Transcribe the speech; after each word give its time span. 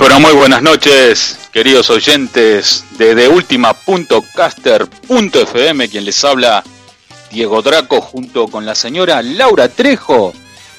Pero 0.00 0.18
muy 0.18 0.32
buenas 0.32 0.62
noches, 0.62 1.38
queridos 1.52 1.90
oyentes 1.90 2.86
de 2.96 3.14
TheUltima.caster.fm, 3.14 5.88
quien 5.90 6.06
les 6.06 6.24
habla 6.24 6.64
Diego 7.30 7.60
Draco 7.60 8.00
junto 8.00 8.48
con 8.48 8.64
la 8.64 8.74
señora 8.74 9.20
Laura 9.20 9.68
Trejo 9.68 10.32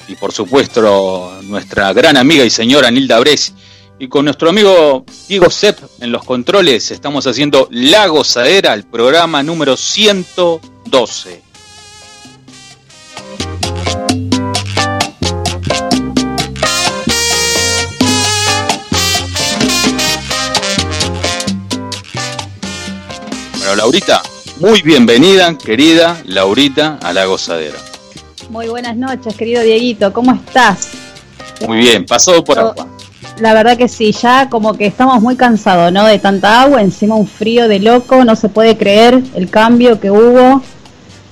y 0.08 0.16
por 0.16 0.32
supuesto 0.32 1.40
nuestra 1.44 1.94
gran 1.94 2.18
amiga 2.18 2.44
y 2.44 2.50
señora 2.50 2.90
Nilda 2.90 3.20
Bres 3.20 3.54
y 4.00 4.08
con 4.08 4.26
nuestro 4.26 4.50
amigo 4.50 5.06
Diego 5.28 5.52
Sepp 5.52 5.78
en 6.00 6.12
los 6.12 6.24
controles 6.24 6.90
estamos 6.90 7.28
haciendo 7.28 7.68
La 7.70 8.08
Gozadera, 8.08 8.74
el 8.74 8.86
programa 8.86 9.44
número 9.44 9.78
112. 9.78 11.51
Laurita, 23.82 24.22
muy 24.60 24.84
bienvenida, 24.84 25.58
querida 25.58 26.22
Laurita, 26.26 27.00
a 27.02 27.14
la 27.14 27.26
gozadera. 27.26 27.80
Muy 28.52 28.68
buenas 28.68 28.96
noches, 28.96 29.36
querido 29.36 29.64
Dieguito, 29.64 30.14
¿cómo 30.14 30.34
estás? 30.34 30.90
Muy 31.68 31.80
bien, 31.80 32.06
pasado 32.06 32.44
por 32.44 32.60
agua. 32.60 32.88
La 33.40 33.56
verdad 33.56 33.76
que 33.80 33.88
sí, 33.88 34.12
ya 34.12 34.52
como 34.52 34.76
que 34.76 34.86
estamos 34.86 35.20
muy 35.20 35.36
cansados, 35.36 35.92
¿no? 35.92 36.06
De 36.06 36.20
tanta 36.20 36.62
agua, 36.62 36.84
encima 36.84 37.16
un 37.16 37.26
frío 37.26 37.68
de 37.68 37.80
loco, 37.80 38.24
no 38.24 38.36
se 38.36 38.50
puede 38.50 38.78
creer 38.78 39.20
el 39.34 39.50
cambio 39.50 40.00
que 40.00 40.12
hubo. 40.12 40.62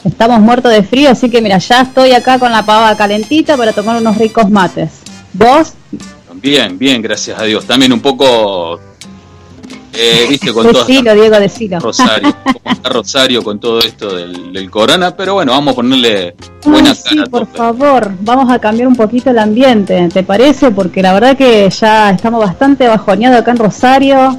Estamos 0.04 0.40
muertos 0.40 0.72
de 0.72 0.82
frío, 0.82 1.12
así 1.12 1.30
que 1.30 1.44
mira, 1.44 1.60
ya 1.60 1.82
estoy 1.82 2.14
acá 2.14 2.40
con 2.40 2.52
la 2.52 2.66
pava 2.66 2.98
calentita 2.98 3.58
para 3.58 3.74
tomar 3.74 4.02
unos 4.02 4.18
ricos 4.18 4.50
mates. 4.50 4.90
¿Vos? 5.34 5.74
Bien, 6.34 6.80
bien, 6.80 7.00
gracias 7.04 7.40
a 7.40 7.44
Dios. 7.44 7.68
También 7.68 7.94
un 7.94 8.02
poco 8.02 8.80
eh, 10.00 10.26
viste, 10.30 10.54
con 10.54 10.72
todo. 10.72 10.86
Diego, 10.86 11.40
decilo. 11.40 11.80
Rosario, 11.80 12.36
Rosario 12.84 13.44
con 13.44 13.60
todo 13.60 13.80
esto 13.80 14.16
del, 14.16 14.70
corona, 14.70 15.16
pero 15.16 15.34
bueno, 15.34 15.52
vamos 15.52 15.74
a 15.74 15.76
ponerle 15.76 16.36
buena 16.64 16.94
sí, 16.94 17.20
por 17.30 17.48
favor, 17.48 18.12
vamos 18.22 18.52
a 18.52 18.60
cambiar 18.60 18.88
un 18.88 18.96
poquito 18.96 19.32
el 19.32 19.40
ambiente, 19.40 20.10
¿te 20.14 20.24
parece? 20.24 20.72
Porque 20.72 21.02
la 21.02 21.14
verdad 21.14 21.36
que 21.36 21.70
ya 21.70 22.12
estamos 22.12 22.40
bastante 22.40 22.88
bajoneados 22.88 23.42
acá 23.42 23.52
en 23.52 23.58
Rosario, 23.58 24.38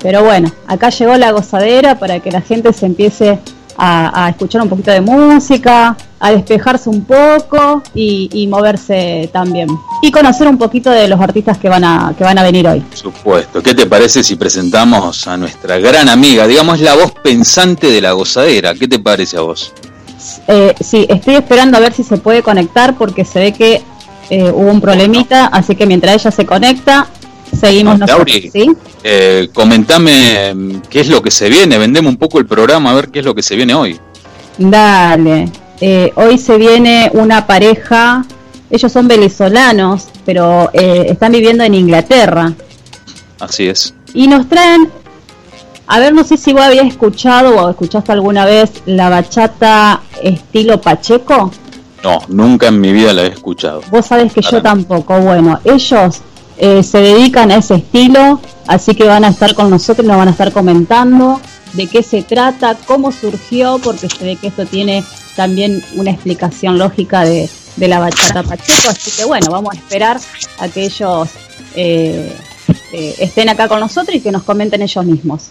pero 0.00 0.22
bueno, 0.22 0.50
acá 0.66 0.90
llegó 0.90 1.16
la 1.16 1.32
gozadera 1.32 1.98
para 1.98 2.20
que 2.20 2.30
la 2.30 2.40
gente 2.40 2.72
se 2.72 2.86
empiece 2.86 3.38
a, 3.76 4.28
escuchar 4.30 4.62
un 4.62 4.68
poquito 4.68 4.90
de 4.90 5.00
música, 5.00 5.96
a 6.20 6.30
despejarse 6.30 6.88
un 6.88 7.04
poco 7.04 7.82
y, 7.94 8.46
moverse 8.48 9.28
también. 9.32 9.68
Y 10.02 10.10
conocer 10.10 10.48
un 10.48 10.58
poquito 10.58 10.90
de 10.90 11.08
los 11.08 11.20
artistas 11.20 11.58
que 11.58 11.68
van, 11.68 11.84
a, 11.84 12.14
que 12.16 12.24
van 12.24 12.38
a 12.38 12.42
venir 12.42 12.66
hoy. 12.66 12.80
Por 12.80 12.96
supuesto. 12.96 13.62
¿Qué 13.62 13.74
te 13.74 13.86
parece 13.86 14.22
si 14.22 14.36
presentamos 14.36 15.26
a 15.26 15.36
nuestra 15.36 15.78
gran 15.78 16.08
amiga, 16.08 16.46
digamos 16.46 16.80
la 16.80 16.94
voz 16.94 17.12
pensante 17.22 17.90
de 17.90 18.00
la 18.00 18.12
gozadera? 18.12 18.74
¿Qué 18.74 18.86
te 18.86 18.98
parece 18.98 19.36
a 19.36 19.40
vos? 19.40 19.72
Eh, 20.48 20.74
sí, 20.80 21.06
estoy 21.08 21.34
esperando 21.34 21.76
a 21.76 21.80
ver 21.80 21.92
si 21.92 22.02
se 22.02 22.16
puede 22.16 22.42
conectar 22.42 22.96
porque 22.96 23.24
se 23.24 23.40
ve 23.40 23.52
que 23.52 23.82
eh, 24.30 24.50
hubo 24.50 24.70
un 24.70 24.80
problemita, 24.80 25.46
así 25.46 25.76
que 25.76 25.86
mientras 25.86 26.14
ella 26.14 26.30
se 26.30 26.46
conecta, 26.46 27.08
Seguimos 27.58 27.98
nosotros, 27.98 28.36
¿sí? 28.52 28.70
Eh, 29.02 29.48
comentame 29.52 30.54
mm, 30.54 30.80
qué 30.88 31.00
es 31.00 31.08
lo 31.08 31.22
que 31.22 31.30
se 31.30 31.48
viene, 31.48 31.78
vendemos 31.78 32.10
un 32.10 32.18
poco 32.18 32.38
el 32.38 32.46
programa, 32.46 32.90
a 32.90 32.94
ver 32.94 33.08
qué 33.08 33.20
es 33.20 33.24
lo 33.24 33.34
que 33.34 33.42
se 33.42 33.56
viene 33.56 33.74
hoy. 33.74 33.98
Dale, 34.58 35.50
eh, 35.80 36.12
hoy 36.16 36.38
se 36.38 36.56
viene 36.56 37.10
una 37.14 37.46
pareja, 37.46 38.24
ellos 38.70 38.90
son 38.90 39.08
venezolanos, 39.08 40.08
pero 40.24 40.70
eh, 40.72 41.06
están 41.10 41.32
viviendo 41.32 41.64
en 41.64 41.74
Inglaterra. 41.74 42.52
Así 43.40 43.66
es. 43.66 43.94
Y 44.14 44.28
nos 44.28 44.48
traen, 44.48 44.88
a 45.86 45.98
ver, 45.98 46.14
no 46.14 46.24
sé 46.24 46.36
si 46.36 46.52
vos 46.52 46.62
habías 46.62 46.86
escuchado 46.86 47.56
o 47.56 47.70
escuchaste 47.70 48.12
alguna 48.12 48.44
vez 48.44 48.70
la 48.86 49.10
bachata 49.10 50.02
estilo 50.22 50.80
Pacheco. 50.80 51.50
No, 52.02 52.20
nunca 52.28 52.68
en 52.68 52.80
mi 52.80 52.92
vida 52.92 53.12
la 53.12 53.22
he 53.22 53.28
escuchado. 53.28 53.80
Vos 53.90 54.06
sabés 54.06 54.32
que 54.32 54.42
yo 54.42 54.62
tampoco. 54.62 55.18
Bueno, 55.20 55.58
ellos 55.64 56.20
eh, 56.56 56.82
se 56.82 56.98
dedican 56.98 57.50
a 57.50 57.56
ese 57.56 57.76
estilo, 57.76 58.40
así 58.66 58.94
que 58.94 59.04
van 59.04 59.24
a 59.24 59.28
estar 59.28 59.54
con 59.54 59.70
nosotros, 59.70 60.06
nos 60.06 60.16
van 60.16 60.28
a 60.28 60.30
estar 60.30 60.52
comentando 60.52 61.40
de 61.72 61.88
qué 61.88 62.02
se 62.02 62.22
trata, 62.22 62.76
cómo 62.86 63.10
surgió, 63.10 63.80
porque 63.82 64.08
se 64.08 64.24
ve 64.24 64.36
que 64.36 64.48
esto 64.48 64.64
tiene 64.64 65.02
también 65.34 65.82
una 65.96 66.12
explicación 66.12 66.78
lógica 66.78 67.22
de, 67.24 67.48
la 67.76 67.98
bachata 67.98 68.44
Pacheco, 68.44 68.88
así 68.88 69.10
que 69.10 69.24
bueno, 69.24 69.50
vamos 69.50 69.74
a 69.74 69.76
esperar 69.76 70.20
a 70.60 70.68
que 70.68 70.84
ellos 70.84 71.28
eh, 71.74 72.32
eh, 72.92 73.14
estén 73.18 73.48
acá 73.48 73.66
con 73.66 73.80
nosotros 73.80 74.16
y 74.16 74.20
que 74.20 74.30
nos 74.30 74.44
comenten 74.44 74.80
ellos 74.80 75.04
mismos. 75.04 75.50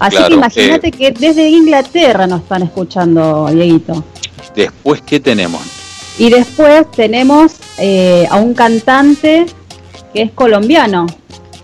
Así 0.00 0.16
que 0.16 0.34
imagínate 0.34 0.90
que 0.90 1.12
desde 1.12 1.48
Inglaterra 1.48 2.26
nos 2.26 2.42
están 2.42 2.64
escuchando, 2.64 3.48
Dieguito. 3.52 4.02
Después, 4.56 5.00
¿qué 5.02 5.20
tenemos? 5.20 5.62
Y 6.18 6.30
después 6.30 6.90
tenemos 6.90 7.52
a 8.28 8.36
un 8.36 8.52
cantante 8.54 9.46
que 10.14 10.22
es 10.22 10.30
colombiano. 10.30 11.06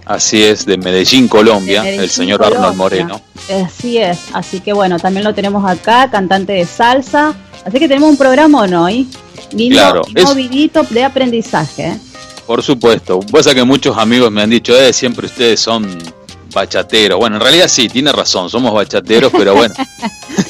Así 0.05 0.43
es, 0.43 0.67
de 0.67 0.77
Medellín, 0.77 1.29
Colombia, 1.29 1.89
el 1.89 2.11
señor 2.11 2.45
Arnold 2.45 2.77
Moreno. 2.77 3.21
Así 3.65 3.99
es, 3.99 4.19
así 4.33 4.59
que 4.61 4.73
bueno, 4.73 4.99
también 4.99 5.25
lo 5.25 5.33
tenemos 5.33 5.65
acá, 5.65 6.11
cantante 6.11 6.53
de 6.53 6.67
salsa. 6.67 7.33
Así 7.65 7.79
que 7.79 7.87
tenemos 7.87 8.11
un 8.11 8.17
programa 8.17 8.63
hoy, 8.63 9.07
lindo, 9.53 9.77
claro, 9.77 10.03
de 10.91 11.05
aprendizaje. 11.05 11.87
¿eh? 11.87 11.99
Por 12.47 12.63
supuesto, 12.63 13.21
pasa 13.21 13.55
que 13.55 13.63
muchos 13.63 13.97
amigos 13.97 14.33
me 14.33 14.43
han 14.43 14.51
dicho, 14.51 14.77
eh, 14.77 14.93
siempre 14.93 15.27
ustedes 15.27 15.61
son 15.61 15.87
bachateros. 16.53 17.19
Bueno, 17.19 17.37
en 17.37 17.43
realidad 17.43 17.69
sí, 17.69 17.89
tiene 17.89 18.11
razón, 18.11 18.51
somos 18.51 18.75
bachateros, 18.75 19.31
pero 19.37 19.55
bueno, 19.55 19.75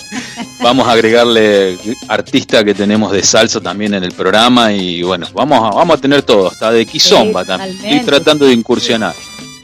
vamos 0.63 0.87
a 0.87 0.93
agregarle 0.93 1.79
artista 2.09 2.65
que 2.65 2.75
tenemos 2.75 3.13
de 3.13 3.23
salsa 3.23 3.61
también 3.61 3.95
en 3.95 4.05
el 4.05 4.13
programa 4.13 4.73
y 4.73 5.03
bueno, 5.03 5.27
vamos 5.33 5.59
a, 5.59 5.77
vamos 5.77 5.99
a 5.99 6.01
tener 6.01 6.23
todo, 6.23 6.49
hasta 6.49 6.71
de 6.71 6.87
Kizomba 6.87 7.45
también. 7.45 7.77
Estoy 7.85 8.01
tratando 8.01 8.47
de 8.47 8.53
incursionar. 8.53 9.15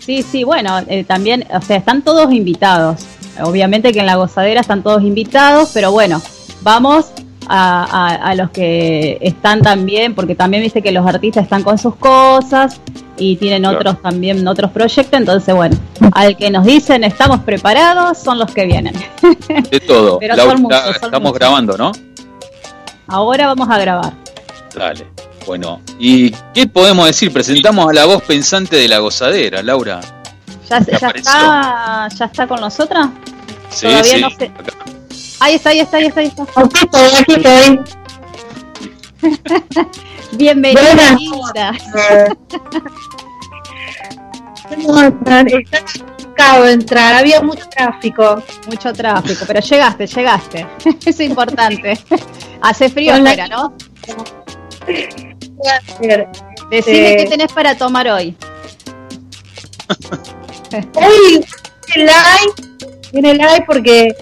Sí, 0.01 0.23
sí, 0.23 0.45
bueno, 0.45 0.79
eh, 0.89 1.05
también, 1.05 1.45
o 1.53 1.61
sea, 1.61 1.77
están 1.77 2.03
todos 2.03 2.33
invitados. 2.33 3.01
Obviamente 3.43 3.93
que 3.93 4.01
en 4.01 4.07
la 4.07 4.17
gozadera 4.17 4.61
están 4.61 4.83
todos 4.83 5.03
invitados, 5.03 5.71
pero 5.75 5.91
bueno, 5.93 6.23
vamos 6.63 7.07
a, 7.49 8.35
los 8.37 8.51
que 8.51 9.19
están 9.21 9.63
también, 9.63 10.15
porque 10.15 10.35
también 10.35 10.63
viste 10.63 10.83
que 10.83 10.93
los 10.93 11.07
artistas 11.07 11.45
están 11.45 11.63
con 11.63 11.79
sus 11.79 11.97
cosas 11.97 12.81
y 13.17 13.37
tienen 13.37 13.65
otros 13.65 14.01
también, 14.03 14.47
otros 14.47 14.71
proyectos, 14.71 15.19
entonces 15.19 15.55
bueno, 15.55 15.77
al 16.13 16.37
que 16.37 16.51
nos 16.51 16.65
dicen 16.65 17.05
estamos 17.05 17.41
preparados 17.41 18.19
son 18.19 18.39
los 18.39 18.53
que 18.53 18.67
vienen. 18.67 18.95
De 19.71 19.81
todo. 19.81 20.19
Pero 20.19 20.35
estamos 20.35 21.33
grabando, 21.33 21.77
¿no? 21.77 21.93
Ahora 23.09 23.47
vamos 23.47 23.69
a 23.71 23.79
grabar. 23.79 24.13
Dale. 24.75 25.07
Bueno, 25.47 25.81
¿y 25.99 26.31
qué 26.53 26.67
podemos 26.67 27.07
decir? 27.07 27.33
Presentamos 27.33 27.89
a 27.89 27.93
la 27.93 28.05
voz 28.05 28.23
pensante 28.25 28.77
de 28.77 28.89
la 28.89 28.99
gozadera, 28.99 29.63
Laura. 29.63 30.01
¿Ya, 30.69 30.79
está, 30.79 32.09
¿ya 32.09 32.25
está 32.25 32.47
con 32.49 32.61
nosotras? 32.61 33.09
Sí, 33.71 33.87
Todavía 33.87 34.19
no 34.19 34.31
sé. 34.31 34.51
Ahí 35.39 35.55
está, 35.57 35.71
ahí 35.71 35.81
está, 35.81 35.99
ahí 35.99 36.07
está, 36.07 36.21
ahí 36.21 36.27
está. 36.29 36.45
Aquí 36.57 36.81
estoy, 36.85 37.11
aquí 37.21 37.35
estoy. 37.35 37.81
Bienvenida. 40.33 41.19
¿Cómo 44.69 45.03
están? 45.03 45.47
Está 45.49 45.85
complicado 45.85 46.67
entrar, 46.67 47.15
había 47.15 47.43
mucho 47.43 47.69
tráfico. 47.69 48.43
Mucho 48.67 48.93
tráfico, 48.95 49.45
pero 49.47 49.61
llegaste, 49.61 50.07
llegaste. 50.07 50.67
es 51.05 51.21
importante. 51.21 51.99
Hace 52.63 52.89
frío 52.89 53.15
afuera, 53.15 53.47
¿no? 53.47 53.75
Decime 56.71 57.13
eh, 57.13 57.17
qué 57.19 57.27
tenés 57.29 57.53
para 57.53 57.77
tomar 57.77 58.09
hoy. 58.09 58.35
hoy 60.95 61.45
viene 61.95 62.11
live, 62.11 62.55
viene 63.13 63.35
live 63.35 63.65
porque 63.67 64.17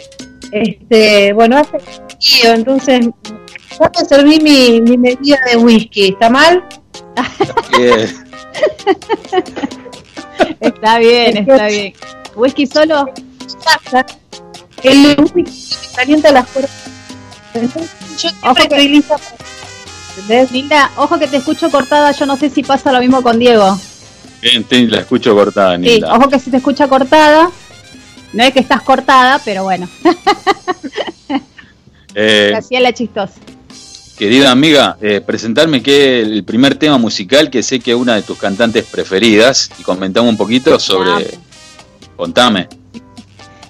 este, 0.55 1.33
bueno, 1.33 1.59
hace 1.59 1.79
frío, 1.81 2.53
entonces 2.55 3.07
Ya 3.81 3.89
te 3.91 4.05
serví 4.05 4.39
mi, 4.41 4.81
mi 4.81 4.97
medida 4.97 5.39
de 5.51 5.57
whisky, 5.57 6.09
¿está 6.09 6.31
mal? 6.31 6.65
Bien. 7.77 8.25
Está 10.61 10.99
bien, 10.99 11.37
está 11.39 11.67
bien. 11.67 11.93
¿Whisky 12.37 12.67
solo? 12.67 13.07
Pasa. 13.65 14.05
El 14.83 15.17
whisky 15.35 15.77
calienta 15.97 16.33
las 16.33 16.47
puertas. 16.49 16.73
Entonces, 17.55 17.91
yo 18.23 18.31
Ojo 18.43 18.55
que-. 18.69 19.03
Linda, 20.53 20.91
ojo 20.97 21.19
que 21.19 21.27
te 21.27 21.39
escucho 21.39 21.71
cortada, 21.71 22.13
yo 22.13 22.27
no 22.27 22.37
sé 22.37 22.49
si 22.49 22.63
pasa 22.63 22.93
lo 22.93 23.01
mismo 23.01 23.23
con 23.23 23.39
Diego. 23.39 23.77
Bien, 24.41 24.63
te- 24.65 24.87
la 24.87 25.01
escucho 25.01 25.35
cortada, 25.35 25.75
Sí, 25.77 25.81
Nilda. 25.83 26.15
ojo 26.15 26.29
que 26.29 26.39
si 26.39 26.51
te 26.51 26.59
escucha 26.59 26.87
cortada, 26.87 27.51
no 28.35 28.43
es 28.45 28.53
que 28.53 28.61
estás 28.61 28.83
cortada, 28.83 29.41
pero 29.45 29.65
bueno, 29.65 29.89
Eh, 32.17 32.53
hacía 32.57 32.81
la 32.81 32.93
chistosa. 32.93 33.35
querida 34.17 34.53
amiga, 34.53 34.97
eh, 35.01 35.21
presentarme 35.21 35.83
que 35.83 36.21
el 36.21 36.45
primer 36.45 36.77
tema 36.77 36.97
musical 36.97 37.51
que 37.51 37.61
sé 37.61 37.81
que 37.81 37.91
es 37.91 37.97
una 37.97 38.15
de 38.15 38.23
tus 38.23 38.39
cantantes 38.39 38.85
preferidas 38.85 39.69
y 39.81 39.83
comentame 39.83 40.29
un 40.29 40.37
poquito 40.37 40.79
sobre. 40.79 41.37
Contame. 42.17 42.69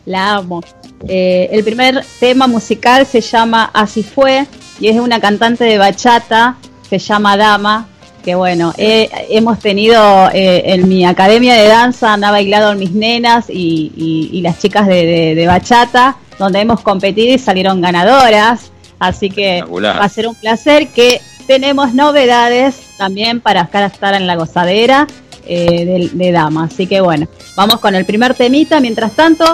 La 0.04 0.34
amo. 0.34 0.62
Eh, 1.08 1.48
el 1.52 1.64
primer 1.64 2.04
tema 2.20 2.46
musical 2.46 3.06
se 3.06 3.22
llama 3.22 3.70
Así 3.72 4.02
fue 4.02 4.46
y 4.78 4.88
es 4.88 4.94
de 4.96 5.00
una 5.00 5.20
cantante 5.20 5.64
de 5.64 5.78
bachata, 5.78 6.58
se 6.88 6.98
llama 6.98 7.38
Dama, 7.38 7.88
que 8.24 8.34
bueno, 8.34 8.72
eh, 8.78 9.10
hemos 9.30 9.58
tenido 9.58 10.28
eh, 10.32 10.62
en 10.66 10.88
mi 10.88 11.04
academia 11.04 11.54
de 11.54 11.68
danza, 11.68 12.14
han 12.14 12.20
bailado 12.22 12.74
mis 12.74 12.92
nenas 12.92 13.50
y, 13.50 13.92
y- 13.96 14.30
y 14.32 14.40
las 14.40 14.58
chicas 14.58 14.86
de, 14.86 15.04
de- 15.06 15.34
de 15.34 15.46
bachata, 15.46 16.16
donde 16.38 16.60
hemos 16.60 16.80
competido 16.80 17.34
y 17.34 17.38
salieron 17.38 17.80
ganadoras, 17.80 18.70
así 18.98 19.28
que 19.30 19.62
va 19.98 20.04
a 20.04 20.08
ser 20.08 20.26
un 20.26 20.34
placer 20.34 20.88
que 20.88 21.20
tenemos 21.46 21.92
novedades 21.94 22.74
también 22.96 23.40
para 23.40 23.68
estar 23.86 24.14
en 24.14 24.26
la 24.26 24.34
gozadera 24.36 25.06
eh, 25.46 25.84
de, 25.84 26.10
de 26.12 26.32
Dama, 26.32 26.64
así 26.72 26.86
que 26.86 27.02
bueno, 27.02 27.28
vamos 27.56 27.78
con 27.80 27.94
el 27.94 28.06
primer 28.06 28.32
temita, 28.34 28.80
mientras 28.80 29.12
tanto 29.12 29.44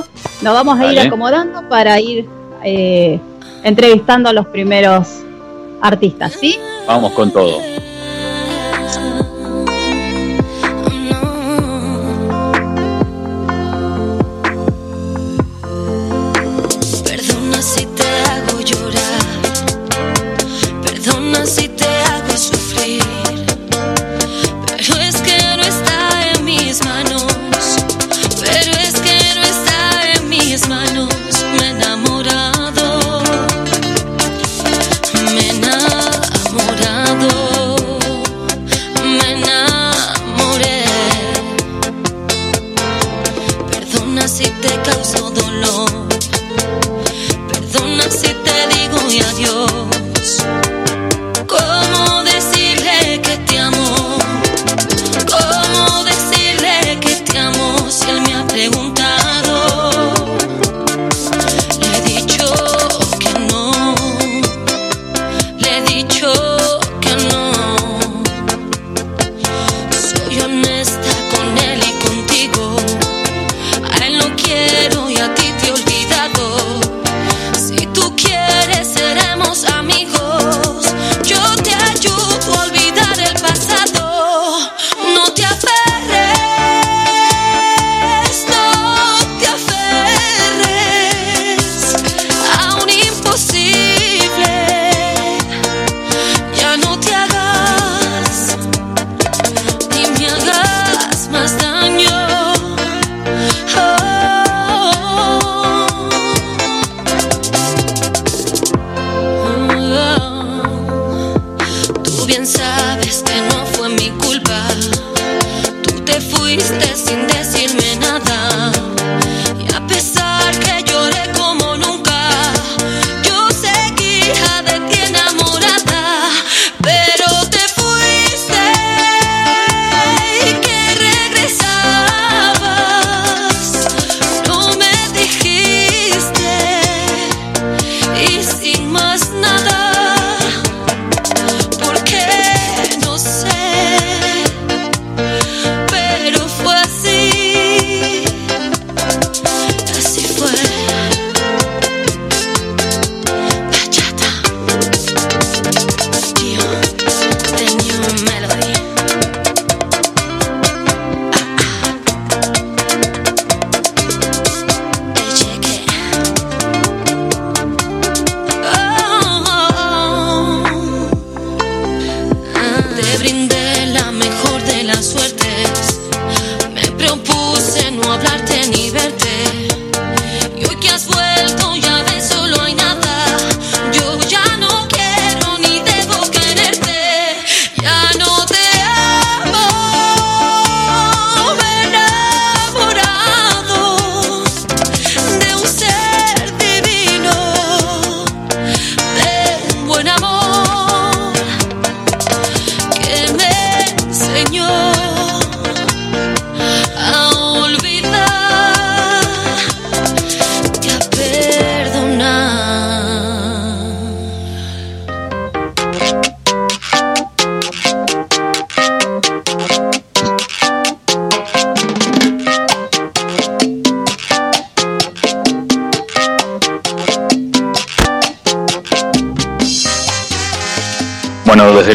nos 0.42 0.54
vamos 0.54 0.78
a 0.78 0.84
ir 0.92 0.98
acomodando 1.08 1.68
para 1.68 2.00
ir 2.00 2.26
eh, 2.62 3.18
entrevistando 3.64 4.28
a 4.28 4.32
los 4.32 4.46
primeros 4.46 5.08
artistas, 5.82 6.32
¿sí? 6.40 6.56
Vamos 6.86 7.12
con 7.12 7.30
todo. 7.32 7.58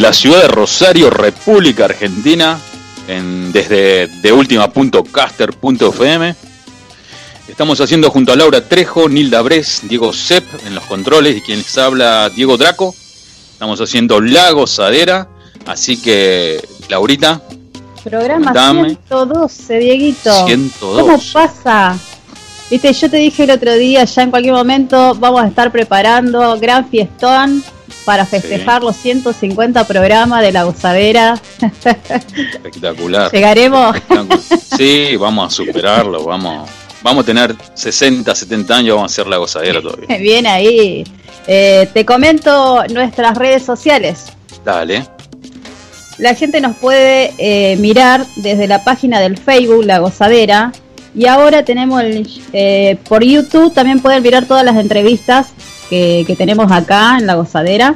La 0.05 0.13
ciudad 0.13 0.43
de 0.43 0.47
Rosario, 0.49 1.09
República 1.09 1.85
Argentina, 1.85 2.59
en, 3.07 3.51
desde 3.51 4.05
deultima.caster.fm, 4.21 6.35
estamos 7.47 7.81
haciendo 7.81 8.11
junto 8.11 8.31
a 8.31 8.35
Laura 8.35 8.61
Trejo, 8.61 9.09
Nilda 9.09 9.41
Bres, 9.41 9.81
Diego 9.89 10.13
Sepp 10.13 10.45
en 10.67 10.75
los 10.75 10.83
controles 10.83 11.37
y 11.37 11.41
quien 11.41 11.57
les 11.57 11.75
habla 11.79 12.29
Diego 12.29 12.55
Draco. 12.55 12.93
Estamos 13.51 13.81
haciendo 13.81 14.21
La 14.21 14.51
Gozadera, 14.51 15.27
así 15.65 15.99
que, 15.99 16.63
Laurita. 16.87 17.41
Programa 18.03 18.53
Dame. 18.53 18.99
112, 19.07 19.79
Dieguito. 19.79 20.45
102. 20.45 21.01
¿Cómo 21.01 21.19
pasa? 21.33 21.97
Viste, 22.69 22.93
yo 22.93 23.09
te 23.09 23.17
dije 23.17 23.45
el 23.45 23.49
otro 23.49 23.73
día, 23.73 24.05
ya 24.05 24.21
en 24.21 24.29
cualquier 24.29 24.53
momento 24.53 25.15
vamos 25.15 25.41
a 25.41 25.47
estar 25.47 25.71
preparando 25.71 26.59
gran 26.59 26.87
fiestón 26.89 27.63
para 28.05 28.25
festejar 28.25 28.83
los 28.83 28.95
150 28.95 29.85
programas 29.87 30.41
de 30.41 30.51
La 30.51 30.63
Gozadera. 30.63 31.41
Espectacular. 31.83 33.31
¿Llegaremos? 33.31 33.97
Sí, 34.77 35.15
vamos 35.17 35.51
a 35.51 35.55
superarlo, 35.55 36.23
vamos, 36.23 36.69
vamos 37.01 37.23
a 37.23 37.25
tener 37.25 37.55
60, 37.73 38.33
70 38.33 38.75
años, 38.75 38.95
vamos 38.95 39.11
a 39.11 39.13
hacer 39.13 39.27
la 39.27 39.37
gozadera 39.37 39.81
todavía. 39.81 40.17
Bien 40.19 40.45
ahí. 40.45 41.03
Eh, 41.47 41.89
te 41.93 42.05
comento 42.05 42.83
nuestras 42.87 43.37
redes 43.37 43.63
sociales. 43.63 44.25
Dale, 44.63 45.05
La 46.17 46.33
gente 46.33 46.61
nos 46.61 46.75
puede 46.77 47.33
eh, 47.37 47.75
mirar 47.77 48.25
desde 48.37 48.67
la 48.67 48.83
página 48.83 49.19
del 49.19 49.37
Facebook, 49.37 49.85
La 49.85 49.99
Gozadera. 49.99 50.71
Y 51.13 51.27
ahora 51.27 51.63
tenemos 51.63 52.01
el, 52.01 52.27
eh, 52.51 52.97
por 53.07 53.23
YouTube, 53.23 53.73
también 53.73 54.01
pueden 54.01 54.21
mirar 54.21 54.45
todas 54.45 54.65
las 54.65 54.75
entrevistas 54.75 55.53
que, 55.89 56.23
que 56.27 56.35
tenemos 56.35 56.71
acá 56.71 57.17
en 57.19 57.25
La 57.27 57.35
Gozadera. 57.35 57.95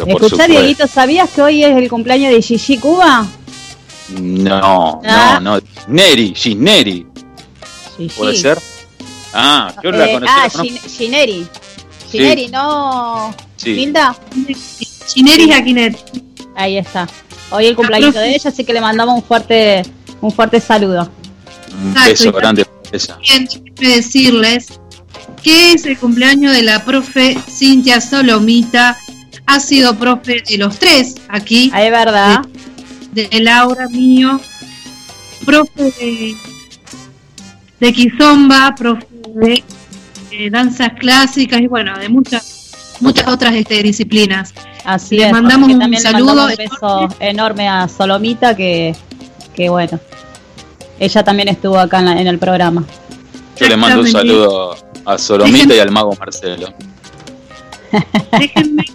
Escuchá. 0.06 0.48
Dieguito, 0.48 0.86
¿sabías 0.88 1.29
que 1.29 1.41
hoy 1.41 1.63
es 1.63 1.75
el 1.77 1.89
cumpleaños 1.89 2.32
de 2.34 2.41
Gigi 2.41 2.77
Cuba? 2.77 3.25
No, 4.20 5.01
Ah. 5.06 5.39
no, 5.41 5.56
no. 5.58 5.62
Neri, 5.88 6.34
Gisneri, 6.36 7.06
Gigi. 7.98 8.10
¿puede 8.18 8.36
ser? 8.36 8.60
Ah, 9.34 9.74
yo 9.84 9.91
la 9.91 10.10
Eh, 10.10 10.13
conocí. 10.13 10.32
ah, 10.36 10.48
la. 10.53 10.63
Gin- 10.63 10.79
Gineri. 10.89 11.48
Gineri, 12.12 12.48
no. 12.48 13.34
Sí. 13.58 13.74
Linda. 13.75 14.15
Chineris 15.13 15.54
Aquinet. 15.54 15.98
Ahí 16.56 16.78
está. 16.78 17.08
Hoy 17.51 17.66
el 17.66 17.75
cumpleaños 17.75 18.13
de 18.13 18.36
ella, 18.36 18.50
así 18.50 18.63
que 18.63 18.74
le 18.74 18.82
mandamos 18.82 19.16
un 19.16 19.24
fuerte, 19.24 19.84
un 20.22 20.32
fuerte 20.32 20.60
saludo. 20.60 21.10
Un 21.84 21.94
beso 21.94 22.30
y 22.30 22.32
grande. 22.32 22.66
Bien, 22.92 23.48
decirles 23.75 24.80
que 25.44 25.74
es 25.74 25.86
el 25.86 25.98
cumpleaños 25.98 26.54
de 26.54 26.63
la 26.63 26.84
profe 26.84 27.38
Cintia 27.50 28.01
Solomita. 28.01 28.98
Ha 29.46 29.60
sido 29.60 29.96
profe 29.96 30.44
de 30.48 30.58
los 30.58 30.78
tres 30.78 31.16
aquí, 31.28 31.72
Ah, 31.74 31.84
es 31.84 31.92
verdad. 31.92 32.42
de 33.13 33.28
Laura, 33.39 33.88
mío, 33.89 34.39
profe 35.44 35.84
de, 36.00 36.36
de 37.80 37.94
Kizomba, 37.94 38.75
profe 38.78 39.08
de, 39.36 39.63
eh, 40.32 40.50
danzas 40.51 40.92
clásicas 41.00 41.62
y 41.62 41.68
bueno, 41.68 41.98
de 41.98 42.10
muchas 42.10 42.98
muchas 43.00 43.28
otras 43.28 43.56
este, 43.56 43.82
disciplinas. 43.82 44.54
Así 44.93 45.17
Le 45.17 45.27
es. 45.27 45.31
mandamos 45.31 45.69
un 45.72 45.79
le 45.91 46.00
saludo 46.00 46.36
mandamos 46.36 46.51
un 46.51 46.65
beso 46.65 47.08
enorme 47.19 47.67
a 47.67 47.88
Solomita, 47.88 48.55
que, 48.55 48.96
que 49.53 49.69
bueno. 49.69 50.00
Ella 51.00 51.24
también 51.24 51.48
estuvo 51.50 51.77
acá 51.79 52.00
en, 52.00 52.05
la- 52.05 52.19
en 52.22 52.27
el 52.27 52.39
programa. 52.39 52.84
Yo 53.58 53.67
le 53.67 53.77
mando 53.77 54.01
un 54.01 54.08
saludo 54.08 54.75
a 55.05 55.17
Solomita 55.17 55.75
y 55.75 55.79
al 55.79 55.91
mago 55.91 56.13
Marcelo. 56.19 56.74
Déjenme 58.39 58.86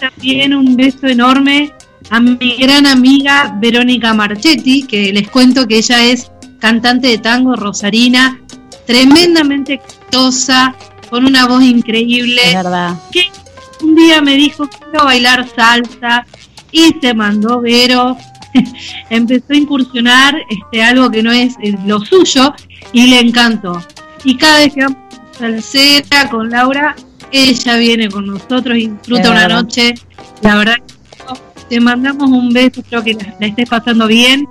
también 0.00 0.54
un 0.54 0.76
beso 0.76 1.06
enorme 1.06 1.72
a 2.10 2.20
mi 2.20 2.56
gran 2.56 2.86
amiga 2.86 3.54
Verónica 3.60 4.14
Marchetti, 4.14 4.84
que 4.84 5.12
les 5.12 5.28
cuento 5.28 5.66
que 5.66 5.78
ella 5.78 6.04
es 6.04 6.30
cantante 6.60 7.08
de 7.08 7.18
tango 7.18 7.54
rosarina, 7.56 8.40
tremendamente 8.86 9.74
exitosa, 9.74 10.74
con 11.10 11.24
una 11.26 11.46
voz 11.46 11.62
increíble. 11.62 12.40
Es 12.46 12.54
verdad. 12.54 12.94
que 13.12 13.22
un 13.82 13.94
día 13.94 14.20
me 14.20 14.34
dijo 14.36 14.68
quiero 14.68 15.04
bailar 15.04 15.46
salsa 15.48 16.26
y 16.72 16.94
se 17.00 17.14
mandó 17.14 17.60
Vero 17.60 18.16
empezó 19.10 19.52
a 19.52 19.56
incursionar 19.56 20.36
este 20.48 20.82
algo 20.82 21.10
que 21.10 21.22
no 21.22 21.32
es 21.32 21.54
lo 21.84 22.00
suyo 22.00 22.54
y 22.92 23.08
le 23.08 23.20
encantó. 23.20 23.82
Y 24.24 24.36
cada 24.36 24.58
vez 24.60 24.74
que 24.74 24.80
vamos 24.82 24.98
a 25.34 25.38
salsera 25.38 26.28
con 26.30 26.50
Laura 26.50 26.96
ella 27.30 27.76
viene 27.76 28.08
con 28.08 28.26
nosotros 28.26 28.76
y 28.78 28.88
disfruta 28.88 29.30
una 29.30 29.42
verdad. 29.42 29.62
noche. 29.62 29.94
La 30.42 30.56
verdad 30.56 30.76
te 31.68 31.80
mandamos 31.80 32.30
un 32.30 32.50
beso 32.50 32.80
espero 32.80 33.04
que 33.04 33.14
la, 33.14 33.34
la 33.38 33.46
estés 33.46 33.68
pasando 33.68 34.06
bien. 34.06 34.48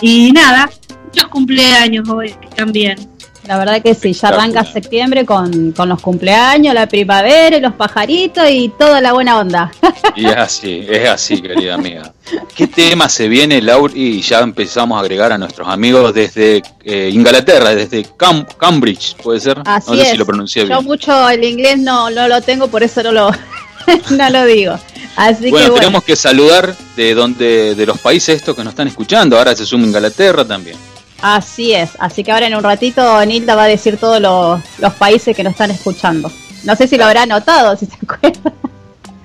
Y 0.00 0.32
nada 0.32 0.70
muchos 1.04 1.28
cumpleaños 1.28 2.08
hoy 2.08 2.34
también 2.56 3.11
La 3.48 3.58
verdad 3.58 3.82
que 3.82 3.92
sí, 3.94 4.12
ya 4.12 4.28
arranca 4.28 4.64
septiembre 4.64 5.26
con, 5.26 5.72
con 5.72 5.88
los 5.88 6.00
cumpleaños, 6.00 6.74
la 6.74 6.86
primavera 6.86 7.58
los 7.58 7.72
pajaritos 7.74 8.44
y 8.48 8.68
toda 8.78 9.00
la 9.00 9.12
buena 9.12 9.38
onda. 9.40 9.70
Y 10.14 10.26
es 10.26 10.36
así, 10.36 10.86
es 10.88 11.08
así, 11.08 11.40
querida 11.40 11.74
amiga. 11.74 12.12
¿Qué 12.54 12.66
tema 12.66 13.08
se 13.08 13.28
viene, 13.28 13.60
Laura? 13.62 13.92
Y 13.96 14.20
ya 14.20 14.40
empezamos 14.40 14.96
a 14.96 15.00
agregar 15.00 15.32
a 15.32 15.38
nuestros 15.38 15.66
amigos 15.68 16.12
desde 16.12 16.62
eh, 16.84 17.10
Inglaterra, 17.12 17.74
desde 17.74 18.04
Cam- 18.16 18.46
Cambridge, 18.58 19.16
¿puede 19.16 19.40
ser? 19.40 19.60
Así 19.64 19.90
no 19.90 19.96
sé 19.96 20.02
es. 20.02 20.08
si 20.10 20.16
lo 20.18 20.26
pronuncié 20.26 20.62
Yo 20.62 20.68
bien. 20.68 20.84
mucho 20.84 21.28
el 21.30 21.42
inglés 21.44 21.78
no, 21.78 22.10
no 22.10 22.28
lo 22.28 22.42
tengo, 22.42 22.68
por 22.68 22.82
eso 22.82 23.02
no 23.02 23.10
lo, 23.12 23.30
no 24.10 24.30
lo 24.30 24.44
digo. 24.44 24.78
Así 25.16 25.50
Bueno, 25.50 25.66
que 25.66 25.70
bueno, 25.70 25.74
tenemos 25.74 26.04
que 26.04 26.14
saludar 26.14 26.76
de 26.94 27.14
donde, 27.14 27.74
de 27.74 27.86
los 27.86 27.98
países 27.98 28.36
estos 28.36 28.54
que 28.54 28.62
nos 28.62 28.72
están 28.72 28.88
escuchando. 28.88 29.36
Ahora 29.38 29.56
se 29.56 29.64
suma 29.66 29.86
Inglaterra 29.86 30.44
también. 30.44 30.76
Así 31.22 31.72
es. 31.72 31.90
Así 31.98 32.22
que 32.24 32.32
ahora 32.32 32.46
en 32.46 32.54
un 32.54 32.62
ratito 32.62 33.24
Nilda 33.24 33.54
va 33.54 33.64
a 33.64 33.68
decir 33.68 33.96
todos 33.96 34.20
los, 34.20 34.60
los 34.78 34.92
países 34.94 35.34
que 35.36 35.42
nos 35.44 35.52
están 35.52 35.70
escuchando. 35.70 36.30
No 36.64 36.76
sé 36.76 36.86
si 36.86 36.96
lo 36.96 37.04
habrá 37.06 37.22
anotado, 37.22 37.76
si 37.76 37.86
se 37.86 37.96
acuerda. 38.02 38.52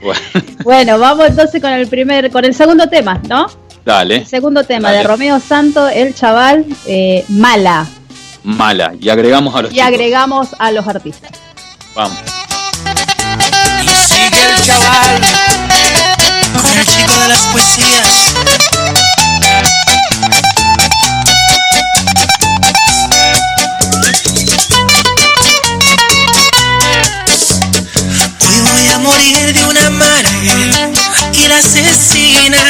Bueno, 0.01 0.19
Bueno, 0.63 0.99
vamos 0.99 1.27
entonces 1.27 1.61
con 1.61 1.71
el 1.71 1.87
primer, 1.87 2.31
con 2.31 2.45
el 2.45 2.53
segundo 2.53 2.87
tema, 2.87 3.19
¿no? 3.27 3.47
Dale, 3.85 4.25
Segundo 4.25 4.63
tema 4.63 4.89
Dale. 4.89 4.97
de 5.01 5.07
Romeo 5.07 5.39
Santo, 5.39 5.87
El 5.87 6.13
Chaval, 6.13 6.65
eh, 6.85 7.23
Mala. 7.29 7.87
mala. 8.43 8.93
Y 8.99 9.09
agregamos 9.09 9.55
a 9.55 9.61
los 9.63 9.71
Y 9.71 9.75
chicos. 9.75 9.87
agregamos 9.87 10.47
a 10.59 10.71
los 10.71 10.87
artistas. 10.87 11.31
Vamos. 11.95 12.17
Y 13.81 13.87
sigue 13.87 14.41
el 14.45 14.65
chaval 14.65 15.21
con 16.61 16.77
el 16.77 16.85
chico 16.85 17.13
de 17.21 17.27
las 17.29 17.41
poesías. 17.53 18.26
La 32.15 32.66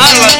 verdad 0.00 0.39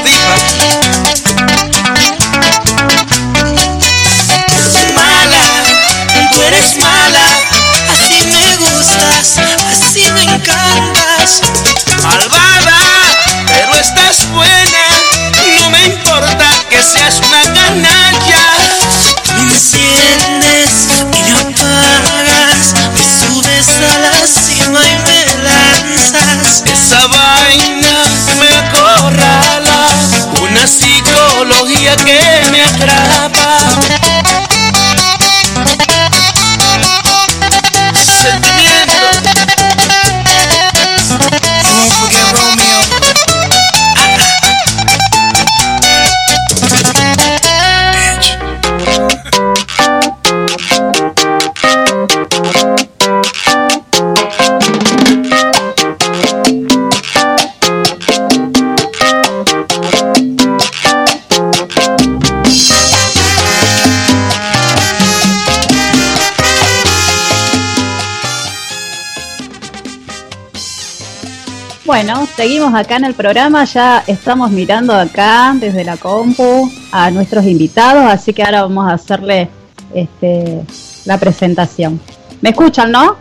Bueno, 71.90 72.24
seguimos 72.36 72.72
acá 72.72 72.98
en 72.98 73.04
el 73.04 73.14
programa, 73.14 73.64
ya 73.64 74.04
estamos 74.06 74.52
mirando 74.52 74.94
acá 74.94 75.52
desde 75.58 75.82
la 75.82 75.96
compu 75.96 76.70
a 76.92 77.10
nuestros 77.10 77.44
invitados, 77.44 78.04
así 78.04 78.32
que 78.32 78.44
ahora 78.44 78.62
vamos 78.62 78.88
a 78.88 78.92
hacerle 78.92 79.48
este, 79.92 80.62
la 81.04 81.18
presentación. 81.18 82.00
¿Me 82.42 82.50
escuchan, 82.50 82.92
no? 82.92 83.16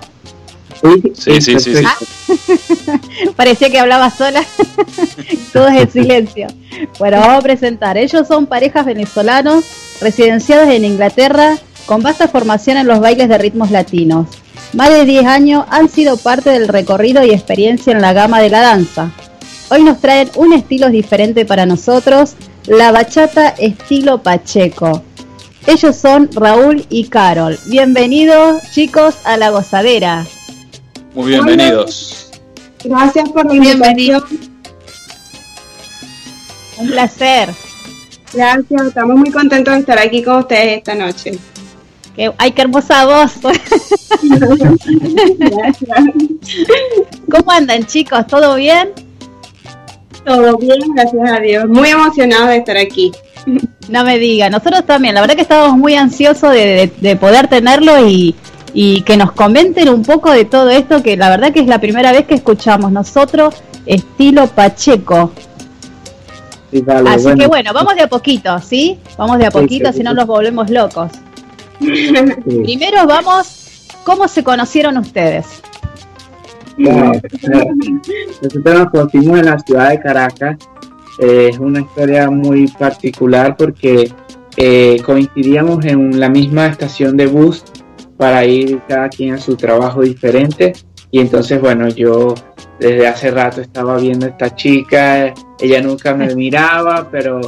Sí, 1.15 1.41
sí, 1.41 1.59
sí, 1.59 1.59
sí. 1.59 1.83
Parecía 3.35 3.71
que 3.71 3.79
hablaba 3.79 4.11
sola, 4.11 4.43
todos 5.51 5.71
en 5.71 5.89
silencio. 5.89 6.45
Bueno, 6.99 7.21
vamos 7.21 7.39
a 7.39 7.41
presentar. 7.41 7.97
Ellos 7.97 8.27
son 8.27 8.45
parejas 8.45 8.85
venezolanos 8.85 9.65
residenciados 9.99 10.69
en 10.69 10.85
Inglaterra 10.85 11.57
con 11.87 12.03
vasta 12.03 12.27
formación 12.27 12.77
en 12.77 12.85
los 12.85 12.99
bailes 12.99 13.29
de 13.29 13.37
ritmos 13.39 13.71
latinos. 13.71 14.27
Más 14.73 14.89
de 14.89 15.05
10 15.05 15.25
años 15.25 15.65
han 15.69 15.89
sido 15.89 16.17
parte 16.17 16.51
del 16.51 16.67
recorrido 16.67 17.23
y 17.23 17.31
experiencia 17.31 17.91
en 17.91 18.01
la 18.01 18.13
gama 18.13 18.39
de 18.39 18.51
la 18.51 18.61
danza. 18.61 19.11
Hoy 19.69 19.83
nos 19.83 19.99
traen 19.99 20.29
un 20.35 20.53
estilo 20.53 20.89
diferente 20.89 21.43
para 21.45 21.65
nosotros, 21.65 22.35
la 22.67 22.91
bachata 22.91 23.49
estilo 23.49 24.21
Pacheco. 24.21 25.03
Ellos 25.65 25.95
son 25.95 26.29
Raúl 26.33 26.85
y 26.89 27.05
Carol. 27.05 27.59
Bienvenidos 27.65 28.61
chicos 28.71 29.15
a 29.23 29.37
la 29.37 29.49
gozadera. 29.49 30.25
Muy 31.15 31.29
bienvenidos. 31.29 32.31
Gracias 32.83 33.29
por 33.29 33.47
la 33.47 33.55
invitación. 33.55 34.23
Un 36.77 36.87
placer. 36.87 37.49
Gracias, 38.33 38.81
estamos 38.87 39.17
muy 39.17 39.31
contentos 39.31 39.73
de 39.73 39.79
estar 39.79 39.97
aquí 39.97 40.21
con 40.21 40.37
ustedes 40.37 40.77
esta 40.77 40.93
noche. 40.93 41.39
Qué- 42.15 42.31
ay, 42.37 42.51
qué 42.51 42.61
hermosa 42.63 43.05
voz. 43.05 43.33
¿Cómo 47.31 47.51
andan 47.51 47.85
chicos? 47.85 48.25
¿Todo 48.27 48.55
bien? 48.55 48.89
Todo 50.25 50.57
bien, 50.57 50.79
gracias 50.95 51.31
a 51.31 51.39
Dios. 51.39 51.65
Muy 51.67 51.89
emocionados 51.89 52.49
de 52.49 52.57
estar 52.57 52.77
aquí. 52.77 53.11
No 53.87 54.03
me 54.03 54.19
diga, 54.19 54.49
nosotros 54.49 54.85
también, 54.85 55.15
la 55.15 55.21
verdad 55.21 55.35
que 55.35 55.41
estábamos 55.41 55.77
muy 55.77 55.95
ansiosos 55.95 56.51
de, 56.51 56.65
de- 56.65 56.91
de 56.99 57.15
poder 57.15 57.47
tenerlo 57.47 58.07
y, 58.07 58.35
y 58.73 59.01
que 59.01 59.17
nos 59.17 59.31
comenten 59.31 59.89
un 59.89 60.03
poco 60.03 60.31
de 60.31 60.45
todo 60.45 60.69
esto, 60.69 61.01
que 61.01 61.15
la 61.17 61.29
verdad 61.29 61.51
que 61.53 61.61
es 61.61 61.67
la 61.67 61.79
primera 61.79 62.11
vez 62.11 62.25
que 62.25 62.35
escuchamos 62.35 62.91
nosotros 62.91 63.55
estilo 63.85 64.45
Pacheco. 64.47 65.31
Sí, 66.71 66.83
Así 67.07 67.23
bueno. 67.23 67.37
que 67.39 67.47
bueno, 67.47 67.73
vamos 67.73 67.95
de 67.95 68.01
a 68.03 68.07
poquito, 68.09 68.59
¿sí? 68.61 68.99
Vamos 69.17 69.39
de 69.39 69.47
a 69.47 69.51
poquito, 69.51 69.87
sí, 69.87 69.93
si 69.93 69.97
sí. 69.99 70.03
no 70.03 70.13
nos 70.13 70.27
volvemos 70.27 70.69
locos. 70.69 71.11
Primero 71.79 73.07
vamos, 73.07 73.87
¿cómo 74.03 74.27
se 74.27 74.43
conocieron 74.43 74.97
ustedes? 74.97 75.61
Bueno, 76.77 77.11
nosotros 78.41 78.79
nos 78.79 78.89
conocimos 78.89 79.39
en 79.39 79.45
la 79.45 79.59
ciudad 79.59 79.89
de 79.89 79.99
Caracas. 79.99 80.57
Eh, 81.19 81.49
es 81.51 81.59
una 81.59 81.81
historia 81.81 82.29
muy 82.29 82.67
particular 82.67 83.57
porque 83.57 84.11
eh, 84.55 85.01
coincidíamos 85.05 85.83
en 85.85 86.19
la 86.19 86.29
misma 86.29 86.67
estación 86.67 87.17
de 87.17 87.27
bus 87.27 87.63
para 88.17 88.45
ir 88.45 88.81
cada 88.87 89.09
quien 89.09 89.33
a 89.33 89.37
su 89.37 89.55
trabajo 89.55 90.01
diferente. 90.01 90.73
Y 91.11 91.19
entonces, 91.19 91.59
bueno, 91.59 91.89
yo 91.89 92.35
desde 92.79 93.07
hace 93.07 93.31
rato 93.31 93.61
estaba 93.61 93.97
viendo 93.97 94.25
a 94.25 94.29
esta 94.29 94.55
chica, 94.55 95.33
ella 95.59 95.81
nunca 95.81 96.13
me 96.13 96.33
miraba, 96.35 97.09
pero 97.11 97.41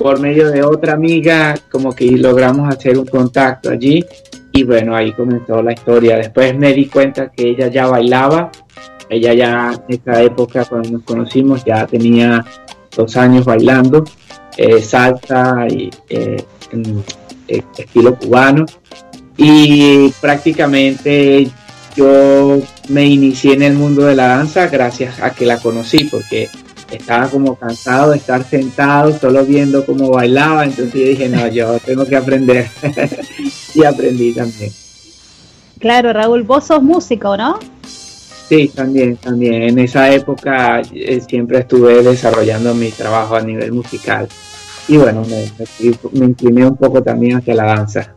por 0.00 0.18
medio 0.18 0.50
de 0.50 0.62
otra 0.62 0.94
amiga 0.94 1.54
como 1.70 1.94
que 1.94 2.10
logramos 2.12 2.74
hacer 2.74 2.98
un 2.98 3.04
contacto 3.04 3.68
allí 3.68 4.02
y 4.50 4.64
bueno, 4.64 4.96
ahí 4.96 5.12
comenzó 5.12 5.62
la 5.62 5.74
historia. 5.74 6.16
Después 6.16 6.56
me 6.56 6.72
di 6.72 6.86
cuenta 6.86 7.30
que 7.30 7.50
ella 7.50 7.68
ya 7.68 7.86
bailaba. 7.86 8.50
Ella 9.10 9.34
ya 9.34 9.72
en 9.88 10.00
esa 10.00 10.22
época, 10.22 10.64
cuando 10.64 10.88
nos 10.90 11.02
conocimos, 11.02 11.64
ya 11.64 11.86
tenía 11.86 12.44
dos 12.96 13.16
años 13.16 13.44
bailando 13.44 14.04
eh, 14.56 14.80
salsa 14.80 15.66
y 15.68 15.90
eh, 16.08 16.42
en, 16.72 17.04
eh, 17.46 17.62
estilo 17.76 18.16
cubano. 18.16 18.64
Y 19.36 20.10
prácticamente 20.20 21.46
yo 21.94 22.58
me 22.88 23.04
inicié 23.04 23.52
en 23.52 23.62
el 23.62 23.74
mundo 23.74 24.06
de 24.06 24.16
la 24.16 24.28
danza 24.28 24.66
gracias 24.68 25.20
a 25.20 25.30
que 25.30 25.44
la 25.44 25.58
conocí, 25.58 26.04
porque 26.04 26.48
estaba 26.90 27.28
como 27.28 27.54
cansado 27.54 28.10
de 28.10 28.18
estar 28.18 28.44
sentado 28.44 29.16
solo 29.18 29.44
viendo 29.44 29.84
cómo 29.84 30.10
bailaba. 30.10 30.64
Entonces 30.64 30.94
yo 30.94 31.08
dije, 31.08 31.28
no, 31.28 31.46
yo 31.48 31.78
tengo 31.80 32.04
que 32.04 32.16
aprender. 32.16 32.68
y 33.74 33.84
aprendí 33.84 34.32
también. 34.32 34.72
Claro, 35.78 36.12
Raúl, 36.12 36.42
vos 36.42 36.64
sos 36.64 36.82
músico, 36.82 37.36
¿no? 37.36 37.58
Sí, 38.48 38.68
también, 38.74 39.16
también. 39.16 39.62
En 39.62 39.78
esa 39.78 40.12
época 40.12 40.82
eh, 40.92 41.20
siempre 41.26 41.60
estuve 41.60 42.02
desarrollando 42.02 42.74
mi 42.74 42.90
trabajo 42.90 43.36
a 43.36 43.40
nivel 43.40 43.72
musical. 43.72 44.28
Y 44.88 44.96
bueno, 44.96 45.22
me, 45.22 45.50
me, 45.58 45.94
me 46.12 46.26
incliné 46.26 46.66
un 46.66 46.76
poco 46.76 47.02
también 47.02 47.36
hacia 47.36 47.54
la 47.54 47.64
danza. 47.64 48.12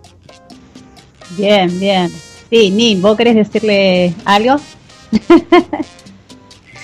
Bien, 1.38 1.80
bien. 1.80 2.12
Sí, 2.50 2.70
Nin, 2.72 3.02
¿vos 3.02 3.16
querés 3.16 3.36
decirle 3.36 4.14
algo? 4.26 4.58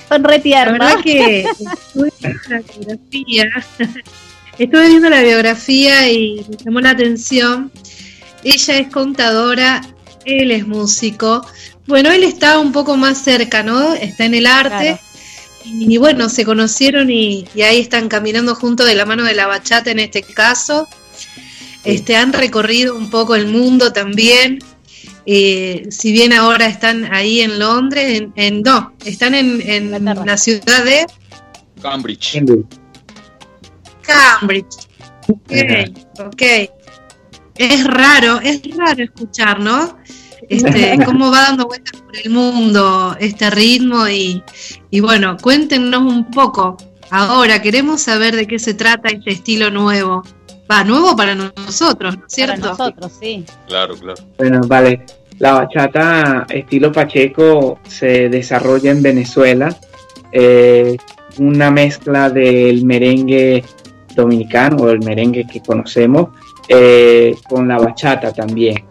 Son 0.10 0.24
La 0.24 0.72
verdad 0.72 1.00
que 1.04 1.46
estuve 1.48 2.10
viendo 2.20 2.50
la 2.50 2.62
biografía, 2.62 3.50
estuve 4.58 4.88
viendo 4.88 5.10
la 5.10 5.22
biografía 5.22 6.12
y 6.12 6.46
me 6.50 6.58
llamó 6.58 6.82
la 6.82 6.90
atención. 6.90 7.72
Ella 8.44 8.78
es 8.80 8.88
contadora, 8.90 9.82
él 10.26 10.52
es 10.52 10.66
músico. 10.66 11.46
Bueno, 11.86 12.12
él 12.12 12.24
está 12.24 12.58
un 12.58 12.72
poco 12.72 12.98
más 12.98 13.24
cerca, 13.24 13.62
¿no? 13.62 13.94
Está 13.94 14.26
en 14.26 14.34
el 14.34 14.48
arte. 14.48 14.70
Claro. 14.70 15.00
Y, 15.66 15.98
bueno, 15.98 16.30
se 16.30 16.46
conocieron 16.46 17.12
y, 17.12 17.46
y 17.54 17.62
ahí 17.62 17.80
están 17.80 18.10
caminando 18.10 18.56
juntos 18.56 18.88
de 18.88 18.96
la 18.96 19.06
mano 19.06 19.24
de 19.24 19.36
la 19.36 19.46
bachata 19.46 19.92
en 19.92 20.00
este 20.00 20.24
caso. 20.24 20.88
Este, 21.84 22.16
han 22.16 22.34
recorrido 22.34 22.96
un 22.96 23.10
poco 23.10 23.36
el 23.36 23.48
mundo 23.48 23.94
también. 23.94 24.60
Eh, 25.32 25.86
si 25.92 26.12
bien 26.12 26.34
ahora 26.34 26.66
están 26.66 27.14
ahí 27.14 27.42
en 27.42 27.60
Londres, 27.60 28.18
en, 28.20 28.34
en- 28.36 28.64
no, 28.64 28.94
están 29.06 29.36
en, 29.36 29.92
la 30.26 30.38
ciudad 30.38 30.84
de 30.84 31.06
Cambridge. 31.84 32.42
Cambridge. 34.02 34.76
Ok, 35.28 35.52
ok. 36.26 36.42
Es 37.56 37.84
raro, 37.84 38.40
es 38.42 38.60
raro 38.76 39.04
escuchar, 39.04 39.60
¿no? 39.60 40.00
Este, 40.50 40.98
cómo 41.06 41.30
va 41.30 41.42
dando 41.44 41.68
vueltas 41.68 42.02
por 42.02 42.18
el 42.18 42.32
mundo 42.32 43.16
este 43.20 43.52
ritmo 43.52 44.08
y, 44.08 44.42
y 44.90 45.00
bueno, 45.00 45.38
cuéntenos 45.38 46.02
un 46.02 46.32
poco. 46.32 46.76
Ahora 47.12 47.62
queremos 47.62 48.02
saber 48.02 48.36
de 48.36 48.48
qué 48.48 48.58
se 48.58 48.74
trata 48.74 49.10
este 49.10 49.30
estilo 49.30 49.70
nuevo. 49.70 50.24
Va, 50.72 50.84
nuevo 50.84 51.16
para 51.16 51.36
nosotros, 51.36 52.18
¿no 52.18 52.26
es 52.28 52.36
Para 52.36 52.56
cierto? 52.56 52.70
nosotros, 52.70 53.12
sí. 53.22 53.44
Claro, 53.68 53.96
claro. 53.96 54.24
Bueno, 54.40 54.62
vale. 54.68 55.06
La 55.40 55.54
bachata 55.54 56.46
estilo 56.50 56.92
Pacheco 56.92 57.80
se 57.88 58.30
desarrolla 58.30 58.92
en 58.92 59.02
Venezuela. 59.02 59.76
eh, 60.32 60.96
una 61.40 61.72
mezcla 61.72 62.30
del 62.30 62.84
merengue 62.86 63.64
dominicano 64.14 64.78
o 64.84 64.90
el 64.90 65.00
merengue 65.00 65.48
que 65.48 65.62
conocemos 65.62 66.30
eh, 66.68 67.36
con 67.48 67.68
la 67.68 67.78
bachata 67.78 68.34
también. 68.34 68.84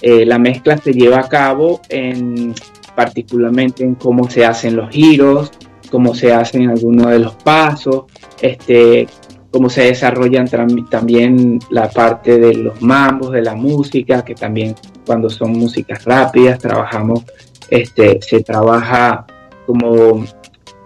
Eh, 0.00 0.24
la 0.24 0.38
mezcla 0.38 0.76
se 0.78 0.92
lleva 0.92 1.20
a 1.20 1.28
cabo 1.28 1.80
en 1.88 2.54
particularmente 2.94 3.82
en 3.82 3.94
cómo 3.96 4.30
se 4.30 4.44
hacen 4.44 4.76
los 4.76 4.90
giros, 4.90 5.50
cómo 5.90 6.14
se 6.14 6.32
hacen 6.32 6.70
algunos 6.70 7.10
de 7.10 7.18
los 7.18 7.34
pasos, 7.34 8.04
este, 8.40 9.06
cómo 9.50 9.68
se 9.68 9.82
desarrollan 9.82 10.46
tam- 10.46 10.88
también 10.88 11.58
la 11.70 11.90
parte 11.90 12.38
de 12.38 12.54
los 12.54 12.80
mambos, 12.80 13.32
de 13.32 13.42
la 13.42 13.54
música, 13.54 14.24
que 14.24 14.34
también 14.34 14.74
cuando 15.06 15.30
son 15.30 15.52
músicas 15.52 16.04
rápidas 16.04 16.58
trabajamos, 16.58 17.24
este, 17.70 18.20
se 18.20 18.42
trabaja 18.42 19.26
como 19.66 20.24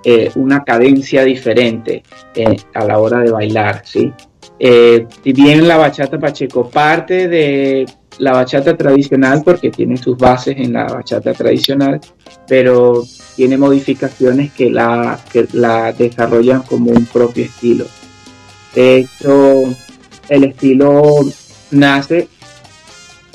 eh, 0.04 0.30
una 0.34 0.64
cadencia 0.64 1.24
diferente 1.24 2.02
eh, 2.34 2.56
a 2.74 2.84
la 2.84 2.98
hora 2.98 3.18
de 3.20 3.30
bailar, 3.30 3.82
¿sí? 3.84 4.12
Eh, 4.58 5.06
si 5.24 5.32
bien 5.32 5.66
la 5.66 5.78
bachata 5.78 6.18
pacheco 6.18 6.68
parte 6.68 7.28
de 7.28 7.86
la 8.18 8.32
bachata 8.32 8.76
tradicional 8.76 9.42
porque 9.42 9.70
tiene 9.70 9.96
sus 9.96 10.18
bases 10.18 10.56
en 10.58 10.74
la 10.74 10.84
bachata 10.84 11.32
tradicional, 11.32 12.00
pero 12.46 13.02
tiene 13.36 13.56
modificaciones 13.56 14.52
que 14.52 14.70
la, 14.70 15.18
desarrollan 15.96 16.62
como 16.62 16.90
un 16.90 17.06
propio 17.06 17.44
estilo. 17.44 17.86
De 18.74 19.06
el 20.28 20.44
estilo 20.44 21.20
nace, 21.70 22.28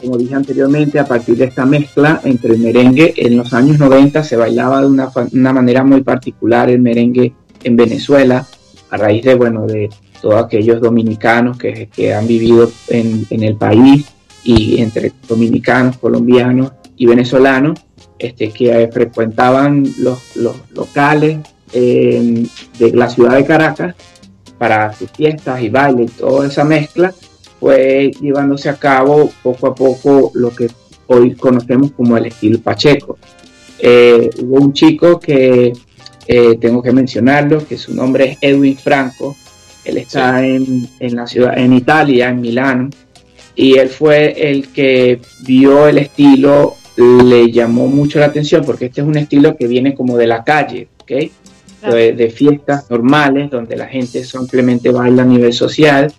como 0.06 0.18
dije 0.18 0.36
anteriormente, 0.36 1.00
a 1.00 1.06
partir 1.06 1.36
de 1.36 1.46
esta 1.46 1.66
mezcla 1.66 2.22
entre 2.24 2.54
el 2.54 2.60
merengue. 2.60 3.14
En 3.18 3.36
los 3.36 3.54
años 3.54 3.80
90 3.80 4.24
se 4.24 4.36
bailaba 4.36 4.82
de 4.82 4.88
una, 4.88 5.10
una 5.34 5.54
manera 5.54 5.84
muy 5.84 6.02
particular 6.02 6.70
el 6.70 6.80
merengue 6.80 7.34
en 7.64 7.76
Venezuela, 7.76 8.46
a 8.92 8.98
raíz 8.98 9.26
de, 9.26 9.34
bueno, 9.34 9.66
de 9.66 9.90
todos 10.22 10.44
aquellos 10.44 10.80
dominicanos 10.80 11.58
que, 11.58 11.90
que 11.94 12.14
han 12.14 12.28
vivido 12.28 12.72
en, 12.88 13.26
en 13.32 13.44
el 13.44 13.56
país 13.56 14.06
y 14.44 14.80
entre 14.80 15.12
dominicanos, 15.28 15.98
colombianos 15.98 16.72
y 16.96 17.08
venezolanos, 17.08 17.80
este, 18.20 18.52
que 18.52 18.84
eh, 18.84 18.92
frecuentaban 18.92 19.86
los, 19.98 20.36
los 20.36 20.56
locales 20.72 21.40
de 21.74 22.48
la 22.94 23.10
ciudad 23.10 23.36
de 23.36 23.44
Caracas 23.44 23.96
para 24.58 24.94
sus 24.94 25.12
fiestas 25.12 25.62
y 25.62 25.68
bailes, 25.68 26.14
toda 26.14 26.48
esa 26.48 26.64
mezcla, 26.64 27.14
fue 27.60 28.12
llevándose 28.20 28.70
a 28.70 28.76
cabo 28.76 29.30
poco 29.42 29.68
a 29.68 29.76
poco 29.76 30.32
lo 30.36 30.50
que 30.52 30.70
hoy 31.08 31.36
conocemos 31.36 31.92
como 31.92 32.18
el 32.18 32.28
estilo 32.28 32.60
Pacheco. 32.60 33.18
Eh, 33.80 34.30
hubo 34.40 34.58
un 34.58 34.74
chico 34.74 35.20
que 35.20 35.74
eh, 36.28 36.58
tengo 36.60 36.82
que 36.82 36.92
mencionarlo, 36.92 37.66
que 37.66 37.78
su 37.78 37.94
nombre 37.94 38.32
es 38.32 38.38
Edwin 38.42 38.78
Franco, 38.78 39.36
él 39.84 39.98
está 39.98 40.46
en, 40.46 40.90
en 41.00 41.16
la 41.16 41.28
ciudad, 41.28 41.58
en 41.58 41.74
Italia, 41.74 42.30
en 42.30 42.42
Milán, 42.42 42.90
y 43.56 43.78
él 43.78 43.90
fue 43.90 44.50
el 44.50 44.70
que 44.70 45.22
vio 45.42 45.88
el 45.88 46.00
estilo, 46.00 46.76
le 46.98 47.52
llamó 47.52 47.88
mucho 47.88 48.20
la 48.20 48.28
atención 48.28 48.64
porque 48.66 48.86
este 48.86 49.02
es 49.02 49.08
un 49.08 49.18
estilo 49.18 49.56
que 49.56 49.68
viene 49.68 49.94
como 49.94 50.18
de 50.18 50.28
la 50.28 50.44
calle, 50.44 50.88
¿ok? 51.02 51.12
De, 51.92 52.14
de 52.14 52.30
fiestas 52.32 52.90
normales 52.90 53.52
donde 53.52 53.76
la 53.76 53.86
gente 53.86 54.24
simplemente 54.24 54.90
baila 54.90 55.22
a 55.22 55.26
nivel 55.26 55.54
social 55.54 56.12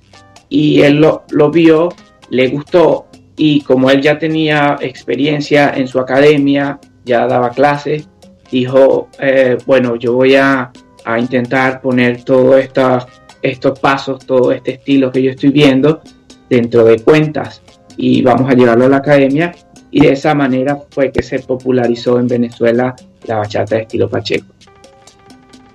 y 0.49 0.81
él 0.83 0.97
lo, 0.97 1.25
lo 1.31 1.51
vio, 1.51 1.89
le 2.31 2.49
gustó 2.49 3.07
y 3.37 3.61
como 3.61 3.91
él 3.91 4.01
ya 4.01 4.19
tenía 4.19 4.77
experiencia 4.81 5.73
en 5.77 5.87
su 5.87 5.99
academia, 6.01 6.81
ya 7.05 7.27
daba 7.27 7.51
clases, 7.51 8.09
dijo, 8.51 9.09
eh, 9.21 9.59
bueno, 9.67 9.97
yo 9.97 10.15
voy 10.15 10.35
a, 10.37 10.73
a 11.05 11.19
intentar 11.19 11.81
poner 11.81 12.23
estas 12.59 13.07
estos 13.43 13.79
pasos, 13.79 14.27
todo 14.27 14.51
este 14.51 14.73
estilo 14.73 15.13
que 15.13 15.23
yo 15.23 15.31
estoy 15.31 15.51
viendo 15.51 16.01
dentro 16.49 16.85
de 16.85 16.99
cuentas 17.01 17.63
y 17.97 18.23
vamos 18.23 18.51
a 18.51 18.55
llevarlo 18.55 18.87
a 18.87 18.89
la 18.89 18.97
academia 18.97 19.55
y 19.91 20.01
de 20.01 20.13
esa 20.13 20.35
manera 20.35 20.79
fue 20.91 21.13
que 21.13 21.23
se 21.23 21.39
popularizó 21.41 22.19
en 22.19 22.27
Venezuela 22.27 22.95
la 23.27 23.37
bachata 23.37 23.77
de 23.77 23.83
estilo 23.83 24.09
Pacheco. 24.09 24.47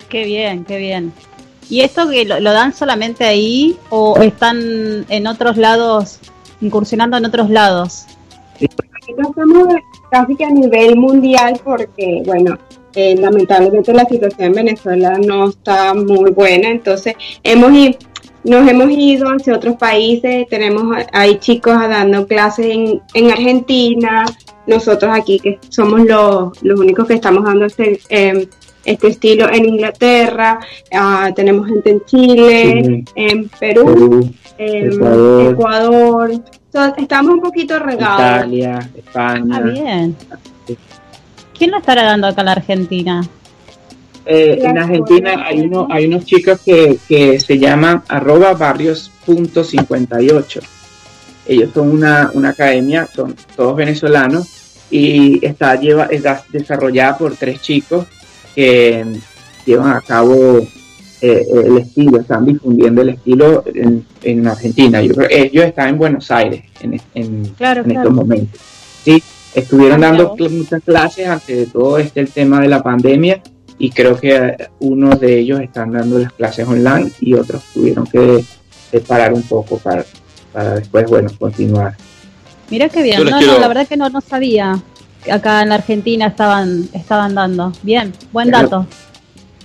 Qué 0.10 0.26
bien, 0.26 0.66
qué 0.66 0.78
bien. 0.78 1.14
¿Y 1.72 1.80
esto 1.80 2.10
que 2.10 2.26
lo, 2.26 2.38
lo 2.42 2.52
dan 2.52 2.74
solamente 2.74 3.24
ahí 3.24 3.78
o 3.90 4.18
están 4.18 5.06
en 5.08 5.26
otros 5.26 5.56
lados, 5.56 6.20
incursionando 6.60 7.16
en 7.16 7.24
otros 7.24 7.50
lados? 7.50 8.08
Estamos 8.60 9.68
casi 10.12 10.36
que 10.36 10.44
a 10.44 10.50
nivel 10.50 10.98
mundial 10.98 11.62
porque, 11.64 12.24
bueno, 12.26 12.58
eh, 12.94 13.16
lamentablemente 13.18 13.94
la 13.94 14.04
situación 14.04 14.48
en 14.48 14.54
Venezuela 14.54 15.18
no 15.26 15.48
está 15.48 15.94
muy 15.94 16.32
buena, 16.32 16.70
entonces 16.70 17.16
hemos 17.42 17.72
ido, 17.72 17.98
nos 18.44 18.70
hemos 18.70 18.90
ido 18.92 19.30
hacia 19.30 19.56
otros 19.56 19.78
países, 19.78 20.48
tenemos 20.50 20.98
hay 21.14 21.40
chicos 21.40 21.80
dando 21.80 22.28
clases 22.28 22.66
en, 22.66 23.02
en 23.14 23.32
Argentina, 23.32 24.26
nosotros 24.68 25.10
aquí 25.14 25.40
que 25.40 25.58
somos 25.70 26.02
los, 26.02 26.62
los 26.64 26.80
únicos 26.80 27.08
que 27.08 27.14
estamos 27.14 27.46
dando 27.46 27.66
este, 27.66 28.02
eh, 28.10 28.50
este 28.86 29.08
estilo 29.10 29.50
en 29.52 29.66
Inglaterra, 29.70 30.60
ah, 30.94 31.30
tenemos 31.36 31.68
gente 31.68 31.90
en 31.92 32.06
Chile, 32.06 32.84
Sí. 32.84 33.04
en 33.16 33.50
Perú, 33.50 33.86
Perú, 33.86 34.34
en 34.58 35.52
Ecuador. 35.52 36.32
Estamos 36.98 37.34
un 37.34 37.42
poquito 37.42 37.78
regados. 37.80 38.46
Italia, 38.48 38.90
España. 38.96 39.58
Ah, 39.58 39.62
bien. 39.62 40.16
¿Quién 41.58 41.72
lo 41.72 41.78
estará 41.78 42.04
dando 42.04 42.28
acá 42.28 42.42
en 42.42 42.46
la 42.46 42.52
Argentina? 42.54 43.22
Eh, 44.26 44.60
en 44.62 44.78
Argentina 44.78 45.44
hay, 45.46 45.62
uno, 45.62 45.88
hay 45.90 46.06
unos 46.06 46.26
chicos 46.26 46.62
que, 46.64 46.98
que 47.08 47.40
se 47.40 47.58
llaman 47.60 48.04
arroba 48.08 48.54
barrios.58. 48.54 50.62
Ellos 51.48 51.72
son 51.74 51.90
una, 51.90 52.30
una 52.34 52.50
academia, 52.50 53.08
son 53.08 53.36
todos 53.56 53.76
venezolanos 53.76 54.48
y 54.90 55.44
está, 55.46 55.76
lleva, 55.76 56.06
está 56.06 56.44
desarrollada 56.50 57.18
por 57.18 57.36
tres 57.36 57.62
chicos 57.62 58.06
que 58.56 59.06
llevan 59.66 59.96
a 59.96 60.02
cabo 60.02 60.60
eh, 61.22 61.46
el 61.54 61.78
estilo, 61.78 62.20
están 62.20 62.46
difundiendo 62.46 63.02
el 63.04 63.10
estilo 63.10 63.64
en, 63.74 64.06
en 64.24 64.48
Argentina. 64.48 65.02
Yo 65.02 65.14
creo- 65.14 65.28
ellos 65.30 65.66
están 65.66 65.90
en 65.90 65.98
Buenos 65.98 66.32
Aires 66.32 66.64
en, 66.82 67.00
en- 67.14 67.46
Claro, 67.58 67.82
en 67.82 67.90
claro. 67.92 68.00
estos 68.10 68.14
momentos. 68.14 68.60
Sí, 69.04 69.22
estuvieron 69.54 70.02
dando 70.02 70.36
cl- 70.36 70.50
muchas 70.50 70.82
clases 70.84 71.28
antes 71.28 71.58
de 71.58 71.66
todo 71.68 71.98
este 72.00 72.22
el 72.22 72.30
tema 72.30 72.60
de 72.62 72.68
la 72.70 72.82
pandemia 72.82 73.42
y 73.78 73.90
creo 73.92 74.20
que 74.20 74.36
eh, 74.36 74.58
unos 74.80 75.20
de 75.20 75.40
ellos 75.40 75.60
están 75.62 75.92
dando 75.92 76.18
las 76.20 76.34
clases 76.34 76.68
online 76.68 77.12
y 77.20 77.34
otros 77.36 77.64
tuvieron 77.74 78.06
que 78.08 78.44
eh, 78.92 79.00
parar 79.02 79.34
un 79.34 79.44
poco 79.44 79.78
para, 79.78 80.04
para 80.52 80.76
después, 80.76 81.06
bueno, 81.08 81.30
continuar. 81.38 81.96
Mira 82.70 82.90
qué 82.90 83.04
bien. 83.04 83.24
No, 83.24 83.38
quiero- 83.38 83.54
no, 83.54 83.60
la 83.60 83.68
verdad 83.68 83.88
que 83.88 83.98
no, 83.98 84.10
no 84.10 84.22
sabía. 84.22 84.82
Acá 85.30 85.62
en 85.62 85.70
la 85.70 85.76
Argentina 85.76 86.28
estaban, 86.28 86.90
estaban 86.94 87.36
dando. 87.36 87.74
Bien, 87.84 88.14
buen 88.32 88.50
dato. 88.50 88.88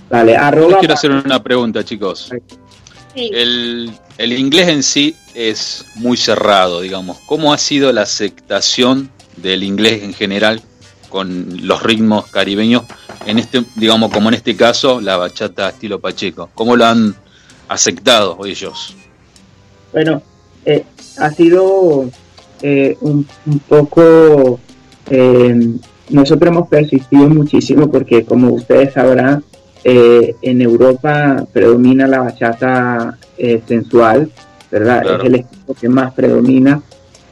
Vale, 0.09 0.33
Les 0.33 0.41
arroba 0.41 0.79
quiero 0.79 0.93
hacer 0.93 1.11
una 1.11 1.41
pregunta, 1.41 1.83
chicos. 1.83 2.31
Sí. 3.15 3.31
El, 3.33 3.91
el 4.17 4.33
inglés 4.33 4.67
en 4.67 4.83
sí 4.83 5.15
es 5.33 5.85
muy 5.95 6.17
cerrado, 6.17 6.81
digamos. 6.81 7.17
¿Cómo 7.25 7.53
ha 7.53 7.57
sido 7.57 7.91
la 7.91 8.03
aceptación 8.03 9.09
del 9.37 9.63
inglés 9.63 10.03
en 10.03 10.13
general 10.13 10.61
con 11.09 11.65
los 11.65 11.81
ritmos 11.81 12.27
caribeños? 12.27 12.83
En 13.25 13.39
este, 13.39 13.63
digamos, 13.75 14.11
como 14.11 14.29
en 14.29 14.35
este 14.35 14.55
caso, 14.55 15.01
la 15.01 15.17
bachata 15.17 15.69
estilo 15.69 15.99
Pacheco. 15.99 16.49
¿Cómo 16.53 16.75
lo 16.75 16.85
han 16.85 17.15
aceptado 17.67 18.45
ellos? 18.45 18.95
Bueno, 19.91 20.21
eh, 20.65 20.85
ha 21.17 21.29
sido 21.31 22.09
eh, 22.61 22.97
un, 23.01 23.27
un 23.45 23.59
poco, 23.59 24.59
eh, 25.09 25.75
nosotros 26.09 26.51
hemos 26.51 26.67
persistido 26.67 27.29
muchísimo 27.29 27.89
porque 27.89 28.23
como 28.23 28.49
ustedes 28.49 28.93
sabrán, 28.93 29.43
eh, 29.83 30.35
en 30.41 30.61
Europa 30.61 31.45
predomina 31.53 32.07
la 32.07 32.19
bachata 32.19 33.17
eh, 33.37 33.61
sensual, 33.67 34.29
¿verdad? 34.71 35.01
Claro. 35.01 35.23
Es 35.23 35.25
el 35.25 35.35
estilo 35.35 35.73
que 35.79 35.89
más 35.89 36.13
predomina. 36.13 36.81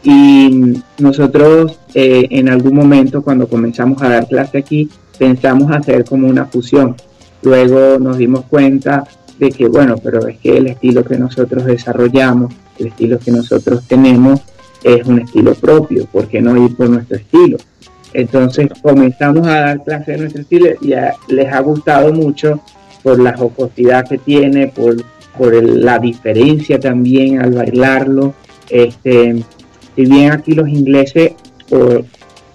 Y 0.04 0.74
nosotros 1.00 1.80
eh, 1.94 2.28
en 2.30 2.50
algún 2.50 2.76
momento 2.76 3.24
cuando 3.24 3.48
comenzamos 3.48 4.02
a 4.02 4.10
dar 4.10 4.28
clase 4.28 4.60
aquí, 4.60 4.90
pensamos 5.18 5.72
hacer 5.72 6.06
como 6.06 6.28
una 6.28 6.46
fusión. 6.46 6.96
Luego 7.42 7.98
nos 8.00 8.18
dimos 8.18 8.46
cuenta 8.46 9.04
de 9.40 9.50
que, 9.50 9.68
bueno, 9.68 9.96
pero 10.02 10.28
es 10.28 10.38
que 10.38 10.58
el 10.58 10.68
estilo 10.68 11.04
que 11.04 11.18
nosotros 11.18 11.66
desarrollamos, 11.66 12.54
el 12.78 12.88
estilo 12.88 13.20
que 13.20 13.32
nosotros 13.32 13.84
tenemos, 13.88 14.42
es 14.86 15.06
un 15.08 15.20
estilo 15.20 15.54
propio, 15.56 16.06
¿por 16.06 16.28
qué 16.28 16.42
no 16.42 16.56
ir 16.64 16.76
por 16.76 16.90
nuestro 16.90 17.18
estilo? 17.18 17.58
Entonces 18.14 18.70
comenzamos 18.82 19.48
a 19.48 19.60
dar 19.62 19.84
clases 19.84 20.08
de 20.08 20.18
nuestro 20.20 20.42
estilo 20.44 20.68
y 20.82 20.94
a- 20.94 21.14
les 21.28 21.52
ha 21.52 21.60
gustado 21.60 22.14
mucho 22.14 22.62
por 23.04 23.20
la 23.20 23.36
jocosidad 23.36 24.08
que 24.08 24.18
tiene, 24.20 24.68
por, 24.68 24.96
por 25.38 25.54
la 25.64 26.00
diferencia 26.00 26.80
también 26.80 27.42
al 27.42 27.52
bailarlo. 27.52 28.34
Este, 28.70 29.44
si 29.96 30.06
bien 30.06 30.32
aquí 30.32 30.54
los 30.54 30.70
ingleses, 30.70 31.34
o 31.72 32.00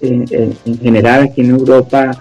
en- 0.01 0.25
en 0.65 0.79
general 0.81 1.25
aquí 1.25 1.41
en 1.43 1.51
Europa, 1.51 2.13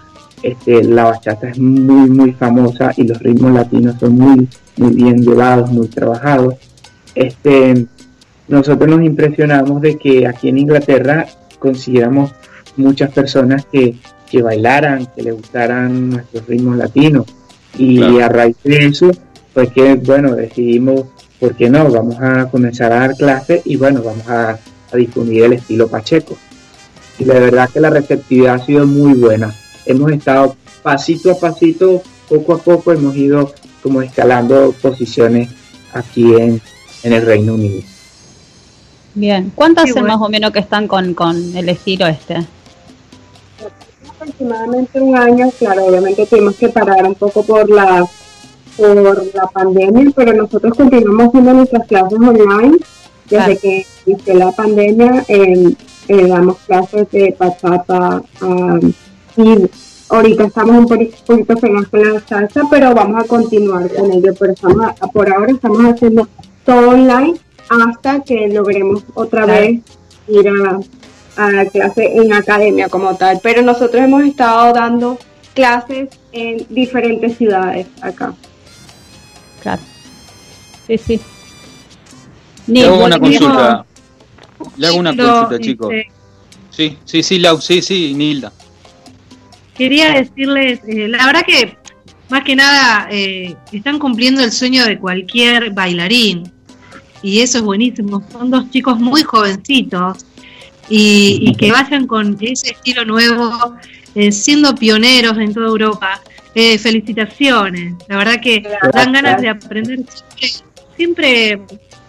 este, 0.44 0.84
la 0.84 1.06
bachata 1.06 1.50
es 1.50 1.60
muy, 1.60 2.10
muy 2.10 2.32
famosa 2.34 2.92
y 2.98 3.04
los 3.04 3.20
ritmos 3.20 3.54
latinos 3.54 3.96
son 4.00 4.14
muy, 4.18 4.48
muy 4.78 4.94
bien 4.96 5.22
llevados, 5.22 5.72
muy 5.72 5.88
trabajados. 5.88 6.56
Este, 7.16 7.86
nosotros 8.50 8.90
nos 8.90 9.04
impresionamos 9.06 9.82
de 9.82 9.98
que 9.98 10.28
aquí 10.28 10.50
en 10.50 10.58
Inglaterra 10.58 11.26
consiguiéramos 11.60 12.32
muchas 12.78 13.12
personas 13.12 13.66
que, 13.72 13.96
que 14.30 14.42
bailaran, 14.42 15.06
que 15.16 15.24
le 15.24 15.32
gustaran 15.32 16.10
nuestros 16.10 16.46
ritmos 16.48 16.78
latinos. 16.78 17.26
Y 17.78 17.98
Claro. 17.98 18.26
a 18.26 18.30
raíz 18.30 18.56
de 18.64 18.86
eso, 18.88 19.12
pues 19.54 19.70
que, 19.72 19.96
bueno, 19.96 20.36
decidimos, 20.36 21.06
¿por 21.40 21.56
qué 21.56 21.70
no? 21.70 21.90
Vamos 21.92 22.18
a 22.20 22.50
comenzar 22.50 22.92
a 22.92 23.00
dar 23.00 23.16
clases 23.16 23.62
y 23.66 23.76
bueno, 23.76 24.02
vamos 24.02 24.28
a, 24.28 24.58
a 24.92 24.98
difundir 24.98 25.44
el 25.44 25.54
estilo 25.54 25.88
Pacheco. 25.88 26.38
Y 27.20 27.26
la 27.26 27.36
verdad 27.36 27.70
que 27.70 27.80
la 27.80 27.90
receptividad 27.90 28.56
ha 28.56 28.66
sido 28.66 28.88
muy 28.88 29.14
buena. 29.14 29.54
Hemos 29.86 30.12
estado 30.12 30.56
pasito 30.82 31.32
a 31.32 31.40
pasito, 31.40 32.02
poco 32.28 32.54
a 32.54 32.58
poco, 32.60 32.92
hemos 32.94 33.16
ido 33.16 33.54
como 33.84 34.02
escalando 34.02 34.74
posiciones 34.82 35.50
aquí 35.94 36.34
en, 36.36 36.62
en 37.04 37.14
el 37.14 37.26
Reino 37.26 37.54
Unido. 37.56 37.82
Bien. 39.16 39.52
¿Cuántos 39.56 39.86
Qué 39.86 39.90
hacen 39.92 40.04
bueno. 40.04 40.18
más 40.20 40.28
o 40.28 40.30
menos 40.30 40.52
que 40.52 40.60
están 40.60 40.88
con, 40.88 41.14
con 41.14 41.56
el 41.56 41.70
estilo 41.70 42.08
este? 42.08 42.46
aproximadamente 44.20 45.00
un 45.00 45.16
año, 45.16 45.50
claro, 45.58 45.86
obviamente 45.86 46.26
tuvimos 46.26 46.56
que 46.56 46.70
parar 46.70 47.06
un 47.06 47.16
poco 47.16 47.44
por 47.44 47.70
la 47.70 48.06
por 48.76 49.36
la 49.36 49.48
pandemia, 49.48 50.12
pero 50.16 50.34
nosotros 50.34 50.74
continuamos 50.78 51.28
haciendo 51.28 51.54
nuestras 51.54 51.88
clases 51.88 52.20
online 52.20 52.78
desde 53.30 53.46
Claro. 53.46 53.60
que 53.62 53.86
inició 54.06 54.34
la 54.36 54.52
pandemia, 54.54 55.26
eh, 55.28 55.74
eh, 56.08 56.28
damos 56.28 56.58
clases 56.66 57.10
de 57.12 57.36
bachata 57.38 58.22
ah, 58.42 58.80
y 59.38 59.70
ahorita 60.10 60.46
estamos 60.46 60.78
un 60.78 60.88
poquito 60.88 61.58
fregados 61.58 61.88
con 61.90 62.14
la 62.14 62.20
salsa, 62.22 62.62
pero 62.70 62.94
vamos 62.96 63.24
a 63.24 63.28
continuar 63.28 63.94
con 63.94 64.12
ello, 64.12 64.34
pero 64.40 64.54
estamos 64.54 64.92
por 65.14 65.30
ahora 65.32 65.52
estamos 65.52 65.82
haciendo 65.94 66.28
todo 66.66 66.90
online 66.90 67.38
hasta 67.70 68.22
que 68.24 68.48
logremos 68.50 69.04
otra 69.14 69.46
Claro. 69.46 69.62
vez 69.62 69.80
ir 70.28 70.48
a, 70.50 70.80
a 71.44 71.52
la 71.52 71.66
clase 71.66 72.16
en 72.18 72.34
academia 72.34 72.90
como 72.90 73.16
tal, 73.16 73.40
pero 73.42 73.62
nosotros 73.62 74.04
hemos 74.04 74.24
estado 74.24 74.74
dando 74.74 75.18
clases 75.54 76.10
en 76.32 76.66
diferentes 76.70 77.38
ciudades 77.38 77.88
acá. 78.02 78.34
Claro. 79.62 79.82
Sí, 80.88 80.98
sí. 80.98 81.22
Le 82.68 82.86
hago 82.86 83.06
una 83.06 83.20
consulta. 83.20 83.86
Le 84.78 84.88
hago 84.88 84.98
una 84.98 85.16
consulta, 85.16 85.60
chicos. 85.60 85.92
este, 85.94 86.12
Sí, 86.72 86.98
sí, 87.04 87.24
sí, 87.24 87.40
Lau, 87.40 87.60
sí, 87.60 87.82
sí, 87.82 88.14
Nilda. 88.14 88.54
Quería 89.76 90.14
decirles, 90.14 90.80
eh, 90.88 91.08
la 91.10 91.26
verdad 91.26 91.44
que 91.46 91.78
más 92.30 92.44
que 92.44 92.56
nada 92.56 93.08
eh, 93.12 93.56
están 93.72 94.00
cumpliendo 94.00 94.42
el 94.44 94.52
sueño 94.52 94.86
de 94.86 94.98
cualquier 95.00 95.72
bailarín 95.72 96.52
y 97.22 97.40
eso 97.40 97.60
es 97.60 97.64
buenísimo. 97.64 98.24
Son 98.32 98.50
dos 98.50 98.70
chicos 98.72 99.00
muy 99.00 99.24
jovencitos 99.24 100.26
y, 100.90 101.40
y 101.42 101.56
que 101.56 101.72
vayan 101.72 102.08
con 102.08 102.38
ese 102.42 102.72
estilo 102.72 103.06
nuevo, 103.06 103.76
eh, 104.16 104.32
siendo 104.32 104.76
pioneros 104.76 105.38
en 105.38 105.54
toda 105.54 105.68
Europa. 105.68 106.22
Eh, 106.56 106.80
felicitaciones, 106.80 107.94
la 108.08 108.18
verdad 108.18 108.42
que 108.42 108.64
dan 108.92 109.14
ganas 109.14 109.40
de 109.40 109.50
aprender. 109.50 110.00
Siempre, 110.36 110.66
siempre 110.98 111.62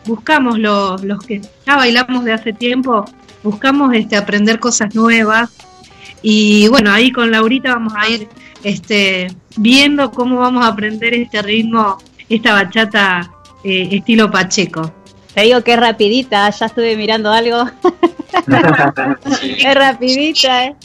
buscamos 0.07 0.59
los, 0.59 1.05
los 1.05 1.18
que 1.20 1.42
ya 1.66 1.77
bailamos 1.77 2.25
de 2.25 2.33
hace 2.33 2.55
tiempo, 2.55 3.05
buscamos 3.42 3.92
este 3.94 4.16
aprender 4.16 4.59
cosas 4.59 4.94
nuevas 4.94 5.51
y 6.23 6.68
bueno, 6.68 6.90
ahí 6.90 7.12
con 7.12 7.31
Laurita 7.31 7.75
vamos 7.75 7.92
a 7.96 8.09
ir 8.09 8.29
este, 8.64 9.29
viendo 9.57 10.11
cómo 10.11 10.38
vamos 10.38 10.64
a 10.64 10.68
aprender 10.68 11.14
este 11.14 11.42
ritmo, 11.42 11.99
esta 12.29 12.53
bachata 12.55 13.31
eh, 13.62 13.88
estilo 13.92 14.31
Pacheco. 14.31 14.92
Te 15.35 15.43
digo 15.43 15.62
que 15.62 15.75
es 15.75 15.81
rapidita, 15.81 16.51
ya 16.51 16.66
estuve 16.66 16.97
mirando 16.97 17.31
algo. 17.31 17.64
es 19.43 19.75
rapidita, 19.75 20.66
¿eh? 20.66 20.77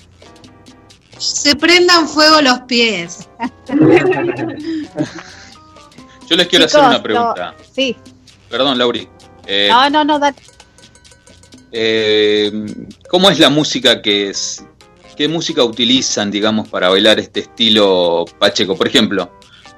Se 1.18 1.56
prendan 1.56 2.08
fuego 2.08 2.42
los 2.42 2.60
pies. 2.62 3.28
Yo 6.30 6.36
les 6.36 6.48
quiero 6.48 6.66
hacer 6.66 6.82
una 6.82 7.02
pregunta. 7.02 7.56
no, 7.58 7.64
sí. 7.74 7.96
Perdón, 8.50 8.78
Lauri. 8.78 9.08
Eh, 9.46 9.68
No, 9.70 9.90
no, 9.90 10.04
no, 10.04 10.20
da- 10.20 10.34
eh, 11.72 12.52
¿Cómo 13.10 13.30
es 13.30 13.40
la 13.40 13.50
música 13.50 14.02
que 14.02 14.30
es? 14.30 14.64
¿Qué 15.16 15.28
música 15.28 15.64
utilizan, 15.64 16.30
digamos, 16.32 16.68
para 16.68 16.90
bailar 16.90 17.20
este 17.20 17.42
estilo 17.42 18.26
pacheco? 18.40 18.76
Por 18.76 18.88
ejemplo, 18.88 19.32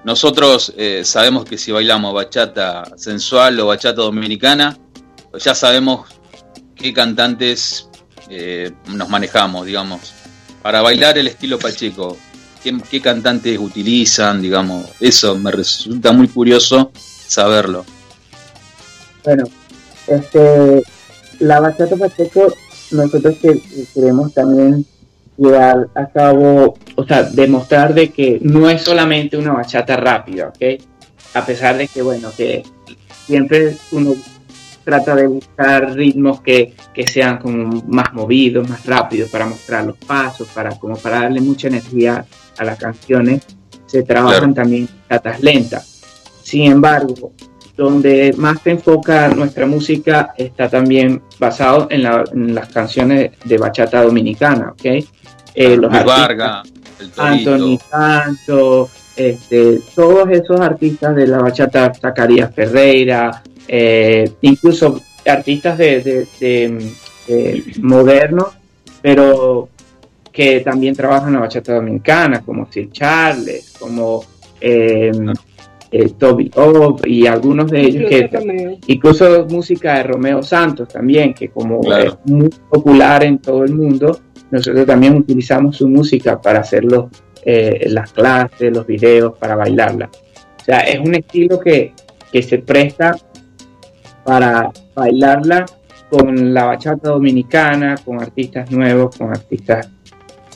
nosotros 0.04 0.74
eh, 0.78 1.02
sabemos 1.04 1.46
que 1.46 1.58
si 1.58 1.72
bailamos 1.72 2.14
bachata 2.14 2.92
sensual 2.98 3.60
o 3.60 3.68
bachata 3.68 4.02
dominicana, 4.02 4.78
pues 5.32 5.44
ya 5.44 5.54
sabemos 5.54 6.08
qué 6.76 6.94
cantantes 6.94 7.90
eh, 8.30 8.72
nos 8.88 9.10
manejamos, 9.10 9.66
digamos. 9.66 10.14
Para 10.62 10.82
bailar 10.82 11.18
el 11.18 11.28
estilo 11.28 11.60
pacheco, 11.60 12.18
¿qué, 12.64 12.78
qué 12.90 13.02
cantantes 13.02 13.58
utilizan, 13.60 14.42
digamos? 14.42 14.86
Eso 15.00 15.36
me 15.38 15.52
resulta 15.52 16.12
muy 16.12 16.28
curioso 16.28 16.92
saberlo. 16.96 17.86
Bueno, 19.24 19.44
este, 20.08 20.84
la 21.40 21.60
bachata 21.60 21.96
pacheco, 21.98 22.54
nosotros 22.92 23.36
que- 23.42 23.62
queremos 23.94 24.34
también 24.34 24.86
llevar 25.38 25.88
a 25.95 26.08
cabo, 26.08 26.78
o 26.95 27.04
sea, 27.06 27.23
demostrar 27.23 27.93
de 27.93 28.10
que 28.10 28.39
no 28.41 28.69
es 28.69 28.82
solamente 28.82 29.38
una 29.38 29.54
bachata 29.54 29.95
rápida, 29.97 30.47
¿ok? 30.50 30.82
A 31.34 31.45
pesar 31.45 31.78
de 31.78 31.88
que, 31.88 32.02
bueno, 32.02 32.30
que 32.36 32.63
siempre 33.26 33.76
uno 33.91 34.15
trata 34.84 35.15
de 35.15 35.28
buscar 35.28 35.93
ritmos 35.93 36.41
que, 36.41 36.73
que 36.93 37.06
sean 37.06 37.39
como 37.39 37.84
más 37.88 38.13
movidos, 38.13 38.67
más 38.69 38.86
rápidos 38.86 39.30
para 39.30 39.45
mostrar 39.45 39.86
los 39.86 39.97
pasos, 39.97 40.47
para 40.54 40.71
como 40.80 40.95
para 40.95 41.21
darle 41.21 41.41
mucha 41.41 41.67
energía 41.67 42.26
a 42.58 42.63
las 42.63 42.80
canciones, 42.80 43.41
se 43.86 44.04
trabajan 44.04 44.39
Claro. 44.39 44.54
también 44.54 44.89
bachatas 45.10 45.41
lentas. 45.41 46.02
Sin 46.41 46.71
embargo, 46.71 47.34
donde 47.76 48.34
más 48.38 48.60
se 48.63 48.71
enfoca 48.71 49.28
nuestra 49.30 49.65
música 49.67 50.34
está 50.38 50.67
también 50.69 51.21
basado 51.38 51.88
en, 51.91 52.04
la- 52.04 52.23
en 52.34 52.56
las 52.56 52.69
canciones 52.69 53.32
de 53.45 53.58
bachata 53.58 54.02
dominicana, 54.02 54.71
¿ok? 54.71 55.06
Eh, 55.60 55.76
los 55.78 55.91
Torito. 55.91 57.22
Anthony 57.22 57.80
Santos, 57.89 58.89
este, 59.15 59.80
todos 59.96 60.30
esos 60.30 60.60
artistas 60.60 61.15
de 61.15 61.28
la 61.28 61.39
bachata, 61.39 61.91
Zacarías 61.93 62.54
Ferreira, 62.54 63.41
eh, 63.67 64.32
incluso 64.41 65.02
artistas 65.26 65.78
de, 65.78 66.02
de- 66.02 66.28
de, 66.39 66.91
de 67.28 67.63
modernos, 67.82 68.48
pero 69.02 69.70
que 70.32 70.60
también 70.62 70.96
trabajan 70.96 71.34
la 71.34 71.39
bachata 71.39 71.74
dominicana, 71.76 72.41
como 72.41 72.72
Sir 72.72 72.91
Charles, 72.91 73.74
como 73.80 74.24
eh, 74.62 75.12
eh, 75.91 76.10
Toby 76.17 76.52
O 76.56 76.98
y 77.06 77.26
algunos 77.28 77.72
de 77.72 77.82
ellos 77.82 78.12
Incluso 78.12 78.30
que 78.30 78.78
incluso 78.88 79.46
música 79.50 79.96
de 79.98 80.04
Romeo 80.04 80.43
Santos 80.43 80.88
también, 80.89 81.34
que 81.34 81.50
como 81.50 81.80
Claro. 81.82 82.20
es 82.24 82.32
muy 82.32 82.50
popular 82.70 83.24
en 83.24 83.39
todo 83.39 83.63
el 83.63 83.74
mundo, 83.74 84.20
nosotros 84.52 84.86
también 84.86 85.16
utilizamos 85.18 85.78
su 85.78 85.88
música 85.88 86.40
para 86.42 86.60
hacer 86.60 86.84
los, 86.86 87.06
eh, 87.44 87.86
las 87.90 88.12
clases, 88.12 88.74
los 88.76 88.86
videos, 88.88 89.38
para 89.38 89.56
bailarla. 89.56 90.10
O 90.60 90.64
sea, 90.64 90.80
es 90.80 91.00
un 91.00 91.16
estilo 91.16 91.60
que, 91.60 91.94
que 92.32 92.42
se 92.42 92.60
presta 92.60 93.16
para 94.24 94.70
bailarla 94.96 95.66
con 96.10 96.54
la 96.54 96.66
bachata 96.66 97.10
dominicana, 97.10 97.96
con 98.04 98.22
artistas 98.22 98.72
nuevos, 98.72 99.16
con 99.18 99.30
artistas 99.30 99.90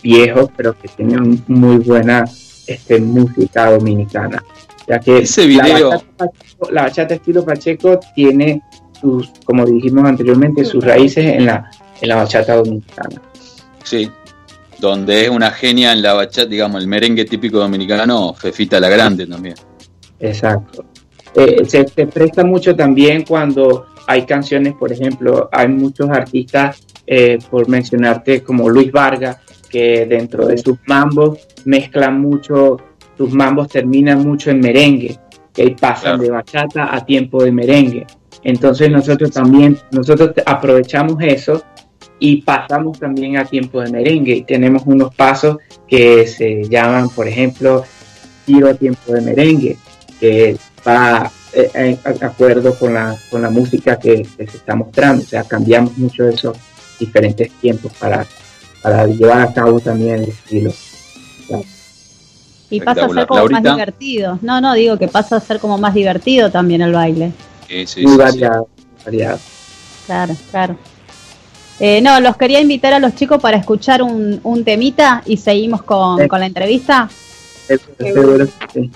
viejos, 0.02 0.50
pero 0.56 0.74
que 0.78 0.88
tienen 0.90 1.44
muy 1.48 1.78
buena 1.78 2.26
este, 2.68 3.00
música 3.00 3.72
dominicana. 3.72 4.44
Ya 4.88 5.00
que 5.00 5.20
Ese 5.20 5.48
la 5.50 5.64
video- 5.66 5.90
bachata 5.90 6.06
Pacheco- 6.18 6.72
la 6.72 6.82
bachata 6.84 7.14
estilo 7.16 7.46
Pacheco 7.46 8.00
tiene 8.16 8.62
sus, 9.00 9.30
como 9.46 9.66
dijimos 9.66 10.06
anteriormente, 10.06 10.64
sus 10.66 10.84
raíces 10.84 11.26
en 11.26 11.46
la, 11.46 11.70
en 12.02 12.10
la 12.10 12.16
bachata 12.16 12.56
dominicana. 12.56 13.22
Sí, 13.84 14.10
donde 14.80 15.24
es 15.24 15.30
una 15.30 15.52
genia 15.52 15.92
en 15.94 16.02
la 16.02 16.14
bachata, 16.14 16.48
digamos, 16.48 16.82
el 16.82 16.88
merengue 16.88 17.26
típico 17.26 17.60
dominicano, 17.60 18.34
Fefita 18.34 18.80
la 18.80 18.90
Grande 18.90 19.28
también. 19.28 19.56
Exacto. 20.20 20.86
Eh, 21.36 21.64
se, 21.68 21.88
se 21.88 22.08
presta 22.08 22.44
mucho 22.44 22.76
también 22.76 23.24
cuando 23.24 23.88
hay 24.08 24.26
canciones, 24.26 24.74
por 24.74 24.92
ejemplo, 24.92 25.50
hay 25.52 25.68
muchos 25.68 26.10
artistas, 26.10 26.82
eh, 27.08 27.40
por 27.50 27.68
mencionarte, 27.70 28.44
como 28.44 28.70
Luis 28.70 28.92
Vargas, 28.92 29.38
que 29.70 30.06
dentro 30.06 30.48
de 30.48 30.58
sus 30.58 30.78
mambos 30.88 31.40
mezclan 31.66 32.20
mucho, 32.20 32.78
sus 33.18 33.32
mambos 33.32 33.70
terminan 33.70 34.24
mucho 34.24 34.50
en 34.52 34.60
merengue, 34.60 35.18
que 35.54 35.72
pasan 35.80 36.14
Claro. 36.18 36.24
de 36.24 36.32
bachata 36.32 36.94
a 36.96 37.06
tiempo 37.06 37.44
de 37.44 37.52
merengue. 37.52 38.06
Entonces 38.44 38.90
nosotros 38.92 39.32
también, 39.32 39.78
nosotros 39.92 40.34
te- 40.34 40.44
aprovechamos 40.46 41.18
eso 41.22 41.64
y 42.24 42.44
pasamos 42.44 43.00
también 43.00 43.38
a 43.38 43.46
tiempo 43.46 43.82
de 43.82 43.90
merengue 43.90 44.36
y 44.36 44.44
tenemos 44.44 44.84
unos 44.86 45.14
pasos 45.16 45.58
que 45.88 46.28
se 46.28 46.70
llaman, 46.70 47.10
por 47.10 47.28
ejemplo, 47.28 47.84
tiro 48.46 48.70
a 48.70 48.76
tiempo 48.76 49.12
de 49.12 49.22
merengue, 49.22 49.78
que 50.20 50.56
va 50.88 51.32
eh, 51.52 51.72
en 51.74 52.00
en 52.06 52.24
acuerdo 52.24 52.78
con 52.78 52.94
la, 52.94 53.18
con 53.32 53.42
la 53.42 53.50
música 53.50 53.98
que, 53.98 54.22
que 54.38 54.46
se 54.46 54.58
está 54.58 54.76
mostrando. 54.76 55.24
O 55.24 55.26
sea, 55.26 55.44
cambiamos 55.46 55.98
mucho 55.98 56.30
esos 56.30 56.56
diferentes 57.00 57.52
tiempos 57.54 57.92
para, 58.00 58.24
para 58.84 59.08
llevar 59.08 59.42
a 59.42 59.52
cabo 59.52 59.80
también 59.80 60.18
el 60.18 60.30
estilo. 60.30 60.72
Y 62.70 62.82
pasa 62.82 63.06
a 63.06 63.10
ser 63.10 63.26
como 63.26 63.48
más 63.48 63.64
divertido. 63.64 64.38
No, 64.44 64.62
no, 64.62 64.76
digo 64.76 64.96
que 65.00 65.08
pasa 65.08 65.38
a 65.38 65.40
ser 65.40 65.60
como 65.60 65.80
más 65.80 65.96
divertido 65.96 66.52
también 66.52 66.82
el 66.82 66.94
baile. 66.94 67.32
Sí, 67.68 67.88
sí, 67.88 68.04
muy 68.04 68.12
sí, 68.12 68.18
sí. 68.18 68.24
variado, 68.24 68.70
variado. 69.04 69.40
Claro, 70.06 70.36
claro. 70.52 70.91
Eh, 71.84 72.00
no, 72.00 72.20
los 72.20 72.38
quería 72.38 72.60
invitar 72.62 72.94
a 72.94 73.00
los 73.00 73.16
chicos 73.16 73.42
para 73.42 73.58
escuchar 73.58 74.04
un, 74.04 74.40
un 74.44 74.64
temita 74.64 75.24
y 75.26 75.38
seguimos 75.38 75.82
con, 75.82 76.20
Sí. 76.22 76.28
con 76.28 76.40
la 76.40 76.46
entrevista. 76.46 77.10
Seguro 77.98 78.46
sí. 78.72 78.92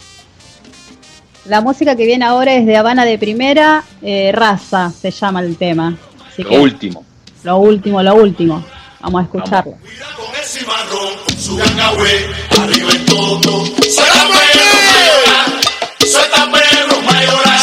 La 1.45 1.61
música 1.61 1.95
que 1.95 2.05
viene 2.05 2.25
ahora 2.25 2.53
es 2.53 2.65
de 2.67 2.77
Habana 2.77 3.03
de 3.05 3.17
Primera, 3.17 3.83
eh, 4.03 4.31
Raza 4.33 4.91
se 4.91 5.09
llama 5.09 5.39
el 5.41 5.57
tema. 5.57 5.97
Así 6.31 6.43
Lo 6.43 6.49
que 6.49 6.57
último. 6.59 7.03
lo 7.43 7.57
último, 7.57 8.03
lo 8.03 8.15
último. 8.15 8.63
Vamos 9.01 9.21
a 9.21 9.23
escucharlo. 9.23 9.71
Con 9.71 10.35
el 10.35 10.45
cimarrón, 10.45 11.13
con 11.27 11.37
su 11.39 11.55
gangahue, 11.57 12.27
arriba 12.59 12.91
el 12.91 13.05
toto. 13.05 13.65
Suelta 13.89 14.27
perro 14.31 14.75
mayoral, 14.83 15.61
suelta 16.07 16.51
perro 16.51 17.01
mayoral. 17.01 17.59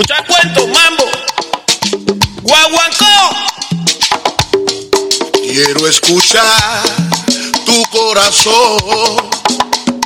Escucha 0.00 0.24
cuento, 0.26 0.66
mambo. 0.68 1.04
Guaguancó. 2.42 3.04
Quiero 5.62 5.86
escuchar 5.88 6.82
tu 7.66 7.82
corazón, 7.90 9.30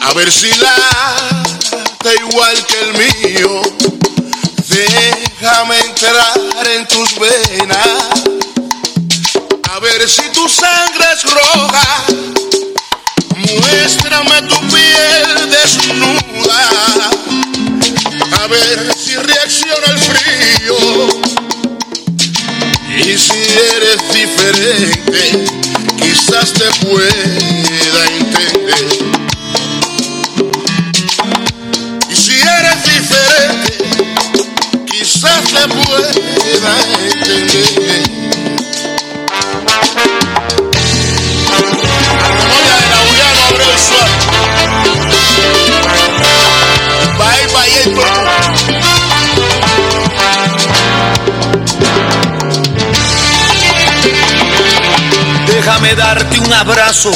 a 0.03 0.13
ver 0.15 0.33
si 0.33 0.51
late 0.51 2.13
igual 2.29 2.67
que 2.67 2.81
el 2.81 2.93
mío. 2.95 3.63
Déjame 4.67 5.79
entrar 5.79 6.67
en 6.75 6.89
tus 6.89 7.17
venas, 7.21 7.87
a 9.71 9.79
ver 9.79 10.11
si 10.11 10.29
tu 10.31 10.49
sangre 10.49 11.07
es 11.13 11.23
roja. 11.23 12.05
Muéstrame 13.37 14.43
tu 14.49 14.59
piel 14.75 15.51
desnuda, 15.51 17.11
a 18.43 18.47
ver 18.49 18.93
si 18.97 19.15
reacciona 19.15 19.87
el 19.87 19.99
frío. 20.01 21.24
Y 22.97 23.19
si 23.19 23.35
eres 23.77 23.99
diferente, 24.13 25.45
quizás 26.01 26.53
te 26.53 26.87
pueda 26.87 28.07
entender. 28.21 29.14
Darte 55.95 56.39
un 56.39 56.53
abrazo 56.53 57.11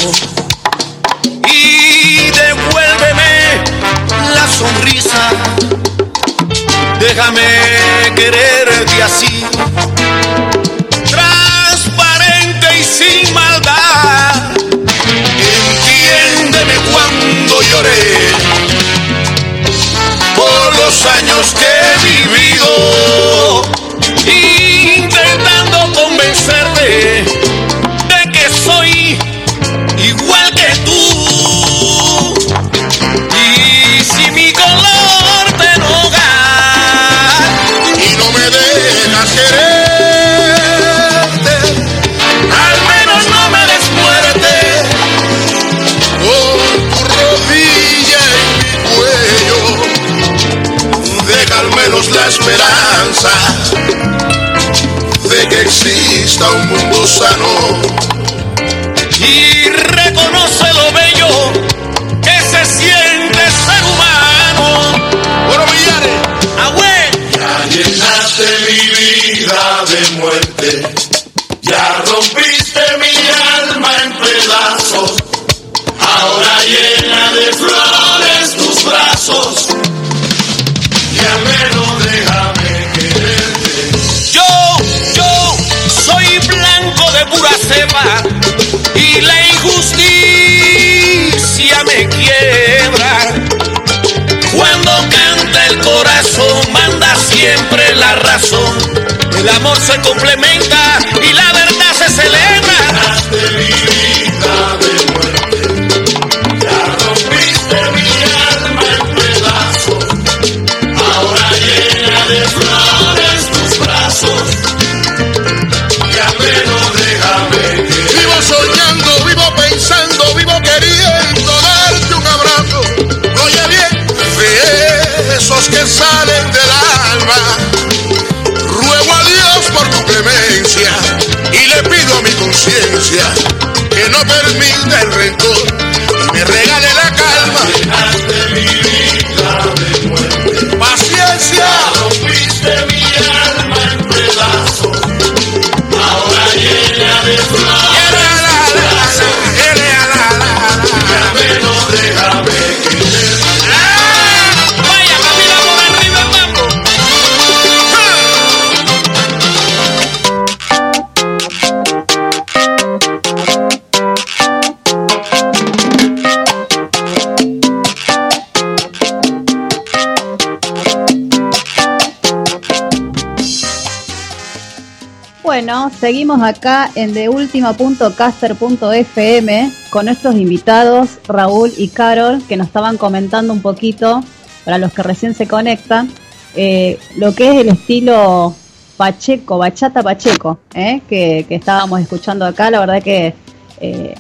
Seguimos 175.90 176.42
acá 176.42 176.90
en 176.94 177.12
deultima.caster.fm 177.14 179.72
con 179.90 180.06
nuestros 180.06 180.34
invitados 180.34 181.18
Raúl 181.26 181.72
y 181.76 181.88
Carol 181.88 182.42
que 182.46 182.56
nos 182.56 182.68
estaban 182.68 182.96
comentando 182.96 183.52
un 183.52 183.62
poquito, 183.62 184.22
para 184.64 184.78
los 184.78 184.92
que 184.92 185.02
recién 185.02 185.34
se 185.34 185.48
conectan, 185.48 186.08
eh, 186.54 186.98
lo 187.16 187.34
que 187.34 187.50
es 187.50 187.56
el 187.56 187.68
estilo 187.68 188.54
Pacheco, 188.96 189.58
bachata 189.58 190.02
Pacheco, 190.02 190.58
¿eh? 190.74 191.00
que, 191.08 191.46
estábamos 191.48 192.00
escuchando 192.00 192.44
acá. 192.44 192.70
La 192.70 192.80
verdad 192.80 193.02
que 193.02 193.34
eh, 193.80 194.14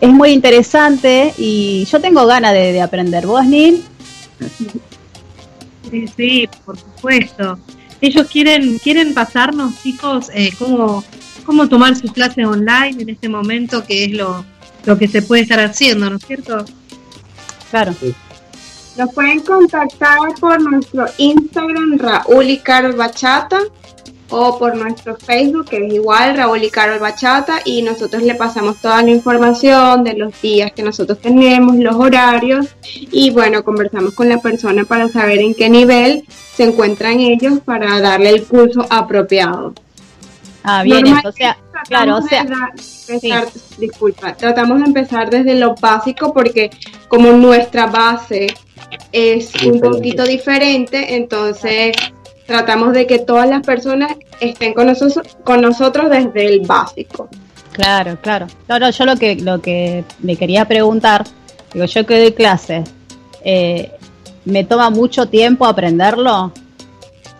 es 0.00 0.10
muy 0.10 0.30
interesante 0.30 1.34
y 1.38 1.84
yo 1.86 2.00
tengo 2.00 2.26
ganas 2.26 2.52
de, 2.52 2.72
de 2.72 2.82
aprender. 2.82 3.26
¿Vos, 3.26 3.44
Nil? 3.46 3.84
Sí, 5.90 6.06
sí, 6.16 6.48
por 6.64 6.78
supuesto. 6.78 7.58
Ellos 8.00 8.26
quieren 8.28 8.78
quieren 8.78 9.14
pasarnos, 9.14 9.82
chicos, 9.82 10.30
eh, 10.34 10.50
cómo, 10.58 11.04
cómo 11.44 11.68
tomar 11.68 11.96
sus 11.96 12.12
clases 12.12 12.46
online 12.46 13.02
en 13.02 13.08
este 13.08 13.28
momento, 13.28 13.84
que 13.84 14.04
es 14.04 14.12
lo, 14.12 14.44
lo 14.84 14.98
que 14.98 15.08
se 15.08 15.22
puede 15.22 15.42
estar 15.42 15.60
haciendo, 15.60 16.10
¿no 16.10 16.16
es 16.16 16.26
cierto? 16.26 16.64
Claro. 17.70 17.94
Nos 18.96 19.12
pueden 19.12 19.40
contactar 19.40 20.18
por 20.40 20.60
nuestro 20.62 21.06
Instagram 21.18 21.98
Raúl 21.98 22.50
y 22.50 22.58
Carol 22.58 22.94
Bachata 22.94 23.60
o 24.30 24.58
por 24.58 24.76
nuestro 24.76 25.16
Facebook 25.16 25.66
que 25.66 25.86
es 25.86 25.92
igual 25.92 26.36
Raúl 26.36 26.62
y 26.64 26.70
Carol 26.70 26.98
Bachata 26.98 27.60
y 27.64 27.82
nosotros 27.82 28.22
le 28.22 28.34
pasamos 28.34 28.80
toda 28.80 29.02
la 29.02 29.10
información 29.10 30.02
de 30.04 30.14
los 30.14 30.40
días 30.40 30.72
que 30.72 30.82
nosotros 30.82 31.20
tenemos, 31.20 31.76
los 31.76 31.94
horarios 31.94 32.66
y 32.92 33.30
bueno, 33.30 33.62
conversamos 33.62 34.14
con 34.14 34.28
la 34.28 34.38
persona 34.38 34.84
para 34.84 35.08
saber 35.08 35.38
en 35.38 35.54
qué 35.54 35.68
nivel 35.68 36.24
se 36.54 36.64
encuentran 36.64 37.20
ellos 37.20 37.60
para 37.64 38.00
darle 38.00 38.30
el 38.30 38.44
curso 38.44 38.84
apropiado. 38.90 39.74
Ah, 40.68 40.82
bien, 40.82 41.06
o 41.06 41.30
sea, 41.30 41.56
claro, 41.86 42.16
o 42.16 42.20
tratamos 42.22 42.28
sea, 42.28 42.42
empezar- 43.08 43.48
disculpa, 43.78 44.34
tratamos 44.34 44.80
de 44.80 44.86
empezar 44.86 45.30
desde 45.30 45.54
lo 45.54 45.76
básico 45.76 46.32
porque 46.34 46.70
como 47.06 47.30
nuestra 47.30 47.86
base 47.86 48.48
es 49.12 49.52
un 49.64 49.80
poquito 49.80 50.24
diferente, 50.24 51.14
entonces 51.14 51.94
tratamos 52.46 52.92
de 52.92 53.06
que 53.06 53.18
todas 53.18 53.48
las 53.48 53.62
personas 53.62 54.12
estén 54.40 54.72
con 54.74 54.86
nosotros, 54.86 55.36
con 55.44 55.60
nosotros 55.60 56.10
desde 56.10 56.46
el 56.46 56.60
básico. 56.60 57.28
Claro, 57.72 58.16
claro. 58.22 58.46
No, 58.68 58.78
no, 58.78 58.90
yo 58.90 59.04
lo 59.04 59.16
que 59.16 59.36
lo 59.36 59.60
que 59.60 60.04
me 60.20 60.36
quería 60.36 60.64
preguntar, 60.64 61.24
digo, 61.74 61.84
yo 61.86 62.06
que 62.06 62.18
doy 62.20 62.32
clases, 62.32 62.88
eh, 63.44 63.90
¿me 64.44 64.64
toma 64.64 64.90
mucho 64.90 65.26
tiempo 65.28 65.66
aprenderlo? 65.66 66.52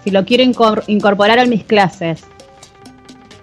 Si 0.05 0.11
lo 0.11 0.25
quiero 0.25 0.45
incor- 0.45 0.85
incorporar 0.89 1.39
a 1.39 1.47
mis 1.47 1.65
clases. 1.65 2.23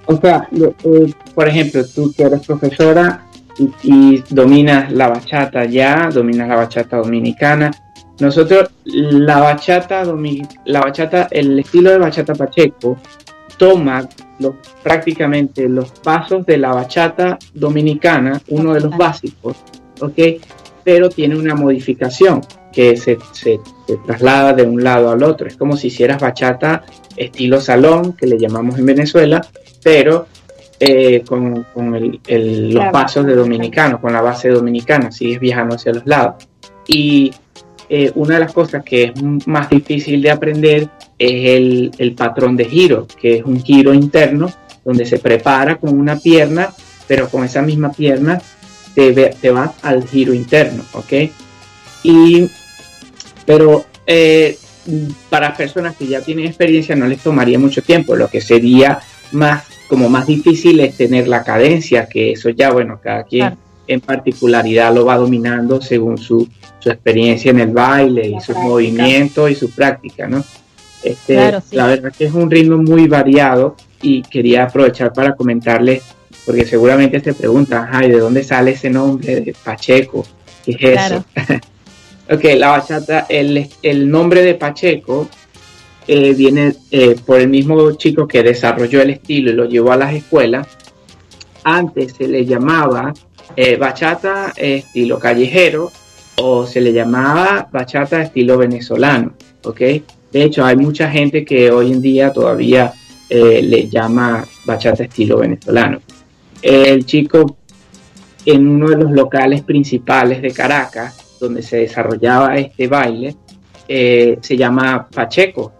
O 0.06 0.18
sea, 0.18 0.48
lo- 0.52 0.76
eh, 0.84 1.14
por 1.34 1.48
ejemplo, 1.48 1.82
tú 1.86 2.14
que 2.16 2.24
eres 2.24 2.46
profesora 2.46 3.26
y, 3.58 3.70
y 3.84 4.24
dominas 4.30 4.92
la 4.92 5.08
bachata 5.10 5.66
ya, 5.66 6.10
dominas 6.14 6.48
la 6.48 6.56
bachata 6.58 6.98
dominicana, 6.98 7.72
nosotros 8.20 8.70
la 8.86 9.40
bachata, 9.40 10.04
la 10.66 10.82
bachata, 10.82 11.28
el 11.32 11.60
estilo 11.60 11.92
de 11.92 11.98
bachata 11.98 12.34
pacheco 12.36 12.98
toma 13.58 14.08
los, 14.40 14.54
prácticamente 14.82 15.68
los 15.70 15.92
pasos 15.92 16.46
de 16.46 16.58
la 16.58 16.74
bachata 16.74 17.38
dominicana, 17.54 18.42
uno 18.50 18.74
de 18.74 18.82
los 18.82 18.96
básicos, 18.98 19.58
¿ok? 20.02 20.42
Pero 20.84 21.10
tiene 21.10 21.36
una 21.38 21.56
modificación 21.56 22.42
que 22.72 22.98
se, 22.98 23.18
se- 23.32 23.60
se 23.88 23.98
traslada 24.06 24.54
de 24.54 24.64
un 24.64 24.84
lado 24.84 25.12
al 25.12 25.24
otro. 25.24 25.48
Es 25.48 25.56
como 25.56 25.78
si 25.78 25.88
hicieras 25.88 26.20
bachata 26.22 26.84
estilo 27.16 27.62
salón, 27.62 28.14
que 28.14 28.26
le 28.28 28.38
llamamos 28.40 28.78
en 28.80 28.86
Venezuela, 28.86 29.46
pero 29.84 30.28
eh, 30.80 31.24
con, 31.26 31.64
con 31.74 31.96
el- 31.96 32.20
el- 32.28 32.74
los 32.74 32.86
pasos 32.92 33.26
de 33.26 33.36
dominicano, 33.36 34.02
con 34.02 34.12
la 34.14 34.22
base 34.22 34.50
dominicana, 34.50 35.12
sigues 35.12 35.40
viajando 35.40 35.76
hacia 35.76 35.94
los 35.94 36.06
lados. 36.06 36.48
Y 36.88 37.32
eh, 37.96 38.12
una 38.16 38.34
de 38.36 38.40
las 38.40 38.54
cosas 38.54 38.84
que 38.84 39.04
es 39.04 39.14
más 39.46 39.70
difícil 39.70 40.20
de 40.24 40.32
aprender 40.32 40.90
es 41.20 41.58
el, 41.58 41.92
el 42.00 42.14
patrón 42.14 42.58
de 42.58 42.66
giro, 42.66 43.06
que 43.22 43.38
es 43.38 43.44
un 43.44 43.62
giro 43.62 43.94
interno 43.94 44.52
donde 44.84 45.06
se 45.06 45.20
prepara 45.20 45.76
con 45.76 45.92
una 46.00 46.18
pierna, 46.18 46.74
pero 47.08 47.30
con 47.30 47.44
esa 47.44 47.62
misma 47.62 47.92
pierna 47.92 48.42
te, 48.96 49.12
ve- 49.12 49.36
te 49.40 49.54
al 49.84 50.08
giro 50.08 50.34
interno, 50.34 50.84
¿ok? 50.94 51.14
Y, 52.02 52.50
pero 53.46 53.86
eh, 54.08 54.58
para 55.30 55.56
personas 55.56 55.96
que 55.96 56.08
ya 56.08 56.22
tienen 56.22 56.48
experiencia 56.48 56.96
no 56.96 57.06
les 57.08 57.22
tomaría 57.22 57.60
mucho 57.60 57.84
tiempo, 57.84 58.16
lo 58.16 58.28
que 58.28 58.42
sería 58.42 59.00
más 59.34 59.66
como 59.88 60.10
más 60.10 60.26
difícil 60.26 60.80
es 60.80 60.98
tener 60.98 61.28
la 61.28 61.44
cadencia, 61.44 62.08
que 62.08 62.32
eso 62.32 62.50
ya, 62.50 62.72
bueno, 62.72 63.00
cada 63.04 63.24
quien. 63.24 63.54
En 63.88 64.02
particularidad 64.02 64.94
lo 64.94 65.06
va 65.06 65.18
dominando 65.18 65.82
según 65.82 66.18
su, 66.18 66.48
su 66.80 66.90
experiencia 66.90 67.52
en 67.52 67.60
el 67.60 67.72
baile 67.72 68.28
y 68.28 68.34
sus 68.36 68.46
práctica. 68.48 68.64
movimientos 68.68 69.52
y 69.52 69.56
su 69.56 69.70
práctica, 69.72 70.28
¿no? 70.28 70.44
Este, 71.04 71.36
Claro, 71.36 71.62
sí. 71.62 71.76
La 71.76 71.88
verdad 71.88 72.14
que 72.18 72.26
es 72.26 72.34
un 72.34 72.50
ritmo 72.50 72.78
muy 72.78 73.08
variado 73.08 73.76
y 74.02 74.22
quería 74.22 74.64
aprovechar 74.64 75.12
para 75.14 75.36
comentarles, 75.36 76.04
porque 76.46 76.66
seguramente 76.66 77.20
se 77.20 77.34
preguntan, 77.34 77.90
ay, 77.92 78.10
¿de 78.10 78.20
dónde 78.20 78.44
sale 78.44 78.72
ese 78.72 78.90
nombre 78.90 79.42
de 79.42 79.54
Pacheco? 79.64 80.26
¿Qué 80.66 80.72
es 80.72 80.78
Claro. 80.78 81.24
eso? 81.36 81.54
ok, 82.36 82.44
la 82.58 82.70
bachata, 82.70 83.26
el, 83.30 83.68
el 83.82 84.10
nombre 84.10 84.42
de 84.44 84.56
Pacheco 84.56 85.28
eh, 86.08 86.34
viene 86.34 86.74
eh, 86.92 87.16
por 87.26 87.40
el 87.40 87.50
mismo 87.50 87.92
chico 87.94 88.28
que 88.28 88.44
desarrolló 88.44 89.02
el 89.02 89.10
estilo 89.12 89.52
y 89.52 89.54
lo 89.56 89.66
llevó 89.66 89.92
a 89.92 89.98
las 89.98 90.14
escuelas. 90.14 90.68
Antes 91.66 92.14
se 92.18 92.28
le 92.28 92.46
llamaba 92.46 93.14
eh, 93.56 93.78
bachata 93.78 94.54
estilo 94.56 95.20
callejero 95.20 95.92
o 96.38 96.66
se 96.66 96.82
le 96.82 96.94
llamaba 96.94 97.68
bachata 97.72 98.22
estilo 98.22 98.58
venezolano, 98.58 99.34
¿ok? 99.64 99.80
De 100.32 100.44
hecho, 100.44 100.66
hay 100.66 100.76
mucha 100.76 101.10
gente 101.10 101.46
que 101.46 101.72
hoy 101.72 101.92
en 101.92 102.02
día 102.02 102.34
todavía 102.34 102.94
eh, 103.30 103.62
le 103.62 103.88
llama 103.88 104.46
bachata 104.66 105.04
estilo 105.04 105.38
venezolano. 105.38 106.02
El 106.62 107.06
chico 107.06 107.58
en 108.46 108.68
uno 108.68 108.90
de 108.90 108.98
los 108.98 109.12
locales 109.12 109.62
principales 109.62 110.42
de 110.42 110.52
Caracas, 110.52 111.38
donde 111.40 111.62
se 111.62 111.78
desarrollaba 111.78 112.58
este 112.58 112.88
baile, 112.88 113.36
eh, 113.88 114.38
se 114.42 114.58
llama 114.58 115.08
Pacheco. 115.10 115.74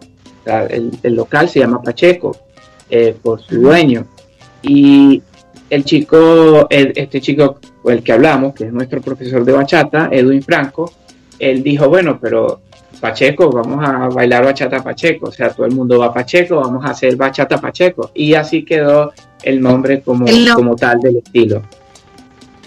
El, 0.44 1.14
local 1.14 1.48
se 1.48 1.60
llama 1.60 1.82
Pacheco 1.82 2.36
eh, 2.90 3.16
por 3.20 3.40
su 3.40 3.60
dueño. 3.60 4.06
Y 4.62 5.22
el 5.70 5.84
chico, 5.84 6.66
el- 6.70 6.92
este 6.96 7.20
chico 7.20 7.58
con 7.82 7.92
el 7.94 8.02
que 8.02 8.12
hablamos, 8.12 8.54
que 8.54 8.64
es 8.64 8.72
nuestro 8.72 9.00
profesor 9.00 9.44
de 9.44 9.52
bachata, 9.52 10.08
Edwin 10.10 10.42
Franco, 10.42 10.92
él 11.38 11.62
dijo, 11.62 11.88
bueno, 11.88 12.18
pero 12.20 12.60
Pacheco, 13.00 13.50
vamos 13.50 13.86
a 13.86 14.08
bailar 14.08 14.44
bachata 14.44 14.82
Pacheco, 14.82 15.28
o 15.28 15.32
sea, 15.32 15.50
todo 15.50 15.66
el 15.66 15.74
mundo 15.74 15.98
va 15.98 16.06
a 16.06 16.14
Pacheco, 16.14 16.56
vamos 16.56 16.84
a 16.86 16.90
hacer 16.90 17.16
bachata 17.16 17.60
Pacheco. 17.60 18.10
Y 18.14 18.34
así 18.34 18.64
quedó 18.64 19.12
el 19.42 19.60
nombre 19.60 20.00
como, 20.00 20.26
El 20.26 20.46
no- 20.46 20.54
como 20.54 20.76
tal 20.76 21.00
del 21.00 21.18
estilo. 21.18 21.62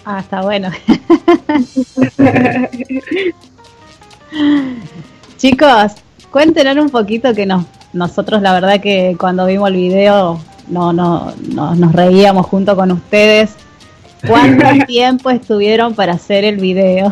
Ah, 0.05 0.19
está 0.19 0.41
bueno. 0.41 0.69
Chicos, 5.37 5.93
cuéntenos 6.31 6.77
un 6.77 6.89
poquito 6.89 7.33
que 7.33 7.45
nos, 7.45 7.65
nosotros 7.93 8.41
la 8.41 8.53
verdad 8.53 8.81
que 8.81 9.15
cuando 9.19 9.45
vimos 9.45 9.69
el 9.69 9.75
video 9.75 10.39
no, 10.69 10.93
no, 10.93 11.33
no- 11.53 11.75
nos 11.75 11.93
reíamos 11.93 12.45
junto 12.45 12.75
con 12.75 12.91
ustedes. 12.91 13.51
¿Cuánto 14.27 14.65
tiempo 14.87 15.29
estuvieron 15.29 15.93
para 15.95 16.13
hacer 16.13 16.43
el 16.43 16.57
video? 16.57 17.11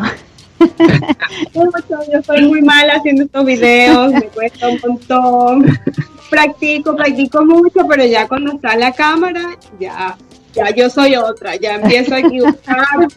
Yo 1.54 2.22
soy 2.24 2.46
muy 2.48 2.62
mala 2.62 2.94
haciendo 2.94 3.24
estos 3.24 3.44
videos, 3.44 4.12
me 4.12 4.22
cuesta 4.28 4.68
un 4.68 4.78
montón. 4.86 5.78
Practico, 6.30 6.96
practico 6.96 7.44
mucho, 7.44 7.86
pero 7.88 8.04
ya 8.04 8.26
cuando 8.26 8.52
está 8.52 8.76
la 8.76 8.90
cámara, 8.92 9.56
ya, 9.78 10.16
ya 10.54 10.70
yo 10.74 10.90
soy 10.90 11.14
otra, 11.14 11.54
ya 11.56 11.76
empiezo 11.76 12.14
a 12.14 12.20
equivocar. 12.20 12.86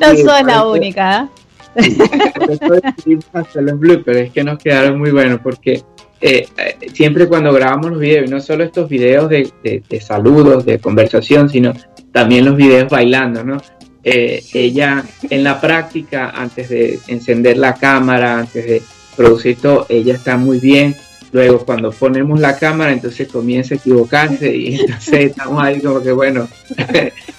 No 0.00 0.10
Sí, 0.10 0.22
sos 0.22 0.42
la 0.44 0.66
única. 0.66 1.28
Por 1.74 2.50
eso 2.50 2.74
decidimos 2.82 3.24
hacer 3.32 3.62
los 3.62 3.78
bloopers, 3.78 4.18
es 4.18 4.32
que 4.32 4.42
nos 4.44 4.58
quedaron 4.58 4.98
muy 4.98 5.10
buenos 5.10 5.40
porque 5.40 5.82
eh, 6.20 6.46
eh, 6.56 6.76
siempre 6.92 7.26
cuando 7.28 7.52
grabamos 7.52 7.90
los 7.92 8.00
videos, 8.00 8.30
no 8.30 8.40
solo 8.40 8.64
estos 8.64 8.88
videos 8.88 9.28
de, 9.28 9.50
de- 9.62 9.82
de 9.88 10.00
saludos, 10.00 10.64
de 10.64 10.78
conversación, 10.78 11.48
sino 11.48 11.72
también 12.12 12.44
los 12.44 12.56
videos 12.56 12.88
bailando, 12.90 13.44
¿no? 13.44 13.58
Eh, 14.04 14.42
ella 14.54 15.04
en 15.28 15.44
la 15.44 15.60
práctica, 15.60 16.30
antes 16.30 16.68
de 16.70 16.98
encender 17.08 17.58
la 17.58 17.74
cámara, 17.74 18.38
antes 18.38 18.64
de 18.64 18.82
producir 19.16 19.56
todo, 19.56 19.86
ella 19.88 20.14
está 20.14 20.36
muy 20.36 20.58
bien. 20.60 20.94
Luego 21.30 21.58
cuando 21.66 21.90
ponemos 21.90 22.40
la 22.40 22.56
cámara, 22.56 22.90
entonces 22.90 23.28
comienza 23.28 23.74
a 23.74 23.76
equivocarse 23.76 24.54
y 24.56 24.76
entonces 24.80 25.12
estamos 25.30 25.62
ahí 25.62 25.78
como 25.80 26.00
que 26.02 26.10
bueno, 26.12 26.48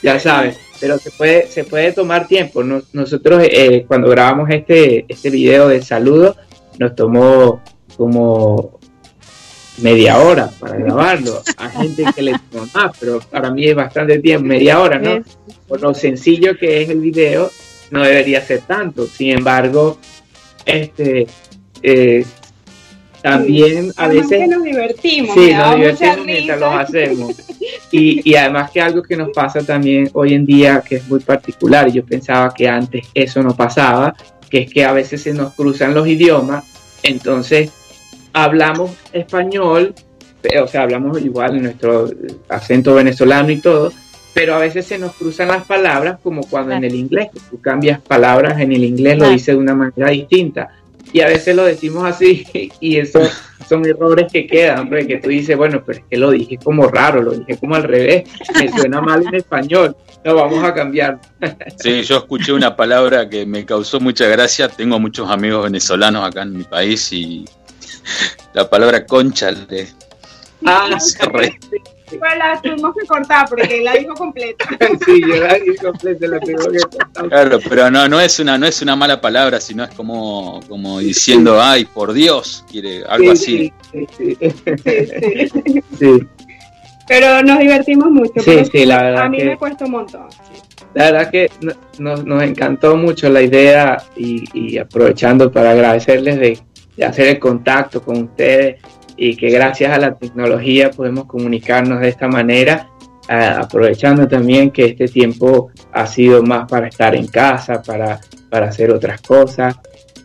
ya 0.03 0.19
sabes, 0.19 0.59
pero 0.79 0.99
se 0.99 1.09
puede, 1.09 1.47
se 1.47 1.63
puede 1.63 1.91
tomar 1.91 2.27
tiempo. 2.27 2.63
Nos- 2.63 2.93
nosotros 2.93 3.41
eh, 3.49 3.85
cuando 3.87 4.09
grabamos 4.09 4.47
este, 4.51 5.05
este 5.07 5.31
video 5.31 5.67
de 5.69 5.81
saludo, 5.81 6.35
nos 6.77 6.95
tomó 6.95 7.63
como 7.99 8.79
media 9.79 10.19
hora 10.19 10.49
para 10.57 10.77
grabarlo. 10.77 11.43
Hay 11.57 11.69
gente 11.69 12.05
que 12.15 12.21
le 12.21 12.33
toma 12.49 12.69
más, 12.73 12.97
pero 12.97 13.19
para 13.19 13.51
mí 13.51 13.65
es 13.65 13.75
bastante 13.75 14.19
tiempo, 14.19 14.47
media 14.47 14.79
hora, 14.79 14.97
¿no? 14.97 15.21
Por 15.67 15.81
lo 15.81 15.93
sencillo 15.93 16.57
que 16.57 16.81
es 16.81 16.89
el 16.89 17.01
video, 17.01 17.51
no 17.91 18.01
debería 18.01 18.39
ser 18.41 18.61
tanto. 18.61 19.05
Sin 19.05 19.31
embargo, 19.31 19.99
este 20.65 21.27
eh, 21.83 22.25
también 23.21 23.91
a 23.97 24.07
veces 24.07 24.47
nos 24.47 24.63
divertimos, 24.63 25.35
Sí, 25.35 25.53
nos 25.53 25.75
divertimos 25.75 26.25
mientras 26.25 26.59
los 26.59 26.73
hacemos. 26.73 27.35
Y, 27.91 28.21
y 28.29 28.35
además 28.35 28.69
que 28.69 28.81
algo 28.81 29.01
que 29.01 29.17
nos 29.17 29.29
pasa 29.29 29.61
también 29.63 30.11
hoy 30.13 30.35
en 30.35 30.45
día, 30.45 30.83
que 30.87 30.97
es 30.97 31.07
muy 31.07 31.19
particular, 31.19 31.91
yo 31.91 32.05
pensaba 32.05 32.53
que 32.53 32.67
antes 32.67 33.07
eso 33.15 33.41
no 33.41 33.55
pasaba, 33.55 34.15
que 34.47 34.59
es 34.59 34.71
que 34.71 34.85
a 34.85 34.91
veces 34.91 35.23
se 35.23 35.33
nos 35.33 35.55
cruzan 35.55 35.95
los 35.95 36.07
idiomas, 36.07 36.65
entonces 37.01 37.71
hablamos 38.33 38.91
español, 39.13 39.93
o 40.61 40.67
sea, 40.67 40.83
hablamos 40.83 41.21
igual 41.21 41.57
en 41.57 41.63
nuestro 41.63 42.09
acento 42.47 42.95
venezolano 42.95 43.49
y 43.51 43.57
todo, 43.61 43.91
pero 44.33 44.55
a 44.55 44.59
veces 44.59 44.85
se 44.85 44.97
nos 44.97 45.13
cruzan 45.15 45.49
las 45.49 45.65
palabras 45.65 46.19
como 46.23 46.41
cuando 46.43 46.73
en 46.73 46.83
el 46.83 46.95
inglés, 46.95 47.29
tú 47.49 47.59
cambias 47.59 47.99
palabras 47.99 48.59
en 48.59 48.71
el 48.71 48.83
inglés, 48.83 49.15
lo 49.15 49.19
Claro. 49.19 49.33
dices 49.33 49.55
de 49.55 49.61
una 49.61 49.75
manera 49.75 50.09
distinta. 50.11 50.69
Y 51.11 51.21
a 51.21 51.27
veces 51.27 51.55
lo 51.55 51.63
decimos 51.65 52.05
así 52.05 52.45
y 52.79 52.97
eso 52.97 53.19
son 53.67 53.85
errores 53.85 54.31
que 54.31 54.45
quedan, 54.47 54.87
porque 54.89 55.17
tú 55.17 55.29
dices, 55.29 55.57
bueno, 55.57 55.81
pero 55.85 55.99
es 55.99 56.05
que 56.09 56.17
lo 56.17 56.31
dije 56.31 56.57
como 56.63 56.87
raro, 56.87 57.21
lo 57.21 57.31
dije 57.31 57.57
como 57.57 57.75
al 57.75 57.83
revés, 57.83 58.29
me 58.59 58.69
suena 58.71 59.01
mal 59.01 59.25
en 59.27 59.35
español, 59.35 59.95
lo 60.23 60.35
vamos 60.35 60.63
a 60.63 60.73
cambiar. 60.73 61.19
Sí, 61.77 62.03
yo 62.03 62.17
escuché 62.17 62.51
una 62.53 62.75
palabra 62.75 63.27
que 63.29 63.45
me 63.45 63.65
causó 63.65 63.99
mucha 63.99 64.25
gracia. 64.27 64.67
Tengo 64.67 64.99
muchos 64.99 65.29
amigos 65.29 65.63
venezolanos 65.63 66.27
acá 66.27 66.43
en 66.43 66.57
mi 66.57 66.63
país 66.63 67.11
y 67.13 67.45
la 68.53 68.69
palabra 68.69 69.05
concha 69.05 69.51
le 69.51 69.87
Ah, 70.65 70.89
re- 71.33 71.57
Pues 72.09 72.19
la 72.37 72.59
tuvimos 72.61 72.93
que 72.99 73.05
cortar 73.07 73.47
porque 73.47 73.77
él 73.77 73.85
la 73.85 73.93
dijo 73.93 74.13
completa. 74.13 74.65
sí, 75.05 75.21
yo 75.21 75.35
la 75.37 75.53
dije 75.53 75.75
completa, 75.81 76.27
la 76.27 76.39
tengo 76.39 76.65
que 76.69 76.79
cortar. 76.79 77.29
Claro, 77.29 77.59
pero 77.69 77.89
no, 77.89 78.07
no 78.09 78.19
es 78.19 78.39
una, 78.39 78.57
no 78.57 78.65
es 78.65 78.81
una 78.81 78.95
mala 78.97 79.21
palabra, 79.21 79.61
sino 79.61 79.83
es 79.85 79.91
como, 79.91 80.59
como 80.67 80.99
diciendo, 80.99 81.61
ay, 81.61 81.85
por 81.85 82.11
Dios, 82.11 82.65
quiere 82.69 83.03
algo 83.07 83.31
así. 83.31 83.71
Sí, 83.91 84.07
sí, 84.17 84.37
sí. 84.41 84.51
Sí, 84.83 85.49
sí. 85.63 85.83
Sí. 85.97 86.27
Pero 87.07 87.41
nos 87.41 87.59
divertimos 87.59 88.11
mucho. 88.11 88.39
Sí, 88.43 88.59
sí, 88.71 88.85
la 88.85 89.01
verdad 89.01 89.23
A 89.25 89.29
mí 89.29 89.37
que- 89.37 89.45
me 89.45 89.57
cuesta 89.57 89.85
un 89.85 89.91
montón. 89.91 90.27
La 90.95 91.11
verdad 91.11 91.29
que 91.31 91.51
no- 91.61 91.73
nos, 91.99 92.25
nos 92.25 92.41
encantó 92.43 92.97
mucho 92.97 93.29
la 93.29 93.41
idea 93.43 94.03
y, 94.17 94.43
y 94.53 94.77
aprovechando 94.79 95.51
para 95.51 95.71
agradecerles 95.71 96.39
de, 96.39 96.59
hacer 97.03 97.27
el 97.27 97.39
contacto 97.39 98.01
con 98.01 98.23
ustedes 98.23 98.81
y 99.15 99.35
que 99.35 99.49
gracias 99.49 99.91
a 99.91 99.97
la 99.97 100.15
tecnología 100.15 100.91
podemos 100.91 101.25
comunicarnos 101.25 101.99
de 101.99 102.09
esta 102.09 102.27
manera, 102.27 102.89
aprovechando 103.27 104.27
también 104.27 104.71
que 104.71 104.85
este 104.85 105.07
tiempo 105.07 105.71
ha 105.91 106.07
sido 106.07 106.41
más 106.41 106.67
para 106.69 106.87
estar 106.87 107.15
en 107.15 107.27
casa, 107.27 107.81
para, 107.81 108.19
para 108.49 108.67
hacer 108.67 108.91
otras 108.91 109.21
cosas. 109.21 109.75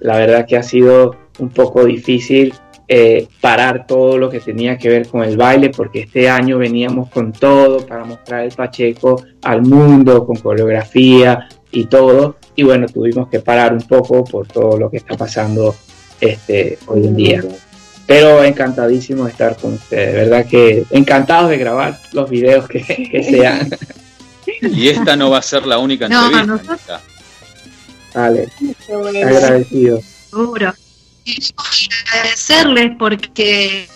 la 0.00 0.16
verdad 0.16 0.46
que 0.46 0.56
ha 0.56 0.62
sido 0.62 1.16
un 1.38 1.50
poco 1.50 1.84
difícil 1.84 2.54
eh, 2.86 3.28
parar 3.40 3.86
todo 3.86 4.18
lo 4.18 4.28
que 4.28 4.40
tenía 4.40 4.76
que 4.76 4.90
ver 4.90 5.08
con 5.08 5.24
el 5.24 5.36
baile, 5.36 5.70
porque 5.70 6.00
este 6.00 6.28
año 6.28 6.58
veníamos 6.58 7.08
con 7.08 7.32
todo 7.32 7.86
para 7.86 8.04
mostrar 8.04 8.44
el 8.44 8.52
Pacheco 8.52 9.22
al 9.42 9.62
mundo, 9.62 10.26
con 10.26 10.36
coreografía 10.36 11.48
y 11.70 11.86
todo, 11.86 12.36
y 12.54 12.62
bueno, 12.62 12.86
tuvimos 12.86 13.28
que 13.28 13.40
parar 13.40 13.72
un 13.72 13.80
poco 13.80 14.22
por 14.24 14.46
todo 14.46 14.78
lo 14.78 14.90
que 14.90 14.98
está 14.98 15.16
pasando 15.16 15.74
este, 16.32 16.78
hoy 16.86 17.06
en 17.06 17.16
día. 17.16 17.42
Pero 18.06 18.44
encantadísimo 18.44 19.24
de 19.24 19.30
estar 19.30 19.56
con 19.56 19.74
ustedes, 19.74 20.12
de 20.12 20.18
verdad 20.20 20.46
que 20.46 20.84
encantados 20.90 21.48
de 21.50 21.56
grabar 21.58 21.98
los 22.12 22.28
videos 22.28 22.68
que, 22.68 22.82
que 23.10 23.22
sean. 23.24 23.70
Y 24.60 24.88
esta 24.88 25.16
no 25.16 25.30
va 25.30 25.38
a 25.38 25.42
ser 25.42 25.66
la 25.66 25.78
única 25.78 26.06
No, 26.08 26.26
entrevista. 26.26 26.46
nosotros- 26.46 26.80
Anita. 28.14 28.48
Vale, 28.92 29.22
agradecido. 29.24 30.00
Seguro. 30.30 30.74
Y 31.24 31.40
yo 31.40 31.54
agradecerles 32.12 32.90
porque 32.98 33.88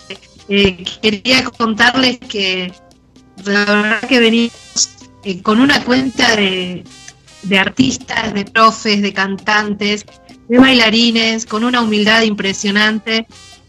eh, 0.48 0.84
quería 1.02 1.44
contarles 1.44 2.18
que 2.18 2.72
la 3.44 3.64
verdad 3.66 4.00
que 4.08 4.18
venimos 4.18 4.88
eh, 5.24 5.42
con 5.42 5.60
una 5.60 5.84
cuenta 5.84 6.34
de, 6.36 6.84
de 7.42 7.58
artistas, 7.58 8.32
de 8.32 8.46
profes, 8.46 9.02
de 9.02 9.12
cantantes, 9.12 10.06
de 10.48 10.58
bailarines, 10.58 11.46
con 11.46 11.64
una 11.64 11.80
humildad 11.80 12.22
impresionante 12.22 13.26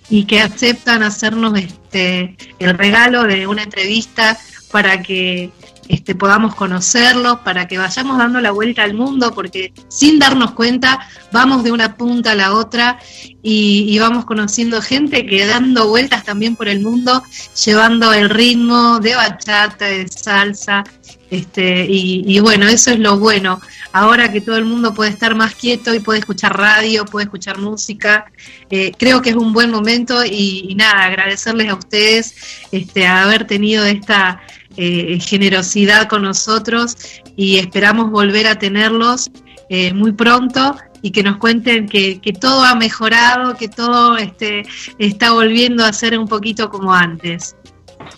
y 0.09 0.25
que 0.25 0.41
aceptan 0.41 1.03
hacernos 1.03 1.57
este 1.57 2.36
el 2.57 2.77
regalo 2.77 3.23
de 3.23 3.47
una 3.47 3.63
entrevista 3.63 4.38
para 4.71 5.01
que 5.01 5.51
este, 5.89 6.13
podamos 6.13 6.53
conocerlos, 6.53 7.39
para 7.39 7.67
que 7.67 7.80
vayamos 7.80 8.19
dando 8.19 8.39
la 8.39 8.51
vuelta 8.51 8.84
al 8.84 8.93
mundo, 8.93 9.34
porque 9.34 9.73
sin 9.88 10.19
darnos 10.19 10.51
cuenta 10.51 10.99
vamos 11.32 11.63
de 11.63 11.71
una 11.71 11.97
punta 11.97 12.34
a 12.34 12.36
la 12.36 12.53
otra 12.53 12.99
y, 13.41 13.86
y 13.89 13.97
vamos 13.97 14.25
conociendo 14.25 14.84
gente 14.84 15.25
que 15.25 15.47
dando 15.47 15.89
vueltas 15.89 16.23
también 16.23 16.55
por 16.55 16.67
el 16.67 16.82
mundo, 16.82 17.23
llevando 17.65 18.13
el 18.13 18.30
ritmo 18.30 18.99
de 18.99 19.15
bachata, 19.15 19.86
de 19.86 20.07
salsa, 20.07 20.84
este, 21.32 21.86
y, 21.88 22.23
y 22.25 22.39
bueno, 22.39 22.67
eso 22.67 22.91
es 22.91 22.99
lo 22.99 23.19
bueno. 23.19 23.61
Ahora 23.91 24.32
que 24.32 24.41
todo 24.41 24.57
el 24.57 24.65
mundo 24.65 24.93
puede 24.93 25.11
estar 25.11 25.36
más 25.36 25.55
quieto 25.55 25.93
y 25.93 25.99
puede 25.99 26.19
escuchar 26.19 26.57
radio, 26.57 27.05
puede 27.05 27.25
escuchar 27.25 27.57
música, 27.57 28.32
eh, 28.69 28.91
creo 28.97 29.21
que 29.21 29.32
es 29.32 29.36
un 29.36 29.53
buen 29.53 29.71
momento 29.71 30.23
y, 30.25 30.65
y 30.69 30.75
nada, 30.75 31.05
agradecerles 31.05 31.69
a 31.69 31.75
ustedes 31.75 32.36
este, 32.71 33.07
haber 33.07 33.45
tenido 33.45 33.86
esta 33.86 34.41
eh, 34.77 35.19
generosidad 35.19 36.07
con 36.07 36.23
nosotros 36.23 36.95
y 37.36 37.57
esperamos 37.57 38.11
volver 38.11 38.47
a 38.47 38.57
tenerlos 38.57 39.32
eh, 39.69 39.93
muy 39.93 40.13
pronto 40.13 40.77
y 41.01 41.11
que 41.11 41.23
nos 41.23 41.38
cuenten 41.38 41.88
que, 41.88 42.19
que 42.19 42.34
todo 42.34 42.63
ha 42.63 42.75
mejorado, 42.75 43.55
que 43.55 43.69
todo 43.69 44.17
este, 44.17 44.63
está 44.97 45.32
volviendo 45.32 45.86
a 45.86 45.93
ser 45.93 46.17
un 46.17 46.27
poquito 46.27 46.69
como 46.69 46.93
antes. 46.93 47.55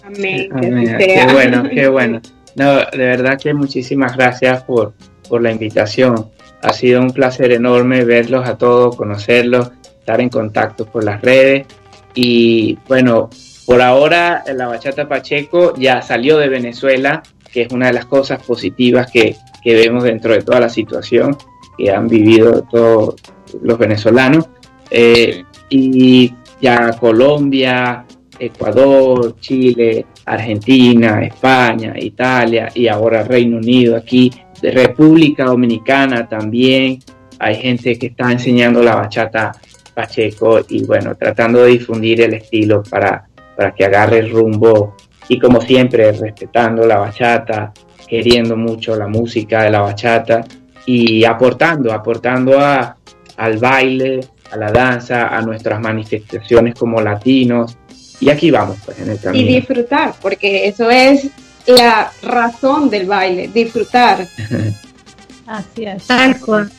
Amén. 0.03 0.49
Qué 0.97 1.27
bueno, 1.31 1.63
qué 1.69 1.87
bueno. 1.87 2.21
No, 2.55 2.77
de 2.77 2.97
verdad 2.97 3.39
que 3.39 3.53
muchísimas 3.53 4.15
gracias 4.15 4.63
por, 4.63 4.93
por 5.27 5.41
la 5.41 5.51
invitación. 5.51 6.31
Ha 6.61 6.73
sido 6.73 7.01
un 7.01 7.11
placer 7.11 7.51
enorme 7.51 8.03
verlos 8.03 8.47
a 8.47 8.57
todos, 8.57 8.95
conocerlos, 8.95 9.71
estar 9.99 10.21
en 10.21 10.29
contacto 10.29 10.85
por 10.85 11.03
las 11.03 11.21
redes. 11.21 11.65
Y 12.13 12.77
bueno, 12.87 13.29
por 13.65 13.81
ahora 13.81 14.43
la 14.53 14.67
bachata 14.67 15.07
Pacheco 15.07 15.73
ya 15.75 16.01
salió 16.01 16.37
de 16.37 16.49
Venezuela, 16.49 17.23
que 17.51 17.63
es 17.63 17.71
una 17.71 17.87
de 17.87 17.93
las 17.93 18.05
cosas 18.05 18.43
positivas 18.43 19.09
que, 19.11 19.35
que 19.63 19.73
vemos 19.75 20.03
dentro 20.03 20.33
de 20.33 20.41
toda 20.41 20.59
la 20.59 20.69
situación 20.69 21.37
que 21.77 21.91
han 21.91 22.07
vivido 22.07 22.63
todos 22.63 23.15
los 23.61 23.77
venezolanos. 23.77 24.49
Eh, 24.89 25.43
y 25.69 26.33
ya 26.61 26.91
Colombia, 26.99 28.05
Ecuador, 28.37 29.35
Chile, 29.39 30.05
Argentina, 30.31 31.21
España, 31.21 31.93
Italia 31.97 32.69
y 32.73 32.87
ahora 32.87 33.23
Reino 33.23 33.57
Unido 33.57 33.97
aquí, 33.97 34.31
de 34.61 34.71
República 34.71 35.43
Dominicana 35.43 36.27
también. 36.27 36.99
Hay 37.37 37.55
gente 37.55 37.99
que 37.99 38.07
está 38.07 38.31
enseñando 38.31 38.81
la 38.81 38.95
bachata 38.95 39.51
Pacheco 39.93 40.61
y 40.69 40.85
bueno, 40.85 41.15
tratando 41.15 41.63
de 41.63 41.71
difundir 41.71 42.21
el 42.21 42.35
estilo 42.35 42.81
para, 42.81 43.27
para 43.57 43.75
que 43.75 43.83
agarre 43.83 44.19
el 44.19 44.31
rumbo 44.31 44.95
y 45.27 45.37
como 45.37 45.59
siempre 45.59 46.13
respetando 46.13 46.85
la 46.87 46.99
bachata, 46.99 47.73
queriendo 48.07 48.55
mucho 48.55 48.95
la 48.95 49.07
música 49.07 49.63
de 49.63 49.71
la 49.71 49.81
bachata 49.81 50.45
y 50.85 51.25
aportando, 51.25 51.91
aportando 51.91 52.57
a, 52.57 52.95
al 53.35 53.57
baile, 53.57 54.21
a 54.49 54.55
la 54.55 54.71
danza, 54.71 55.27
a 55.27 55.41
nuestras 55.41 55.81
manifestaciones 55.81 56.75
como 56.75 57.01
latinos. 57.01 57.77
Y 58.21 58.29
aquí 58.29 58.51
vamos, 58.51 58.77
pues, 58.85 58.97
en 58.99 59.09
el 59.09 59.15
Y 59.15 59.19
camino. 59.19 59.47
disfrutar, 59.51 60.15
porque 60.21 60.67
eso 60.67 60.89
es 60.89 61.27
la 61.67 62.11
razón 62.21 62.89
del 62.89 63.05
baile, 63.07 63.49
disfrutar. 63.53 64.25
Así 65.47 65.83
es. 65.85 66.05
Tal 66.07 66.39
cual, 66.39 66.71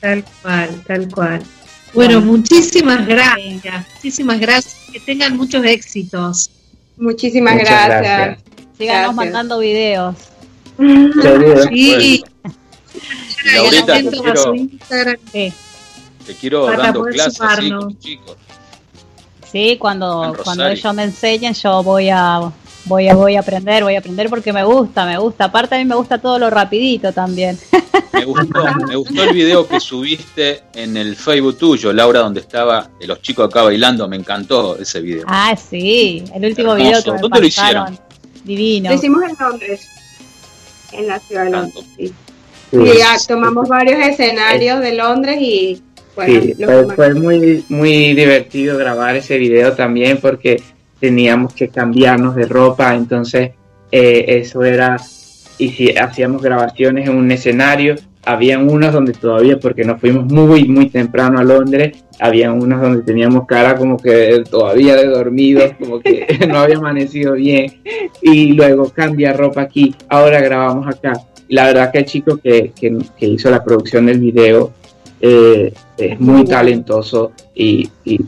tal 0.00 0.24
cual, 0.42 0.82
tal 0.86 1.08
cual. 1.12 1.42
Bueno, 1.94 2.20
Bueno. 2.20 2.20
muchísimas 2.32 3.06
gracias, 3.06 3.86
muchísimas 3.94 4.40
gracias, 4.40 4.76
que 4.92 5.00
tengan 5.00 5.36
muchos 5.36 5.64
éxitos. 5.64 6.50
Muchísimas 6.96 7.54
Muchas 7.54 7.68
gracias. 7.68 8.02
gracias. 8.02 8.38
Síganos 8.76 9.14
Gracias. 9.14 9.14
mandando 9.14 9.58
videos. 9.60 10.16
Sí, 11.70 12.24
Y 13.44 13.54
Laurita, 13.54 13.94
te 13.94 14.10
quiero, 14.10 14.52
te 16.26 16.34
quiero 16.34 16.66
Para 16.66 16.78
dando 16.78 17.00
poder 17.00 17.14
clases 17.14 17.38
chicos. 18.00 18.36
Sí 19.50 19.76
cuando, 19.78 20.36
cuando 20.44 20.66
ellos 20.66 20.94
me 20.94 21.04
enseñen 21.04 21.54
yo 21.54 21.82
voy 21.82 22.08
a, 22.10 22.50
voy 22.84 23.08
a 23.08 23.14
voy 23.14 23.36
a 23.36 23.40
aprender, 23.40 23.82
voy 23.84 23.94
a 23.94 23.98
aprender 23.98 24.28
porque 24.28 24.52
me 24.52 24.64
gusta, 24.64 25.04
me 25.06 25.18
gusta. 25.18 25.44
Aparte 25.44 25.74
a 25.74 25.78
mí 25.78 25.84
me 25.84 25.94
gusta 25.94 26.18
todo 26.18 26.38
lo 26.38 26.50
rapidito 26.50 27.12
también. 27.12 27.58
Me 28.12 28.24
gustó, 28.24 28.64
me 28.88 28.96
gustó 28.96 29.22
el 29.22 29.34
video 29.34 29.68
que 29.68 29.78
subiste 29.78 30.62
en 30.74 30.96
el 30.96 31.14
Facebook 31.14 31.56
tuyo, 31.58 31.92
Laura, 31.92 32.20
donde 32.20 32.40
estaba 32.40 32.90
los 33.00 33.20
chicos 33.22 33.46
acá 33.48 33.62
bailando. 33.62 34.08
Me 34.08 34.16
encantó 34.16 34.76
ese 34.78 35.00
video. 35.00 35.24
Ah, 35.28 35.54
sí, 35.56 36.24
el 36.34 36.44
último 36.44 36.72
Hermoso. 36.72 36.88
video 36.88 37.04
que 37.04 37.12
me 37.12 37.18
¿Dónde 37.20 37.40
lo 37.40 37.46
pasaron. 37.46 37.98
Divino. 38.42 38.88
Lo 38.90 38.96
hicimos 38.96 39.22
en 39.22 39.36
Londres, 39.38 39.88
en 40.92 41.06
la 41.06 41.18
ciudad 41.20 41.44
de 41.44 41.50
Londres. 41.50 41.84
Sí. 41.96 42.12
Ya 42.72 43.16
tomamos 43.28 43.68
varios 43.68 44.00
escenarios 44.00 44.80
de 44.80 44.94
Londres 44.94 45.38
y 45.40 45.82
bueno, 46.26 46.40
Sí, 46.42 46.54
fue, 46.64 46.94
fue 46.94 47.14
muy, 47.14 47.64
muy 47.68 48.14
divertido 48.14 48.76
grabar 48.76 49.16
ese 49.16 49.38
video 49.38 49.72
también 49.72 50.18
porque 50.20 50.60
teníamos 51.00 51.54
que 51.54 51.68
cambiarnos 51.68 52.34
de 52.34 52.46
ropa, 52.46 52.94
entonces 52.94 53.52
eh, 53.92 54.24
eso 54.28 54.64
era, 54.64 54.96
y 55.58 55.68
si 55.70 55.90
hacíamos 55.96 56.42
grabaciones 56.42 57.08
en 57.08 57.16
un 57.16 57.30
escenario, 57.30 57.94
habían 58.24 58.68
unos 58.68 58.92
donde 58.92 59.12
todavía, 59.12 59.58
porque 59.58 59.84
nos 59.84 60.00
fuimos 60.00 60.24
muy, 60.30 60.64
muy 60.68 60.90
temprano 60.90 61.38
a 61.38 61.44
Londres, 61.44 62.04
habían 62.18 62.60
unos 62.60 62.82
donde 62.82 63.02
teníamos 63.02 63.46
cara 63.46 63.76
como 63.76 63.96
que 63.96 64.42
todavía 64.50 64.96
de 64.96 65.06
dormidos, 65.06 65.70
como 65.78 66.00
que 66.00 66.26
no 66.48 66.58
había 66.58 66.76
amanecido 66.78 67.34
bien, 67.34 67.80
y 68.20 68.52
luego 68.54 68.90
cambia 68.90 69.32
ropa 69.32 69.62
aquí, 69.62 69.94
ahora 70.08 70.40
grabamos 70.40 70.88
acá. 70.88 71.12
La 71.48 71.66
verdad 71.66 71.90
que 71.92 71.98
el 71.98 72.04
chico 72.04 72.36
que, 72.36 72.72
que- 72.78 72.98
que 73.18 73.26
hizo 73.26 73.50
la 73.50 73.64
producción 73.64 74.04
del 74.04 74.18
video 74.18 74.72
eh, 75.20 75.72
es 75.96 76.20
muy 76.20 76.44
talentoso 76.44 77.32
y, 77.54 77.88
y 78.04 78.20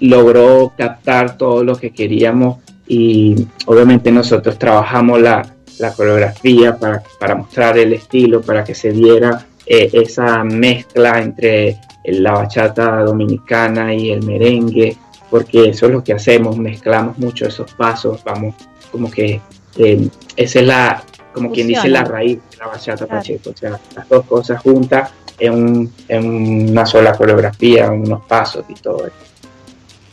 logró 0.00 0.72
captar 0.76 1.36
todo 1.36 1.62
lo 1.62 1.76
que 1.76 1.90
queríamos 1.90 2.58
y 2.86 3.46
obviamente 3.66 4.10
nosotros 4.10 4.58
trabajamos 4.58 5.20
la, 5.20 5.54
la 5.78 5.92
coreografía 5.92 6.76
para, 6.76 7.02
para 7.18 7.34
mostrar 7.34 7.78
el 7.78 7.92
estilo, 7.92 8.40
para 8.42 8.64
que 8.64 8.74
se 8.74 8.90
viera 8.90 9.46
eh, 9.66 9.90
esa 9.92 10.42
mezcla 10.44 11.20
entre 11.20 11.78
la 12.04 12.32
bachata 12.32 13.00
dominicana 13.02 13.94
y 13.94 14.10
el 14.10 14.24
merengue, 14.24 14.96
porque 15.30 15.68
eso 15.70 15.86
es 15.86 15.92
lo 15.92 16.02
que 16.02 16.12
hacemos, 16.12 16.56
mezclamos 16.56 17.18
mucho 17.18 17.46
esos 17.46 17.72
pasos, 17.74 18.22
vamos 18.24 18.54
como 18.90 19.10
que 19.10 19.40
eh, 19.78 20.08
esa 20.36 20.60
es 20.60 20.66
la, 20.66 21.02
como 21.32 21.50
quien 21.52 21.68
dice, 21.68 21.88
la 21.88 22.04
raíz 22.04 22.38
de 22.50 22.56
la 22.58 22.66
bachata 22.66 23.06
Claro. 23.06 23.20
pacheco, 23.20 23.50
o 23.50 23.56
sea, 23.56 23.78
las 23.94 24.08
dos 24.08 24.26
cosas 24.26 24.60
juntas 24.60 25.12
en, 25.46 25.52
un- 25.54 25.92
en 26.08 26.70
una 26.70 26.86
sola 26.86 27.12
coreografía, 27.16 27.90
unos 27.90 28.22
pasos 28.24 28.64
y 28.68 28.74
todo 28.74 29.06
eso. 29.06 29.16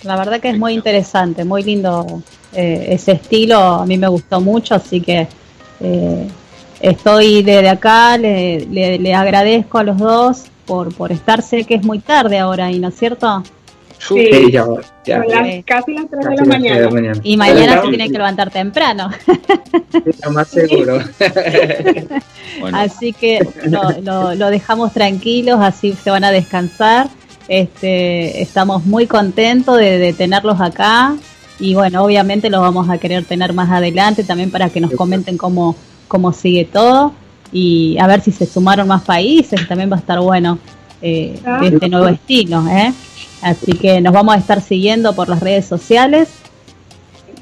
La 0.04 0.16
verdad 0.18 0.40
que 0.40 0.50
es 0.50 0.58
muy 0.58 0.74
interesante, 0.74 1.44
muy 1.44 1.62
lindo 1.64 2.22
eh, 2.54 2.88
ese 2.90 3.12
estilo, 3.14 3.58
a 3.60 3.86
mí 3.86 3.98
me 3.98 4.08
gustó 4.08 4.40
mucho, 4.42 4.76
así 4.76 5.02
que 5.02 5.28
eh, 5.82 6.28
estoy 6.80 7.44
desde 7.44 7.70
acá, 7.70 8.18
le, 8.18 8.66
le- 8.66 8.98
le 8.98 9.14
agradezco 9.14 9.78
a 9.78 9.84
los 9.84 9.98
dos 9.98 10.44
por, 10.66 10.94
por 10.96 11.12
estar, 11.12 11.42
sé 11.42 11.66
que 11.66 11.76
es 11.76 11.84
muy 11.86 12.00
tarde 12.00 12.40
ahora, 12.40 12.68
ahí, 12.68 12.80
¿no 12.80 12.88
es 12.88 12.96
cierto? 12.96 13.44
Sí. 14.00 14.30
Sí, 14.32 14.52
ya, 14.52 14.66
ya, 15.06 15.18
Son 15.22 15.28
ya, 15.30 15.42
las- 15.42 15.64
casi 15.66 15.94
las 15.94 16.10
3 16.10 16.20
de 16.22 16.36
casi 16.36 16.36
la 16.36 16.36
las 16.36 16.36
tres 16.36 16.36
de 16.36 16.36
la 16.36 16.46
mañana. 16.46 16.90
mañana. 16.90 17.20
Y 17.24 17.38
mañana 17.38 17.82
se 17.82 17.88
tienen 17.90 18.12
que 18.12 18.18
levantar 18.18 18.50
temprano, 18.50 19.10
sí, 19.92 20.00
Lo 20.24 20.32
más 20.32 20.48
seguro. 20.48 21.00
Bueno, 22.60 22.78
así 22.78 23.14
que 23.14 23.40
lo, 23.66 23.82
lo- 24.02 24.36
lo 24.36 24.50
dejamos 24.50 24.92
tranquilos, 24.94 25.60
así 25.62 25.94
se 25.94 26.10
van 26.12 26.24
a 26.24 26.32
descansar. 26.32 27.08
Este, 27.48 28.42
estamos 28.42 28.86
muy 28.86 29.08
contentos 29.08 29.78
de, 29.78 29.98
de 29.98 30.14
tenerlos 30.14 30.60
acá 30.62 31.16
y 31.60 31.74
bueno, 31.74 32.04
obviamente 32.04 32.50
los 32.50 32.62
vamos 32.62 32.90
a 32.90 32.98
querer 33.00 33.26
tener 33.26 33.54
más 33.54 33.70
adelante 33.72 34.24
también 34.24 34.52
para 34.52 34.70
que 34.70 34.80
nos 34.82 34.92
comenten 34.92 35.36
cómo, 35.38 35.76
cómo 36.08 36.32
sigue 36.32 36.66
todo 36.66 37.14
y 37.52 37.98
a 38.00 38.06
ver 38.08 38.22
si 38.22 38.32
se 38.32 38.46
sumaron 38.46 38.88
más 38.88 39.02
países, 39.04 39.68
también 39.68 39.92
va 39.92 39.96
a 39.96 40.00
estar 40.00 40.20
bueno 40.20 40.60
eh, 41.02 41.40
de 41.62 41.68
este 41.68 41.90
nuevo 41.90 42.08
estilo. 42.08 42.64
¿eh? 42.68 42.94
Así 43.42 43.74
que 43.74 44.02
nos 44.02 44.14
vamos 44.14 44.36
a 44.36 44.38
estar 44.38 44.62
siguiendo 44.62 45.16
por 45.16 45.30
las 45.30 45.40
redes 45.40 45.66
sociales 45.66 46.30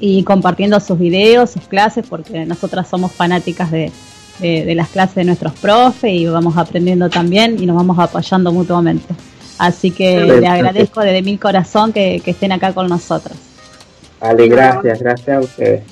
y 0.00 0.22
compartiendo 0.22 0.78
sus 0.80 0.98
videos, 0.98 1.50
sus 1.50 1.66
clases, 1.66 2.06
porque 2.08 2.46
nosotras 2.46 2.88
somos 2.88 3.12
fanáticas 3.12 3.70
de, 3.70 3.90
de, 4.38 4.64
de 4.64 4.74
las 4.74 4.88
clases 4.88 5.16
de 5.16 5.24
nuestros 5.24 5.52
profes 5.54 6.12
y 6.12 6.26
vamos 6.26 6.56
aprendiendo 6.56 7.10
también 7.10 7.60
y 7.60 7.66
nos 7.66 7.76
vamos 7.76 7.98
apoyando 7.98 8.52
mutuamente. 8.52 9.14
Así 9.58 9.90
que 9.90 10.14
Excelente. 10.14 10.40
le 10.40 10.46
agradezco 10.46 11.00
desde 11.00 11.22
mi 11.22 11.36
corazón 11.36 11.92
que, 11.92 12.20
que 12.24 12.30
estén 12.30 12.52
acá 12.52 12.72
con 12.72 12.88
nosotros. 12.88 13.36
Vale, 14.20 14.48
gracias, 14.48 15.00
gracias 15.00 15.36
a 15.36 15.40
ustedes. 15.40 15.82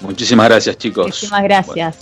Muchísimas 0.00 0.48
gracias, 0.48 0.78
chicos. 0.78 1.06
Muchísimas. 1.06 1.42
Gracias, 1.42 1.98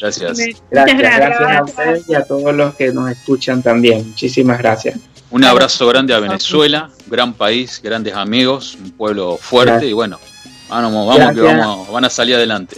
gracias. 0.00 0.62
gracias 0.70 1.40
a 1.40 1.64
ustedes 1.64 2.08
y 2.08 2.14
a 2.14 2.22
todos 2.22 2.54
los 2.54 2.74
que 2.76 2.92
nos 2.92 3.10
escuchan 3.10 3.62
también. 3.62 4.06
Muchísimas 4.06 4.58
gracias. 4.58 5.00
Un 5.30 5.44
abrazo 5.44 5.86
grande 5.88 6.14
a 6.14 6.20
Venezuela, 6.20 6.90
gran 7.06 7.34
país, 7.34 7.80
grandes 7.82 8.14
amigos, 8.14 8.78
un 8.82 8.90
pueblo 8.92 9.36
fuerte 9.36 9.72
Gracias. 9.72 9.90
y 9.90 9.94
bueno, 9.94 10.18
vamos, 10.68 11.06
vamos 11.06 11.34
que 11.34 11.40
vamos, 11.40 11.90
van 11.90 12.04
a 12.04 12.10
salir 12.10 12.36
adelante. 12.36 12.76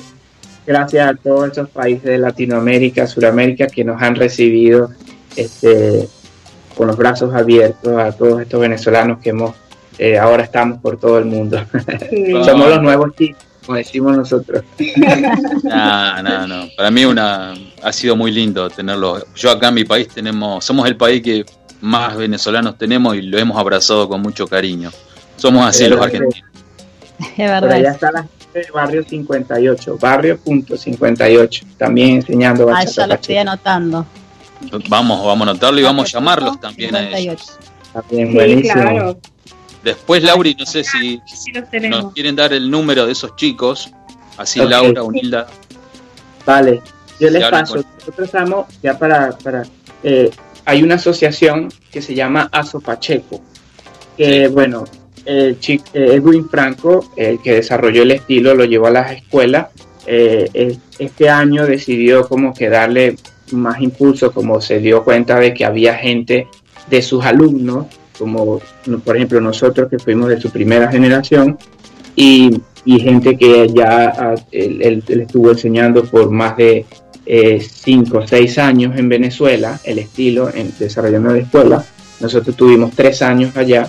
Gracias 0.66 1.08
a 1.08 1.14
todos 1.14 1.52
esos 1.52 1.68
países 1.68 2.04
de 2.04 2.18
Latinoamérica, 2.18 3.06
Suramérica 3.06 3.66
que 3.66 3.84
nos 3.84 4.00
han 4.00 4.16
recibido 4.16 4.90
este, 5.36 6.08
con 6.76 6.86
los 6.86 6.96
brazos 6.96 7.34
abiertos, 7.34 7.98
a 7.98 8.12
todos 8.12 8.40
estos 8.40 8.60
venezolanos 8.60 9.18
que 9.20 9.30
hemos 9.30 9.54
eh, 9.98 10.18
ahora 10.18 10.42
estamos 10.42 10.78
por 10.80 10.98
todo 10.98 11.18
el 11.18 11.24
mundo. 11.24 11.64
Sí. 12.10 12.32
Somos 12.44 12.68
los 12.68 12.82
nuevos 12.82 13.14
chicos, 13.16 13.42
como 13.64 13.78
decimos 13.78 14.16
nosotros. 14.16 14.62
No, 15.62 16.22
no, 16.22 16.46
no. 16.46 16.68
Para 16.76 16.90
mí 16.90 17.04
una 17.04 17.54
ha 17.82 17.92
sido 17.92 18.16
muy 18.16 18.30
lindo 18.30 18.68
tenerlo. 18.70 19.24
Yo 19.34 19.50
acá 19.50 19.68
en 19.68 19.74
mi 19.74 19.84
país 19.84 20.08
tenemos, 20.08 20.64
somos 20.64 20.86
el 20.86 20.96
país 20.96 21.22
que 21.22 21.44
más 21.86 22.16
venezolanos 22.16 22.76
tenemos 22.76 23.16
y 23.16 23.22
lo 23.22 23.38
hemos 23.38 23.56
abrazado 23.58 24.08
con 24.08 24.20
mucho 24.20 24.46
cariño. 24.46 24.90
Somos 25.36 25.64
así 25.66 25.84
Eh, 25.84 25.88
los 25.88 26.00
argentinos. 26.00 26.48
Es 27.18 27.26
Por 27.28 27.36
verdad. 27.38 27.72
allá 27.72 27.90
está 27.92 28.12
la 28.12 28.22
gente 28.22 28.58
de 28.58 28.70
Barrio 28.72 29.02
58, 29.08 29.98
Barrio 29.98 30.38
punto 30.38 30.76
58, 30.76 31.64
también 31.78 32.16
enseñando 32.16 32.68
Ah, 32.74 32.84
ya 32.84 33.06
lo 33.06 33.14
estoy 33.14 33.38
anotando. 33.38 34.04
Vamos, 34.88 35.24
vamos 35.24 35.46
a 35.46 35.50
anotarlo 35.50 35.80
y 35.80 35.82
vamos 35.82 36.08
a 36.08 36.18
llamarlos 36.18 36.60
también 36.60 36.94
a 36.94 37.00
58. 37.00 37.18
ellos. 37.32 37.58
También 37.92 38.28
Sí, 38.28 38.34
buenísimo. 38.34 38.72
claro. 38.74 39.18
Después, 39.82 40.22
Lauri, 40.24 40.54
no 40.58 40.66
sé 40.66 40.82
si 40.84 41.20
Sí 41.26 41.52
nos 41.88 42.12
quieren 42.12 42.34
dar 42.36 42.52
el 42.52 42.70
número 42.70 43.06
de 43.06 43.12
esos 43.12 43.34
chicos. 43.36 43.90
Así 44.36 44.60
Ok. 44.60 44.68
Laura, 44.70 45.02
Unilda. 45.02 45.46
Vale, 46.44 46.82
yo 47.20 47.30
les 47.30 47.48
paso. 47.48 47.74
con- 47.76 47.86
Nosotros 47.98 48.26
estamos, 48.26 48.66
ya 48.82 48.98
para, 48.98 49.30
para 49.38 49.62
eh, 50.02 50.30
hay 50.66 50.82
una 50.82 50.96
asociación 50.96 51.68
que 51.90 52.02
se 52.02 52.14
llama 52.14 52.48
Aso 52.52 52.80
Pacheco, 52.80 53.40
que 54.16 54.48
bueno, 54.48 54.84
el 55.24 55.58
chico, 55.58 55.84
Edwin 55.94 56.48
Franco, 56.48 57.10
el 57.16 57.40
que 57.40 57.54
desarrolló 57.54 58.02
el 58.02 58.10
estilo, 58.12 58.54
lo 58.54 58.64
llevó 58.64 58.86
a 58.88 58.90
las 58.90 59.12
escuelas. 59.12 59.68
eh, 60.08 60.48
es- 60.54 60.78
este 61.00 61.28
año 61.28 61.66
decidió 61.66 62.28
como 62.28 62.54
que 62.54 62.68
darle 62.68 63.16
más 63.50 63.80
impulso, 63.80 64.30
como 64.30 64.60
se 64.60 64.78
dio 64.78 65.02
cuenta 65.02 65.40
de 65.40 65.52
que 65.52 65.64
había 65.64 65.94
gente 65.96 66.46
de 66.88 67.02
sus 67.02 67.24
alumnos, 67.24 67.86
como 68.16 68.60
por 69.04 69.16
ejemplo 69.16 69.40
nosotros 69.40 69.88
que 69.90 69.98
fuimos 69.98 70.28
de 70.28 70.40
su 70.40 70.50
primera 70.50 70.92
generación, 70.92 71.58
y, 72.14 72.50
y 72.86 72.98
gente 73.00 73.36
que 73.36 73.68
ya 73.68 74.12
ah, 74.16 74.34
él, 74.52 74.80
él- 74.80 75.04
él 75.08 75.20
estuvo 75.20 75.50
enseñando 75.50 76.04
por 76.04 76.30
más 76.30 76.56
de 76.56 76.86
5 77.60 78.18
o 78.18 78.26
6 78.26 78.58
años 78.58 78.96
en 78.96 79.08
Venezuela, 79.08 79.78
el 79.84 79.98
estilo, 79.98 80.48
en, 80.54 80.72
desarrollando 80.78 81.32
la 81.32 81.38
escuela. 81.38 81.84
Nosotros 82.20 82.56
tuvimos 82.56 82.92
3 82.94 83.20
años 83.22 83.56
allá 83.56 83.88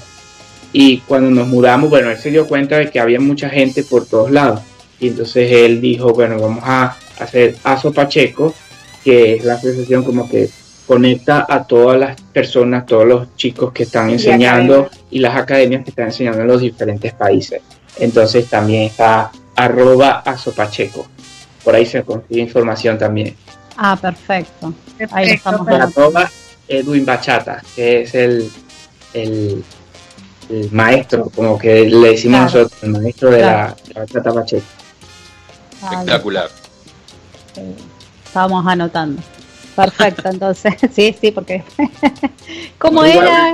y 0.73 0.97
cuando 0.99 1.29
nos 1.29 1.47
mudamos, 1.47 1.89
bueno, 1.89 2.09
él 2.09 2.17
se 2.17 2.31
dio 2.31 2.47
cuenta 2.47 2.77
de 2.79 2.89
que 2.89 2.99
había 2.99 3.19
mucha 3.19 3.49
gente 3.49 3.83
por 3.83 4.05
todos 4.05 4.31
lados. 4.31 4.61
Y 4.99 5.09
entonces 5.09 5.51
él 5.51 5.79
dijo, 5.79 6.09
bueno, 6.13 6.39
vamos 6.39 6.63
a 6.65 6.97
hacer 7.19 7.55
ASO 7.63 7.93
Pacheco, 7.93 8.53
que 9.03 9.35
es 9.35 9.45
la 9.45 9.53
asociación 9.53 10.03
como 10.03 10.27
que 10.27 10.49
conecta 10.87 11.45
a 11.47 11.65
todas 11.67 11.99
las 11.99 12.19
personas, 12.33 12.85
todos 12.85 13.05
los 13.05 13.35
chicos 13.35 13.71
que 13.71 13.83
están 13.83 14.09
enseñando 14.09 14.89
y 15.11 15.19
las 15.19 15.35
academias 15.37 15.83
que 15.83 15.91
están 15.91 16.07
enseñando 16.07 16.41
en 16.41 16.47
los 16.47 16.61
diferentes 16.61 17.13
países. 17.13 17.61
Entonces 17.99 18.49
también 18.49 18.83
está 18.83 19.31
arroba 19.55 20.19
asopacheco. 20.25 21.07
Por 21.63 21.75
ahí 21.75 21.85
se 21.85 22.03
consigue 22.03 22.41
información 22.41 22.97
también. 22.97 23.35
Ah, 23.75 23.95
perfecto. 23.99 24.73
Ahí 25.11 25.31
estamos 25.31 25.67
arroba 25.67 26.29
Edwin 26.67 27.05
Bachata, 27.05 27.61
que 27.75 28.01
es 28.01 28.15
el, 28.15 28.51
el, 29.13 29.63
el 30.49 30.71
maestro, 30.71 31.29
como 31.35 31.57
que 31.57 31.85
le 31.89 32.09
decimos 32.11 32.39
Claro. 32.51 32.59
nosotros, 32.63 32.83
el 32.83 32.89
maestro 32.91 33.29
de 33.31 33.37
Claro. 33.39 33.75
la, 33.87 33.93
la 33.93 33.99
bachata 34.01 34.33
pacheco. 34.33 34.65
Espectacular. 35.83 36.49
sí. 37.53 37.61
Estábamos 38.25 38.67
anotando. 38.67 39.21
Perfecto, 39.75 40.29
entonces, 40.29 40.73
sí, 40.93 41.15
sí, 41.19 41.31
porque. 41.31 41.63
¿Cómo 42.79 43.05
Igual- 43.05 43.27
era? 43.27 43.53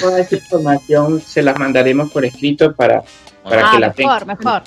Toda 0.00 0.20
esa 0.20 0.36
información 0.36 1.20
se 1.26 1.42
las 1.42 1.58
mandaremos 1.58 2.10
por 2.10 2.24
escrito 2.24 2.74
para, 2.74 3.02
para 3.44 3.66
Ah, 3.68 3.70
que 3.72 3.78
la 3.80 3.92
tengan. 3.92 4.26
mejor, 4.26 4.36
mejor. 4.38 4.62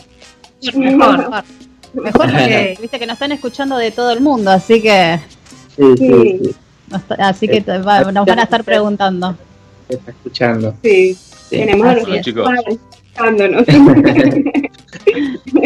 Mejor, 0.75 1.17
mejor. 1.17 1.43
Mejor 1.95 2.11
porque 2.29 2.77
viste 2.81 2.99
que 2.99 3.05
nos 3.07 3.13
están 3.13 3.31
escuchando 3.31 3.77
de 3.77 3.89
todo 3.91 4.11
el 4.11 4.19
mundo, 4.19 4.51
así 4.51 4.81
que 4.81 5.17
Sí, 5.77 5.83
sí, 5.97 6.55
así 7.19 7.47
que 7.47 7.61
va- 7.61 8.11
nos 8.11 8.25
van 8.25 8.39
a 8.39 8.43
estar 8.43 8.65
preguntando. 8.65 9.33
está 9.87 10.11
escuchando. 10.11 10.75
Sí, 10.83 11.13
Sí. 11.13 11.57
tenemos 11.57 11.87
a 11.87 11.93
los. 11.95 12.21
Chicos. 12.21 12.49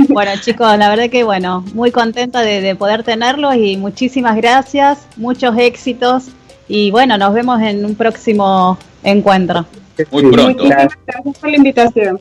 Bueno, 0.10 0.32
chicos, 0.42 0.78
la 0.78 0.90
verdad 0.90 1.10
que 1.10 1.24
bueno, 1.24 1.64
muy 1.74 1.92
contenta 1.92 2.42
de, 2.42 2.62
de 2.62 2.76
poder 2.76 3.04
tenerlos 3.04 3.56
y 3.56 3.78
muchísimas 3.78 4.36
gracias, 4.36 5.00
muchos 5.18 5.58
éxitos 5.58 6.26
y 6.68 6.92
bueno, 6.92 7.18
nos 7.18 7.34
vemos 7.34 7.62
en 7.62 7.86
un 7.86 7.96
próximo 7.96 8.78
encuentro. 9.04 9.66
Muy 10.12 10.24
pronto. 10.32 10.64
Muchísimas 10.64 10.98
gracias 11.08 11.38
por 11.40 11.50
la 11.50 11.56
invitación. 11.56 12.20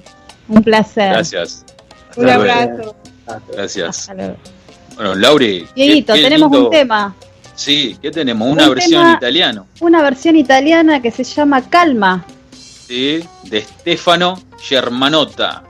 Un 0.49 0.63
placer. 0.63 1.13
Gracias. 1.13 1.65
Un 2.17 2.29
Hasta 2.29 2.35
abrazo. 2.37 2.97
Gracias. 3.53 3.99
Hasta 4.01 4.15
luego. 4.15 4.37
Bueno, 4.97 5.15
Lauri. 5.15 5.67
qué- 5.75 5.83
Dieguito, 5.83 6.13
tenemos 6.15 6.51
lindo- 6.51 6.65
un 6.67 6.71
tema, 6.71 7.15
Sí, 7.55 7.99
¿qué 8.01 8.11
tenemos? 8.13 8.49
Una 8.53 8.69
Un 8.69 8.75
versión 8.77 9.03
tema- 9.03 9.15
italiano. 9.17 9.67
una 9.81 10.01
versión 10.03 10.37
italiana 10.37 11.03
que 11.03 11.11
se 11.11 11.25
llama 11.25 11.69
Calma. 11.69 12.25
Sí, 12.87 13.25
de 13.45 13.61
Stefano 13.63 14.41
Germanotta. 14.61 15.65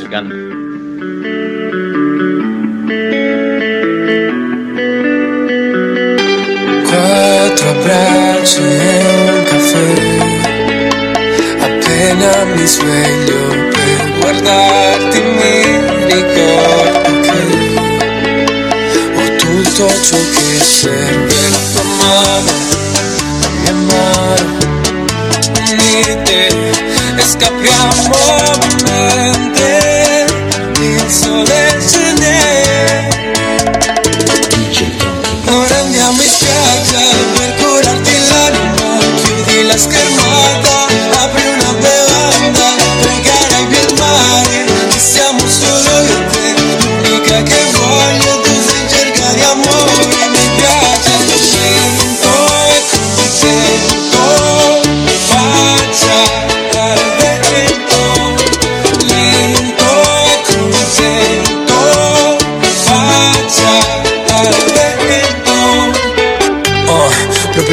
El 0.00 0.10
can- 0.10 1.40
Quattro 6.88 7.68
abbracci 7.70 8.60
e 8.60 9.30
un 9.30 9.44
caffè. 9.44 10.09
Appena 12.10 12.44
mi 12.44 12.66
sveglio 12.66 13.70
per 13.70 14.18
guardarti 14.18 15.20
mi 15.20 15.62
ricordo 16.12 17.20
che 17.20 17.38
ho 19.14 19.36
tutto 19.36 19.86
ciò 20.02 20.16
che 20.16 20.64
serve 20.64 21.48
la 21.50 21.62
tua 21.72 21.84
mano, 22.00 22.52
la 23.40 23.48
mia 23.60 23.74
mano, 23.94 24.58
unite 25.70 26.48
e 27.16 27.22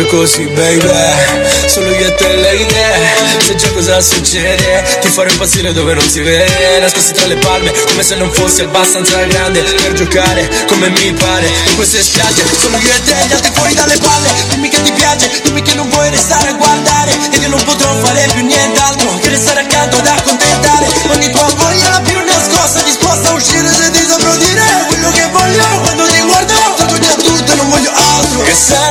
così 0.10 0.45
baby. 0.47 0.88
Solo 1.68 1.89
io 1.89 2.08
e 2.08 2.16
te 2.16 2.30
e 2.30 2.36
lei 2.38 2.66
Se 3.39 3.55
già 3.55 3.70
cosa 3.72 4.01
succede? 4.01 4.99
Ti 5.01 5.10
farò 5.10 5.30
impazzire 5.30 5.74
dove 5.74 5.93
non 5.93 6.08
si 6.10 6.22
vede. 6.22 6.80
Nascosti 6.80 7.14
tra 7.14 7.26
le 7.26 7.36
palme 7.36 7.72
Come 7.72 8.03
se 8.03 8.16
non 8.16 8.32
fossi 8.32 8.62
abbastanza 8.62 9.22
grande 9.24 9.62
Per 9.62 9.93
giocare 9.93 10.49
come 10.68 10.89
mi 10.89 11.14
pare. 11.14 11.47
In 11.70 11.76
queste 11.76 12.01
spiagge 12.01 12.43
Solo 12.60 12.78
io 12.78 12.93
e 12.93 13.03
te 13.03 13.16
Gli 13.28 13.34
altri 13.34 13.51
fuori 13.53 13.74
dalle 13.74 13.97
palle. 13.97 14.30
Dimmi 14.49 14.70
che 14.70 14.82
ti 14.82 14.91
piace 14.91 15.30
Dimmi 15.43 15.62
che 15.62 15.74
non 15.76 15.89
vuoi 15.89 16.10
restare 16.10 16.49
a 16.49 16.53
guardare. 16.53 17.12
Ed 17.32 17.41
io 17.41 17.49
non 17.49 17.64
potrò 17.64 17.93
fare 18.03 18.28
più 18.34 18.45
nient'altro 18.45 19.18
Che 19.20 19.30
restare 19.30 19.62
accanto 19.62 19.97
ad 19.97 20.08
accontentare. 20.08 20.88
Ogni 21.12 21.30
tua 21.32 21.47
voglia 21.55 21.89
la 21.89 22.01
più 22.01 22.18
nascosta 22.26 22.82
Disposta 22.82 23.30
a 23.30 23.34
uscire 23.34 23.68
se 23.70 23.91
ti 23.91 24.03
saprò 24.08 24.36
dire 24.38 24.64
Quello 24.88 25.12
che 25.12 25.28
voglio. 25.32 25.82
Quando 25.82 26.05
ti 26.05 26.22
guardo 26.22 26.53
già 26.99 27.14
tutto 27.16 27.51
e 27.51 27.55
non 27.55 27.70
voglio 27.70 27.91
altro 27.93 28.41
Che 28.41 28.53
sarà 28.53 28.87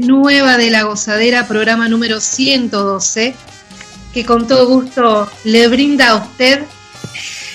nueva 0.00 0.56
de 0.56 0.70
la 0.70 0.82
gozadera, 0.82 1.46
programa 1.46 1.88
número 1.88 2.20
112, 2.20 3.34
que 4.12 4.24
con 4.24 4.48
todo 4.48 4.66
gusto 4.66 5.30
le 5.44 5.68
brinda 5.68 6.08
a 6.08 6.16
usted 6.16 6.62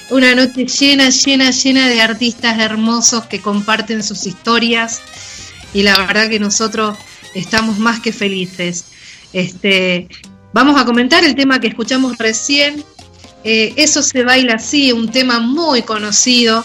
una 0.09 0.33
noche 0.33 0.65
llena, 0.65 1.09
llena, 1.09 1.51
llena 1.51 1.89
de 1.89 2.01
artistas 2.01 2.59
hermosos 2.59 3.25
que 3.25 3.41
comparten 3.41 4.03
sus 4.03 4.25
historias 4.25 5.01
y 5.73 5.83
la 5.83 5.97
verdad 5.97 6.29
que 6.29 6.39
nosotros 6.39 6.97
estamos 7.35 7.77
más 7.77 7.99
que 7.99 8.13
felices. 8.13 8.85
Este, 9.33 10.07
vamos 10.53 10.79
a 10.79 10.85
comentar 10.85 11.25
el 11.25 11.35
tema 11.35 11.59
que 11.59 11.67
escuchamos 11.67 12.17
recién, 12.17 12.85
eh, 13.43 13.73
Eso 13.75 14.01
se 14.01 14.23
baila 14.23 14.53
así, 14.53 14.93
un 14.93 15.11
tema 15.11 15.39
muy 15.39 15.81
conocido 15.81 16.63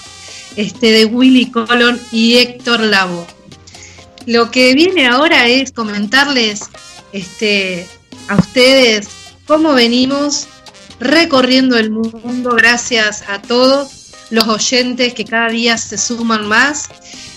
este, 0.54 0.92
de 0.92 1.04
Willy 1.04 1.50
Colon 1.50 2.00
y 2.12 2.36
Héctor 2.36 2.80
Lavoe. 2.80 3.37
Lo 4.28 4.50
que 4.50 4.74
viene 4.74 5.06
ahora 5.06 5.48
es 5.48 5.72
comentarles 5.72 6.68
este, 7.14 7.86
a 8.28 8.36
ustedes 8.36 9.08
cómo 9.46 9.72
venimos 9.72 10.48
recorriendo 11.00 11.78
el 11.78 11.90
mundo 11.90 12.50
gracias 12.50 13.24
a 13.26 13.40
todos 13.40 14.12
los 14.28 14.46
oyentes 14.46 15.14
que 15.14 15.24
cada 15.24 15.48
día 15.48 15.78
se 15.78 15.96
suman 15.96 16.46
más. 16.46 16.90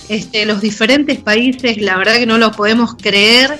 Este, 0.09 0.45
los 0.45 0.59
diferentes 0.59 1.17
países, 1.17 1.77
la 1.77 1.95
verdad 1.95 2.15
que 2.15 2.25
no 2.25 2.37
lo 2.37 2.51
podemos 2.51 2.95
creer. 2.95 3.57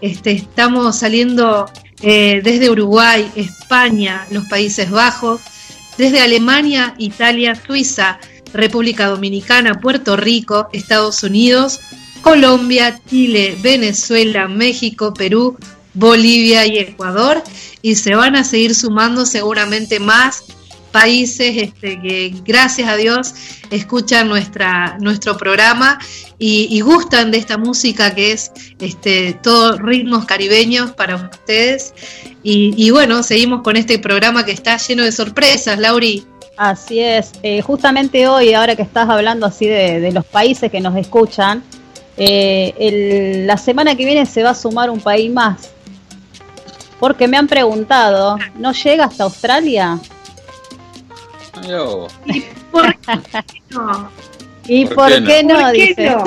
Este, 0.00 0.30
estamos 0.30 1.00
saliendo 1.00 1.68
eh, 2.00 2.42
desde 2.44 2.70
Uruguay, 2.70 3.28
España, 3.34 4.24
los 4.30 4.44
Países 4.44 4.88
Bajos, 4.88 5.40
desde 5.98 6.20
Alemania, 6.20 6.94
Italia, 6.98 7.60
Suiza, 7.66 8.20
República 8.52 9.08
Dominicana, 9.08 9.80
Puerto 9.80 10.16
Rico, 10.16 10.68
Estados 10.72 11.24
Unidos, 11.24 11.80
Colombia, 12.22 13.00
Chile, 13.08 13.56
Venezuela, 13.60 14.48
México, 14.48 15.14
Perú, 15.14 15.56
Bolivia 15.94 16.66
y 16.66 16.78
Ecuador. 16.78 17.42
Y 17.82 17.94
se 17.94 18.14
van 18.14 18.36
a 18.36 18.44
seguir 18.44 18.74
sumando 18.74 19.26
seguramente 19.26 20.00
más 20.00 20.44
países 20.96 21.56
este, 21.56 22.00
que 22.00 22.34
gracias 22.42 22.88
a 22.88 22.96
Dios 22.96 23.34
escuchan 23.70 24.28
nuestra, 24.28 24.96
nuestro 24.98 25.36
programa 25.36 25.98
y, 26.38 26.80
gustan 26.80 27.30
de 27.30 27.38
esta 27.38 27.58
música 27.58 28.14
que 28.14 28.32
es 28.32 28.50
este, 28.80 29.34
todos 29.42 29.78
ritmos 29.80 30.24
caribeños 30.24 30.92
para 30.92 31.16
ustedes. 31.16 31.92
Y, 32.42 32.90
bueno, 32.90 33.22
seguimos 33.22 33.62
con 33.62 33.76
este 33.76 33.98
programa 33.98 34.44
que 34.44 34.52
está 34.52 34.76
lleno 34.76 35.02
de 35.02 35.12
sorpresas, 35.12 35.78
Lauri. 35.78 36.24
Así 36.56 37.00
es, 37.00 37.32
eh, 37.42 37.60
justamente 37.60 38.28
hoy, 38.28 38.54
ahora 38.54 38.76
que 38.76 38.82
estás 38.82 39.08
hablando 39.10 39.46
así 39.46 39.66
de, 39.66 40.10
los 40.12 40.24
países 40.24 40.70
que 40.70 40.80
nos 40.80 40.96
escuchan, 40.96 41.62
eh, 42.16 43.44
la 43.46 43.56
semana 43.56 43.94
que 43.94 44.04
viene 44.04 44.26
se 44.26 44.42
va 44.42 44.50
a 44.50 44.54
sumar 44.54 44.90
un 44.90 45.00
país 45.00 45.32
más. 45.32 45.70
Porque 46.98 47.28
me 47.28 47.36
han 47.36 47.46
preguntado, 47.46 48.36
¿no 48.56 48.72
llega 48.72 49.04
hasta 49.04 49.24
Australia? 49.24 49.98
¿Y 52.26 52.40
por 52.70 52.98
qué 52.98 53.44
no? 53.70 54.10
¿Y 54.68 54.86
por, 54.86 55.24
qué, 55.24 55.44
no? 55.44 55.70
dice. 55.70 56.16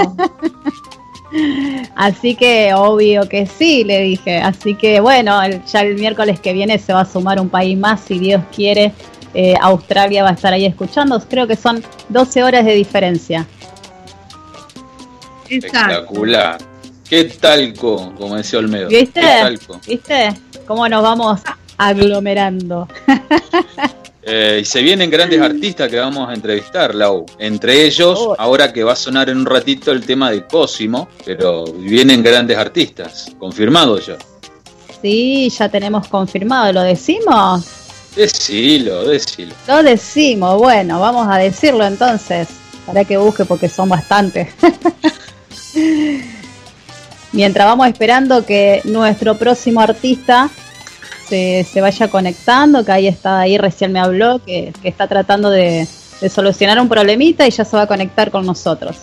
Así 1.95 2.35
que 2.35 2.73
obvio 2.73 3.27
que 3.27 3.45
sí, 3.45 3.83
le 3.83 4.01
dije. 4.01 4.37
Así 4.37 4.75
que 4.75 4.99
bueno, 4.99 5.39
ya 5.71 5.81
el 5.81 5.95
miércoles 5.95 6.39
que 6.39 6.53
viene 6.53 6.79
se 6.79 6.93
va 6.93 7.01
a 7.01 7.05
sumar 7.05 7.39
un 7.39 7.49
país 7.49 7.77
más, 7.77 8.01
si 8.01 8.17
Dios 8.17 8.41
quiere. 8.55 8.93
Eh, 9.33 9.53
Australia 9.61 10.23
va 10.23 10.29
a 10.29 10.33
estar 10.33 10.53
ahí 10.53 10.65
escuchando. 10.65 11.21
Creo 11.29 11.47
que 11.47 11.55
son 11.55 11.83
12 12.09 12.43
horas 12.43 12.65
de 12.65 12.73
diferencia. 12.73 13.45
Espectacular. 15.49 16.57
¿Qué 17.09 17.23
talco? 17.25 18.13
Como 18.15 18.35
decía 18.35 18.59
Olmedo. 18.59 18.87
¿Viste? 18.87 19.21
¿Viste? 19.87 20.33
¿Cómo 20.67 20.87
nos 20.87 21.01
vamos 21.01 21.41
aglomerando? 21.77 22.87
Eh, 24.31 24.59
y 24.61 24.65
se 24.65 24.83
vienen 24.83 25.09
grandes 25.09 25.41
artistas 25.41 25.89
que 25.89 25.97
vamos 25.97 26.29
a 26.29 26.33
entrevistar, 26.33 26.93
Lau. 26.93 27.25
Entre 27.39 27.83
ellos, 27.83 28.19
oh. 28.21 28.35
ahora 28.37 28.71
que 28.71 28.83
va 28.83 28.93
a 28.93 28.95
sonar 28.95 29.27
en 29.29 29.39
un 29.39 29.45
ratito 29.45 29.91
el 29.91 30.05
tema 30.05 30.29
de 30.29 30.45
Cosimo, 30.45 31.07
pero 31.25 31.63
vienen 31.63 32.21
grandes 32.21 32.55
artistas, 32.55 33.31
confirmado 33.39 33.97
ya. 33.97 34.17
Sí, 35.01 35.49
ya 35.49 35.69
tenemos 35.69 36.07
confirmado, 36.09 36.71
¿lo 36.73 36.81
decimos? 36.81 37.65
Decilo, 38.15 39.05
decilo. 39.05 39.55
Lo 39.67 39.81
decimos, 39.81 40.59
bueno, 40.59 40.99
vamos 40.99 41.27
a 41.27 41.37
decirlo 41.37 41.85
entonces. 41.85 42.49
Para 42.85 43.05
que 43.05 43.17
busque 43.17 43.45
porque 43.45 43.69
son 43.69 43.89
bastantes. 43.89 44.49
Mientras 47.32 47.67
vamos 47.67 47.88
esperando 47.88 48.45
que 48.45 48.82
nuestro 48.86 49.38
próximo 49.38 49.82
artista 49.82 50.49
se, 51.30 51.80
vaya 51.80 52.07
conectando, 52.07 52.84
que 52.84 52.91
ahí 52.91 53.07
está, 53.07 53.41
ahí 53.41 53.57
recién 53.57 53.91
me 53.91 53.99
habló, 53.99 54.43
que, 54.43 54.74
está 54.84 55.07
tratando 55.07 55.49
de, 55.49 55.88
solucionar 56.30 56.80
un 56.80 56.89
problemita 56.89 57.47
y 57.47 57.51
ya 57.51 57.63
se 57.63 57.78
va 57.78 57.84
a 57.84 57.88
conectar 57.88 58.32
con 58.32 58.45
nosotros. 58.45 58.97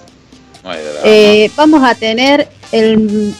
Eh, 1.04 1.50
vamos 1.54 1.84
a 1.84 1.94
tener 1.94 2.48
el, 2.72 3.32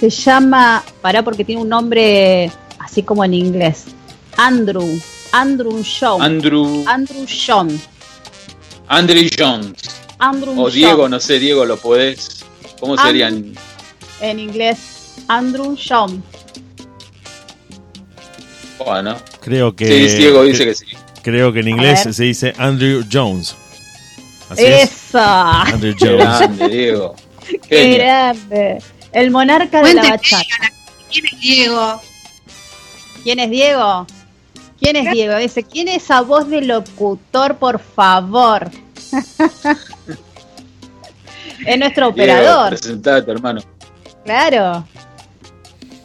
se 0.00 0.10
llama, 0.10 0.82
pará 1.00 1.22
porque 1.22 1.44
tiene 1.44 1.62
un 1.62 1.68
nombre 1.68 2.50
así 2.80 3.04
como 3.04 3.24
en 3.24 3.34
inglés, 3.34 3.84
Andrew, 4.36 4.98
Andrew 5.30 5.84
Sean. 5.84 6.20
Andrew. 6.20 6.84
Andrew 6.86 7.26
Sean. 7.28 7.80
Andrew 8.88 9.28
Jones. 9.38 9.72
Andrew 10.18 10.60
o 10.60 10.70
Diego, 10.70 11.08
no 11.08 11.18
sé, 11.20 11.38
Diego, 11.38 11.64
lo 11.64 11.76
podés. 11.76 12.41
¿Cómo 12.82 12.98
serían? 12.98 13.54
En 14.20 14.40
inglés, 14.40 15.14
Andrew 15.28 15.76
Sean. 15.76 16.20
Bueno. 18.84 19.16
Creo 19.40 19.76
que. 19.76 19.86
Sí, 19.86 20.16
Diego 20.16 20.42
dice 20.42 20.64
que 20.64 20.74
sí. 20.74 20.86
Creo 21.22 21.52
que 21.52 21.60
en 21.60 21.68
inglés 21.68 22.08
se 22.10 22.24
dice 22.24 22.52
Andrew 22.58 23.04
Jones. 23.10 23.54
Así 24.48 24.64
¡Esa! 24.64 25.62
Andrew 25.62 25.94
Jones. 25.96 26.16
Grande, 26.18 26.68
Diego. 26.68 27.14
Qué 27.68 27.98
grande. 27.98 28.82
El 29.12 29.30
monarca 29.30 29.80
de 29.80 29.94
la 29.94 30.02
bachata. 30.02 30.42
¿Quién 31.08 31.26
es 31.26 31.40
Diego? 31.40 32.00
¿Quién 33.22 33.38
es 33.38 33.50
Diego? 33.50 34.06
¿Quién 34.80 34.96
es 34.96 35.12
Diego? 35.12 35.36
Dice, 35.36 35.62
¿quién 35.62 35.86
es 35.86 36.02
esa 36.02 36.22
voz 36.22 36.48
de 36.48 36.62
locutor, 36.62 37.58
por 37.58 37.78
favor? 37.78 38.72
es 41.66 41.78
nuestro 41.78 42.08
operador. 42.08 42.70
Presentate, 42.70 43.30
hermano. 43.30 43.60
Claro. 44.24 44.86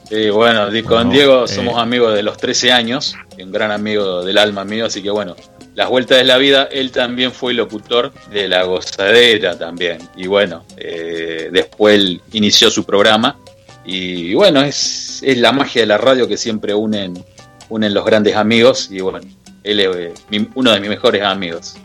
Sí, 0.10 0.30
bueno, 0.30 0.68
con 0.88 1.10
Diego 1.10 1.46
eh. 1.46 1.48
somos 1.48 1.78
amigos 1.78 2.14
de 2.14 2.24
los 2.24 2.38
13 2.38 2.72
años, 2.72 3.16
un 3.38 3.52
gran 3.52 3.72
amigo 3.72 4.24
del 4.24 4.38
alma 4.38 4.64
mío, 4.64 4.86
así 4.86 5.04
que 5.04 5.10
bueno, 5.10 5.36
las 5.78 5.90
vueltas 5.90 6.18
de 6.18 6.24
la 6.24 6.38
vida, 6.38 6.68
él 6.72 6.92
también 6.92 7.32
fue 7.32 7.54
locutor 7.54 8.12
de 8.32 8.48
La 8.48 8.64
Gozadera 8.64 9.56
también. 9.60 10.00
Y 10.16 10.26
bueno, 10.26 10.66
eh, 10.76 11.50
después 11.52 11.94
él 11.94 12.20
inició 12.32 12.72
su 12.72 12.84
programa. 12.84 13.38
Y 13.86 14.34
bueno, 14.34 14.62
es, 14.64 15.22
es 15.22 15.38
la 15.38 15.52
magia 15.52 15.84
de 15.84 15.86
la 15.86 16.00
radio 16.00 16.28
que 16.28 16.36
siempre 16.36 16.74
unen, 16.74 17.24
unen 17.70 17.94
los 17.94 18.04
grandes 18.06 18.36
amigos. 18.36 18.90
Y 18.90 19.02
bueno, 19.02 19.20
él 19.64 19.80
es 19.80 19.88
eh, 20.32 20.48
uno 20.56 20.72
de 20.72 20.80
mis 20.80 20.90
mejores 20.90 21.22
amigos. 21.22 21.76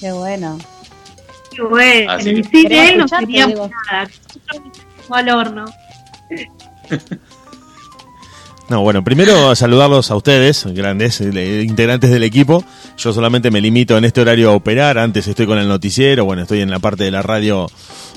Qué 0.00 0.10
bueno. 0.10 0.58
Bueno. 1.68 2.12
Así 2.12 2.42
él 2.52 2.98
no 2.98 3.06
queríamos 3.06 3.70
nada. 3.90 4.08
al 5.10 5.28
horno. 5.28 5.64
No, 8.68 8.80
bueno, 8.80 9.04
primero 9.04 9.54
saludarlos 9.54 10.10
a 10.10 10.16
ustedes, 10.16 10.64
grandes 10.72 11.20
eh, 11.20 11.62
integrantes 11.62 12.10
del 12.10 12.22
equipo. 12.22 12.64
Yo 12.96 13.12
solamente 13.12 13.50
me 13.50 13.60
limito 13.60 13.98
en 13.98 14.06
este 14.06 14.22
horario 14.22 14.50
a 14.50 14.54
operar. 14.54 14.96
Antes 14.96 15.28
estoy 15.28 15.46
con 15.46 15.58
el 15.58 15.68
noticiero, 15.68 16.24
bueno, 16.24 16.40
estoy 16.40 16.60
en 16.60 16.70
la 16.70 16.78
parte 16.78 17.04
de 17.04 17.10
la 17.10 17.20
radio 17.20 17.66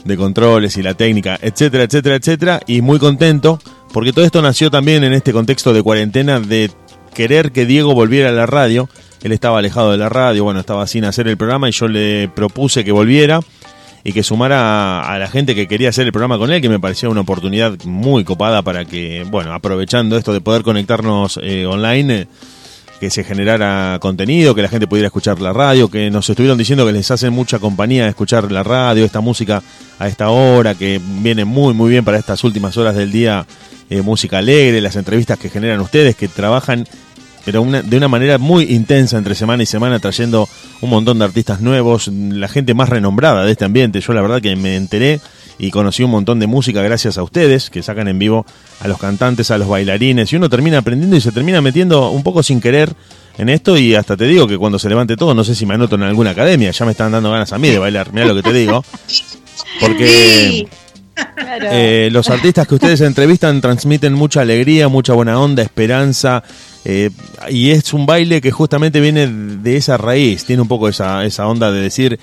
de 0.06 0.16
controles 0.16 0.78
y 0.78 0.82
la 0.82 0.94
técnica, 0.94 1.38
etcétera, 1.42 1.84
etcétera, 1.84 2.16
etcétera. 2.16 2.62
Y 2.68 2.80
muy 2.82 3.00
contento 3.00 3.60
porque 3.92 4.14
todo 4.14 4.24
esto 4.24 4.42
nació 4.42 4.72
también 4.72 5.04
en 5.04 5.12
este 5.12 5.34
contexto 5.34 5.74
de 5.74 5.84
cuarentena 5.84 6.40
de 6.40 6.72
querer 7.14 7.52
que 7.52 7.66
Diego 7.66 7.94
volviera 7.94 8.30
a 8.30 8.34
la 8.34 8.46
radio. 8.46 8.88
Él 9.26 9.32
estaba 9.32 9.58
alejado 9.58 9.90
de 9.90 9.98
la 9.98 10.08
radio, 10.08 10.44
bueno, 10.44 10.60
estaba 10.60 10.86
sin 10.86 11.04
hacer 11.04 11.28
el 11.28 11.36
programa 11.36 11.68
y 11.68 11.72
yo 11.72 11.88
le 11.88 12.28
propuse 12.28 12.86
que 12.86 12.92
volviera 12.92 13.40
y 14.04 14.14
que 14.14 14.22
sumara 14.22 15.02
a, 15.12 15.18
la 15.18 15.28
gente 15.28 15.56
que 15.56 15.68
quería 15.68 15.90
hacer 15.90 16.06
el 16.06 16.12
programa 16.12 16.38
con 16.38 16.52
él, 16.52 16.62
que 16.62 16.70
me 16.70 16.80
parecía 16.80 17.10
una 17.10 17.22
oportunidad 17.22 17.74
muy 17.86 18.24
copada 18.24 18.62
para 18.62 18.86
que, 18.86 19.26
bueno, 19.28 19.52
aprovechando 19.52 20.16
esto 20.16 20.32
de 20.32 20.42
poder 20.42 20.62
conectarnos 20.62 21.40
eh, 21.42 21.66
online, 21.66 22.20
eh, 22.22 22.28
que 23.00 23.10
se 23.10 23.24
generara 23.24 23.98
contenido, 24.00 24.54
que 24.54 24.62
la 24.62 24.70
gente 24.70 24.86
pudiera 24.86 25.08
escuchar 25.08 25.42
la 25.42 25.54
radio, 25.54 25.90
que 25.90 26.12
nos 26.12 26.30
estuvieron 26.30 26.60
diciendo 26.60 26.86
que 26.86 26.94
les 26.94 27.10
hacen 27.10 27.34
mucha 27.34 27.58
compañía 27.58 28.08
escuchar 28.08 28.52
la 28.52 28.62
radio, 28.62 29.06
esta 29.06 29.22
música 29.22 29.64
a 29.98 30.08
esta 30.08 30.30
hora, 30.30 30.76
que 30.76 31.02
viene 31.04 31.46
muy, 31.46 31.74
muy 31.74 31.90
bien 31.90 32.06
para 32.06 32.20
estas 32.20 32.44
últimas 32.44 32.78
horas 32.78 32.96
del 32.96 33.12
día, 33.12 33.48
eh, 33.90 34.04
música 34.04 34.38
alegre, 34.38 34.82
las 34.82 34.96
entrevistas 34.96 35.40
que 35.40 35.50
generan 35.50 35.80
ustedes, 35.80 36.16
que 36.16 36.28
trabajan 36.28 36.86
pero 37.46 37.62
una, 37.62 37.82
de 37.82 37.98
una 37.98 38.08
manera 38.08 38.38
muy 38.38 38.64
intensa 38.66 39.18
entre 39.18 39.36
semana 39.36 39.64
y 39.64 39.66
semana, 39.66 40.00
trayendo 40.00 40.50
un 40.82 40.90
montón 40.90 41.20
de 41.20 41.26
artistas 41.26 41.62
nuevos, 41.62 42.08
la 42.08 42.48
gente 42.48 42.74
más 42.74 42.90
renombrada 42.90 43.46
de 43.46 43.52
este 43.52 43.66
ambiente. 43.66 44.02
Yo 44.02 44.14
la 44.14 44.22
verdad 44.22 44.42
que 44.42 44.56
me 44.56 44.76
enteré 44.76 45.22
y 45.58 45.72
conocí 45.72 46.04
un 46.04 46.12
montón 46.12 46.40
de 46.40 46.48
música 46.48 46.82
gracias 46.82 47.18
a 47.18 47.24
ustedes, 47.24 47.70
que 47.70 47.84
sacan 47.84 48.08
en 48.08 48.20
vivo 48.20 48.46
a 48.82 48.88
los 48.88 48.98
cantantes, 48.98 49.52
a 49.52 49.58
los 49.58 49.70
bailarines, 49.70 50.34
y 50.34 50.36
uno 50.36 50.50
termina 50.50 50.80
aprendiendo 50.80 51.16
y 51.16 51.22
se 51.22 51.32
termina 51.32 51.62
metiendo 51.62 52.10
un 52.10 52.24
poco 52.24 52.44
sin 52.44 52.60
querer 52.60 52.94
en 53.38 53.50
esto 53.50 53.78
y 53.78 53.96
hasta 53.96 54.16
te 54.16 54.26
digo 54.26 54.48
que 54.48 54.58
cuando 54.58 54.80
se 54.80 54.90
levante 54.90 55.18
todo, 55.18 55.34
no 55.34 55.44
sé 55.44 55.56
si 55.56 55.66
me 55.66 55.74
anoto 55.74 55.96
en 55.96 56.04
alguna 56.04 56.32
academia, 56.32 56.72
ya 56.72 56.86
me 56.86 56.92
están 56.92 57.12
dando 57.12 57.32
ganas 57.32 57.52
a 57.54 57.58
mí 57.58 57.70
de 57.70 57.80
bailar, 57.80 58.12
mira 58.14 58.26
lo 58.26 58.36
que 58.36 58.44
te 58.44 58.54
digo. 58.54 58.84
Porque 59.80 60.68
eh, 61.72 62.10
los 62.12 62.30
artistas 62.30 62.68
que 62.68 62.76
ustedes 62.76 63.02
entrevistan 63.02 63.62
transmiten 63.62 64.14
mucha 64.14 64.42
alegría, 64.42 64.88
mucha 64.88 65.14
buena 65.14 65.40
onda, 65.40 65.64
esperanza, 65.64 66.44
eh, 66.86 67.10
y 67.50 67.72
es 67.72 67.94
un 67.94 68.06
baile 68.06 68.42
que 68.42 68.52
justamente 68.52 69.02
viene 69.02 69.28
de 69.28 69.76
esa 69.76 69.98
raíz, 69.98 70.46
tiene 70.46 70.62
un 70.62 70.68
poco 70.68 70.88
esa, 70.88 71.26
esa 71.26 71.48
onda 71.48 71.72
de 71.72 71.82
decir, 71.82 72.20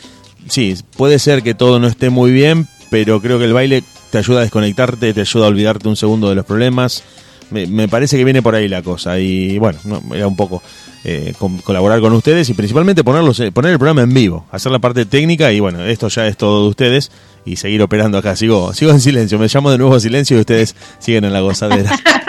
sí, 0.48 0.76
puede 0.96 1.18
ser 1.18 1.42
que 1.42 1.54
todo 1.54 1.80
no 1.80 1.88
esté 1.88 2.10
muy 2.10 2.30
bien, 2.30 2.68
pero 2.88 3.20
creo 3.20 3.40
que 3.40 3.44
el 3.46 3.52
baile 3.52 3.82
te 4.10 4.18
ayuda 4.18 4.38
a 4.38 4.42
desconectarte, 4.42 5.12
te 5.12 5.20
ayuda 5.20 5.46
a 5.46 5.48
olvidarte 5.48 5.88
un 5.88 5.96
segundo 5.96 6.28
de 6.28 6.36
los 6.36 6.46
problemas. 6.46 7.02
Me, 7.50 7.86
parece 7.86 8.16
que 8.16 8.24
viene 8.24 8.40
por 8.40 8.54
ahí 8.54 8.66
la 8.66 8.80
cosa, 8.80 9.18
y 9.18 9.58
bueno, 9.58 9.78
no, 9.84 10.02
era 10.14 10.26
un 10.26 10.36
poco 10.36 10.62
eh, 11.04 11.34
colaborar 11.64 12.00
con 12.00 12.12
ustedes 12.14 12.48
y 12.48 12.54
principalmente 12.54 13.04
ponerlos, 13.04 13.40
eh, 13.40 13.52
poner 13.52 13.72
el 13.72 13.78
programa 13.78 14.02
en 14.02 14.14
vivo, 14.14 14.46
hacer 14.50 14.72
la 14.72 14.78
parte 14.78 15.04
técnica 15.04 15.52
y 15.52 15.60
bueno, 15.60 15.84
esto 15.84 16.08
ya 16.08 16.26
es 16.26 16.38
todo 16.38 16.62
de 16.62 16.68
ustedes 16.70 17.10
y 17.44 17.56
seguir 17.56 17.82
operando 17.82 18.16
acá. 18.16 18.36
Sigo, 18.36 18.72
sigo 18.72 18.92
en 18.92 19.00
silencio, 19.00 19.38
me 19.38 19.48
llamo 19.52 19.70
de 19.70 19.76
nuevo 19.76 19.94
a 19.96 20.00
silencio 20.00 20.38
y 20.38 20.40
ustedes 20.40 20.74
siguen 20.98 21.24
en 21.24 21.34
la 21.34 21.40
gozadera. 21.40 21.90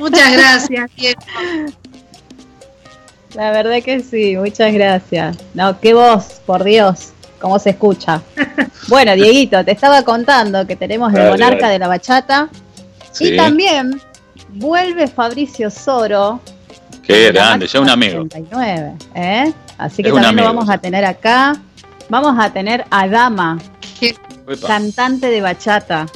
Muchas 0.00 0.32
gracias, 0.32 0.90
Diego. 0.96 1.20
La 3.34 3.52
verdad 3.52 3.80
que 3.84 4.00
sí, 4.00 4.36
muchas 4.36 4.72
gracias. 4.72 5.36
No, 5.54 5.78
qué 5.78 5.94
voz, 5.94 6.40
por 6.46 6.64
Dios, 6.64 7.10
cómo 7.40 7.58
se 7.58 7.70
escucha. 7.70 8.20
Bueno, 8.88 9.14
Dieguito, 9.14 9.64
te 9.64 9.70
estaba 9.70 10.02
contando 10.02 10.66
que 10.66 10.74
tenemos 10.74 11.14
el 11.14 11.28
monarca 11.28 11.68
de 11.68 11.78
la 11.78 11.86
bachata 11.86 12.48
Sí. 13.12 13.34
y 13.34 13.36
también 13.36 14.00
vuelve 14.54 15.06
Fabricio 15.06 15.70
Soro. 15.70 16.40
Qué 17.04 17.30
grande, 17.30 17.68
ya 17.68 17.78
un 17.80 17.88
amigo. 17.90 18.22
89, 18.22 18.94
¿eh? 19.14 19.52
Así 19.78 20.02
que 20.02 20.08
Es 20.08 20.14
también 20.14 20.36
lo 20.36 20.44
vamos 20.44 20.68
a 20.68 20.78
tener 20.78 21.04
acá. 21.04 21.56
Vamos 22.08 22.34
a 22.38 22.52
tener 22.52 22.84
a 22.90 23.06
Dama, 23.06 23.58
Epa. 24.00 24.66
cantante 24.66 25.28
de 25.28 25.40
bachata. 25.40 26.06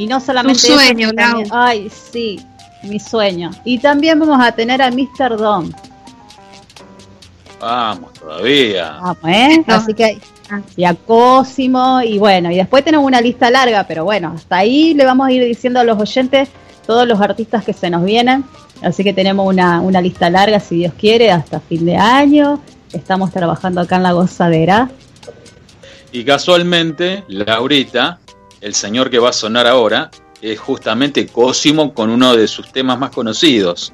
Y 0.00 0.06
no 0.06 0.18
solamente 0.18 0.58
Tu 0.60 0.66
eso, 0.68 0.78
sueño, 0.78 1.12
también- 1.12 1.48
Lau. 1.48 1.58
Ay, 1.58 1.90
sí, 1.90 2.40
mi 2.84 2.98
sueño. 2.98 3.50
Y 3.64 3.78
también 3.78 4.18
vamos 4.18 4.38
a 4.40 4.50
tener 4.52 4.80
a 4.80 4.90
Mr. 4.90 5.36
Don. 5.36 5.74
Vamos, 7.60 8.12
todavía. 8.14 8.92
Vamos, 9.02 9.18
¿eh? 9.28 9.62
Así 9.66 9.92
que 9.92 10.18
y 10.76 10.84
a 10.84 10.94
Cosimo 10.94 12.00
y 12.02 12.18
bueno, 12.18 12.50
y 12.50 12.56
después 12.56 12.82
tenemos 12.82 13.06
una 13.06 13.20
lista 13.20 13.50
larga, 13.50 13.84
pero 13.86 14.04
bueno, 14.04 14.32
hasta 14.34 14.56
ahí 14.56 14.94
le 14.94 15.04
vamos 15.04 15.28
a 15.28 15.32
ir 15.32 15.44
diciendo 15.44 15.78
a 15.78 15.84
los 15.84 15.98
oyentes 16.00 16.48
todos 16.86 17.06
los 17.06 17.20
artistas 17.20 17.62
que 17.62 17.72
se 17.74 17.90
nos 17.90 18.02
vienen. 18.02 18.44
Así 18.82 19.04
que 19.04 19.12
tenemos 19.12 19.46
una, 19.46 19.80
una 19.82 20.00
lista 20.00 20.30
larga, 20.30 20.58
si 20.58 20.76
Dios 20.76 20.94
quiere, 20.98 21.30
hasta 21.30 21.60
fin 21.60 21.84
de 21.84 21.96
año. 21.96 22.58
Estamos 22.92 23.30
trabajando 23.30 23.82
acá 23.82 23.96
en 23.96 24.02
la 24.04 24.12
gozadera. 24.12 24.90
Y 26.10 26.24
casualmente, 26.24 27.22
Laurita, 27.28 28.18
el 28.60 28.74
señor 28.74 29.10
que 29.10 29.18
va 29.18 29.30
a 29.30 29.32
sonar 29.32 29.66
ahora, 29.66 30.10
es 30.42 30.58
justamente 30.58 31.26
Cosimo 31.26 31.92
con 31.92 32.10
uno 32.10 32.34
de 32.36 32.48
sus 32.48 32.72
temas 32.72 32.98
más 32.98 33.10
conocidos. 33.10 33.92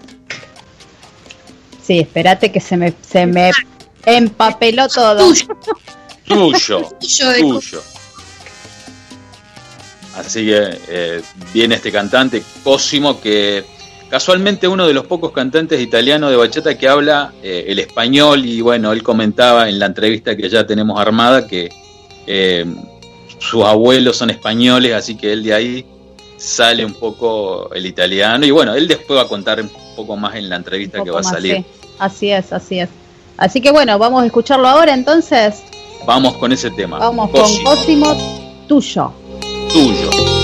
Sí, 1.83 2.01
espérate 2.01 2.51
que 2.51 2.61
se 2.61 2.77
me, 2.77 2.95
se 3.01 3.27
me 3.27 3.51
empapeló 4.05 4.89
todo. 4.89 5.29
Tuyo. 5.29 5.49
Tuyo 6.27 6.89
tuyo. 7.01 7.83
Así 10.17 10.47
que 10.47 10.79
eh, 10.89 11.23
viene 11.53 11.75
este 11.75 11.93
cantante 11.93 12.43
Cosimo 12.64 13.21
que 13.21 13.64
casualmente 14.09 14.67
uno 14.67 14.87
de 14.87 14.95
los 14.95 15.07
pocos 15.07 15.33
cantantes 15.33 15.81
italianos 15.81 16.31
de 16.31 16.37
bachata 16.37 16.79
que 16.79 16.89
habla 16.89 17.33
eh, 17.43 17.67
el 17.69 17.79
español 17.79 18.47
y 18.47 18.61
bueno, 18.61 18.93
él 18.93 19.03
comentaba 19.03 19.69
en 19.69 19.79
la 19.79 19.87
entrevista 19.87 20.37
que 20.37 20.49
ya 20.49 20.67
tenemos 20.67 20.99
armada 20.99 21.47
que 21.47 21.69
eh, 22.27 22.64
sus 23.39 23.64
abuelos 23.64 24.16
son 24.16 24.30
españoles, 24.30 24.95
así 24.95 25.16
que 25.16 25.32
él 25.32 25.43
de 25.43 25.55
ahí 25.55 25.87
sale 26.37 26.84
un 26.84 26.95
poco 26.95 27.72
el 27.72 27.87
italiano 27.87 28.45
y 28.45 28.51
bueno, 28.51 28.74
él 28.74 28.87
después 28.87 29.18
va 29.18 29.22
a 29.22 29.28
contar 29.28 29.61
un 29.61 29.70
poco 29.95 30.16
más 30.16 30.34
en 30.37 30.49
la 30.49 30.57
entrevista 30.57 31.03
que 31.03 31.11
va 31.11 31.20
a 31.20 31.24
salir. 31.24 31.57
sí. 31.57 31.64
Así 31.99 32.30
es, 32.30 32.53
así 32.53 32.80
es. 32.80 32.89
Así 33.39 33.61
que 33.61 33.70
bueno, 33.70 33.99
vamos 33.99 34.22
a 34.22 34.26
escucharlo 34.26 34.68
ahora 34.68 34.95
entonces. 34.95 35.62
Vamos 36.07 36.34
con 36.34 36.53
ese 36.53 36.70
tema. 36.70 36.99
Vamos 36.99 37.30
Cosimo, 37.30 37.64
con 37.64 37.76
Cosimo 37.76 38.16
tuyo. 38.68 39.12
tuyo. 39.72 40.36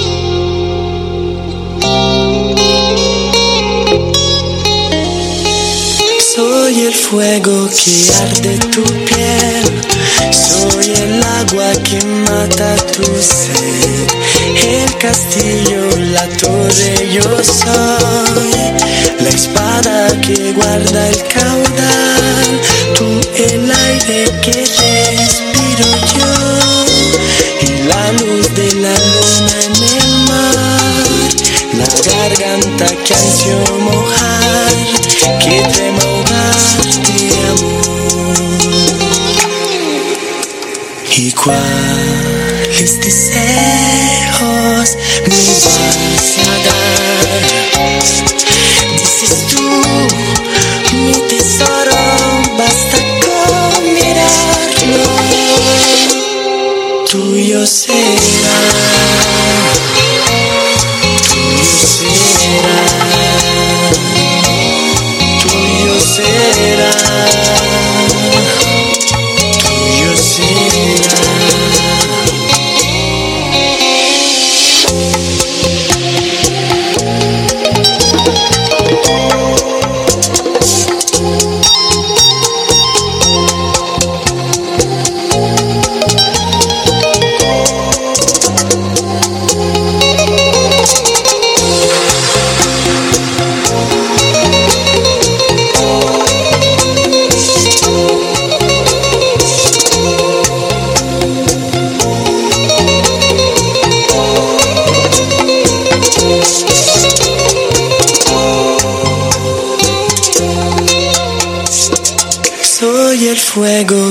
Soy 6.34 6.86
el 6.86 6.94
fuego 6.94 7.68
que 7.68 8.10
arde 8.22 8.56
tu 8.70 8.82
piel, 8.82 9.82
soy 10.32 10.94
el 10.94 11.22
agua 11.22 11.72
que 11.84 12.02
mata 12.06 12.74
tu 12.86 13.04
sed, 13.20 14.08
el 14.64 14.96
castillo, 14.96 15.90
la 16.14 16.26
torre 16.38 17.10
yo 17.12 17.22
soy, 17.44 18.50
la 19.20 19.28
espada 19.28 20.20
que 20.22 20.52
guarda 20.52 21.08
el 21.10 21.22
caudal, 21.24 22.60
tú 22.94 23.20
el 23.36 23.70
aire 23.70 24.24
que 24.40 24.52
respiro 25.18 25.86
yo, 26.16 26.32
y 27.60 27.88
la 27.88 28.12
luz 28.12 28.54
de 28.54 28.72
la 28.76 28.94
luna 28.94 29.56
en 29.66 29.74
el 30.00 30.08
mar, 30.28 31.04
la 31.74 32.10
garganta 32.10 32.86
que 33.04 33.12
ansio 33.12 33.58
mojar, 33.80 34.76
que 35.44 35.60
trema 35.74 36.11
¿Y 41.14 41.30
cuáles 41.32 42.98
deseos 43.00 43.36
me 45.28 45.36
vas 45.36 46.38
a 46.38 46.50
dar? 46.64 47.42
Dices 48.92 49.34
tú, 49.48 49.68
mi 50.96 51.12
tesoro, 51.28 52.02
basta 52.56 52.98
con 53.20 53.92
mirarlo, 53.92 55.06
tuyo 57.10 57.66
será. 57.66 58.00
Tuyo 61.28 61.64
será, 61.86 62.81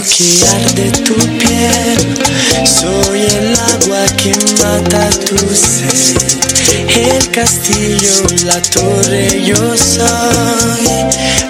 que 0.03 0.47
arde 0.47 0.91
tu 1.03 1.15
piel, 1.15 2.17
soy 2.65 3.21
el 3.21 3.55
agua 3.55 4.03
que 4.17 4.33
mata 4.59 5.09
tu 5.27 5.37
sed, 5.53 6.17
el 6.95 7.29
castillo, 7.29 8.23
la 8.45 8.59
torre 8.61 9.43
yo 9.43 9.77
soy, 9.77 10.87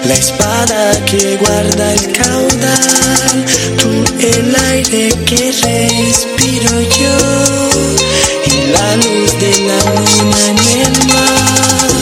la 0.04 0.14
espada 0.14 1.04
que 1.06 1.36
guarda 1.36 1.94
el 1.94 2.12
caudal, 2.12 3.44
tú 3.78 4.04
el 4.20 4.54
aire 4.70 5.08
que 5.24 5.52
respiro 5.52 6.80
yo, 7.00 7.16
y 8.44 8.70
la 8.70 8.96
luz 8.96 9.32
de 9.40 9.52
la 9.68 9.78
luna 9.94 10.40
en 10.50 10.58
el 10.82 11.06
mar, 11.08 11.92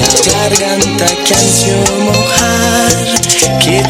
la 0.00 0.12
garganta 0.32 1.06
canción 1.28 2.04
mojar. 2.04 2.68
Que 3.64 3.82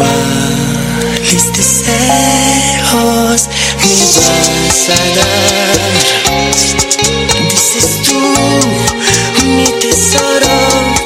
cuáles 0.00 1.44
deseos 1.52 3.40
me 3.80 3.94
vas 4.16 4.88
a 4.88 5.00
dar? 5.16 5.78
Dices 7.50 7.88
tú, 8.06 8.20
mi 9.44 9.68
tesoro, 9.80 10.56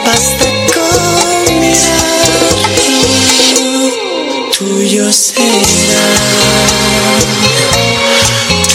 basta 0.04 0.46
con 0.74 1.60
mirar. 1.60 2.44
Tuyo 4.56 5.06
será. 5.12 6.04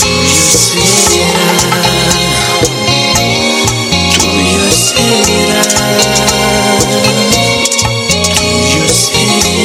Tuyo 0.01 0.49
será. 0.67 1.49
Tuyo 4.19 4.65
será. 4.71 5.63
Tuyo 8.35 8.85
será. 8.87 9.58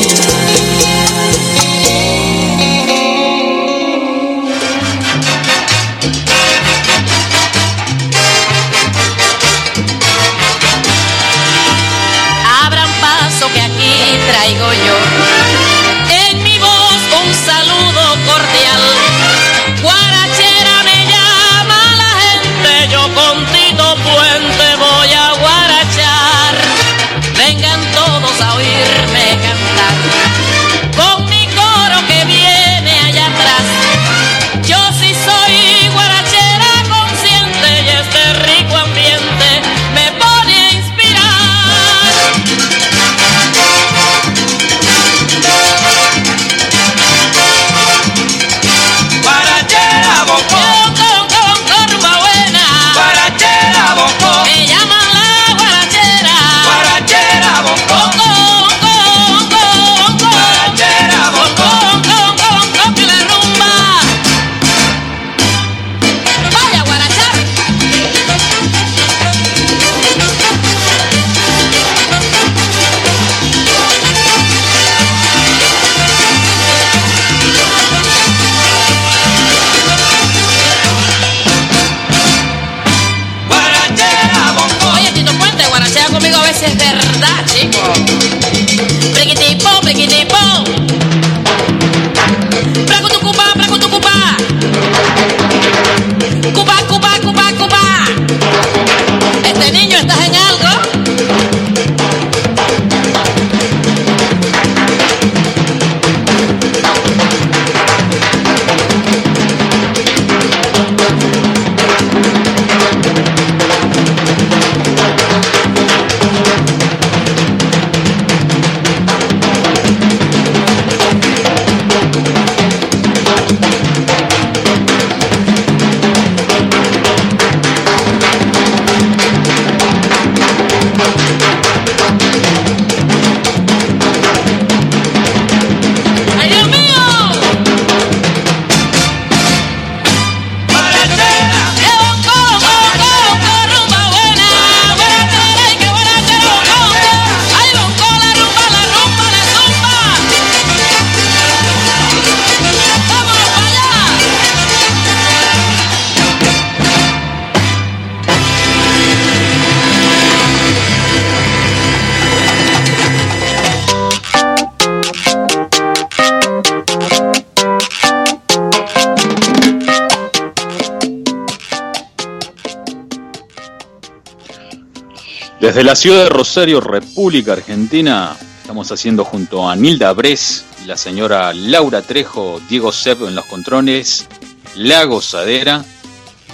Desde 175.65 175.82
la 175.82 175.97
ciudad 175.97 176.24
de 176.24 176.28
Rosario, 176.28 176.78
República 176.78 177.55
Argentina, 177.55 178.36
estamos 178.61 178.93
haciendo 178.93 179.24
junto 179.24 179.66
a 179.66 179.74
Nilda 179.74 180.12
Bres 180.12 180.62
la 180.85 180.99
señora 180.99 181.55
Laura 181.55 182.03
Trejo, 182.03 182.61
Diego 182.69 182.93
Sepp 182.93 183.23
en 183.23 183.35
los 183.35 183.47
controles, 183.47 184.28
La 184.77 185.05
Gozadera, 185.05 185.82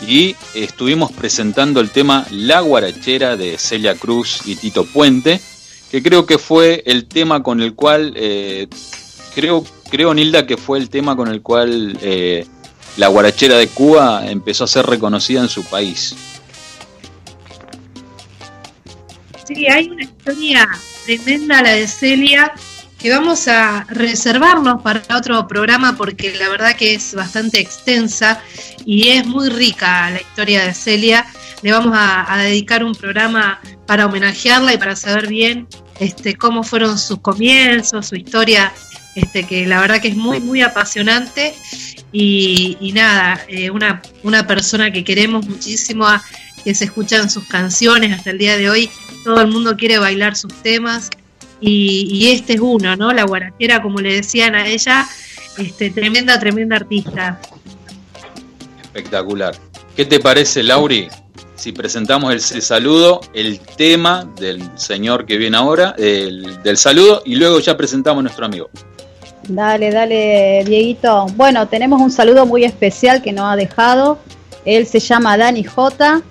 y 0.07 0.37
estuvimos 0.55 1.11
presentando 1.11 1.81
el 1.81 1.91
tema 1.91 2.25
La 2.31 2.61
Guarachera 2.61 3.37
de 3.37 3.59
Celia 3.59 3.97
Cruz 3.97 4.43
y 4.45 4.55
Tito 4.55 4.85
Puente, 4.85 5.41
que 5.91 6.05
creo 6.05 6.25
que 6.25 6.39
fue 6.39 6.85
el 6.87 7.07
tema 7.07 7.43
con 7.43 7.61
el 7.61 7.75
cual, 7.75 8.13
eh, 8.15 8.69
creo, 9.35 9.65
creo 9.91 10.15
Nilda 10.15 10.47
que 10.47 10.57
fue 10.57 10.79
el 10.79 10.89
tema 10.89 11.17
con 11.17 11.27
el 11.27 11.43
cual 11.43 11.99
eh, 12.01 12.47
la 12.97 13.09
guarachera 13.09 13.57
de 13.57 13.67
Cuba 13.67 14.31
empezó 14.31 14.63
a 14.63 14.69
ser 14.69 14.87
reconocida 14.87 15.41
en 15.41 15.49
su 15.49 15.65
país. 15.65 16.15
Sí, 19.53 19.67
hay 19.67 19.89
una 19.89 20.03
historia 20.05 20.69
tremenda, 21.05 21.63
la 21.63 21.73
de 21.73 21.89
Celia, 21.89 22.53
que 22.99 23.11
vamos 23.11 23.49
a 23.49 23.85
reservarnos 23.89 24.83
para 24.83 25.03
otro 25.17 25.49
programa 25.49 25.97
porque 25.97 26.35
la 26.39 26.49
verdad 26.49 26.77
que 26.77 26.95
es 26.95 27.15
bastante 27.15 27.59
extensa 27.59 28.41
y 28.85 29.09
es 29.09 29.27
muy 29.27 29.49
rica 29.49 30.11
la 30.11 30.21
historia 30.21 30.65
de 30.65 30.75
Celia. 30.75 31.27
Le 31.63 31.73
vamos 31.73 31.93
a, 31.99 32.39
dedicar 32.43 32.85
un 32.85 32.95
programa 32.95 33.61
para 33.87 34.07
homenajearla 34.07 34.75
y 34.75 34.79
para 34.79 34.95
saber 34.97 35.27
bien 35.27 35.67
este, 35.99 36.37
cómo 36.37 36.63
fueron 36.63 36.99
sus 36.99 37.19
comienzos, 37.21 38.07
su 38.07 38.17
historia, 38.17 38.73
este, 39.17 39.45
que 39.45 39.67
la 39.67 39.81
verdad 39.81 40.01
que 40.01 40.09
es 40.09 40.17
muy, 40.17 40.41
muy 40.41 40.63
apasionante. 40.63 41.55
Y, 42.13 42.77
y 42.81 42.93
nada, 42.93 43.41
eh, 43.49 43.71
una, 43.71 44.01
una 44.23 44.47
persona 44.47 44.93
que 44.93 45.05
queremos 45.05 45.47
muchísimo, 45.47 46.07
a- 46.07 46.23
que 46.65 46.75
se 46.75 46.85
escuchan 46.85 47.31
sus 47.31 47.45
canciones 47.45 48.13
hasta 48.13 48.31
el 48.31 48.39
día 48.39 48.57
de 48.59 48.69
hoy, 48.69 48.91
todo 49.25 49.41
el 49.41 49.49
mundo 49.49 49.77
quiere 49.77 49.99
bailar 49.99 50.37
sus 50.37 50.53
temas 50.63 51.11
y, 51.61 52.09
y 52.11 52.31
este 52.33 52.55
es 52.55 52.61
uno, 52.61 52.97
¿no? 52.97 53.13
La 53.13 53.25
guarachera, 53.25 53.83
como 53.83 54.01
le 54.01 54.15
decían 54.15 54.55
a 54.55 54.67
ella, 54.67 55.07
este, 55.59 55.91
tremenda, 55.91 56.39
tremenda 56.39 56.77
artista. 56.77 57.41
Espectacular. 58.83 59.55
¿Qué 59.97 60.05
te 60.05 60.21
parece, 60.21 60.63
Lauri? 60.63 61.09
Si 61.55 61.73
presentamos 61.73 62.31
el, 62.33 62.57
el 62.57 62.63
saludo, 62.63 63.21
el 63.35 63.61
tema 63.61 64.27
del 64.39 64.63
señor 64.77 65.27
que 65.27 65.37
viene 65.37 65.57
ahora, 65.59 65.95
el- 65.99 66.63
del 66.63 66.77
saludo, 66.79 67.23
y 67.27 67.35
luego 67.37 67.61
ya 67.61 67.77
presentamos 67.77 68.21
a 68.21 68.23
nuestro 68.23 68.47
amigo. 68.47 68.71
Dale, 69.49 69.91
dale, 69.91 70.65
Dieguito. 70.67 71.27
Bueno, 71.35 71.67
tenemos 71.69 72.01
un 72.01 72.11
saludo 72.11 72.47
muy 72.47 72.65
especial 72.65 73.21
que 73.23 73.33
nos 73.33 73.53
ha 73.53 73.57
dejado 73.57 74.19
Él 74.65 74.87
se 74.87 75.01
llama 75.01 75.37
Dani 75.37 75.65
J. 75.65 76.23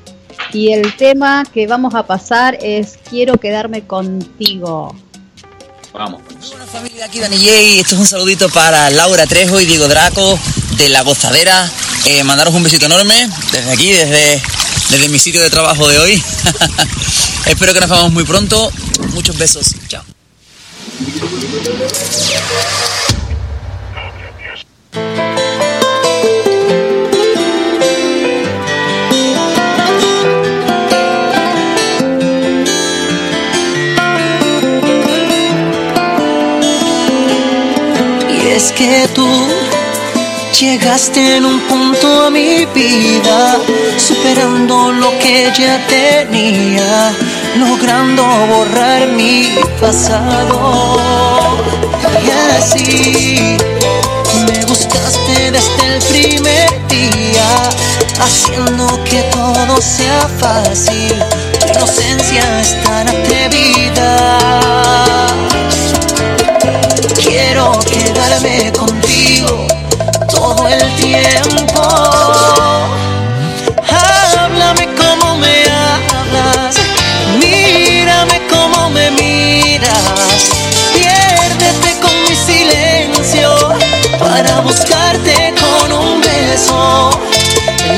Y 0.54 0.72
el 0.74 0.96
tema 0.96 1.44
que 1.46 1.68
vamos 1.68 1.94
a 1.96 2.06
pasar 2.06 2.58
es 2.62 2.98
Quiero 3.10 3.38
quedarme 3.38 3.86
contigo. 3.86 4.96
Vamos. 5.94 6.22
familia, 6.72 7.06
aquí 7.06 7.20
Dani 7.20 7.38
J. 7.38 7.52
Esto 7.80 7.96
es 7.96 8.02
un 8.02 8.06
saludito 8.06 8.50
para 8.50 8.90
Laura 8.92 9.26
Trejo 9.26 9.60
y 9.60 9.66
Diego 9.66 9.88
Draco 9.88 10.40
de 10.78 10.90
La 10.90 11.02
Gozadera. 11.02 11.70
Eh, 12.06 12.24
mandaros 12.24 12.54
un 12.54 12.64
besito 12.64 12.86
enorme 12.86 13.30
desde 13.52 13.72
aquí, 13.72 13.92
desde, 13.92 14.42
desde 14.90 15.10
mi 15.10 15.20
sitio 15.20 15.42
de 15.42 15.50
trabajo 15.50 15.88
de 15.88 16.00
hoy. 16.00 16.24
Espero 17.46 17.74
que 17.74 17.80
nos 17.82 17.90
veamos 17.90 18.12
muy 18.12 18.24
pronto. 18.24 18.72
Muchos 19.14 19.38
besos. 19.38 19.76
Chao. 19.88 20.04
Es 38.60 38.74
que 38.74 39.08
tú 39.16 39.26
llegaste 40.60 41.38
en 41.38 41.46
un 41.46 41.62
punto 41.62 42.26
a 42.26 42.30
mi 42.30 42.66
vida, 42.66 43.58
superando 43.98 44.92
lo 44.92 45.18
que 45.18 45.50
ya 45.58 45.76
tenía, 45.88 47.14
logrando 47.56 48.24
borrar 48.52 49.08
mi 49.20 49.56
pasado. 49.80 50.98
Y 52.26 52.30
así 52.58 53.58
me 54.48 54.66
gustaste 54.66 55.52
desde 55.52 55.84
el 55.94 56.02
primer 56.14 56.70
día, 56.90 57.48
haciendo 58.20 58.86
que 59.06 59.22
todo 59.32 59.82
sea 59.82 60.28
fácil. 60.38 61.14
Tu 61.62 61.68
inocencia 61.70 62.44
es 62.60 62.84
tan 62.84 63.08
atrevida. 63.08 64.10
Contigo 68.72 69.68
todo 70.30 70.66
el 70.68 70.96
tiempo. 70.96 71.82
Háblame 73.90 74.88
como 74.96 75.36
me 75.38 75.64
hablas, 75.66 76.76
mírame 77.38 78.42
como 78.48 78.90
me 78.92 79.12
miras. 79.12 80.52
Piérdete 80.94 82.00
con 82.00 82.16
mi 82.24 82.36
silencio 82.36 83.50
para 84.18 84.62
buscarte 84.62 85.54
con 85.60 85.92
un 85.92 86.22
beso. 86.22 87.10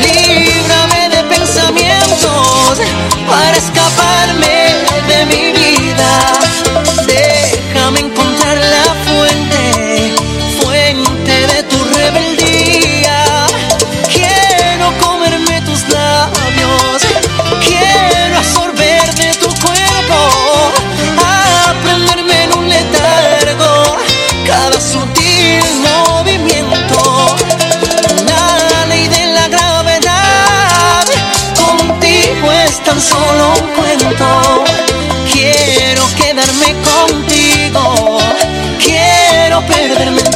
Líbrame 0.01 1.09
de 1.09 1.23
pensamientos 1.23 2.79
para 3.27 3.57
escaparme 3.57 4.00
solo 33.01 33.53
un 33.61 33.67
cuento. 33.75 34.63
Quiero 35.31 36.03
quedarme 36.15 36.75
contigo, 36.83 38.19
quiero 38.79 39.61
perderme 39.65 40.30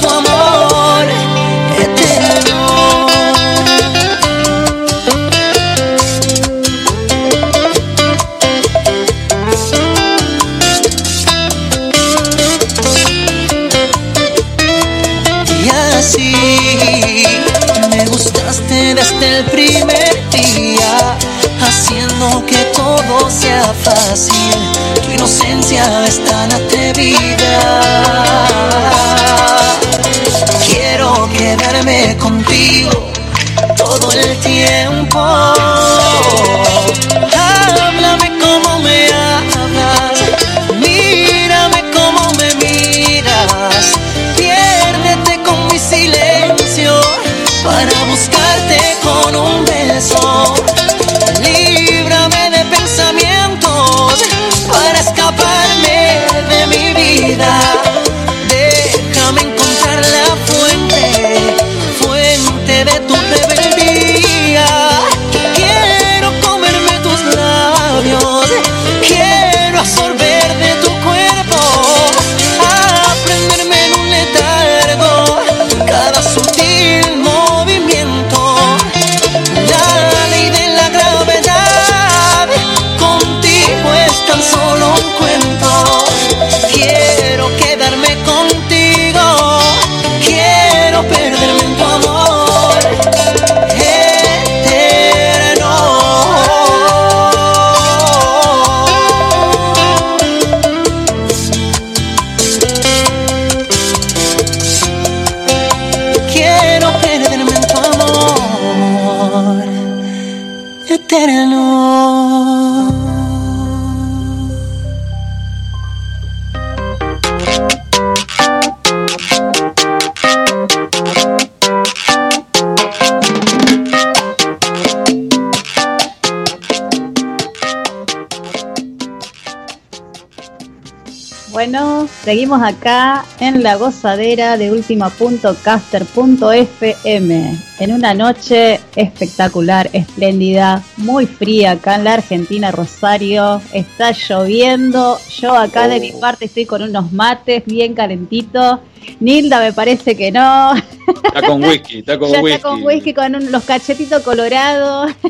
seguimos 132.26 132.62
acá 132.64 133.24
en 133.40 133.62
la 133.64 133.76
gozadera 133.76 134.58
de 134.58 134.72
ultima.caster.fm 134.72 137.58
en 137.80 137.92
una 137.94 138.14
noche 138.14 138.80
espectacular, 138.96 139.90
espléndida, 139.94 140.82
muy 140.98 141.26
fría 141.28 141.72
acá 141.72 141.96
en 141.96 142.04
la 142.06 142.14
Argentina, 142.16 142.72
Rosario. 142.72 143.62
Está 143.74 144.12
lloviendo. 144.12 145.20
Yo 145.40 145.54
acá 145.56 145.88
de 145.88 146.00
mi 146.00 146.12
parte 146.14 146.46
estoy 146.46 146.66
con 146.66 146.82
unos 146.82 147.12
mates 147.12 147.64
bien 147.66 147.94
calentitos. 147.94 148.80
Nilda 149.20 149.60
me 149.60 149.72
parece 149.74 150.16
que 150.18 150.32
no. 150.32 150.74
Está 150.76 151.42
con 151.46 151.64
whisky, 151.64 152.00
está 152.00 152.18
con 152.26 152.32
ya 152.32 152.42
whisky. 152.42 152.56
está 152.56 152.70
con 152.70 152.84
whisky 152.84 153.14
con 153.14 153.36
un- 153.36 153.52
los 153.52 153.64
cachetitos 153.64 154.24
colorados. 154.24 155.12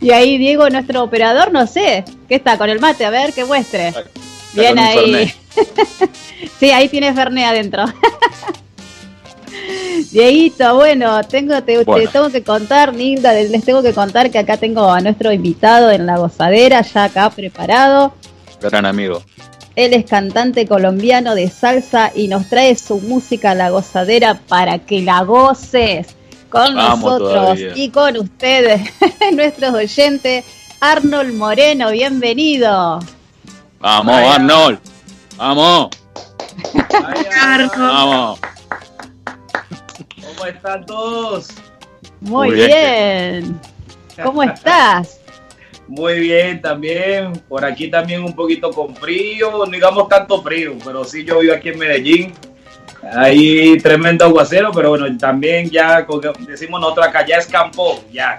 y 0.00 0.10
ahí 0.10 0.38
Diego, 0.38 0.68
nuestro 0.70 1.02
operador, 1.02 1.52
no 1.52 1.66
sé, 1.66 2.04
¿qué 2.28 2.36
está 2.36 2.58
con 2.58 2.70
el 2.70 2.80
mate? 2.80 3.04
A 3.04 3.10
ver, 3.10 3.32
que 3.32 3.44
muestre. 3.44 3.94
Bien 4.54 4.78
ahí. 4.78 5.32
Sí, 6.60 6.70
ahí 6.70 6.88
tiene 6.88 7.12
Fernet 7.12 7.46
adentro. 7.46 7.84
Dieguito, 10.12 10.76
bueno, 10.76 11.22
tengo, 11.24 11.62
te, 11.62 11.84
te 11.84 12.08
tengo 12.08 12.30
que 12.30 12.42
contar, 12.42 12.94
Nilda, 12.94 13.34
les 13.34 13.64
tengo 13.64 13.82
que 13.82 13.92
contar 13.92 14.30
que 14.30 14.38
acá 14.38 14.56
tengo 14.56 14.88
a 14.88 15.00
nuestro 15.00 15.32
invitado 15.32 15.90
en 15.90 16.06
la 16.06 16.16
gozadera, 16.16 16.82
ya 16.82 17.04
acá 17.04 17.30
preparado. 17.30 18.14
Gran 18.60 18.86
amigo. 18.86 19.22
Él 19.76 19.94
es 19.94 20.06
cantante 20.06 20.66
colombiano 20.66 21.34
de 21.34 21.48
salsa 21.48 22.10
y 22.14 22.28
nos 22.28 22.48
trae 22.48 22.74
su 22.74 23.00
música 23.00 23.52
a 23.52 23.54
la 23.54 23.70
gozadera 23.70 24.40
para 24.48 24.80
que 24.80 25.02
la 25.02 25.22
goces 25.22 26.08
con 26.48 26.74
Vamos 26.74 27.04
nosotros 27.04 27.32
todavía. 27.32 27.72
y 27.76 27.90
con 27.90 28.16
ustedes, 28.16 28.90
nuestros 29.32 29.74
oyentes. 29.74 30.44
Arnold 30.80 31.34
Moreno, 31.34 31.90
bienvenido. 31.90 33.00
Vamos, 33.80 34.14
Vaya. 34.14 34.34
Arnold. 34.34 34.78
Vamos. 35.36 35.90
Vamos. 37.76 38.40
¿Cómo 40.24 40.46
están 40.46 40.86
todos? 40.86 41.48
Muy, 42.20 42.48
Muy 42.48 42.56
bien. 42.56 42.68
bien. 42.68 43.60
¿Cómo 44.24 44.42
estás? 44.42 45.20
Muy 45.88 46.20
bien, 46.20 46.60
también. 46.60 47.32
Por 47.48 47.64
aquí 47.64 47.88
también 47.90 48.22
un 48.22 48.34
poquito 48.34 48.70
con 48.70 48.94
frío, 48.94 49.64
no 49.64 49.72
digamos 49.72 50.08
tanto 50.08 50.42
frío, 50.42 50.76
pero 50.84 51.02
sí 51.04 51.24
yo 51.24 51.38
vivo 51.40 51.54
aquí 51.54 51.70
en 51.70 51.78
Medellín. 51.78 52.32
Hay 53.14 53.78
tremendo 53.78 54.24
aguacero, 54.24 54.70
pero 54.72 54.90
bueno, 54.90 55.06
también 55.18 55.70
ya 55.70 56.06
decimos 56.46 56.80
nosotros 56.80 57.06
acá, 57.06 57.24
ya 57.26 57.36
escampó, 57.36 58.02
ya. 58.12 58.38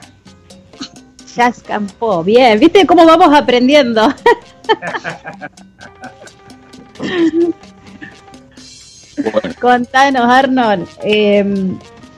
Ya 1.36 1.48
escampó. 1.48 2.24
Bien, 2.24 2.60
¿viste 2.60 2.86
cómo 2.86 3.06
vamos 3.06 3.34
aprendiendo? 3.34 4.14
Contanos, 9.60 10.24
Arnold. 10.24 10.88
eh, 11.04 11.74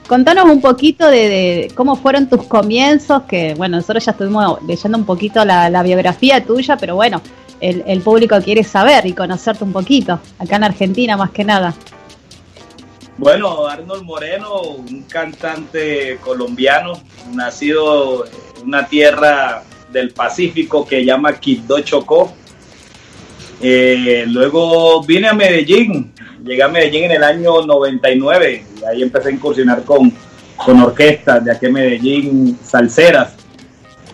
contanos 0.08 0.44
un 0.44 0.60
poquito 0.60 1.08
de, 1.08 1.28
de 1.28 1.72
cómo 1.74 1.96
fueron 1.96 2.28
tus 2.28 2.44
comienzos, 2.44 3.22
que 3.22 3.54
bueno, 3.54 3.76
nosotros 3.76 4.04
ya 4.04 4.12
estuvimos 4.12 4.58
leyendo 4.66 4.98
un 4.98 5.04
poquito 5.04 5.44
la, 5.44 5.70
la 5.70 5.82
biografía 5.82 6.44
tuya, 6.44 6.76
pero 6.76 6.94
bueno, 6.96 7.22
el, 7.60 7.82
el 7.86 8.00
público 8.00 8.40
quiere 8.42 8.62
saber 8.64 9.06
y 9.06 9.12
conocerte 9.12 9.64
un 9.64 9.72
poquito, 9.72 10.20
acá 10.38 10.56
en 10.56 10.64
Argentina 10.64 11.16
más 11.16 11.30
que 11.30 11.44
nada. 11.44 11.74
Bueno, 13.18 13.66
Arnold 13.66 14.04
Moreno, 14.04 14.62
un 14.62 15.02
cantante 15.02 16.18
colombiano, 16.22 16.94
nacido 17.34 18.24
en 18.24 18.64
una 18.64 18.86
tierra 18.86 19.62
del 19.92 20.12
Pacífico 20.12 20.86
que 20.86 21.04
llama 21.04 21.34
Quibdó 21.34 21.80
Chocó. 21.80 22.32
Eh, 23.60 24.24
luego 24.28 25.04
vine 25.04 25.28
a 25.28 25.34
Medellín, 25.34 26.12
llegué 26.42 26.62
a 26.62 26.68
Medellín 26.68 27.04
en 27.04 27.12
el 27.12 27.22
año 27.22 27.62
99 27.62 28.64
y 28.80 28.84
ahí 28.84 29.02
empecé 29.02 29.28
a 29.28 29.32
incursionar 29.32 29.84
con, 29.84 30.10
con 30.56 30.80
orquestas 30.80 31.44
de 31.44 31.52
aquí 31.52 31.66
en 31.66 31.72
Medellín, 31.74 32.58
salseras. 32.64 33.34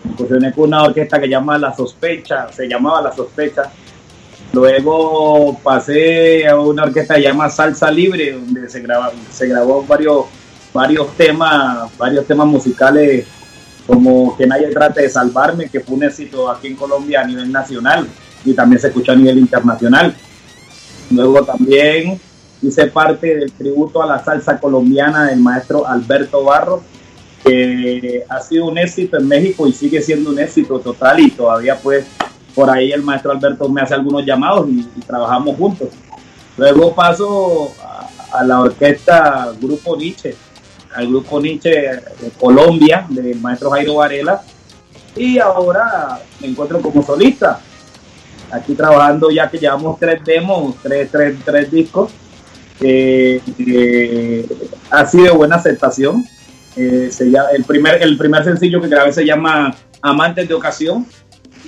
Incursioné 0.03 0.51
con 0.51 0.65
una 0.65 0.83
orquesta 0.83 1.19
que 1.19 1.29
llama 1.29 1.57
La 1.57 1.73
Sospecha, 1.73 2.51
se 2.51 2.67
llamaba 2.67 3.01
La 3.01 3.13
Sospecha. 3.13 3.71
Luego 4.51 5.59
pasé 5.63 6.47
a 6.47 6.59
una 6.59 6.83
orquesta 6.83 7.15
que 7.15 7.21
se 7.21 7.27
llama 7.27 7.49
Salsa 7.49 7.91
Libre, 7.91 8.33
donde 8.33 8.67
se, 8.69 9.47
grabó 9.47 9.83
varios, 9.83 10.25
varios 10.73 11.15
temas, 11.15 11.95
varios 11.97 12.25
temas 12.25 12.47
musicales 12.47 13.25
como 13.85 14.37
Que 14.37 14.45
nadie 14.45 14.67
trate 14.67 15.01
de 15.01 15.09
salvarme, 15.09 15.67
que 15.67 15.79
fue 15.79 15.95
un 15.95 16.03
éxito 16.03 16.47
aquí 16.47 16.67
en 16.67 16.75
Colombia 16.75 17.21
a 17.21 17.25
nivel 17.25 17.51
nacional 17.51 18.07
y 18.45 18.53
también 18.53 18.79
se 18.79 18.87
escuchó 18.87 19.13
a 19.13 19.15
nivel 19.15 19.39
internacional. 19.39 20.13
Luego 21.09 21.43
también 21.43 22.19
hice 22.61 22.85
parte 22.85 23.35
del 23.35 23.51
tributo 23.51 24.03
a 24.03 24.05
la 24.05 24.23
salsa 24.23 24.59
colombiana 24.59 25.25
del 25.25 25.39
maestro 25.39 25.87
Alberto 25.87 26.43
Barro, 26.43 26.83
que 27.43 28.23
ha 28.29 28.39
sido 28.41 28.67
un 28.67 28.77
éxito 28.77 29.17
en 29.17 29.27
México 29.27 29.67
y 29.67 29.73
sigue 29.73 30.03
siendo 30.03 30.29
un 30.29 30.39
éxito 30.39 30.79
total 30.79 31.19
y 31.19 31.31
todavía 31.31 31.75
pues 31.81 32.05
por 32.55 32.69
ahí 32.69 32.91
el 32.91 33.03
maestro 33.03 33.31
Alberto 33.31 33.69
me 33.69 33.81
hace 33.81 33.93
algunos 33.93 34.25
llamados 34.25 34.67
y, 34.69 34.79
y 34.95 35.01
trabajamos 35.01 35.55
juntos. 35.57 35.89
Luego 36.57 36.93
paso 36.93 37.73
a, 37.83 38.39
a 38.39 38.43
la 38.43 38.61
orquesta 38.61 39.51
Grupo 39.61 39.95
Nietzsche, 39.95 40.35
al 40.95 41.07
Grupo 41.07 41.39
Nietzsche 41.39 41.69
de 41.69 42.31
Colombia, 42.39 43.05
del 43.09 43.39
maestro 43.39 43.69
Jairo 43.71 43.95
Varela, 43.95 44.41
y 45.15 45.39
ahora 45.39 46.19
me 46.41 46.47
encuentro 46.47 46.81
como 46.81 47.03
solista. 47.03 47.59
Aquí 48.51 48.73
trabajando 48.73 49.29
ya 49.29 49.49
que 49.49 49.57
llevamos 49.59 49.99
tres 49.99 50.23
demos, 50.25 50.75
tres, 50.81 51.09
tres, 51.11 51.37
tres 51.45 51.71
discos. 51.71 52.11
eh, 52.81 53.41
eh, 53.59 54.47
ha 54.89 55.05
sido 55.05 55.35
buena 55.35 55.57
aceptación. 55.57 56.25
Eh, 56.75 57.09
se 57.11 57.29
llama- 57.29 57.49
el, 57.51 57.63
primer, 57.65 58.01
el 58.01 58.17
primer 58.17 58.43
sencillo 58.43 58.79
que 58.81 58.87
grabé 58.87 59.11
se 59.11 59.25
llama 59.25 59.75
Amantes 60.01 60.47
de 60.47 60.53
Ocasión 60.53 61.05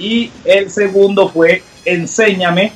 y 0.01 0.31
el 0.45 0.71
segundo 0.71 1.29
fue 1.29 1.61
Enséñame 1.85 2.73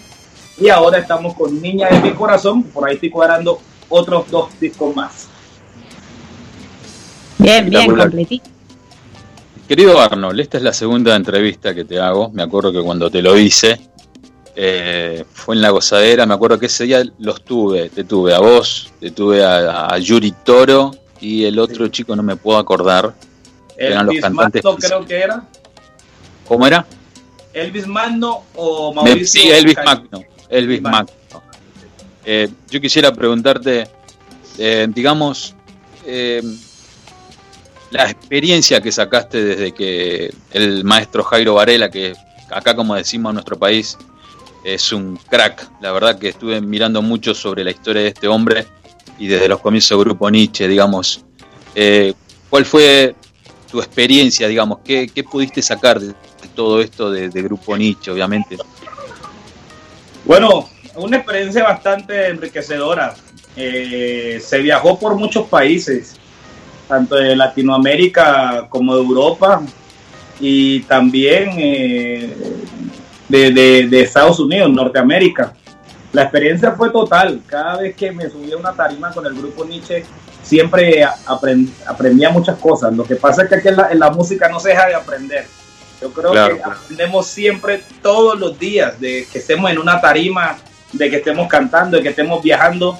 y 0.59 0.69
ahora 0.69 0.99
estamos 0.99 1.33
con 1.33 1.59
Niña 1.61 1.89
de 1.89 1.99
mi 1.99 2.11
Corazón, 2.11 2.63
por 2.63 2.87
ahí 2.87 2.95
estoy 2.95 3.09
cuadrando 3.09 3.59
otros 3.89 4.29
dos 4.29 4.49
discos 4.59 4.95
más. 4.95 5.27
Bien, 7.37 7.69
bien, 7.69 7.95
completito. 7.95 8.49
Querido 9.67 9.99
Arnold, 9.99 10.39
esta 10.39 10.57
es 10.57 10.63
la 10.63 10.73
segunda 10.73 11.15
entrevista 11.15 11.73
que 11.73 11.83
te 11.83 11.99
hago. 11.99 12.29
Me 12.29 12.43
acuerdo 12.43 12.71
que 12.71 12.81
cuando 12.81 13.09
te 13.09 13.21
lo 13.21 13.37
hice 13.37 13.79
eh, 14.55 15.25
fue 15.33 15.55
en 15.55 15.61
la 15.61 15.71
gozadera. 15.71 16.25
Me 16.25 16.35
acuerdo 16.35 16.59
que 16.59 16.67
ese 16.67 16.85
día 16.85 17.03
los 17.19 17.43
tuve. 17.43 17.89
Te 17.89 18.03
tuve 18.03 18.33
a 18.33 18.39
vos, 18.39 18.93
te 18.99 19.11
tuve 19.11 19.43
a, 19.43 19.87
a 19.87 19.97
Yuri 19.97 20.31
Toro 20.43 20.91
y 21.19 21.45
el 21.45 21.57
otro 21.59 21.87
chico 21.87 22.15
no 22.15 22.23
me 22.23 22.35
puedo 22.35 22.59
acordar. 22.59 23.13
Eran 23.75 24.05
los 24.05 24.15
cantantes. 24.19 24.61
Creo 24.79 25.05
que 25.05 25.17
era. 25.17 25.43
¿Cómo 26.47 26.65
era? 26.67 26.85
Elvis 27.55 27.87
Magno 27.87 28.43
o 28.55 28.93
Mauricio. 28.93 29.41
sí, 29.41 29.49
Elvis 29.49 29.77
Magno. 29.83 30.23
Elvis 30.49 30.81
Magno. 30.81 31.13
Eh, 32.25 32.49
yo 32.69 32.81
quisiera 32.81 33.13
preguntarte, 33.13 33.87
eh, 34.57 34.87
digamos, 34.89 35.55
eh, 36.05 36.43
la 37.91 38.09
experiencia 38.09 38.81
que 38.81 38.91
sacaste 38.91 39.41
desde 39.41 39.71
que 39.71 40.33
el 40.51 40.83
maestro 40.83 41.23
Jairo 41.23 41.53
Varela, 41.53 41.89
que 41.89 42.13
acá 42.49 42.75
como 42.75 42.93
decimos 42.95 43.29
en 43.29 43.35
nuestro 43.35 43.57
país, 43.57 43.97
es 44.65 44.91
un 44.91 45.15
crack. 45.15 45.69
La 45.79 45.93
verdad 45.93 46.19
que 46.19 46.29
estuve 46.29 46.59
mirando 46.59 47.01
mucho 47.01 47.33
sobre 47.33 47.63
la 47.63 47.71
historia 47.71 48.01
de 48.01 48.09
este 48.09 48.27
hombre 48.27 48.65
y 49.17 49.27
desde 49.27 49.47
los 49.47 49.61
comienzos 49.61 49.97
del 49.97 50.05
grupo 50.05 50.29
Nietzsche, 50.29 50.67
digamos. 50.67 51.23
¿Cuál 52.49 52.65
fue 52.65 53.15
tu 53.71 53.79
experiencia, 53.79 54.47
digamos? 54.49 54.79
¿Qué, 54.83 55.07
qué 55.07 55.23
pudiste 55.23 55.61
sacar 55.61 55.99
de, 55.99 56.07
de 56.07 56.13
todo 56.55 56.81
esto 56.81 57.11
de, 57.11 57.29
grupo 57.29 57.77
Nietzsche, 57.77 58.11
obviamente? 58.11 58.57
Bueno, 60.23 60.67
una 60.95 61.17
experiencia 61.17 61.63
bastante 61.63 62.29
enriquecedora. 62.29 63.13
Eh, 63.55 64.41
se 64.43 64.57
viajó 64.59 64.97
por 64.97 65.15
muchos 65.15 65.47
países, 65.47 66.15
tanto 66.87 67.15
de 67.15 67.35
Latinoamérica 67.35 68.67
como 68.69 68.95
de 68.95 69.01
Europa 69.01 69.61
y 70.39 70.81
también 70.81 71.51
eh, 71.57 72.33
de, 73.29 74.01
Estados 74.01 74.39
Unidos, 74.39 74.69
Norteamérica. 74.71 75.53
La 76.11 76.23
experiencia 76.23 76.71
fue 76.71 76.89
total. 76.89 77.41
Cada 77.45 77.77
vez 77.77 77.95
que 77.95 78.11
me 78.11 78.29
subía 78.29 78.55
a 78.55 78.57
una 78.57 78.73
tarima 78.73 79.11
con 79.11 79.25
el 79.25 79.33
grupo 79.35 79.65
Nietzsche, 79.65 80.05
siempre 80.41 81.03
aprend- 81.03 81.71
aprendía 81.85 82.29
muchas 82.29 82.57
cosas. 82.57 82.93
Lo 82.95 83.03
que 83.03 83.15
pasa 83.15 83.43
es 83.43 83.49
que 83.49 83.55
aquí 83.55 83.67
en 83.67 83.99
la 83.99 84.09
música 84.09 84.47
no 84.49 84.59
se 84.59 84.69
deja 84.69 84.87
de 84.87 84.95
aprender. 84.95 85.45
Yo 86.05 86.13
creo 86.13 86.31
Claro, 86.33 86.55
que 86.55 86.61
claro. 86.61 86.79
aprendemos 86.83 87.25
siempre 87.25 87.81
todos 88.03 88.39
los 88.39 88.59
días, 88.59 88.99
de 88.99 89.25
que 89.31 89.39
estemos 89.39 89.71
en 89.71 89.79
una 89.79 89.99
tarima, 89.99 90.55
de 90.93 91.09
que 91.09 91.15
estemos 91.15 91.47
cantando, 91.47 91.97
de 91.97 92.03
que 92.03 92.09
estemos 92.09 92.43
viajando. 92.43 92.95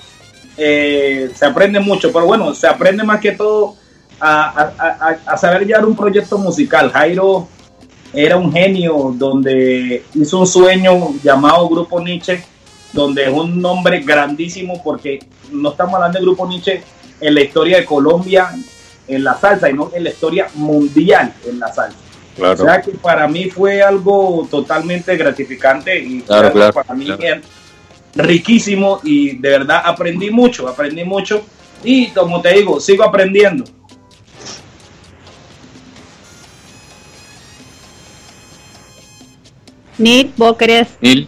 Eh, 0.57 1.29
se 1.35 1.45
aprende 1.45 1.79
mucho, 1.79 2.11
pero 2.11 2.25
bueno, 2.25 2.53
se 2.55 2.65
aprende 2.67 3.03
más 3.03 3.19
que 3.19 3.33
todo 3.33 3.75
a, 4.19 4.49
a- 4.49 4.73
a- 5.27 5.33
a 5.33 5.37
saber 5.37 5.67
llevar 5.67 5.85
un 5.85 5.95
proyecto 5.95 6.39
musical. 6.39 6.91
Jairo 6.91 7.47
era 8.11 8.37
un 8.37 8.51
genio 8.51 9.13
donde 9.15 10.03
hizo 10.15 10.39
un 10.39 10.47
sueño 10.47 11.13
llamado 11.21 11.69
Grupo 11.69 12.01
Nietzsche, 12.01 12.43
donde 12.91 13.25
es 13.25 13.29
un 13.29 13.61
nombre 13.61 13.99
grandísimo 14.01 14.81
porque 14.83 15.19
no 15.51 15.69
estamos 15.71 15.93
hablando 15.95 16.17
de 16.17 16.25
Grupo 16.25 16.47
Nietzsche 16.47 16.81
en 17.21 17.35
la 17.35 17.41
historia 17.41 17.77
de 17.77 17.85
Colombia 17.85 18.49
en 19.07 19.23
la 19.23 19.37
salsa, 19.37 19.67
sino 19.67 19.91
en 19.93 20.05
la 20.05 20.09
historia 20.09 20.47
mundial 20.55 21.31
en 21.45 21.59
la 21.59 21.71
salsa. 21.71 21.99
Claro. 22.35 22.63
O 22.63 22.65
sea 22.65 22.81
que 22.81 22.91
para 22.91 23.27
mí 23.27 23.49
fue 23.49 23.81
algo 23.81 24.47
totalmente 24.51 25.15
gratificante 25.15 25.97
y 25.97 26.21
Claro, 26.21 26.51
claro, 26.51 26.73
para 26.73 26.93
mí 26.93 27.05
claro. 27.05 27.41
riquísimo 28.13 28.99
y 29.03 29.37
de 29.37 29.49
verdad 29.49 29.81
aprendí 29.85 30.29
mucho, 30.29 30.67
aprendí 30.67 31.03
mucho 31.05 31.45
y 31.83 32.07
como 32.07 32.41
te 32.41 32.53
digo, 32.53 32.79
sigo 32.79 33.03
aprendiendo. 33.03 33.63
Nick, 39.97 40.35
¿vos 40.35 40.57
querés? 40.57 40.89
Nil. 40.99 41.27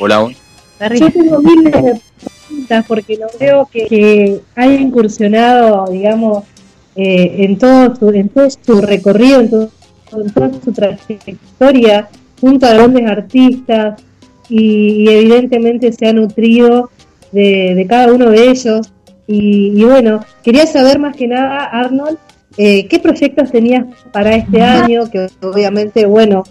Hola. 0.00 0.28
Yo 0.98 1.12
tengo 1.12 1.38
miles 1.40 1.72
de 1.72 1.90
artistas, 1.90 2.84
porque 2.86 3.16
lo 3.16 3.26
veo 3.38 3.68
que, 3.70 3.86
que 3.86 4.40
ha 4.56 4.66
incursionado, 4.66 5.86
digamos, 5.90 6.44
eh, 6.96 7.36
en, 7.44 7.58
todo 7.58 7.94
su, 7.96 8.10
en 8.10 8.28
todo 8.28 8.48
su 8.50 8.80
recorrido, 8.80 9.40
en, 9.40 9.50
todo- 9.50 9.70
en 10.16 10.30
toda 10.32 10.50
su 10.64 10.72
trayectoria, 10.72 12.08
junto 12.40 12.66
a 12.66 12.74
grandes 12.74 13.06
artistas, 13.08 14.00
y, 14.48 15.04
y 15.04 15.08
evidentemente 15.08 15.90
se 15.92 16.06
ha 16.06 16.12
nutrido 16.12 16.90
de, 17.32 17.74
de 17.74 17.86
cada 17.86 18.12
uno 18.12 18.30
de 18.30 18.50
ellos. 18.50 18.92
Y, 19.26 19.72
y 19.80 19.84
bueno, 19.84 20.20
quería 20.42 20.66
saber 20.66 20.98
más 20.98 21.16
que 21.16 21.26
nada, 21.26 21.64
Arnold, 21.64 22.18
eh, 22.58 22.86
¿qué 22.86 22.98
proyectos 23.00 23.50
tenías 23.50 23.86
para 24.12 24.36
este 24.36 24.60
año? 24.62 25.10
Que 25.10 25.26
obviamente, 25.42 26.04
bueno, 26.06 26.44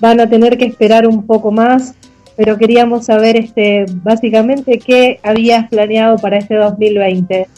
van 0.00 0.20
a 0.20 0.28
tener 0.28 0.58
que 0.58 0.66
esperar 0.66 1.06
un 1.06 1.26
poco 1.26 1.50
más, 1.50 1.94
pero 2.36 2.56
queríamos 2.58 3.06
saber 3.06 3.36
este 3.36 3.86
básicamente 4.04 4.78
qué 4.78 5.18
habías 5.24 5.68
planeado 5.68 6.18
para 6.18 6.36
este 6.38 6.54
2020. 6.54 7.48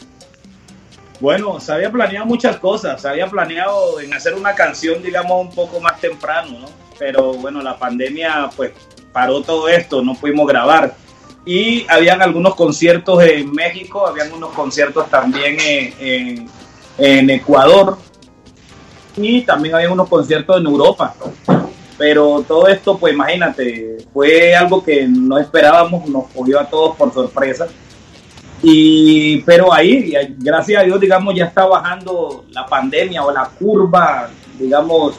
Bueno, 1.20 1.60
se 1.60 1.72
había 1.72 1.90
planeado 1.92 2.26
muchas 2.26 2.56
cosas. 2.56 3.02
Se 3.02 3.08
había 3.08 3.26
planeado 3.28 4.00
en 4.00 4.12
hacer 4.14 4.34
una 4.34 4.54
canción, 4.54 5.02
digamos, 5.02 5.40
un 5.40 5.54
poco 5.54 5.78
más 5.78 6.00
temprano, 6.00 6.58
¿no? 6.60 6.66
Pero 6.98 7.34
bueno, 7.34 7.60
la 7.62 7.78
pandemia, 7.78 8.50
pues, 8.56 8.72
paró 9.12 9.42
todo 9.42 9.68
esto, 9.68 10.02
no 10.02 10.14
pudimos 10.14 10.46
grabar. 10.46 10.94
Y 11.44 11.86
habían 11.88 12.22
algunos 12.22 12.54
conciertos 12.54 13.22
en 13.22 13.52
México, 13.52 14.06
habían 14.06 14.32
unos 14.32 14.50
conciertos 14.52 15.08
también 15.10 15.56
en, 15.98 17.30
Ecuador 17.30 17.96
y 19.16 19.40
también 19.42 19.74
había 19.74 19.90
unos 19.90 20.08
conciertos 20.08 20.58
en 20.58 20.66
Europa. 20.66 21.14
Pero 21.96 22.44
todo 22.46 22.68
esto, 22.68 22.98
pues 22.98 23.14
imagínate, 23.14 23.98
fue 24.12 24.54
algo 24.54 24.82
que 24.82 25.06
no 25.06 25.38
esperábamos, 25.38 26.08
nos 26.08 26.28
cogió 26.28 26.60
a 26.60 26.64
todos 26.66 26.96
por 26.96 27.12
sorpresa. 27.12 27.68
Y, 28.62 29.38
pero 29.42 29.72
ahí, 29.72 30.12
gracias 30.38 30.82
a 30.82 30.84
Dios, 30.84 31.00
digamos, 31.00 31.34
ya 31.34 31.46
está 31.46 31.64
bajando 31.66 32.44
la 32.50 32.66
pandemia 32.66 33.24
o 33.24 33.32
la 33.32 33.46
curva, 33.46 34.28
digamos, 34.58 35.14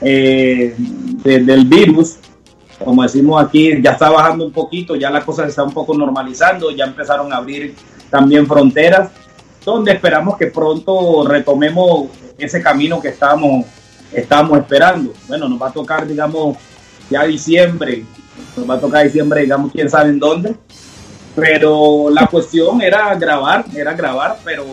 eh, 0.00 0.74
de- 0.78 1.40
del 1.40 1.64
virus. 1.64 2.16
Como 2.84 3.02
decimos 3.02 3.42
aquí, 3.42 3.80
ya 3.82 3.92
está 3.92 4.10
bajando 4.10 4.44
un 4.44 4.52
poquito, 4.52 4.94
ya 4.96 5.10
la 5.10 5.24
cosa 5.24 5.48
se 5.50 5.62
un 5.62 5.72
poco 5.72 5.96
normalizando, 5.96 6.70
ya 6.70 6.84
empezaron 6.84 7.32
a 7.32 7.36
abrir 7.36 7.74
también 8.10 8.46
fronteras, 8.46 9.10
donde 9.64 9.92
esperamos 9.92 10.36
que 10.36 10.48
pronto 10.48 11.26
retomemos 11.26 12.08
ese 12.36 12.60
camino 12.62 13.00
que 13.00 13.08
estábamos, 13.08 13.64
estábamos 14.12 14.58
esperando. 14.58 15.12
Bueno, 15.26 15.48
nos 15.48 15.60
va 15.60 15.68
a 15.68 15.72
tocar, 15.72 16.06
digamos, 16.06 16.56
ya 17.10 17.24
diciembre, 17.24 18.04
nos 18.56 18.68
va 18.68 18.74
a 18.74 18.80
tocar 18.80 19.04
diciembre, 19.04 19.42
digamos, 19.42 19.72
quién 19.72 19.88
sabe 19.88 20.10
en 20.10 20.18
dónde, 20.18 20.54
pero 21.34 22.10
la 22.10 22.26
cuestión 22.26 22.80
era 22.80 23.14
grabar, 23.14 23.64
era 23.74 23.92
grabar, 23.94 24.38
pero 24.44 24.64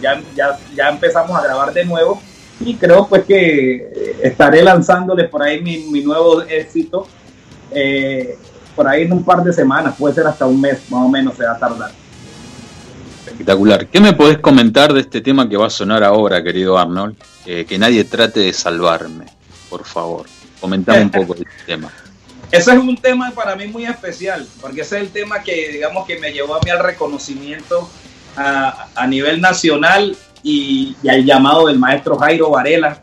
ya, 0.00 0.20
ya, 0.34 0.58
ya 0.74 0.88
empezamos 0.88 1.36
a 1.38 1.42
grabar 1.42 1.72
de 1.72 1.84
nuevo 1.84 2.20
y 2.60 2.74
creo 2.74 3.06
pues 3.06 3.24
que 3.24 4.16
estaré 4.22 4.62
lanzándoles 4.62 5.28
por 5.28 5.42
ahí 5.42 5.60
mi, 5.62 5.78
mi 5.90 6.00
nuevo 6.00 6.42
éxito 6.42 7.06
eh, 7.70 8.38
por 8.74 8.86
ahí 8.86 9.02
en 9.02 9.12
un 9.12 9.24
par 9.24 9.42
de 9.42 9.52
semanas, 9.52 9.96
puede 9.98 10.14
ser 10.14 10.26
hasta 10.26 10.46
un 10.46 10.60
mes 10.60 10.78
más 10.90 11.02
o 11.02 11.08
menos 11.08 11.36
se 11.36 11.44
va 11.44 11.52
a 11.52 11.58
tardar. 11.58 11.90
Espectacular. 13.26 13.86
¿Qué 13.86 14.00
me 14.00 14.12
podés 14.12 14.38
comentar 14.38 14.92
de 14.92 15.00
este 15.00 15.20
tema 15.20 15.48
que 15.48 15.56
va 15.56 15.66
a 15.66 15.70
sonar 15.70 16.04
ahora, 16.04 16.42
querido 16.42 16.78
Arnold? 16.78 17.16
Eh, 17.46 17.64
que 17.64 17.78
nadie 17.78 18.04
trate 18.04 18.40
de 18.40 18.52
salvarme, 18.52 19.26
por 19.70 19.84
favor. 19.84 20.26
Comentame 20.60 21.02
un 21.02 21.10
poco 21.10 21.34
de 21.34 21.40
este 21.42 21.64
tema. 21.66 21.90
Ese 22.50 22.72
es 22.72 22.78
un 22.78 22.96
tema 22.96 23.32
para 23.32 23.56
mí 23.56 23.66
muy 23.66 23.84
especial, 23.84 24.46
porque 24.60 24.82
ese 24.82 24.96
es 24.96 25.02
el 25.02 25.10
tema 25.10 25.42
que, 25.42 25.70
digamos, 25.72 26.06
que 26.06 26.18
me 26.18 26.32
llevó 26.32 26.54
a 26.54 26.60
mí 26.60 26.70
al 26.70 26.78
reconocimiento 26.82 27.88
a, 28.36 28.88
a 28.94 29.06
nivel 29.06 29.40
nacional 29.40 30.16
y, 30.42 30.96
y 31.02 31.08
al 31.08 31.24
llamado 31.24 31.66
del 31.66 31.78
maestro 31.78 32.16
Jairo 32.16 32.50
Varela 32.50 33.00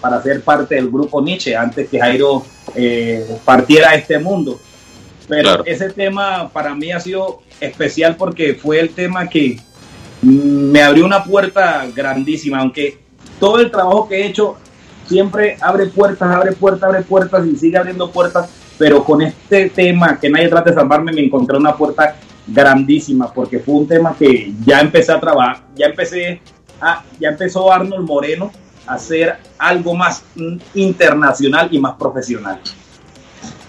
para 0.00 0.22
ser 0.22 0.42
parte 0.42 0.74
del 0.74 0.90
grupo 0.90 1.22
Nietzsche 1.22 1.56
antes 1.56 1.88
que 1.88 1.98
Jairo 1.98 2.44
eh, 2.74 3.38
partiera 3.44 3.90
a 3.90 3.94
este 3.94 4.18
mundo. 4.18 4.60
Pero 5.26 5.42
Claro. 5.42 5.64
ese 5.66 5.90
tema 5.90 6.48
para 6.52 6.74
mí 6.74 6.92
ha 6.92 7.00
sido 7.00 7.40
especial 7.60 8.14
porque 8.16 8.54
fue 8.54 8.78
el 8.78 8.90
tema 8.90 9.28
que 9.28 9.58
me 10.22 10.82
abrió 10.82 11.04
una 11.04 11.24
puerta 11.24 11.86
grandísima, 11.94 12.58
aunque 12.60 12.98
todo 13.40 13.58
el 13.58 13.70
trabajo 13.70 14.08
que 14.08 14.16
he 14.22 14.26
hecho 14.26 14.56
siempre 15.08 15.56
abre 15.60 15.86
puertas, 15.86 16.28
abre 16.30 16.52
puertas, 16.52 16.84
abre 16.88 17.02
puertas 17.02 17.46
y 17.46 17.56
sigue 17.56 17.76
abriendo 17.76 18.10
puertas, 18.10 18.48
pero 18.78 19.04
con 19.04 19.22
este 19.22 19.70
tema 19.70 20.18
que 20.18 20.28
nadie 20.28 20.48
trate 20.48 20.70
de 20.70 20.76
salvarme 20.76 21.12
me 21.12 21.22
encontré 21.22 21.56
una 21.56 21.74
puerta 21.76 22.16
grandísima 22.46 23.32
porque 23.32 23.58
fue 23.58 23.74
un 23.74 23.88
tema 23.88 24.14
que 24.16 24.52
ya 24.64 24.80
empecé 24.80 25.12
a 25.12 25.20
trabajar, 25.20 25.62
ya 25.74 25.86
empecé 25.86 26.40
a, 26.80 27.02
ya 27.18 27.30
empezó 27.30 27.72
Arnold 27.72 28.06
Moreno 28.06 28.52
a 28.86 28.94
hacer 28.94 29.36
algo 29.58 29.94
más 29.94 30.22
internacional 30.74 31.68
y 31.70 31.78
más 31.78 31.94
profesional. 31.94 32.60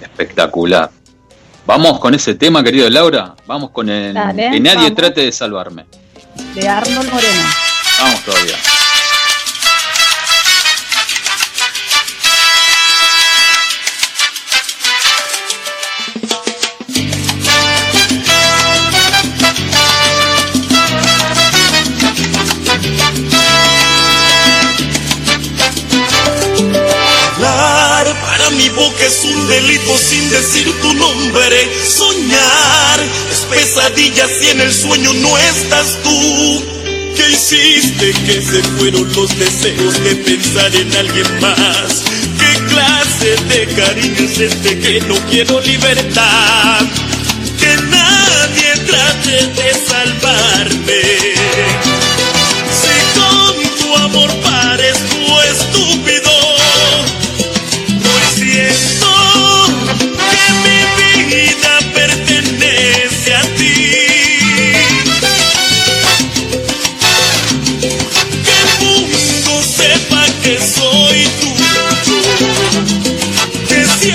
Espectacular. 0.02 0.92
Vamos 1.66 2.00
con 2.00 2.14
ese 2.14 2.36
tema, 2.36 2.64
querido 2.64 2.90
Laura. 2.90 3.36
Vamos 3.46 3.72
con 3.72 3.90
el 3.90 4.14
Dale, 4.14 4.52
que 4.52 4.60
nadie 4.60 4.76
vamos. 4.76 4.96
trate 4.96 5.22
de 5.22 5.32
salvarme. 5.32 5.86
De 6.56 6.68
Arnold 6.68 7.12
Moreno. 7.12 7.42
Vamos 8.00 8.24
todavía. 8.24 8.56
Boca 28.88 29.06
es 29.06 29.24
un 29.24 29.48
delito 29.48 29.98
sin 29.98 30.30
decir 30.30 30.74
tu 30.82 30.94
nombre. 30.94 31.70
Soñar 31.86 33.00
es 33.32 33.40
pesadilla 33.50 34.28
si 34.28 34.50
en 34.50 34.62
el 34.62 34.74
sueño 34.74 35.14
no 35.14 35.38
estás 35.38 35.98
tú. 36.04 36.64
¿Qué 37.16 37.30
hiciste 37.32 38.14
que 38.26 38.42
se 38.42 38.64
fueron 38.78 39.12
los 39.14 39.38
deseos 39.38 40.04
de 40.04 40.16
pensar 40.16 40.74
en 40.76 40.96
alguien 40.96 41.42
más? 41.42 42.04
¿Qué 42.40 42.66
clase 42.66 43.36
de 43.50 43.66
cariño 43.76 44.30
es 44.30 44.40
este 44.40 44.80
que 44.80 45.02
no 45.02 45.16
quiero 45.30 45.60
libertad? 45.62 46.86
Que 47.60 47.76
nadie 47.90 48.72
trate 48.86 49.48
de 49.62 49.74
salvarme. 49.88 51.67
Que 70.48 70.62
soy 70.62 71.28
tuyo. 71.42 72.16
Que 73.68 73.86
si 74.00 74.12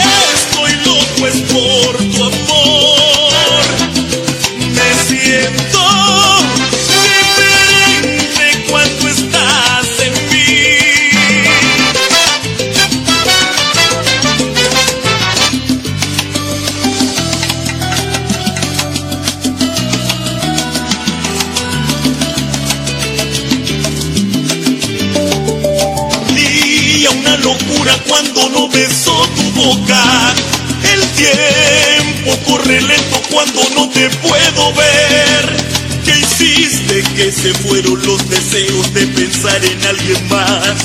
se 37.42 37.52
fueron 37.54 38.00
los 38.06 38.30
deseos 38.30 38.94
de 38.94 39.04
pensar 39.08 39.60
en 39.64 39.86
alguien 39.86 40.28
más? 40.28 40.76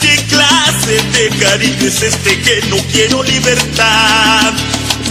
¿Qué 0.00 0.14
clase 0.28 1.02
de 1.12 1.28
cariño 1.44 1.88
es 1.88 2.02
este 2.02 2.40
que 2.40 2.62
no 2.68 2.76
quiero 2.92 3.24
libertad? 3.24 4.52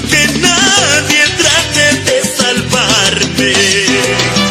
Que 0.09 0.27
nadie 0.39 1.25
trate 1.37 1.99
de 2.05 2.21
salvarme. 2.37 4.42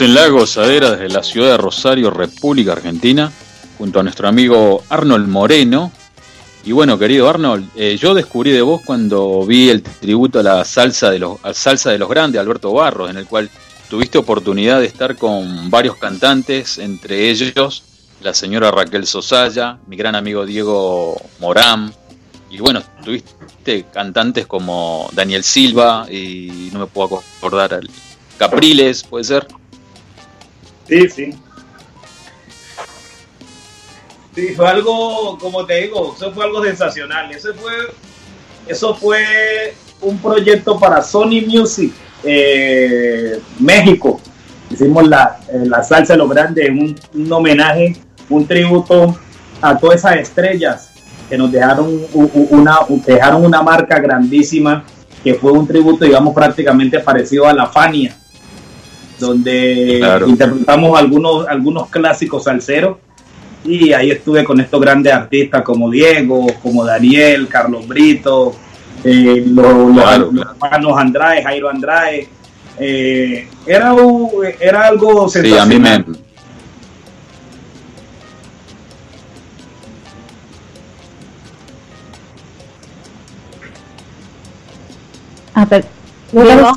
En 0.00 0.14
La 0.14 0.28
Gozadera 0.28 0.92
desde 0.92 1.08
la 1.08 1.22
ciudad 1.22 1.52
de 1.52 1.56
Rosario, 1.56 2.10
República 2.10 2.72
Argentina, 2.72 3.32
junto 3.78 3.98
a 3.98 4.02
nuestro 4.02 4.28
amigo 4.28 4.84
Arnold 4.90 5.26
Moreno. 5.26 5.90
Y 6.64 6.72
bueno, 6.72 6.98
querido 6.98 7.28
Arnold, 7.28 7.70
eh, 7.74 7.96
yo 8.00 8.14
descubrí 8.14 8.52
de 8.52 8.60
vos 8.60 8.82
cuando 8.84 9.44
vi 9.44 9.70
el 9.70 9.82
tributo 9.82 10.38
a 10.38 10.42
la 10.42 10.64
salsa 10.64 11.10
de 11.10 11.18
los, 11.18 11.38
salsa 11.52 11.90
de 11.90 11.98
los 11.98 12.08
grandes, 12.08 12.40
Alberto 12.40 12.72
Barros, 12.72 13.10
en 13.10 13.16
el 13.16 13.26
cual 13.26 13.50
tuviste 13.88 14.18
oportunidad 14.18 14.78
de 14.80 14.86
estar 14.86 15.16
con 15.16 15.68
varios 15.70 15.96
cantantes, 15.96 16.78
entre 16.78 17.30
ellos 17.30 17.82
la 18.20 18.34
señora 18.34 18.70
Raquel 18.70 19.06
Sosaya, 19.06 19.78
mi 19.86 19.96
gran 19.96 20.14
amigo 20.14 20.46
Diego 20.46 21.20
Morán, 21.40 21.92
y 22.50 22.58
bueno, 22.58 22.82
tuviste 23.04 23.86
cantantes 23.92 24.46
como 24.46 25.08
Daniel 25.12 25.42
Silva, 25.42 26.06
y 26.10 26.68
no 26.72 26.80
me 26.80 26.86
puedo 26.86 27.22
acordar, 27.38 27.80
Capriles, 28.38 29.02
puede 29.02 29.24
ser. 29.24 29.57
Sí, 30.88 31.08
sí. 31.08 31.34
Sí, 34.34 34.48
fue 34.54 34.68
algo, 34.68 35.36
como 35.38 35.66
te 35.66 35.82
digo, 35.82 36.14
eso 36.16 36.32
fue 36.32 36.44
algo 36.44 36.64
sensacional. 36.64 37.30
Eso 37.30 37.52
fue, 37.54 37.72
eso 38.66 38.94
fue 38.94 39.74
un 40.00 40.18
proyecto 40.18 40.78
para 40.78 41.02
Sony 41.02 41.42
Music 41.46 41.92
eh, 42.24 43.40
México. 43.58 44.20
Hicimos 44.70 45.06
la, 45.08 45.40
eh, 45.48 45.64
la 45.64 45.82
salsa 45.82 46.14
de 46.14 46.18
los 46.18 46.30
grandes, 46.30 46.70
un, 46.70 46.94
un 47.14 47.32
homenaje, 47.32 47.96
un 48.28 48.46
tributo 48.46 49.18
a 49.60 49.76
todas 49.76 49.96
esas 49.96 50.16
estrellas 50.16 50.90
que 51.28 51.36
nos 51.36 51.52
dejaron 51.52 52.06
una, 52.14 52.78
dejaron 53.06 53.44
una 53.44 53.62
marca 53.62 53.98
grandísima, 53.98 54.84
que 55.22 55.34
fue 55.34 55.52
un 55.52 55.66
tributo, 55.66 56.04
digamos, 56.04 56.34
prácticamente 56.34 57.00
parecido 57.00 57.46
a 57.46 57.52
la 57.52 57.66
Fania, 57.66 58.16
donde 59.18 59.96
Claro. 59.98 60.28
interpretamos 60.28 60.98
algunos, 60.98 61.46
algunos 61.48 61.88
clásicos 61.90 62.44
salseros 62.44 62.98
y 63.64 63.92
ahí 63.92 64.10
estuve 64.10 64.44
con 64.44 64.60
estos 64.60 64.80
grandes 64.80 65.12
artistas 65.12 65.62
como 65.62 65.90
Diego, 65.90 66.46
como 66.62 66.84
Daniel, 66.84 67.48
Carlos 67.48 67.86
Brito, 67.86 68.54
eh, 69.04 69.44
los, 69.46 69.94
los- 69.94 70.02
Claro, 70.04 70.30
los 70.32 70.46
hermanos 70.46 70.92
Andrade, 70.98 71.42
Jairo 71.42 71.68
Andrade. 71.68 72.28
Eh, 72.80 73.48
era, 73.66 73.92
un- 73.92 74.30
era 74.60 74.86
algo 74.86 75.28
Sí, 75.28 75.38
a 75.38 75.42
sensacional. 75.42 75.68
mí 75.68 75.78
me, 76.12 76.18
Ah, 85.54 85.66
pero- 85.68 85.86
Diego. 86.32 86.76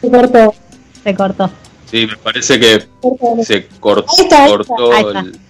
Se 0.00 0.10
cortó. 0.10 0.54
Se 1.02 1.14
cortó. 1.14 1.50
sí, 1.90 2.06
me 2.06 2.16
parece 2.16 2.58
que 2.60 2.86
se 3.44 3.66
cortó, 3.80 4.06
Ahí 4.18 4.24
está, 4.24 4.44
ahí 4.44 4.50
cortó 4.50 4.92
está, 4.92 4.96
ahí 4.96 5.04
está. 5.06 5.20
el- 5.20 5.40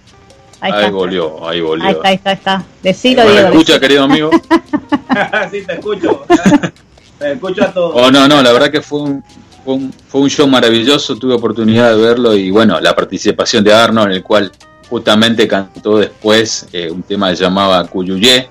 Ahí 0.62 0.90
volvió, 0.90 1.48
ahí 1.48 1.60
volvió. 1.62 1.86
Ahí 1.86 1.92
está, 1.94 2.08
ahí 2.08 2.14
está, 2.16 2.30
ahí 2.30 2.36
está. 2.36 2.64
Decilo, 2.82 3.24
¿me 3.24 3.30
Diego. 3.32 3.48
escucha, 3.48 3.72
decilo. 3.72 3.80
querido 3.80 4.04
amigo? 4.04 4.30
sí, 5.50 5.62
te 5.66 5.72
escucho. 5.72 6.24
te 7.18 7.32
escucho 7.32 7.64
a 7.64 7.72
todos. 7.72 7.92
Oh, 7.96 8.10
no, 8.10 8.28
no, 8.28 8.42
la 8.42 8.52
verdad 8.52 8.70
que 8.70 8.82
fue 8.82 9.00
un, 9.00 9.24
fue 9.64 9.74
un, 9.74 9.92
fue 10.08 10.20
un 10.20 10.28
show 10.28 10.46
maravilloso, 10.46 11.16
tuve 11.16 11.32
oportunidad 11.34 11.96
de 11.96 12.02
verlo 12.02 12.34
y 12.34 12.50
bueno, 12.50 12.78
la 12.78 12.94
participación 12.94 13.64
de 13.64 13.72
Arnold, 13.72 14.08
en 14.10 14.16
el 14.16 14.22
cual 14.22 14.52
justamente 14.90 15.48
cantó 15.48 15.96
después 15.98 16.66
eh, 16.74 16.90
un 16.90 17.02
tema 17.04 17.30
que 17.30 17.36
se 17.36 17.44
llamaba 17.44 17.82
Cuyuyé, 17.86 18.48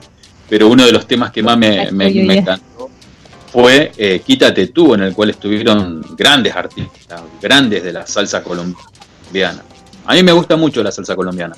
pero 0.50 0.68
uno 0.68 0.86
de 0.88 0.92
los 0.92 1.06
temas 1.06 1.32
que 1.32 1.44
más 1.44 1.60
me, 1.60 1.92
me, 1.92 2.10
me 2.12 2.38
encantó 2.40 2.66
fue 3.52 3.92
eh, 3.98 4.22
Quítate 4.26 4.68
tú, 4.68 4.94
en 4.94 5.02
el 5.02 5.14
cual 5.14 5.32
estuvieron 5.32 6.02
grandes 6.16 6.56
artistas, 6.56 7.22
grandes 7.42 7.84
de 7.84 7.94
la 7.94 8.06
salsa 8.06 8.44
colombiana. 8.44 9.64
A 10.06 10.14
mí 10.14 10.24
me 10.24 10.32
gusta 10.32 10.56
mucho 10.56 10.84
la 10.84 10.92
salsa 10.92 11.16
colombiana. 11.16 11.56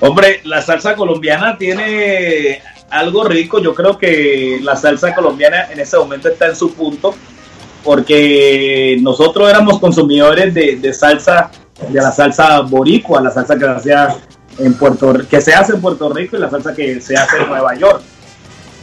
Hombre, 0.00 0.40
la 0.44 0.62
salsa 0.62 0.94
colombiana 0.94 1.58
tiene 1.58 2.62
algo 2.90 3.24
rico. 3.24 3.60
Yo 3.60 3.74
creo 3.74 3.98
que 3.98 4.58
la 4.62 4.76
salsa 4.76 5.14
colombiana 5.14 5.70
en 5.70 5.80
ese 5.80 5.98
momento 5.98 6.28
está 6.28 6.46
en 6.46 6.56
su 6.56 6.72
punto, 6.74 7.14
porque 7.84 8.96
nosotros 9.00 9.48
éramos 9.48 9.78
consumidores 9.78 10.54
de, 10.54 10.76
de 10.76 10.92
salsa, 10.94 11.50
de 11.88 12.00
la 12.00 12.12
salsa 12.12 12.60
boricua, 12.60 13.20
la 13.20 13.30
salsa 13.30 13.58
que 13.58 13.80
se 13.80 13.94
en 14.64 14.74
Puerto, 14.74 15.14
que 15.28 15.40
se 15.40 15.54
hace 15.54 15.74
en 15.74 15.80
Puerto 15.80 16.12
Rico 16.12 16.36
y 16.36 16.40
la 16.40 16.50
salsa 16.50 16.74
que 16.74 17.00
se 17.00 17.16
hace 17.16 17.38
en 17.38 17.48
Nueva 17.48 17.74
York. 17.74 18.02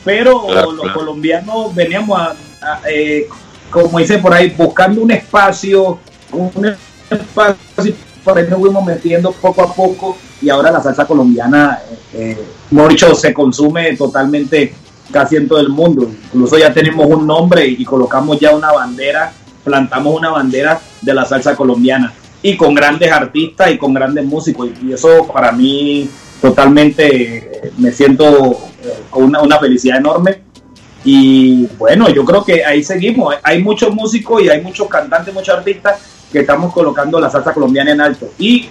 Pero 0.08 0.46
Claro, 0.46 0.72
los 0.72 0.82
claro. 0.84 1.00
colombianos 1.00 1.76
veníamos 1.76 2.18
a, 2.18 2.36
a, 2.62 2.80
eh, 2.90 3.28
como 3.70 4.00
dice 4.00 4.20
por 4.20 4.34
ahí, 4.34 4.54
buscando 4.58 5.02
un 5.02 5.12
espacio, 5.12 6.00
un 6.32 6.76
espacio 7.12 7.94
por 8.24 8.38
ahí 8.38 8.48
nos 8.50 8.60
fuimos 8.60 8.86
metiendo 8.86 9.34
poco 9.34 9.64
a 9.64 9.74
poco 9.74 10.18
y 10.42 10.50
ahora 10.50 10.72
la 10.72 10.82
salsa 10.82 11.06
colombiana, 11.06 11.80
eh, 12.14 12.38
eh, 12.72 13.16
se 13.16 13.34
consume 13.34 13.98
totalmente 13.98 14.74
casi 15.12 15.36
en 15.36 15.48
todo 15.48 15.60
el 15.60 15.70
mundo. 15.70 16.10
Incluso 16.34 16.58
ya 16.58 16.74
tenemos 16.74 17.06
un 17.06 17.28
nombre 17.28 17.68
y 17.68 17.84
colocamos 17.84 18.40
ya 18.40 18.56
una 18.56 18.72
bandera, 18.72 19.34
plantamos 19.64 20.16
una 20.16 20.30
bandera 20.30 20.80
de 21.02 21.14
la 21.14 21.26
salsa 21.26 21.54
colombiana 21.54 22.14
y 22.42 22.56
con 22.56 22.74
grandes 22.74 23.12
artistas 23.12 23.72
y 23.72 23.78
con 23.78 23.94
grandes 23.94 24.24
músicos 24.24 24.70
y 24.82 24.94
eso 24.94 25.28
para 25.28 25.52
mí 25.52 26.10
totalmente 26.42 27.72
me 27.78 27.92
siento 27.92 28.52
eh, 28.84 28.94
con 29.10 29.24
una, 29.26 29.42
una 29.42 29.60
felicidad 29.60 29.98
enorme 29.98 30.48
y 31.04 31.68
bueno, 31.78 32.10
yo 32.10 32.26
creo 32.26 32.44
que 32.44 32.66
ahí 32.66 32.84
seguimos. 32.84 33.36
Hay 33.42 33.64
muchos 33.64 33.94
músicos 33.94 34.44
y 34.44 34.50
hay 34.50 34.62
muchos 34.62 34.90
cantantes, 34.90 35.34
muchos 35.34 35.56
artistas 35.56 36.02
que 36.32 36.40
estamos 36.40 36.74
colocando 36.74 37.18
la 37.20 37.30
salsa 37.30 37.54
colombiana 37.54 37.92
en 37.92 38.02
alto. 38.02 38.30
Y 38.38 38.70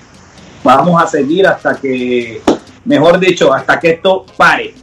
vamos 0.63 1.03
a 1.03 1.07
seguir 1.07 1.47
hasta 1.47 1.77
que, 1.77 2.43
mejor 2.85 3.19
dicho, 3.19 3.55
hasta 3.55 3.81
que 3.81 3.93
esto 3.93 4.27
pare. 4.37 4.75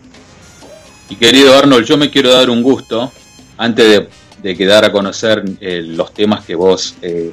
Y 1.10 1.15
querido 1.15 1.55
Arnold, 1.55 1.85
yo 1.85 1.95
me 1.95 2.10
quiero 2.10 2.31
dar 2.31 2.49
un 2.49 2.64
gusto 2.64 3.11
antes 3.57 3.88
de, 3.88 4.10
de 4.41 4.57
quedar 4.57 4.85
a 4.85 4.91
conocer 4.91 5.43
eh, 5.61 5.84
los 5.85 6.11
temas 6.11 6.43
que 6.43 6.55
vos 6.55 6.95
eh, 7.03 7.31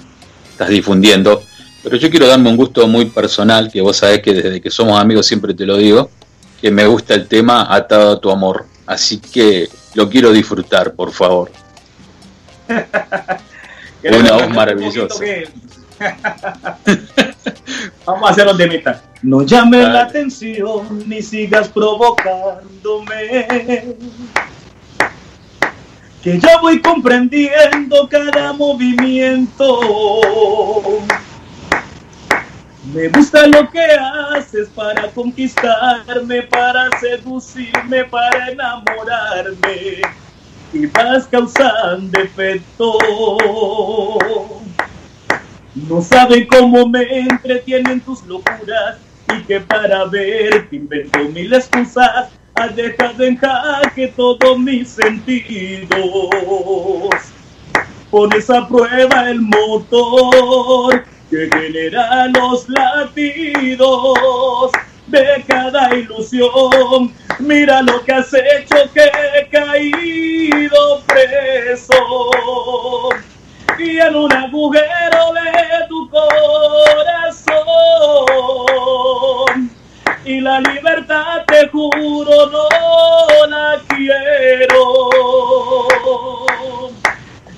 estás 0.51 0.69
difundiendo, 0.69 1.43
pero 1.83 1.97
yo 1.97 2.11
quiero 2.11 2.27
darme 2.27 2.51
un 2.51 2.57
gusto 2.57 2.87
muy 2.87 3.07
personal, 3.07 3.71
que 3.71 3.81
vos 3.81 3.97
sabés 3.97 4.21
que 4.21 4.35
desde 4.35 4.61
que 4.61 4.71
somos 4.71 5.01
amigos 5.01 5.27
siempre 5.27 5.55
te 5.55 5.65
lo 5.65 5.77
digo, 5.77 6.11
que 6.61 6.71
me 6.71 6.87
gusta 6.87 7.15
el 7.15 7.27
tema 7.27 7.75
Atado 7.75 8.13
a 8.13 8.21
tu 8.21 8.31
amor, 8.31 8.67
así 8.87 9.19
que 9.19 9.69
lo 9.95 10.09
quiero 10.09 10.33
disfrutar, 10.33 10.95
por 10.95 11.13
favor. 11.13 11.51
Una 14.03 14.33
voz 14.33 14.51
maravillosa. 14.51 15.23
Vamos 18.07 18.29
a 18.29 18.33
hacerlo 18.33 18.55
de 18.55 18.67
mitad. 18.67 19.01
No 19.23 19.43
llames 19.43 19.89
la 19.89 20.03
atención 20.03 21.05
ni 21.07 21.23
sigas 21.23 21.69
provocándome. 21.69 23.47
Que 26.23 26.39
ya 26.39 26.61
voy 26.61 26.81
comprendiendo 26.81 28.09
cada 28.09 28.53
movimiento. 28.53 29.81
Me 32.93 33.09
gusta 33.09 33.47
lo 33.47 33.71
que 33.71 33.81
haces 34.35 34.69
para 34.71 35.09
conquistarme, 35.13 36.43
para 36.43 36.89
seducirme, 36.99 38.05
para 38.05 38.49
enamorarme. 38.49 40.03
Y 40.73 40.87
vas 40.87 41.27
causando 41.29 42.21
efecto. 42.21 42.99
No 45.75 46.03
saben 46.03 46.47
cómo 46.49 46.89
me 46.89 47.03
entretienen 47.21 48.01
tus 48.01 48.25
locuras 48.25 48.97
y 49.37 49.43
que 49.45 49.61
para 49.61 50.07
verte 50.07 50.75
invento 50.75 51.21
mil 51.29 51.53
excusas. 51.53 52.31
Has 52.55 52.75
dejado 52.75 53.23
en 53.23 53.37
jaque 53.37 54.09
todos 54.17 54.59
mis 54.59 54.89
sentidos. 54.89 55.89
Pones 58.11 58.51
a 58.51 58.67
prueba 58.67 59.31
el 59.31 59.41
motor 59.41 61.05
que 61.31 61.49
genera 61.49 62.27
los 62.29 62.69
latidos 62.69 64.71
de 65.07 65.43
cada 65.47 65.95
ilusión. 65.95 67.15
Mira 67.39 67.81
lo 67.83 68.05
que 68.05 68.13
has 68.13 68.35
hecho 68.35 68.75
que 68.93 69.05
he 69.05 69.49
caído 69.49 71.03
preso 71.07 71.95
y 73.79 73.99
en 73.99 74.17
un 74.17 74.33
agujero 74.33 75.33
de 75.33 75.87
tu 75.89 76.11
corazón. 76.11 77.47
Y 80.25 80.41
la 80.41 80.59
libertad, 80.61 81.45
te 81.47 81.69
juro, 81.69 82.51
no 82.51 82.67
la 83.47 83.81
quiero. 83.89 85.11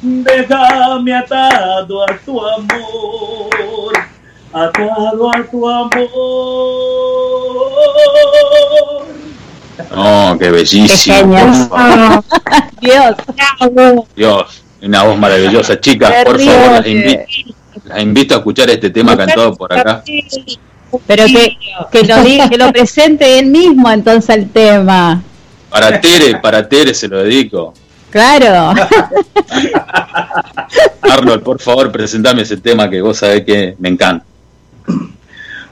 Déjame 0.05 1.15
atado 1.15 2.03
a 2.03 2.19
tu 2.25 2.45
amor, 2.45 3.93
atado 4.53 5.31
a 5.33 5.45
tu 5.49 5.69
amor. 5.69 6.03
No, 9.95 10.37
qué 10.41 10.51
bellísimo. 10.51 11.31
por 11.31 11.55
favor. 11.69 12.25
Dios. 12.81 13.15
Dios, 14.17 14.65
una 14.83 15.05
voz 15.05 15.17
maravillosa. 15.17 15.79
Chicas, 15.79 16.25
por 16.25 16.41
favor, 16.41 16.73
las 16.73 16.87
invito, 16.89 17.23
las 17.85 18.03
invito 18.03 18.35
a 18.35 18.39
escuchar 18.39 18.71
este 18.71 18.91
tema 18.91 19.17
cantado 19.17 19.55
por 19.55 19.73
acá. 19.73 20.03
Pero 21.07 21.27
que, 21.27 21.57
que, 21.93 22.03
lo 22.03 22.25
diga, 22.25 22.49
que 22.49 22.59
lo 22.59 22.73
presente 22.73 23.39
él 23.39 23.47
mismo 23.47 23.89
entonces 23.89 24.37
el 24.37 24.51
tema. 24.51 25.23
Para 25.71 26.01
Tere, 26.01 26.41
para 26.41 26.69
Tere 26.69 26.93
se 26.93 27.07
lo 27.07 27.23
dedico. 27.23 27.73
Claro. 28.13 28.75
Arnold, 31.01 31.43
por 31.43 31.59
favor, 31.61 31.91
presentame 31.91 32.43
ese 32.43 32.59
tema 32.59 32.91
que 32.91 33.01
vos 33.01 33.17
sabés 33.17 33.43
que 33.43 33.75
me 33.79 33.89
encanta. 33.89 34.27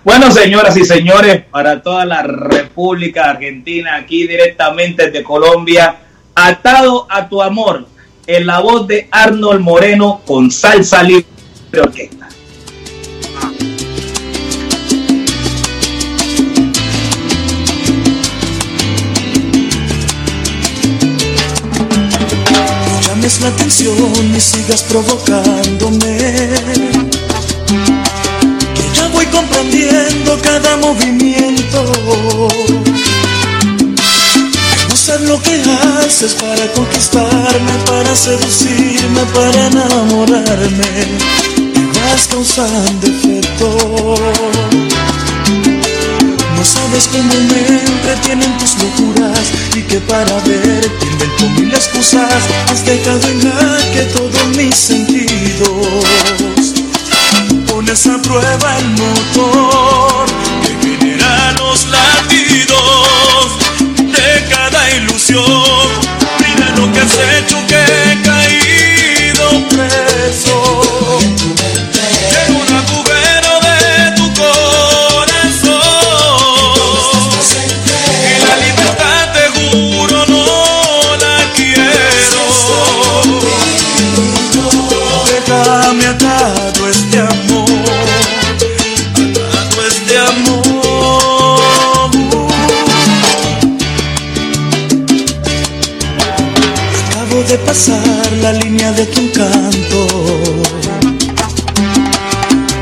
Bueno, 0.02 0.30
señoras 0.30 0.74
y 0.78 0.84
señores, 0.86 1.44
para 1.50 1.82
toda 1.82 2.06
la 2.06 2.22
República 2.22 3.28
Argentina, 3.28 3.96
aquí 3.96 4.26
directamente 4.26 5.10
desde 5.10 5.22
Colombia, 5.22 5.96
atado 6.34 7.06
a 7.10 7.28
tu 7.28 7.42
amor, 7.42 7.86
en 8.26 8.46
la 8.46 8.60
voz 8.60 8.86
de 8.88 9.06
Arnold 9.10 9.60
Moreno 9.60 10.22
con 10.26 10.50
salsa 10.50 11.02
libre 11.02 11.26
orquesta. 11.78 12.29
Llames 23.30 23.40
la 23.40 23.48
atención 23.48 24.32
ni 24.32 24.40
sigas 24.40 24.82
provocándome. 24.84 26.16
Que 28.74 28.82
ya 28.94 29.08
voy 29.12 29.26
comprendiendo 29.26 30.38
cada 30.42 30.76
movimiento. 30.78 31.92
No 34.88 34.96
sabes 34.96 35.28
lo 35.28 35.40
que 35.42 35.60
haces 36.04 36.34
para 36.34 36.66
conquistarme, 36.72 37.72
para 37.86 38.14
seducirme, 38.14 39.22
para 39.34 39.66
enamorarme. 39.66 40.88
Y 41.56 41.98
vas 41.98 42.26
causando 42.28 43.06
efecto. 43.06 44.89
No 46.60 46.66
sabes 46.66 47.08
cómo 47.08 47.32
me 47.48 47.58
entretienen 47.78 48.58
tus 48.58 48.76
locuras 48.76 49.50
y 49.74 49.80
que 49.80 49.98
para 50.00 50.34
verte 50.40 51.06
invento 51.06 51.48
mil 51.58 51.72
excusas. 51.72 52.42
Has 52.70 52.84
dejado 52.84 53.26
en 53.28 53.40
jaque 53.40 54.02
todos 54.14 54.46
mis 54.58 54.74
sentidos. 54.74 56.04
Pones 57.66 58.06
a 58.08 58.20
prueba 58.20 58.78
el 58.78 58.88
motor 58.90 60.26
que 60.62 60.98
genera 60.98 61.52
los 61.52 61.86
latidos 61.86 63.56
de 63.96 64.44
cada 64.54 64.90
ilusión. 64.96 65.88
Mira 66.40 66.76
lo 66.76 66.92
que 66.92 67.00
has 67.00 67.18
hecho 67.38 67.56
que 67.68 67.82
he 67.82 68.20
caído 68.20 69.66
preso. 69.70 70.59
De 97.50 97.58
pasar 97.58 98.32
la 98.42 98.52
línea 98.52 98.92
de 98.92 99.06
tu 99.06 99.20
encanto. 99.20 100.06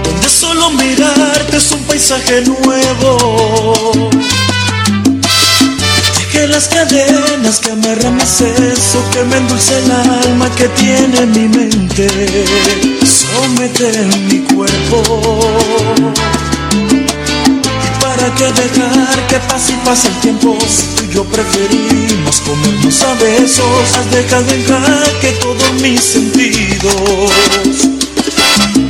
Donde 0.04 0.28
solo 0.28 0.68
mirarte 0.72 1.56
es 1.56 1.72
un 1.72 1.82
paisaje 1.84 2.42
nuevo. 2.42 4.10
Dejé 6.18 6.48
las 6.48 6.68
cadenas 6.68 7.60
que 7.60 7.70
amarran 7.70 8.16
mi 8.16 8.26
seso, 8.26 9.02
que 9.10 9.24
me 9.24 9.38
endulce 9.38 9.78
el 9.78 9.90
alma 9.90 10.50
que 10.54 10.68
tiene 10.68 11.24
mi 11.26 11.48
mente. 11.48 12.06
Somete 13.06 13.88
en 14.02 14.26
mi 14.26 14.40
cuerpo. 14.54 15.40
¿Y 17.86 18.02
para 18.02 18.34
qué 18.34 18.52
dejar 18.52 19.26
que 19.28 19.38
pase 19.48 19.72
y 19.72 19.76
pase 19.86 20.08
el 20.08 20.14
tiempo? 20.16 20.58
Yo 21.12 21.24
preferimos 21.24 22.40
comernos 22.40 23.02
a 23.02 23.14
besos, 23.14 23.96
has 23.96 24.10
dejado 24.10 24.50
en 24.52 24.64
jaque 24.66 25.32
todos 25.40 25.72
mis 25.80 26.00
sentidos. 26.00 26.92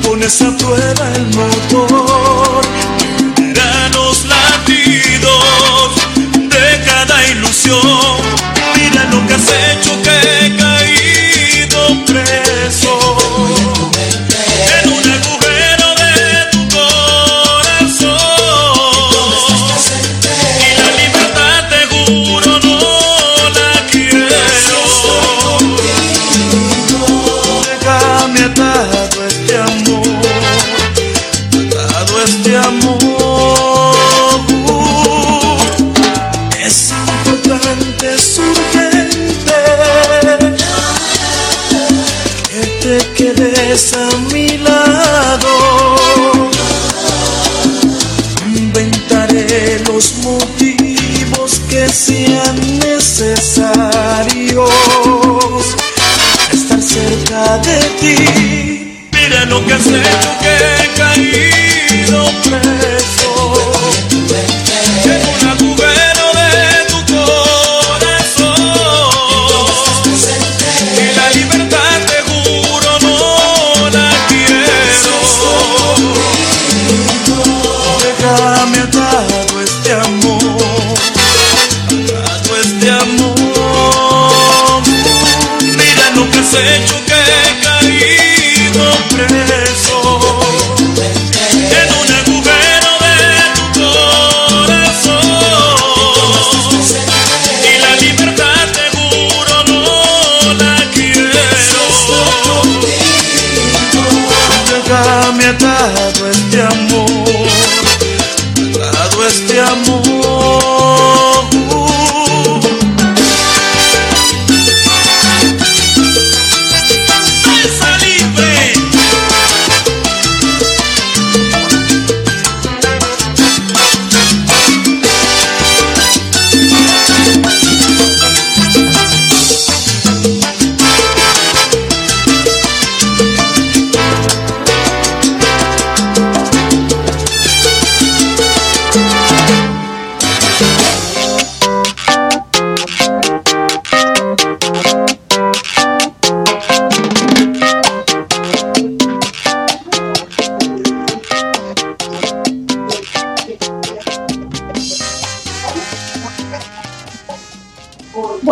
Pones 0.03 0.43
a 0.43 0.57
prueba 0.57 1.12
el 1.15 1.27
motor, 1.28 2.62
genera 3.36 3.89
los 3.90 4.24
latidos 4.27 5.95
de 6.35 6.85
cada 6.85 7.27
ilusión. 7.28 8.16
Mira 8.74 9.05
lo 9.12 9.27
que 9.27 9.35
has 9.35 9.49
hecho 9.49 10.03
que 10.03 10.47
he 10.47 10.57
caído 10.57 12.05
preso. 12.05 12.99
En 14.82 14.93
un 14.93 15.38
ti. 58.01 58.58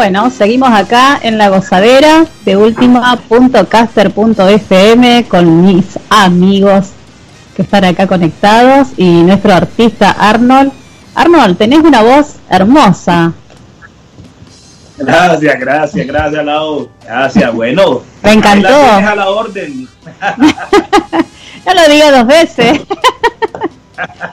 Bueno, 0.06 0.30
seguimos 0.30 0.70
acá 0.70 1.18
en 1.20 1.36
la 1.36 1.48
gozadera 1.48 2.26
de 2.44 2.56
última.caster.fm 2.56 5.24
con 5.24 5.66
mis 5.66 5.98
amigos 6.08 6.90
que 7.56 7.62
están 7.62 7.86
acá 7.86 8.06
conectados 8.06 8.90
y 8.96 9.24
nuestro 9.24 9.52
artista 9.52 10.12
Arnold. 10.12 10.70
Arnold, 11.12 11.58
tenés 11.58 11.80
una 11.80 12.02
voz 12.02 12.36
hermosa. 12.48 13.32
Gracias, 14.96 15.58
gracias, 15.58 16.06
gracias, 16.06 16.44
Lau. 16.44 16.88
Gracias, 17.04 17.52
bueno. 17.52 18.02
Me 18.22 18.34
encantó. 18.34 18.68
La 18.68 19.10
a 19.10 19.16
la 19.16 19.28
orden. 19.28 19.88
No 21.66 21.74
lo 21.74 21.88
digo 21.88 22.12
dos 22.12 22.28
veces. 22.28 22.80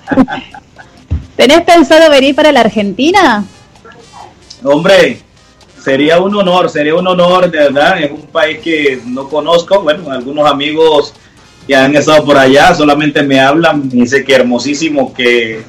¿Tenés 1.36 1.62
pensado 1.62 2.12
venir 2.12 2.36
para 2.36 2.52
la 2.52 2.60
Argentina? 2.60 3.44
Hombre, 4.64 5.24
sería 5.84 6.19
un 6.19 6.35
honor, 6.35 6.69
sería 6.69 6.95
un 6.95 7.07
honor, 7.07 7.49
de 7.51 7.57
verdad. 7.57 8.01
Es 8.01 8.11
un 8.11 8.27
país 8.27 8.60
que 8.60 9.01
no 9.05 9.27
conozco. 9.27 9.81
Bueno, 9.81 10.11
algunos 10.11 10.49
amigos 10.49 11.14
que 11.68 11.76
han 11.76 11.95
estado 11.95 12.23
por 12.26 12.38
allá 12.38 12.73
solamente 12.76 13.23
me 13.23 13.39
hablan. 13.39 13.89
Dice 13.89 14.23
que 14.23 14.34
hermosísimo, 14.35 15.14
que 15.14 15.61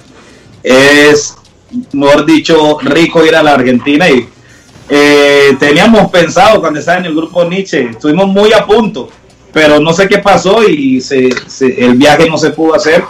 es, 0.63 1.35
mejor 1.93 2.25
dicho, 2.27 2.79
rico 2.83 3.25
ir 3.25 3.35
a 3.35 3.43
la 3.43 3.55
Argentina. 3.55 4.09
Y 4.09 4.29
eh, 4.89 5.57
teníamos 5.59 6.11
pensado 6.11 6.61
cuando 6.61 6.79
estaba 6.81 6.99
en 6.99 7.07
el 7.07 7.15
grupo 7.15 7.45
Nietzsche, 7.45 7.91
estuvimos 7.91 8.29
muy 8.29 8.53
a 8.53 8.65
punto, 8.67 9.09
pero 9.53 9.81
no 9.81 9.93
sé 9.93 10.07
qué 10.09 10.19
pasó 10.19 10.63
y 10.69 11.01
se, 11.01 11.31
se- 11.49 11.85
el 11.85 11.95
viaje 11.95 12.29
no 12.29 12.39
se 12.39 12.51
pudo 12.51 12.75
hacer. 12.75 13.03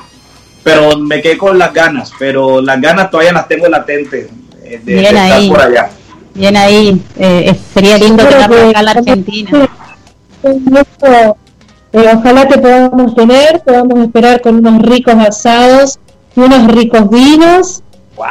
Pero 0.62 0.97
me 0.98 1.20
quedé 1.20 1.36
con 1.36 1.59
las 1.59 1.74
ganas, 1.74 2.10
pero 2.18 2.62
las 2.62 2.81
ganas 2.81 3.10
todavía 3.10 3.32
las 3.35 3.47
tengo 3.47 3.68
latentes 3.68 4.28
eh, 4.64 4.81
de, 4.82 4.94
de 4.94 5.02
estar 5.02 5.32
ahí. 5.40 5.48
por 5.51 5.60
allá. 5.60 5.90
Bien 6.35 6.56
ahí. 6.56 7.01
eh, 7.16 7.55
sería 7.73 7.97
lindo 7.98 8.24
tenerlo 8.27 8.56
que- 8.56 8.62
acá 8.70 8.78
en 8.81 8.85
la 8.85 8.90
Argentina. 8.90 9.69
Eh, 10.43 12.06
ojalá 12.12 12.48
que 12.48 12.59
podamos 12.59 13.15
tener, 13.15 13.62
podamos 13.65 13.98
esperar 14.01 14.40
con 14.43 14.56
unos 14.56 14.82
ricos 14.82 15.15
asados 15.15 15.98
y 16.35 16.40
unos 16.40 16.66
ricos 16.74 17.09
vinos 17.09 17.82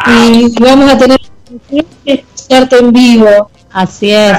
y 0.07 0.53
vamos 0.61 0.91
a 0.91 0.97
tener 0.97 1.19
que 1.71 1.85
escucharte 2.05 2.77
en 2.79 2.91
vivo. 2.91 3.49
Así 3.71 4.11
es. 4.11 4.37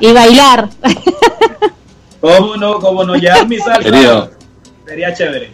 Y 0.00 0.12
bailar. 0.12 0.68
¿Cómo 2.20 2.56
no? 2.56 2.78
¿Cómo 2.80 3.04
no? 3.04 3.16
Ya 3.16 3.44
mi 3.44 3.58
salsa 3.58 3.80
Querido. 3.80 4.30
sería 4.86 5.14
chévere. 5.14 5.52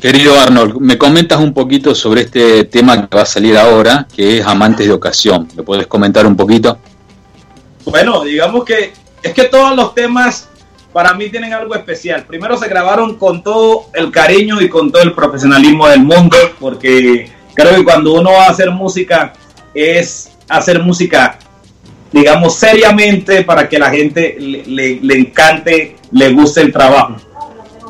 Querido 0.00 0.38
Arnold, 0.38 0.78
me 0.80 0.98
comentas 0.98 1.38
un 1.38 1.54
poquito 1.54 1.94
sobre 1.94 2.22
este 2.22 2.64
tema 2.64 3.08
que 3.08 3.16
va 3.16 3.22
a 3.22 3.26
salir 3.26 3.56
ahora, 3.56 4.06
que 4.14 4.38
es 4.38 4.46
Amantes 4.46 4.88
de 4.88 4.92
Ocasión. 4.92 5.46
¿Me 5.54 5.62
puedes 5.62 5.86
comentar 5.86 6.26
un 6.26 6.34
poquito? 6.36 6.76
Bueno, 7.86 8.24
digamos 8.24 8.64
que 8.64 8.92
es 9.22 9.32
que 9.32 9.44
todos 9.44 9.74
los 9.76 9.94
temas 9.94 10.48
para 10.92 11.14
mí 11.14 11.28
tienen 11.28 11.52
algo 11.52 11.74
especial. 11.74 12.24
Primero 12.26 12.56
se 12.56 12.68
grabaron 12.68 13.16
con 13.16 13.42
todo 13.42 13.86
el 13.94 14.10
cariño 14.10 14.60
y 14.60 14.68
con 14.68 14.90
todo 14.90 15.02
el 15.02 15.12
profesionalismo 15.12 15.88
del 15.88 16.00
mundo, 16.00 16.36
porque 16.58 17.30
creo 17.54 17.74
que 17.76 17.84
cuando 17.84 18.14
uno 18.14 18.32
va 18.32 18.46
a 18.46 18.50
hacer 18.50 18.70
música 18.70 19.32
es 19.74 20.30
hacer 20.48 20.82
música, 20.82 21.38
digamos, 22.12 22.54
seriamente 22.56 23.42
para 23.44 23.68
que 23.68 23.78
la 23.78 23.90
gente 23.90 24.36
le, 24.38 24.64
le- 24.64 25.00
le 25.02 25.18
encante, 25.18 25.96
le 26.12 26.32
guste 26.32 26.62
el 26.62 26.72
trabajo. 26.72 27.16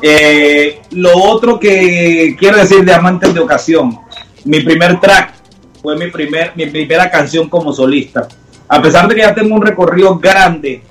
Eh, 0.01 0.81
lo 0.91 1.17
otro 1.17 1.59
que 1.59 2.35
quiero 2.37 2.57
decir 2.57 2.83
de 2.83 2.93
Amantes 2.93 3.33
de 3.33 3.39
Ocasión, 3.39 3.97
mi 4.43 4.59
primer 4.61 4.99
track 4.99 5.33
fue 5.81 5.95
mi, 5.95 6.07
primer, 6.11 6.51
mi 6.55 6.65
primera 6.67 7.09
canción 7.09 7.49
como 7.49 7.71
solista. 7.73 8.27
A 8.69 8.81
pesar 8.81 9.07
de 9.07 9.15
que 9.15 9.21
ya 9.21 9.33
tengo 9.33 9.55
un 9.55 9.61
recorrido 9.61 10.17
grande, 10.17 10.81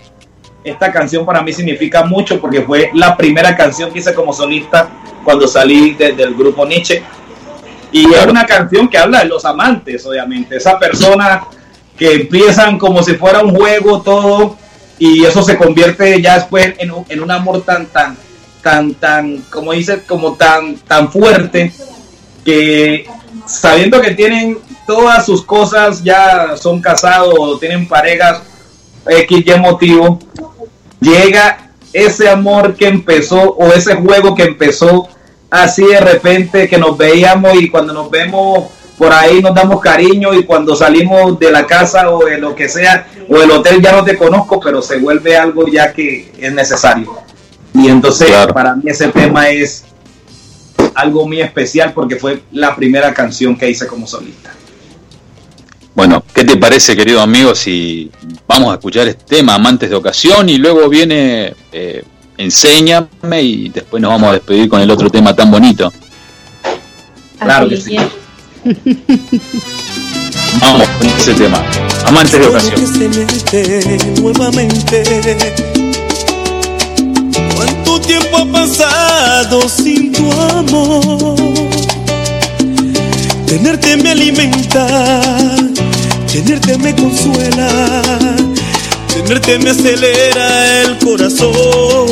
esta 0.65 0.91
canción 0.91 1.25
para 1.25 1.43
mí 1.43 1.53
significa 1.53 2.05
mucho 2.05 2.41
porque 2.41 2.63
fue 2.63 2.91
la 2.95 3.17
primera 3.17 3.57
canción 3.57 3.93
que 3.93 3.99
hice 4.01 4.15
como 4.15 4.33
solista 4.33 4.89
cuando 5.25 5.47
salí 5.47 5.95
de- 5.95 6.13
del 6.13 6.35
grupo 6.35 6.65
Nietzsche. 6.67 7.03
Y 7.93 8.13
es 8.13 8.27
una 8.27 8.45
canción 8.45 8.89
que 8.89 8.99
habla 8.99 9.21
de 9.21 9.27
los 9.27 9.45
amantes, 9.45 10.05
obviamente. 10.07 10.57
Esa 10.57 10.79
persona 10.79 11.45
que 11.97 12.13
empiezan 12.15 12.79
como 12.79 13.03
si 13.03 13.15
fuera 13.15 13.41
un 13.41 13.55
juego 13.55 14.03
todo 14.03 14.57
y 14.99 15.25
eso 15.25 15.43
se 15.43 15.57
convierte 15.57 16.21
ya 16.21 16.35
después 16.35 16.75
en 16.79 16.91
un, 16.91 17.05
en 17.09 17.23
un 17.23 17.31
amor 17.31 17.63
tan, 17.63 17.87
tan, 17.87 18.17
tan, 18.63 18.95
tan, 18.95 19.39
como 19.51 19.73
dice, 19.73 20.03
como 20.07 20.35
tan, 20.35 20.77
tan 20.79 21.11
fuerte 21.13 21.73
que 22.45 23.07
sabiendo 23.47 24.01
que 24.01 24.13
tienen 24.13 24.59
todas 24.87 25.25
sus 25.25 25.45
cosas, 25.45 26.03
ya 26.03 26.57
son 26.57 26.81
casados 26.81 27.35
o 27.39 27.59
tienen 27.59 27.89
parejas 27.89 28.43
X 29.09 29.59
motivo, 29.59 30.19
llega 31.01 31.71
ese 31.93 32.29
amor 32.29 32.75
que 32.75 32.89
empezó 32.89 33.55
o 33.55 33.73
ese 33.73 33.95
juego 33.95 34.35
que 34.35 34.43
empezó 34.43 35.09
así 35.51 35.85
de 35.85 36.01
repente 36.01 36.69
que 36.69 36.79
nos 36.79 36.99
veíamos 36.99 37.55
y 37.61 37.71
cuando 37.71 37.93
nos 37.93 38.11
vemos 38.11 38.65
por 38.99 39.13
ahí 39.13 39.43
nos 39.43 39.55
damos 39.55 39.81
cariño 39.81 40.35
y 40.35 40.45
cuando 40.45 40.75
salimos 40.75 41.39
de 41.39 41.51
la 41.51 41.67
casa 41.67 42.11
o 42.11 42.25
de 42.25 42.39
lo 42.39 42.55
que 42.55 42.69
sea 42.69 43.07
o 43.29 43.39
del 43.39 43.51
hotel 43.51 43.81
ya 43.81 43.93
no 43.93 44.05
te 44.05 44.17
conozco 44.17 44.59
pero 44.61 44.83
se 44.83 44.99
vuelve 44.99 45.37
algo 45.37 45.67
ya 45.67 45.93
que 45.93 46.33
es 46.39 46.53
necesario. 46.53 47.15
Y 47.75 47.89
entonces 47.89 48.31
para 48.53 48.75
mí 48.75 48.85
ese 48.87 49.09
tema 49.09 49.51
es 49.51 49.85
algo 50.97 51.27
muy 51.27 51.41
especial 51.41 51.93
porque 51.93 52.17
fue 52.17 52.43
la 52.53 52.75
primera 52.75 53.15
canción 53.15 53.57
que 53.57 53.71
hice 53.71 53.87
como 53.87 54.07
solista 54.07 54.51
Bueno, 55.95 56.25
¿qué 56.35 56.45
te 56.45 56.57
parece, 56.57 56.97
querido 56.97 57.21
amigo, 57.21 57.55
si 57.55 58.11
vamos 58.49 58.73
a 58.73 58.75
escuchar 58.75 59.07
este 59.07 59.37
tema, 59.37 59.55
Amantes 59.55 59.91
de 59.91 59.97
Ocasión, 59.97 60.49
y 60.49 60.59
luego 60.59 60.89
viene 60.89 61.55
eh, 61.71 62.03
Enséñame 62.39 63.43
y 63.43 63.69
después 63.71 64.01
nos 64.03 64.11
vamos 64.11 64.31
a 64.31 64.33
despedir 64.35 64.69
con 64.69 64.81
el 64.81 64.91
otro 64.91 65.09
tema 65.09 65.35
tan 65.35 65.51
bonito? 65.51 65.93
Claro 67.39 67.69
que 67.69 67.77
sí. 67.77 67.97
Vamos 70.61 70.89
con 70.89 71.07
ese 71.07 71.35
tema, 71.35 71.63
Amantes 72.07 72.41
de 72.41 72.47
Ocasión. 72.47 72.81
nuevamente. 74.23 75.76
Tiempo 78.07 78.37
ha 78.39 78.45
pasado 78.47 79.69
sin 79.69 80.13
tu 80.13 80.31
amor. 80.33 81.37
Tenerte 83.47 83.97
me 83.97 84.11
alimenta, 84.11 84.87
tenerte 86.33 86.79
me 86.79 86.95
consuela, 86.95 87.69
tenerte 89.15 89.59
me 89.59 89.71
acelera 89.71 90.83
el 90.83 90.99
corazón. 90.99 92.07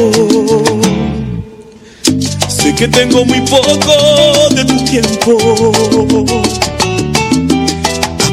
Sé 2.49 2.75
que 2.75 2.89
tengo 2.89 3.25
muy 3.25 3.41
poco 3.43 4.49
de 4.55 4.65
tu 4.65 4.85
tiempo, 4.85 5.39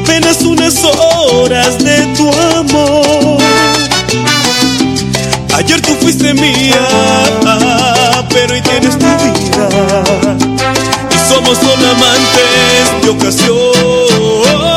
apenas 0.00 0.42
unas 0.42 0.82
horas 0.84 1.78
de 1.78 2.06
tu 2.16 2.28
amor. 2.56 3.41
Ayer 5.54 5.80
tú 5.80 5.94
fuiste 6.00 6.34
mía, 6.34 6.80
pero 8.30 8.54
hoy 8.54 8.62
tienes 8.62 8.98
tu 8.98 9.06
vida. 9.06 9.68
Y 11.10 11.32
somos 11.32 11.58
solo 11.58 11.90
amantes 11.90 13.02
de 13.02 13.08
ocasión. 13.10 14.71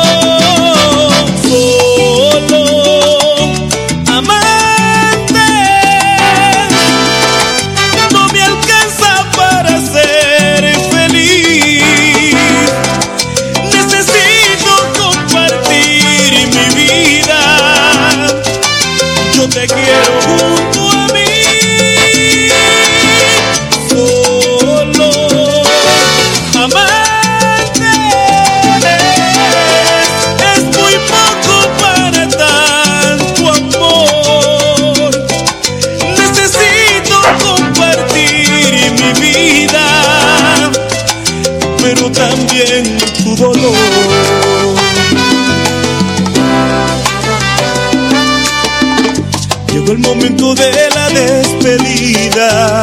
El 49.96 50.02
momento 50.02 50.54
de 50.54 50.90
la 50.94 51.08
despedida. 51.08 52.74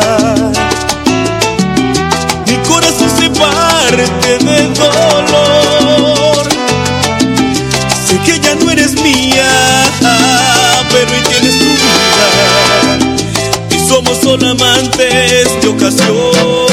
Mi 2.47 2.55
corazón 2.67 3.09
se 3.17 3.29
parte 3.29 4.37
de 4.43 4.67
dolor. 4.73 6.43
Sé 8.07 8.17
que 8.25 8.39
ya 8.39 8.55
no 8.55 8.71
eres 8.71 8.93
mía, 9.01 9.47
pero 10.91 11.11
hoy 11.11 11.21
tienes 11.29 11.59
tu 11.59 11.65
vida. 11.65 12.29
Y 13.69 13.87
somos 13.87 14.17
solo 14.19 14.49
amantes 14.49 15.61
de 15.61 15.67
ocasión. 15.67 16.72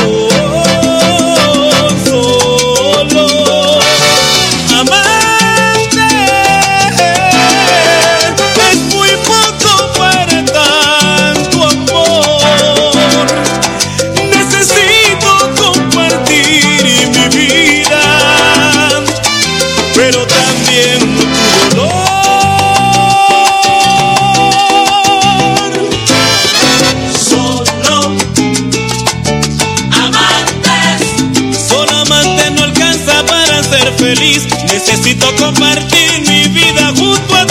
Ser 33.81 33.93
feliz. 33.94 34.47
Necesito 34.73 35.27
compartir 35.36 36.20
mi 36.27 36.48
vida 36.48 36.93
junto 36.97 37.35
a 37.35 37.47
ti. 37.47 37.49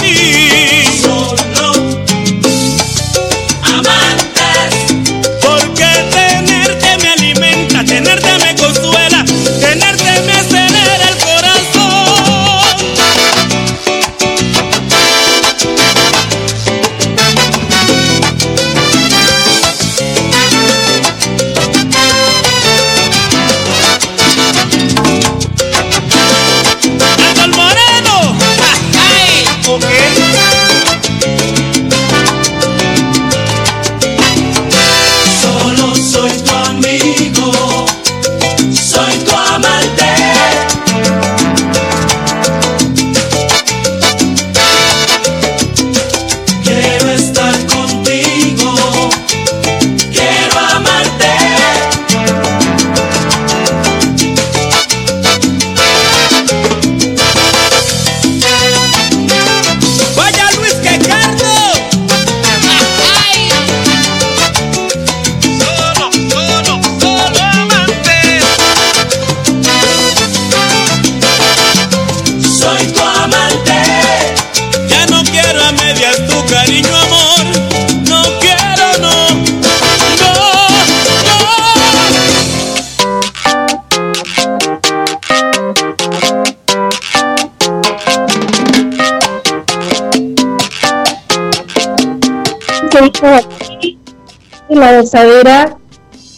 La 94.79 94.99
gozadera 94.99 95.77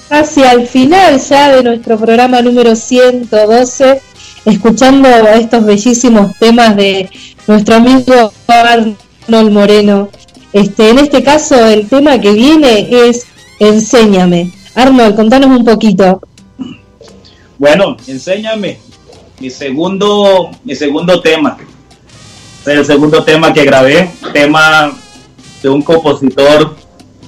hacia 0.10 0.52
el 0.52 0.68
final 0.68 1.20
ya 1.20 1.56
de 1.56 1.64
nuestro 1.64 1.98
programa 1.98 2.42
número 2.42 2.76
112, 2.76 4.02
escuchando 4.46 5.08
estos 5.10 5.64
bellísimos 5.64 6.38
temas 6.40 6.76
de 6.76 7.10
nuestro 7.48 7.76
amigo 7.76 8.34
Arnold 8.48 9.52
Moreno. 9.52 10.10
Este, 10.52 10.90
en 10.90 11.00
este 11.00 11.24
caso, 11.24 11.56
el 11.66 11.88
tema 11.88 12.20
que 12.20 12.32
viene 12.34 12.88
es 13.08 13.26
Enséñame. 13.60 14.52
Arnold, 14.76 15.16
contanos 15.16 15.58
un 15.58 15.64
poquito. 15.64 16.22
Bueno, 17.58 17.96
enséñame. 18.08 18.80
Mi 19.40 19.50
segundo, 19.50 20.50
mi 20.64 20.76
segundo 20.76 21.22
tema. 21.22 21.58
El 22.66 22.86
segundo 22.86 23.24
tema 23.24 23.54
que 23.54 23.64
grabé, 23.64 24.12
tema 24.34 24.92
de 25.64 25.70
un 25.70 25.82
compositor 25.82 26.76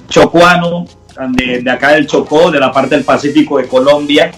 chocuano, 0.08 0.86
de, 1.30 1.60
de 1.60 1.70
acá 1.70 1.92
del 1.92 2.06
Chocó, 2.06 2.50
de 2.50 2.60
la 2.60 2.72
parte 2.72 2.94
del 2.94 3.04
Pacífico 3.04 3.58
de 3.58 3.68
Colombia. 3.68 4.30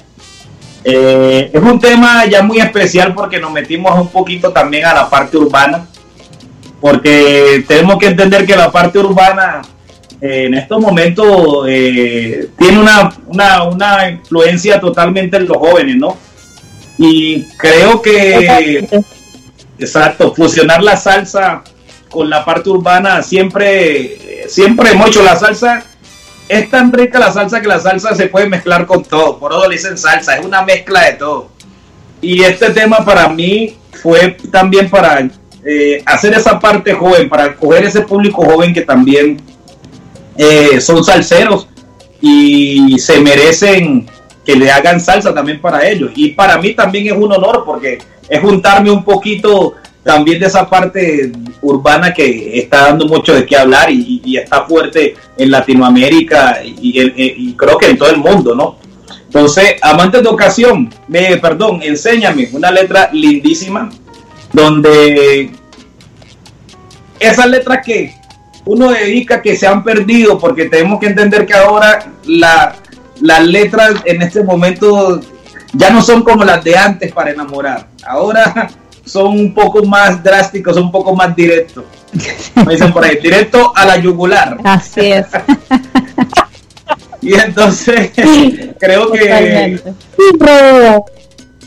Eh, 0.85 1.51
es 1.53 1.63
un 1.63 1.81
tema 1.81 2.27
ya 2.27 2.43
muy 2.43 2.59
especial 2.59 3.13
porque 3.13 3.41
nos 3.41 3.51
metimos 3.51 3.99
un 3.99 4.09
poquito 4.09 4.53
también 4.53 4.85
a 4.85 4.95
la 4.95 5.11
parte 5.11 5.37
urbana, 5.37 5.87
porque 6.81 7.65
tenemos 7.67 7.99
que 7.99 8.07
entender 8.07 8.47
que 8.47 8.55
la 8.55 8.71
parte 8.71 8.99
urbana 8.99 9.63
eh, 10.21 10.45
en 10.47 10.55
estos 10.55 10.81
momentos 10.81 11.67
eh, 11.69 12.51
tiene 12.57 12.79
una, 12.79 13.13
una, 13.27 13.65
una 13.65 14.11
influencia 14.11 14.79
totalmente 14.79 15.37
en 15.39 15.49
los 15.49 15.57
jóvenes, 15.57 15.97
¿no? 15.97 16.17
Y 16.99 17.43
creo 17.59 18.01
que, 18.01 18.89
exacto, 19.79 20.33
fusionar 20.35 20.83
la 20.83 20.97
salsa 20.97 21.65
con 22.09 22.31
la 22.31 22.45
parte 22.45 22.71
urbana 22.71 23.23
siempre, 23.23 24.47
siempre 24.49 24.93
hemos 24.93 25.09
hecho 25.09 25.23
la 25.23 25.37
salsa 25.37 25.85
es 26.49 26.71
tan 26.71 26.93
rica 26.93 27.19
la 27.19 27.33
salsa 27.33 27.61
que 27.61 27.69
la 27.69 27.81
salsa 27.81 28.15
se 28.15 28.29
puede 28.29 28.49
mezclar 28.49 28.87
con 28.87 29.03
todo. 29.03 29.39
Por 29.39 29.53
eso 29.53 29.69
le 29.69 29.77
dicen 29.77 29.99
salsa, 29.99 30.37
es 30.37 30.45
una 30.45 30.63
mezcla 30.63 31.05
de 31.05 31.13
todo. 31.15 31.49
Y 32.21 32.43
este 32.43 32.71
tema 32.71 33.05
para 33.05 33.29
mí 33.29 33.77
fue 34.03 34.37
también 34.51 34.89
para 34.89 35.29
eh, 35.65 36.03
hacer 36.07 36.35
esa 36.35 36.59
parte 36.59 36.93
joven, 36.93 37.29
para 37.29 37.55
coger 37.57 37.85
ese 37.85 38.03
público 38.03 38.45
joven 38.45 38.73
que 38.73 38.83
también 38.83 39.41
eh, 40.37 40.81
son 40.81 41.03
salseros 41.03 41.69
y 42.21 42.99
se 42.99 43.21
merecen 43.21 44.07
que 44.45 44.57
le 44.57 44.71
hagan 44.71 45.01
salsa 45.01 45.35
también 45.35 45.61
para 45.61 45.87
ellos. 45.89 46.13
Y 46.15 46.31
para 46.31 46.59
mí 46.59 46.75
también 46.75 47.09
es 47.09 47.13
un 47.13 47.33
honor 47.33 47.65
porque 47.67 47.99
es 48.29 48.41
juntarme 48.41 48.91
un 48.91 49.05
poquito 49.05 49.75
también 50.07 50.39
de 50.39 50.47
esa 50.47 50.71
parte 50.71 51.33
urbana 51.61 52.15
que 52.15 52.61
está 52.61 52.83
dando 52.83 53.07
mucho 53.07 53.35
de 53.35 53.45
qué 53.45 53.57
hablar 53.57 53.91
y, 53.91 54.37
está 54.37 54.65
fuerte 54.65 55.17
en 55.37 55.51
Latinoamérica 55.51 56.61
y, 56.65 57.01
y- 57.01 57.55
creo 57.55 57.77
que 57.77 57.87
en 57.91 57.99
todo 57.99 58.11
el 58.11 58.19
mundo, 58.19 58.55
¿no? 58.55 58.79
Entonces, 59.25 59.75
amantes 59.83 60.23
de 60.23 60.29
ocasión, 60.29 60.95
me, 61.09 61.37
perdón, 61.39 61.81
enséñame 61.83 62.49
una 62.53 62.71
letra 62.71 63.11
lindísima 63.13 63.91
donde 64.53 65.51
esas 67.19 67.47
letras 67.49 67.85
que 67.85 68.15
uno 68.65 68.93
dedica 68.93 69.43
que 69.43 69.57
se 69.57 69.67
han 69.67 69.83
perdido 69.83 70.39
porque 70.39 70.67
tenemos 70.67 71.01
que 71.01 71.07
entender 71.07 71.45
que 71.45 71.55
ahora 71.55 72.13
la, 72.27 72.77
las 73.21 73.45
letras 73.45 73.95
en 74.05 74.23
este 74.23 74.45
momento 74.45 75.21
ya 75.73 75.91
no 75.91 76.01
son 76.01 76.23
como 76.23 76.45
las 76.45 76.63
de 76.63 76.77
antes 76.77 77.13
para 77.13 77.33
enamorar. 77.33 77.89
Ahora 78.07 78.71
son 79.07 79.29
un 79.29 79.55
poco 79.55 79.85
más 79.85 80.23
drásticos, 80.23 80.75
son 80.75 80.85
un 80.85 80.93
poco 80.93 81.15
más 81.15 81.35
directos. 81.35 81.85
Me 82.67 82.73
dicen 82.73 82.93
por 82.93 83.05
ahí, 83.05 83.19
directo 83.23 83.73
a 83.75 83.87
la 83.87 83.97
yugular. 83.97 84.59
Así 84.65 85.13
es. 85.13 85.27
Y 87.23 87.35
entonces 87.35 88.13
creo 88.79 89.11
que 89.11 89.19
Totalmente. 89.19 89.95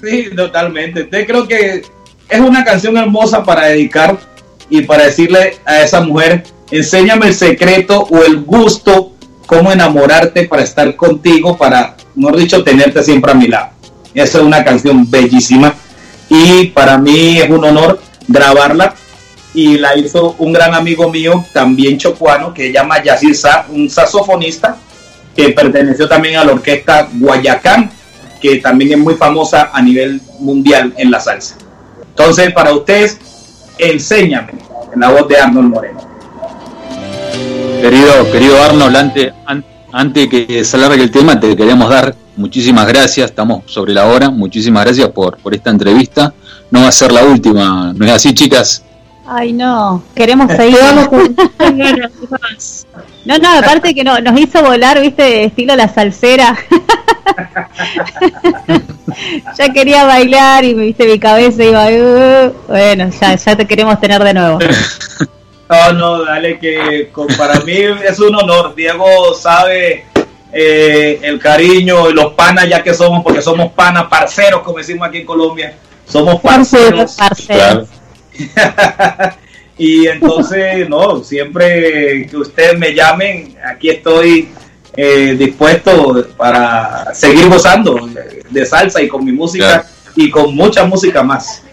Sí, 0.02 0.30
totalmente. 0.34 1.02
Entonces 1.02 1.28
creo 1.28 1.48
que 1.48 1.82
es 2.30 2.40
una 2.40 2.64
canción 2.64 2.95
hermosa 2.95 3.44
para 3.44 3.66
dedicar 3.66 4.18
y 4.70 4.84
para 4.84 5.06
decirle 5.06 5.57
a 5.66 5.82
esa 5.82 5.99
mujer, 5.99 6.44
enséñame 6.72 7.28
el 7.28 7.34
secreto 7.34 8.07
o 8.10 8.24
el 8.24 8.41
gusto, 8.44 9.11
cómo 9.48 9.72
enamorarte 9.72 10.48
para 10.48 10.61
estar 10.61 10.95
contigo, 10.95 11.57
para, 11.57 11.98
mejor 12.16 12.38
dicho, 12.38 12.64
tenerte 12.64 13.03
siempre 13.03 13.32
a 13.32 13.36
mi 13.36 13.48
lado. 13.48 13.72
Esa 14.14 14.38
es 14.38 14.44
una 14.45 14.64
canción 14.64 15.10
bellísima 15.11 15.74
y 16.41 16.68
para 16.68 16.98
mí 16.98 17.38
es 17.40 17.49
un 17.49 17.64
honor 17.66 17.99
grabarla 18.28 18.94
y 19.53 19.78
la 19.78 19.98
hizo 19.98 20.36
un 20.40 20.53
gran 20.53 20.74
amigo 20.74 21.10
mío, 21.11 21.44
también 21.53 21.98
chocuano, 21.98 22.53
que 22.53 22.68
se 22.68 22.74
llama 22.74 23.03
Yacir 23.03 23.36
Sa, 23.36 23.66
un 23.70 23.90
saxofonista 23.90 24.78
que 25.36 25.49
perteneció 25.49 26.07
también 26.07 26.38
a 26.38 26.44
la 26.45 26.53
orquesta 26.53 27.10
Guayacán, 27.14 27.90
que 28.41 28.57
también 28.57 28.91
es 28.94 28.98
muy 28.99 29.16
famosa 29.16 29.70
a 29.74 29.82
nivel 29.82 30.22
mundial 30.40 30.94
en 30.98 31.11
la 31.11 31.20
salsa. 31.20 31.56
Entonces, 32.10 32.53
para 32.53 32.74
ustedes, 32.74 33.18
enséñame 33.78 34.53
en 34.94 34.99
la 34.99 35.10
voz 35.10 35.28
de 35.28 35.38
Arnold 35.38 35.70
Moreno. 35.70 35.99
Querido, 37.82 38.32
querido 38.32 38.61
Arnold, 38.64 38.95
antes, 38.95 39.34
an- 39.45 39.66
antes 39.91 40.28
que 40.28 40.64
alargue 40.74 41.03
el 41.03 41.11
tema, 41.11 41.40
te 41.40 41.56
queremos 41.56 41.90
dar 41.90 42.14
muchísimas 42.40 42.88
gracias. 42.88 43.30
Estamos 43.30 43.64
sobre 43.68 43.94
la 43.94 44.06
hora. 44.07 44.30
Muchísimas 44.30 44.86
gracias 44.86 45.10
por, 45.10 45.38
por 45.38 45.53
esta 45.53 45.70
entrevista. 45.70 46.34
No 46.72 46.82
va 46.82 46.88
a 46.88 46.91
ser 46.91 47.11
la 47.11 47.24
última, 47.24 47.94
¿no 47.94 48.06
es 48.06 48.11
así, 48.11 48.34
chicas? 48.34 48.84
Ay, 49.28 49.53
no, 49.53 50.02
queremos 50.16 50.52
seguir. 50.52 50.78
No, 53.26 53.38
no, 53.38 53.60
aparte 53.60 53.94
que 53.94 54.03
no, 54.03 54.20
nos 54.22 54.40
hizo 54.40 54.64
volar, 54.64 54.99
viste, 55.02 55.44
estilo 55.44 55.76
la 55.76 55.88
salsera. 55.94 56.57
ya 59.57 59.74
quería 59.74 60.06
bailar 60.06 60.64
y 60.66 60.74
me 60.74 60.86
viste 60.86 61.06
mi 61.06 61.20
cabeza 61.20 61.64
iba, 61.64 61.86
"Uh". 61.88 62.53
bueno, 62.68 63.10
ya, 63.22 63.36
ya 63.36 63.56
te 63.56 63.68
queremos 63.68 63.99
tener 63.99 64.24
de 64.24 64.34
nuevo. 64.34 64.60
No, 65.70 65.94
no, 65.94 66.26
dale 66.26 66.57
que 66.57 67.10
con- 67.11 67.28
para 67.38 67.60
mí 67.60 67.76
es 68.03 68.20
un 68.20 68.34
honor. 68.34 68.74
Diego 68.74 69.36
sabe 69.36 70.03
eh, 70.51 71.19
el 71.23 71.39
cariño 71.39 72.09
y 72.09 72.13
los 72.13 72.34
panas 72.34 72.67
ya 72.67 72.81
que 72.84 72.93
somos, 72.93 73.23
porque 73.23 73.41
somos 73.41 73.71
panas, 73.73 74.05
parceros, 74.09 74.61
como 74.61 74.77
decimos 74.80 75.07
aquí 75.07 75.19
en 75.19 75.26
Colombia. 75.26 75.76
Somos 76.07 76.39
parceros. 76.41 77.13
Parceros. 77.13 77.88
y 79.77 80.07
entonces, 80.07 80.89
no, 80.89 81.23
siempre 81.23 82.27
que 82.30 82.38
ustedes 82.38 82.77
me 82.77 82.93
llamen, 82.93 83.55
aquí 83.65 83.89
estoy 83.89 84.49
eh, 84.95 85.35
dispuesto 85.38 86.26
para 86.35 87.13
seguir 87.13 87.47
gozando 87.47 88.09
de- 88.49 88.65
salsa 88.65 89.01
y 89.01 89.07
con 89.07 89.23
mi 89.23 89.31
música 89.31 89.85
y 90.15 90.30
con 90.30 90.55
mucha 90.55 90.84
música 90.84 91.23
más. 91.23 91.63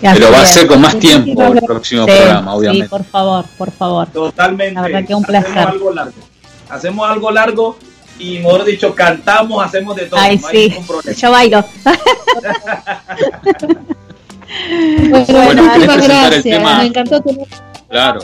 Pero 0.00 0.30
va 0.30 0.42
a 0.42 0.46
ser 0.46 0.66
con 0.66 0.80
más 0.80 0.98
tiempo 0.98 1.42
el 1.52 1.60
próximo 1.62 2.04
Sí, 2.06 2.12
programa, 2.12 2.52
Sí, 2.52 2.58
obviamente. 2.58 2.88
por 2.88 3.04
favor, 3.04 3.44
por 3.56 3.70
favor. 3.72 4.06
Totalmente. 4.08 4.74
La 4.74 4.82
verdad 4.82 5.04
que 5.06 5.14
un 5.14 5.24
placer. 5.24 5.58
algo 5.58 5.92
largo. 5.92 6.12
Hacemos 6.68 7.08
algo 7.08 7.30
largo 7.30 7.76
y, 8.18 8.38
mejor 8.38 8.64
dicho, 8.64 8.94
cantamos, 8.94 9.64
hacemos 9.64 9.96
de 9.96 10.06
todo. 10.06 10.20
Ay, 10.20 10.38
no 10.38 10.46
hay 10.48 10.54
sí, 10.56 10.68
ningún 10.70 10.86
problema. 10.86 11.16
yo 11.16 11.30
bailo. 11.30 11.64
Bueno, 15.10 15.26
Bueno, 15.28 15.62
muchas 15.64 15.78
¿querés 15.78 15.86
presentar 15.94 16.00
el 16.00 16.30
gracias. 16.30 16.42
tema? 16.42 16.78
Me 16.78 16.86
encantó 16.86 17.20
tener 17.20 17.46
Claro. 17.90 18.20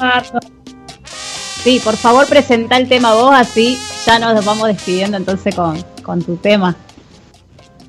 Sí, 1.63 1.81
por 1.85 1.97
favor, 1.97 2.27
presenta 2.27 2.77
el 2.77 2.89
tema 2.89 3.15
vos, 3.15 3.33
así 3.35 3.79
ya 4.05 4.19
nos 4.19 4.45
vamos 4.45 4.69
despidiendo 4.69 5.17
entonces 5.17 5.55
con, 5.55 5.81
con 6.03 6.23
tu 6.23 6.37
tema. 6.37 6.77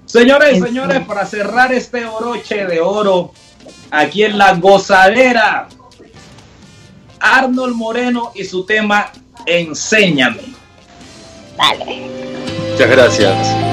Señores 0.05 0.57
y 0.57 0.61
señores, 0.61 1.05
para 1.05 1.25
cerrar 1.25 1.73
este 1.73 2.05
oroche 2.05 2.65
de 2.65 2.79
oro, 2.79 3.31
aquí 3.91 4.23
en 4.23 4.37
la 4.37 4.53
gozadera, 4.55 5.67
Arnold 7.19 7.75
Moreno 7.75 8.31
y 8.35 8.45
su 8.45 8.65
tema 8.65 9.11
Enséñame. 9.45 10.55
Muchas 12.71 12.89
gracias. 12.89 13.65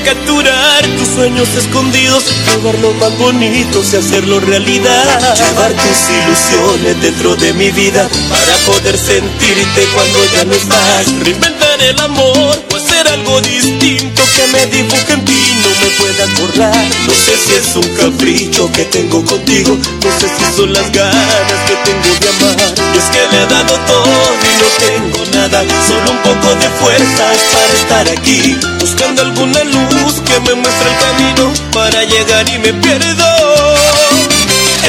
Capturar 0.00 0.86
tus 0.96 1.08
sueños 1.08 1.48
escondidos, 1.54 2.24
robar 2.54 2.78
los 2.80 2.94
más 2.96 3.16
bonitos 3.18 3.92
y 3.92 3.96
hacerlo 3.96 4.40
realidad. 4.40 5.36
Llevar 5.36 5.70
tus 5.72 6.08
ilusiones 6.08 7.02
dentro 7.02 7.36
de 7.36 7.52
mi 7.52 7.70
vida 7.70 8.08
para 8.30 8.56
poder 8.66 8.96
sentirte 8.96 9.86
cuando 9.94 10.18
ya 10.34 10.44
no 10.46 10.54
estás. 10.54 11.06
Reinventar 11.20 11.80
el 11.82 12.00
amor 12.00 12.64
o 12.74 12.78
algo 13.08 13.40
distinto 13.40 14.22
que 14.36 14.46
me 14.52 14.66
dibuje 14.66 15.12
en 15.12 15.24
ti, 15.24 15.60
no 15.62 15.68
me 15.80 15.90
puedas 15.98 16.40
borrar. 16.40 16.86
No 17.06 17.12
sé 17.14 17.36
si 17.38 17.54
es 17.54 17.76
un 17.76 17.88
capricho 17.96 18.70
que 18.72 18.84
tengo 18.84 19.24
contigo, 19.24 19.76
no 19.76 20.10
sé 20.18 20.28
si 20.28 20.56
son 20.56 20.72
las 20.72 20.90
ganas 20.92 21.60
que 21.66 21.76
tengo 21.84 22.10
de 22.20 22.28
amar. 22.28 22.74
Y 22.94 22.98
es 22.98 23.04
que 23.04 23.22
le 23.30 23.42
he 23.42 23.46
dado 23.46 23.74
todo 23.86 24.22
y 24.42 24.52
no 24.60 24.68
tengo 24.86 25.18
nada, 25.34 25.64
solo 25.86 26.10
un 26.12 26.22
poco 26.22 26.54
de 26.54 26.68
fuerzas 26.80 27.36
para 27.52 27.72
estar 27.72 28.08
aquí, 28.08 28.56
buscando 28.80 29.22
alguna 29.22 29.64
luz 29.64 30.20
que 30.24 30.40
me 30.40 30.54
muestre 30.54 30.88
el 30.90 30.98
camino 30.98 31.52
para 31.72 32.04
llegar 32.04 32.48
y 32.48 32.58
me 32.58 32.72
pierdo. 32.74 33.41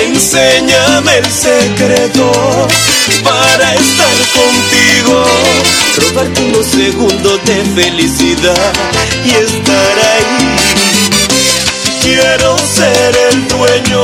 Enséñame 0.01 1.17
el 1.17 1.31
secreto 1.31 2.31
para 3.23 3.75
estar 3.75 4.17
contigo, 4.33 5.23
robarte 5.97 6.41
unos 6.41 6.65
segundos 6.65 7.39
de 7.45 7.63
felicidad 7.75 8.73
y 9.23 9.29
estar 9.29 9.95
ahí. 10.13 10.55
Quiero 12.01 12.57
ser 12.57 13.15
el 13.31 13.47
dueño 13.47 14.03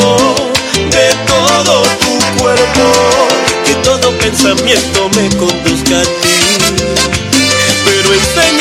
de 0.89 1.07
todo 1.27 1.81
tu 1.99 2.41
cuerpo, 2.41 2.85
que 3.65 3.73
todo 3.83 4.11
pensamiento 4.19 5.09
me 5.15 5.29
conduzca 5.37 5.99
a 5.99 6.03
ti. 6.03 6.39
Pero 7.85 8.13
enséñame, 8.13 8.58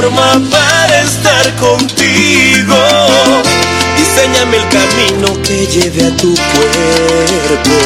forma 0.00 0.40
para 0.50 1.02
estar 1.02 1.56
contigo. 1.56 2.76
Diseñame 3.98 4.56
el 4.56 4.68
camino 4.68 5.42
que 5.42 5.66
lleve 5.66 6.06
a 6.06 6.16
tu 6.16 6.34
cuerpo. 6.34 7.76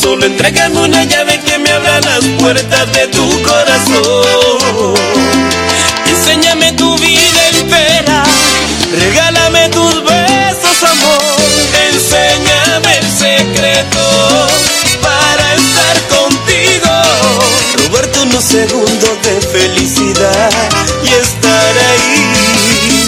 Solo 0.00 0.26
entrégame 0.26 0.80
una 0.80 1.04
llave 1.04 1.40
que 1.40 1.58
me 1.58 1.70
abra 1.70 2.00
las 2.00 2.24
puertas 2.40 2.92
de 2.92 3.06
tu 3.08 3.42
corazón. 3.42 4.94
Enséñame 6.06 6.72
tu 6.72 6.98
vida 6.98 7.48
entera, 7.54 8.22
regálame 8.98 9.68
tus 9.70 9.94
besos, 10.04 10.82
amor. 10.82 11.36
Enséñame 11.92 12.98
el 12.98 13.10
secreto 13.10 14.46
Segundos 18.46 19.18
de 19.24 19.40
felicidad 19.40 20.50
y 21.02 21.08
estar 21.08 21.74
ahí. 21.90 23.06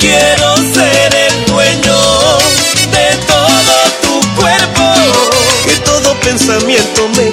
Quiero 0.00 0.56
ser 0.56 1.14
el 1.14 1.46
dueño 1.46 1.94
de 2.90 3.16
todo 3.28 3.74
tu 4.02 4.34
cuerpo. 4.34 4.82
Que 5.64 5.76
todo 5.84 6.18
pensamiento 6.18 7.08
me 7.16 7.30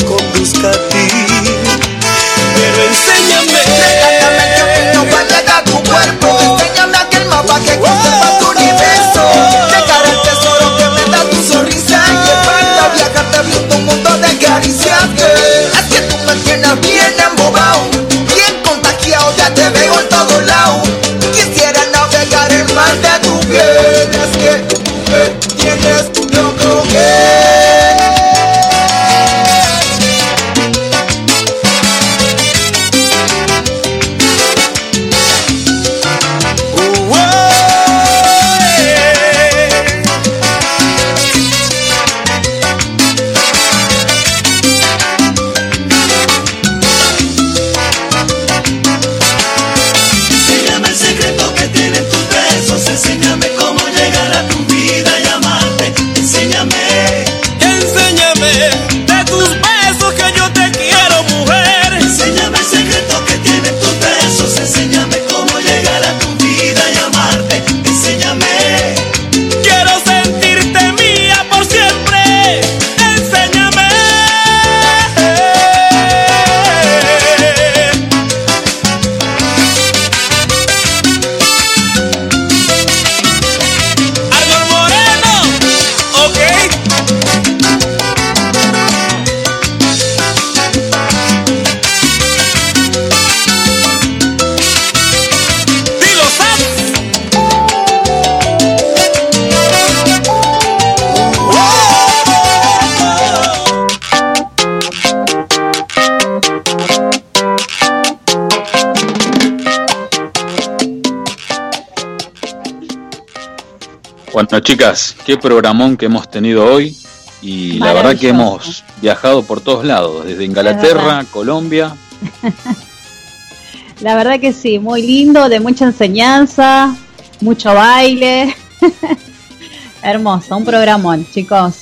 Bueno, 114.54 114.66
chicas, 114.66 115.16
qué 115.26 115.36
programón 115.36 115.98
que 115.98 116.06
hemos 116.06 116.30
tenido 116.30 116.64
hoy. 116.64 116.96
Y 117.42 117.80
la 117.80 117.92
verdad 117.92 118.16
que 118.16 118.30
hemos 118.30 118.84
viajado 119.02 119.42
por 119.42 119.62
todos 119.62 119.84
lados, 119.84 120.28
desde 120.28 120.46
Inglaterra. 120.46 121.26
Colombia. 121.32 121.96
La 124.02 124.16
verdad 124.16 124.40
que 124.40 124.54
sí, 124.54 124.78
muy 124.78 125.02
lindo, 125.02 125.50
de 125.50 125.60
mucha 125.60 125.86
enseñanza, 125.86 126.96
mucho 127.42 127.74
baile. 127.74 128.56
Hermoso, 130.04 130.56
un 130.56 130.66
programón, 130.66 131.26
chicos. 131.34 131.74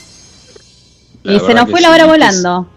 La 1.24 1.34
y 1.34 1.40
se 1.42 1.54
nos 1.54 1.70
fue 1.70 1.82
la 1.82 1.90
sí. 1.90 1.94
hora 1.94 2.06
volando. 2.06 2.70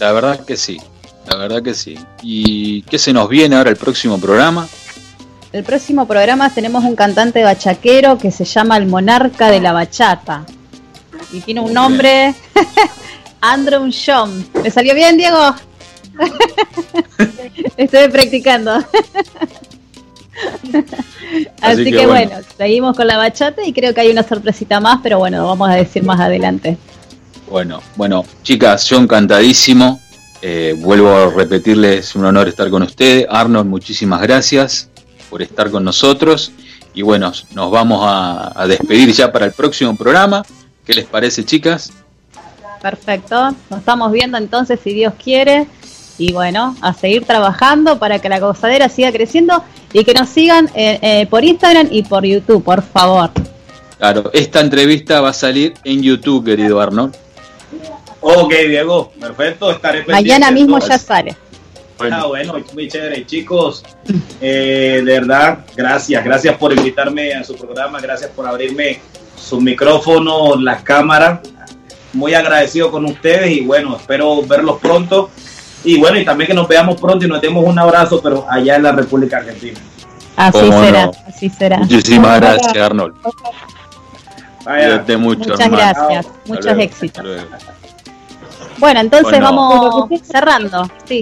La 0.00 0.10
verdad 0.10 0.44
que 0.44 0.56
sí, 0.56 0.80
la 1.28 1.36
verdad 1.36 1.62
que 1.62 1.74
sí. 1.74 1.96
¿Y 2.20 2.82
qué 2.82 2.98
se 2.98 3.12
nos 3.12 3.28
viene 3.28 3.54
ahora 3.54 3.70
el 3.70 3.76
próximo 3.76 4.18
programa? 4.20 4.66
El 5.54 5.62
próximo 5.62 6.04
programa 6.04 6.50
tenemos 6.50 6.82
un 6.82 6.96
cantante 6.96 7.44
bachaquero 7.44 8.18
que 8.18 8.32
se 8.32 8.44
llama 8.44 8.76
El 8.76 8.86
Monarca 8.86 9.52
de 9.52 9.60
la 9.60 9.72
Bachata. 9.72 10.44
Y 11.32 11.42
tiene 11.42 11.60
un 11.60 11.72
nombre, 11.72 12.34
Andrew 13.40 13.88
John. 13.88 14.44
¿Me 14.60 14.68
salió 14.72 14.96
bien, 14.96 15.16
Diego? 15.16 15.54
Estoy 17.76 18.08
practicando. 18.08 18.84
Así, 21.60 21.84
que 21.84 21.90
que, 21.92 22.06
bueno. 22.08 22.32
bueno. 22.32 22.46
seguimos 22.58 22.96
con 22.96 23.06
la 23.06 23.16
bachata 23.16 23.64
y 23.64 23.72
creo 23.72 23.94
que 23.94 24.00
hay 24.00 24.10
una 24.10 24.24
sorpresita 24.24 24.80
más, 24.80 24.98
pero 25.04 25.18
bueno, 25.18 25.36
lo 25.36 25.46
vamos 25.46 25.70
a 25.70 25.74
decir 25.74 26.02
más 26.02 26.18
adelante. 26.18 26.76
Bueno, 27.48 27.80
bueno, 27.94 28.24
chicas, 28.42 28.86
yo 28.88 28.96
encantadísimo. 28.96 30.00
Eh, 30.42 30.74
vuelvo 30.76 31.10
a 31.10 31.30
repetirles, 31.30 32.16
un 32.16 32.24
honor 32.24 32.48
estar 32.48 32.68
con 32.70 32.82
ustedes. 32.82 33.24
Arnold, 33.30 33.68
muchísimas 33.68 34.20
gracias 34.20 34.90
por 35.30 35.42
estar 35.42 35.70
con 35.70 35.84
nosotros. 35.84 36.52
Y 36.94 37.02
bueno, 37.02 37.32
nos 37.52 37.70
vamos 37.70 38.00
a, 38.04 38.52
a 38.60 38.66
despedir 38.66 39.12
ya 39.12 39.32
para 39.32 39.46
el 39.46 39.52
próximo 39.52 39.96
programa. 39.96 40.44
¿Qué 40.84 40.94
les 40.94 41.06
parece, 41.06 41.44
chicas? 41.44 41.92
Perfecto, 42.80 43.54
nos 43.70 43.80
estamos 43.80 44.12
viendo 44.12 44.36
entonces 44.36 44.78
si 44.82 44.92
Dios 44.92 45.14
quiere. 45.22 45.66
Y 46.18 46.32
bueno, 46.32 46.76
a 46.80 46.94
seguir 46.94 47.24
trabajando 47.24 47.98
para 47.98 48.20
que 48.20 48.28
la 48.28 48.38
gozadera 48.38 48.88
siga 48.88 49.10
creciendo 49.10 49.64
y 49.92 50.04
que 50.04 50.14
nos 50.14 50.28
sigan 50.28 50.70
eh, 50.74 50.98
eh, 51.02 51.26
por 51.28 51.44
Instagram 51.44 51.88
y 51.90 52.02
por 52.02 52.24
YouTube, 52.24 52.62
por 52.62 52.82
favor. 52.82 53.30
Claro, 53.98 54.30
esta 54.32 54.60
entrevista 54.60 55.20
va 55.20 55.30
a 55.30 55.32
salir 55.32 55.74
en 55.84 56.02
YouTube, 56.02 56.44
querido 56.44 56.80
Arnold. 56.80 57.14
Ok, 58.20 58.52
Diego, 58.68 59.12
perfecto. 59.20 59.70
Estaré 59.70 60.04
Mañana 60.06 60.50
mismo 60.50 60.78
ya 60.78 60.98
sale. 60.98 61.36
Ah, 62.00 62.26
bueno, 62.26 62.54
muy 62.74 62.88
chévere, 62.88 63.24
chicos. 63.24 63.84
Eh, 64.40 65.02
de 65.04 65.20
verdad, 65.20 65.60
gracias, 65.76 66.24
gracias 66.24 66.56
por 66.56 66.72
invitarme 66.72 67.32
a 67.34 67.44
su 67.44 67.54
programa, 67.56 68.00
gracias 68.00 68.30
por 68.30 68.46
abrirme 68.46 69.00
su 69.36 69.60
micrófono, 69.60 70.56
las 70.56 70.82
cámaras. 70.82 71.40
Muy 72.12 72.34
agradecido 72.34 72.90
con 72.90 73.04
ustedes 73.04 73.50
y 73.50 73.60
bueno, 73.60 73.96
espero 73.96 74.42
verlos 74.42 74.78
pronto. 74.80 75.30
Y 75.84 75.98
bueno, 75.98 76.18
y 76.18 76.24
también 76.24 76.48
que 76.48 76.54
nos 76.54 76.66
veamos 76.68 77.00
pronto 77.00 77.24
y 77.26 77.28
nos 77.28 77.40
demos 77.40 77.64
un 77.64 77.78
abrazo, 77.78 78.20
pero 78.22 78.46
allá 78.50 78.76
en 78.76 78.82
la 78.84 78.92
República 78.92 79.38
Argentina. 79.38 79.78
Así 80.36 80.58
será, 80.58 81.06
no. 81.06 81.12
así 81.28 81.48
será. 81.48 81.78
Muchísimas 81.78 82.40
gracias, 82.40 82.76
Arnold. 82.76 83.14
Cuídate 84.64 85.16
mucho, 85.16 85.40
Muchas 85.40 85.60
hermano. 85.60 85.76
gracias, 85.76 86.26
Hasta 86.26 86.38
muchos 86.46 86.64
luego, 86.64 86.80
éxitos. 86.80 87.24
Bueno, 88.84 89.00
entonces 89.00 89.40
Bueno. 89.40 89.46
vamos 89.46 90.20
cerrando. 90.30 90.86
Sí. 91.06 91.18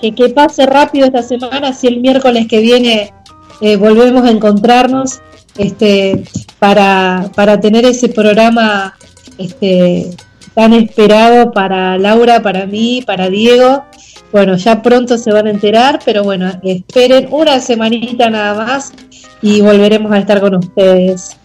Que, 0.00 0.14
que 0.14 0.28
pase 0.28 0.66
rápido 0.66 1.06
esta 1.06 1.24
semana, 1.24 1.72
si 1.72 1.88
el 1.88 2.00
miércoles 2.00 2.46
que 2.46 2.60
viene 2.60 3.12
eh, 3.60 3.74
volvemos 3.74 4.24
a 4.24 4.30
encontrarnos 4.30 5.20
este, 5.58 6.22
para, 6.60 7.28
para 7.34 7.58
tener 7.58 7.84
ese 7.86 8.08
programa 8.08 8.96
este, 9.36 10.10
tan 10.54 10.72
esperado 10.74 11.50
para 11.50 11.98
Laura, 11.98 12.40
para 12.40 12.64
mí, 12.66 13.02
para 13.04 13.28
Diego. 13.28 13.84
Bueno, 14.30 14.54
ya 14.56 14.80
pronto 14.80 15.18
se 15.18 15.32
van 15.32 15.48
a 15.48 15.50
enterar, 15.50 15.98
pero 16.04 16.22
bueno, 16.22 16.52
esperen 16.62 17.26
una 17.32 17.58
semanita 17.58 18.30
nada 18.30 18.54
más 18.64 18.92
y 19.42 19.60
volveremos 19.60 20.12
a 20.12 20.18
estar 20.18 20.40
con 20.40 20.54
ustedes. 20.54 21.36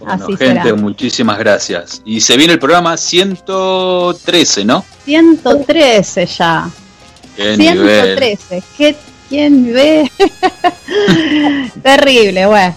Bueno, 0.00 0.26
gente, 0.38 0.72
muchísimas 0.74 1.38
gracias. 1.38 2.02
Y 2.04 2.20
se 2.20 2.36
viene 2.36 2.52
el 2.54 2.58
programa 2.58 2.96
113, 2.96 4.64
¿no? 4.64 4.84
113 5.04 6.26
ya. 6.26 6.70
Qué 7.36 7.56
nivel. 7.56 8.18
113. 8.18 8.62
¿Qué, 8.76 8.96
¿Quién 9.28 9.72
ve? 9.72 10.10
Terrible, 11.82 12.46
bueno. 12.46 12.74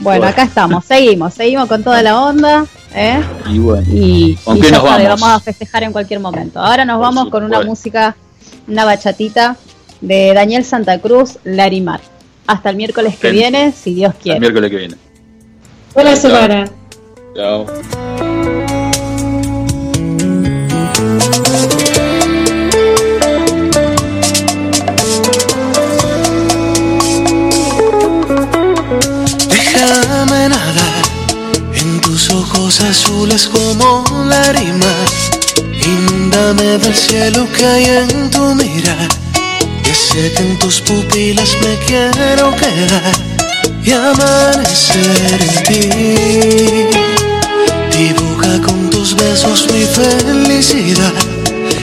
Bueno, 0.00 0.26
acá 0.26 0.44
estamos, 0.44 0.84
seguimos, 0.86 1.34
seguimos 1.34 1.68
con 1.68 1.82
toda 1.84 2.02
la 2.02 2.20
onda. 2.22 2.64
¿eh? 2.94 3.20
Y 3.50 3.58
bueno, 3.58 3.86
Y, 3.92 4.34
¿con 4.44 4.56
y 4.56 4.60
qué 4.62 4.70
ya 4.70 4.78
nos 4.78 4.88
sabe, 4.88 5.04
vamos? 5.04 5.20
vamos 5.20 5.36
a 5.36 5.40
festejar 5.44 5.82
en 5.82 5.92
cualquier 5.92 6.20
momento. 6.20 6.58
Ahora 6.58 6.84
nos 6.86 6.98
vamos 7.00 7.28
con 7.28 7.44
una 7.44 7.60
música, 7.62 8.16
una 8.66 8.84
bachatita 8.86 9.56
de 10.00 10.32
Daniel 10.34 10.64
Santa 10.64 10.98
Cruz, 11.00 11.38
Larimar. 11.44 12.00
Hasta 12.46 12.70
el 12.70 12.76
miércoles 12.76 13.16
que 13.18 13.30
Bien. 13.30 13.52
viene, 13.52 13.72
si 13.72 13.94
Dios 13.94 14.14
El 14.16 14.20
quiere. 14.22 14.40
miércoles 14.40 14.70
que 14.70 14.76
viene. 14.76 14.96
Buena 15.94 16.12
Chao. 16.12 16.20
semana. 16.20 16.64
Chao. 17.34 17.66
Déjame 29.48 30.48
nadar 30.48 31.02
en 31.74 32.00
tus 32.00 32.30
ojos 32.30 32.80
azules 32.80 33.48
como 33.48 34.04
lágrima. 34.26 34.94
Inúndame 35.84 36.78
del 36.78 36.94
cielo 36.94 37.46
que 37.56 37.66
hay 37.66 37.84
en 37.84 38.30
tu 38.30 38.54
mirar. 38.54 39.08
Que 39.82 39.94
sé 39.94 40.32
que 40.32 40.42
en 40.42 40.58
tus 40.58 40.80
pupilas 40.80 41.50
me 41.62 41.76
quiero 41.86 42.54
quedar 42.56 43.29
y 43.82 43.92
amanecer 43.92 45.40
en 45.40 45.62
ti. 45.64 45.88
Dibuja 47.96 48.60
con 48.66 48.90
tus 48.90 49.14
besos 49.14 49.66
mi 49.72 49.84
felicidad 49.84 51.12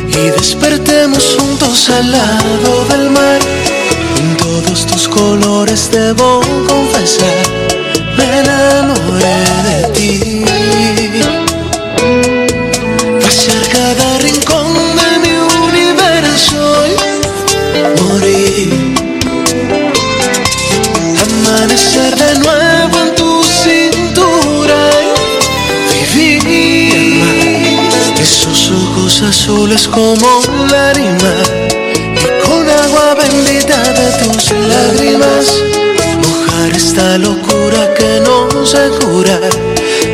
y 0.07 0.29
despertemos 0.39 1.37
juntos 1.39 1.89
al 1.89 2.11
lado 2.11 2.85
del 2.89 3.09
mar. 3.09 3.39
En 4.19 4.37
todos 4.37 4.85
tus 4.85 5.07
colores 5.07 5.89
debo 5.91 6.41
confesar, 6.67 7.37
me 8.17 8.39
enamoré 8.39 9.37
de 9.67 9.87
ti. 9.93 10.45
Pasear 13.21 13.67
cada 13.71 14.17
rincón 14.19 14.56
azules 29.27 29.87
como 29.87 30.41
lágrima 30.71 31.33
y 32.15 32.47
con 32.47 32.69
agua 32.69 33.15
bendita 33.15 33.81
de 33.93 34.11
tus 34.23 34.51
lágrimas. 34.51 35.63
Mojar 36.23 36.71
esta 36.75 37.17
locura 37.17 37.93
que 37.93 38.21
no 38.21 38.65
se 38.65 38.89
cura. 38.99 39.39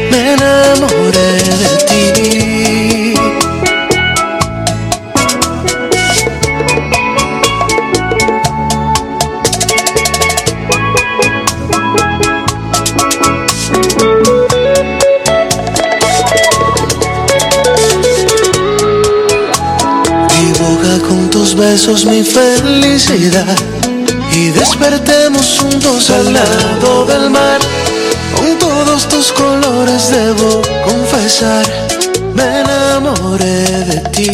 Me 0.10 0.34
enamoré 0.34 1.34
de 1.62 1.70
ti. 1.88 2.43
Besos 21.74 22.06
mi 22.06 22.22
felicidad 22.24 23.58
y 24.32 24.50
despertemos 24.50 25.58
juntos 25.60 26.12
al 26.12 26.32
lado 26.32 27.06
del 27.06 27.32
mar. 27.32 27.60
Con 28.38 28.60
todos 28.60 29.08
tus 29.08 29.32
colores 29.32 30.12
debo 30.12 30.62
confesar, 30.86 31.66
me 32.36 32.62
enamoré 32.62 33.66
de 33.92 34.00
ti. 34.14 34.30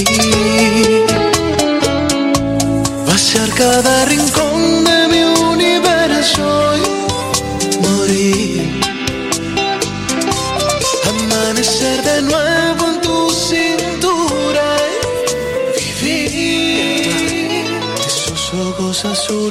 Vaciar 3.07 3.49
cada 3.51 4.03
rincón 4.03 4.83
de 4.83 5.07
mi 5.07 5.23
universo 5.53 6.58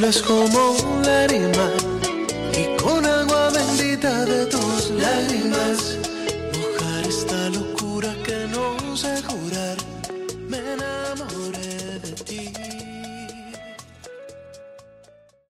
y 0.08 0.22
vivir. 0.22 0.47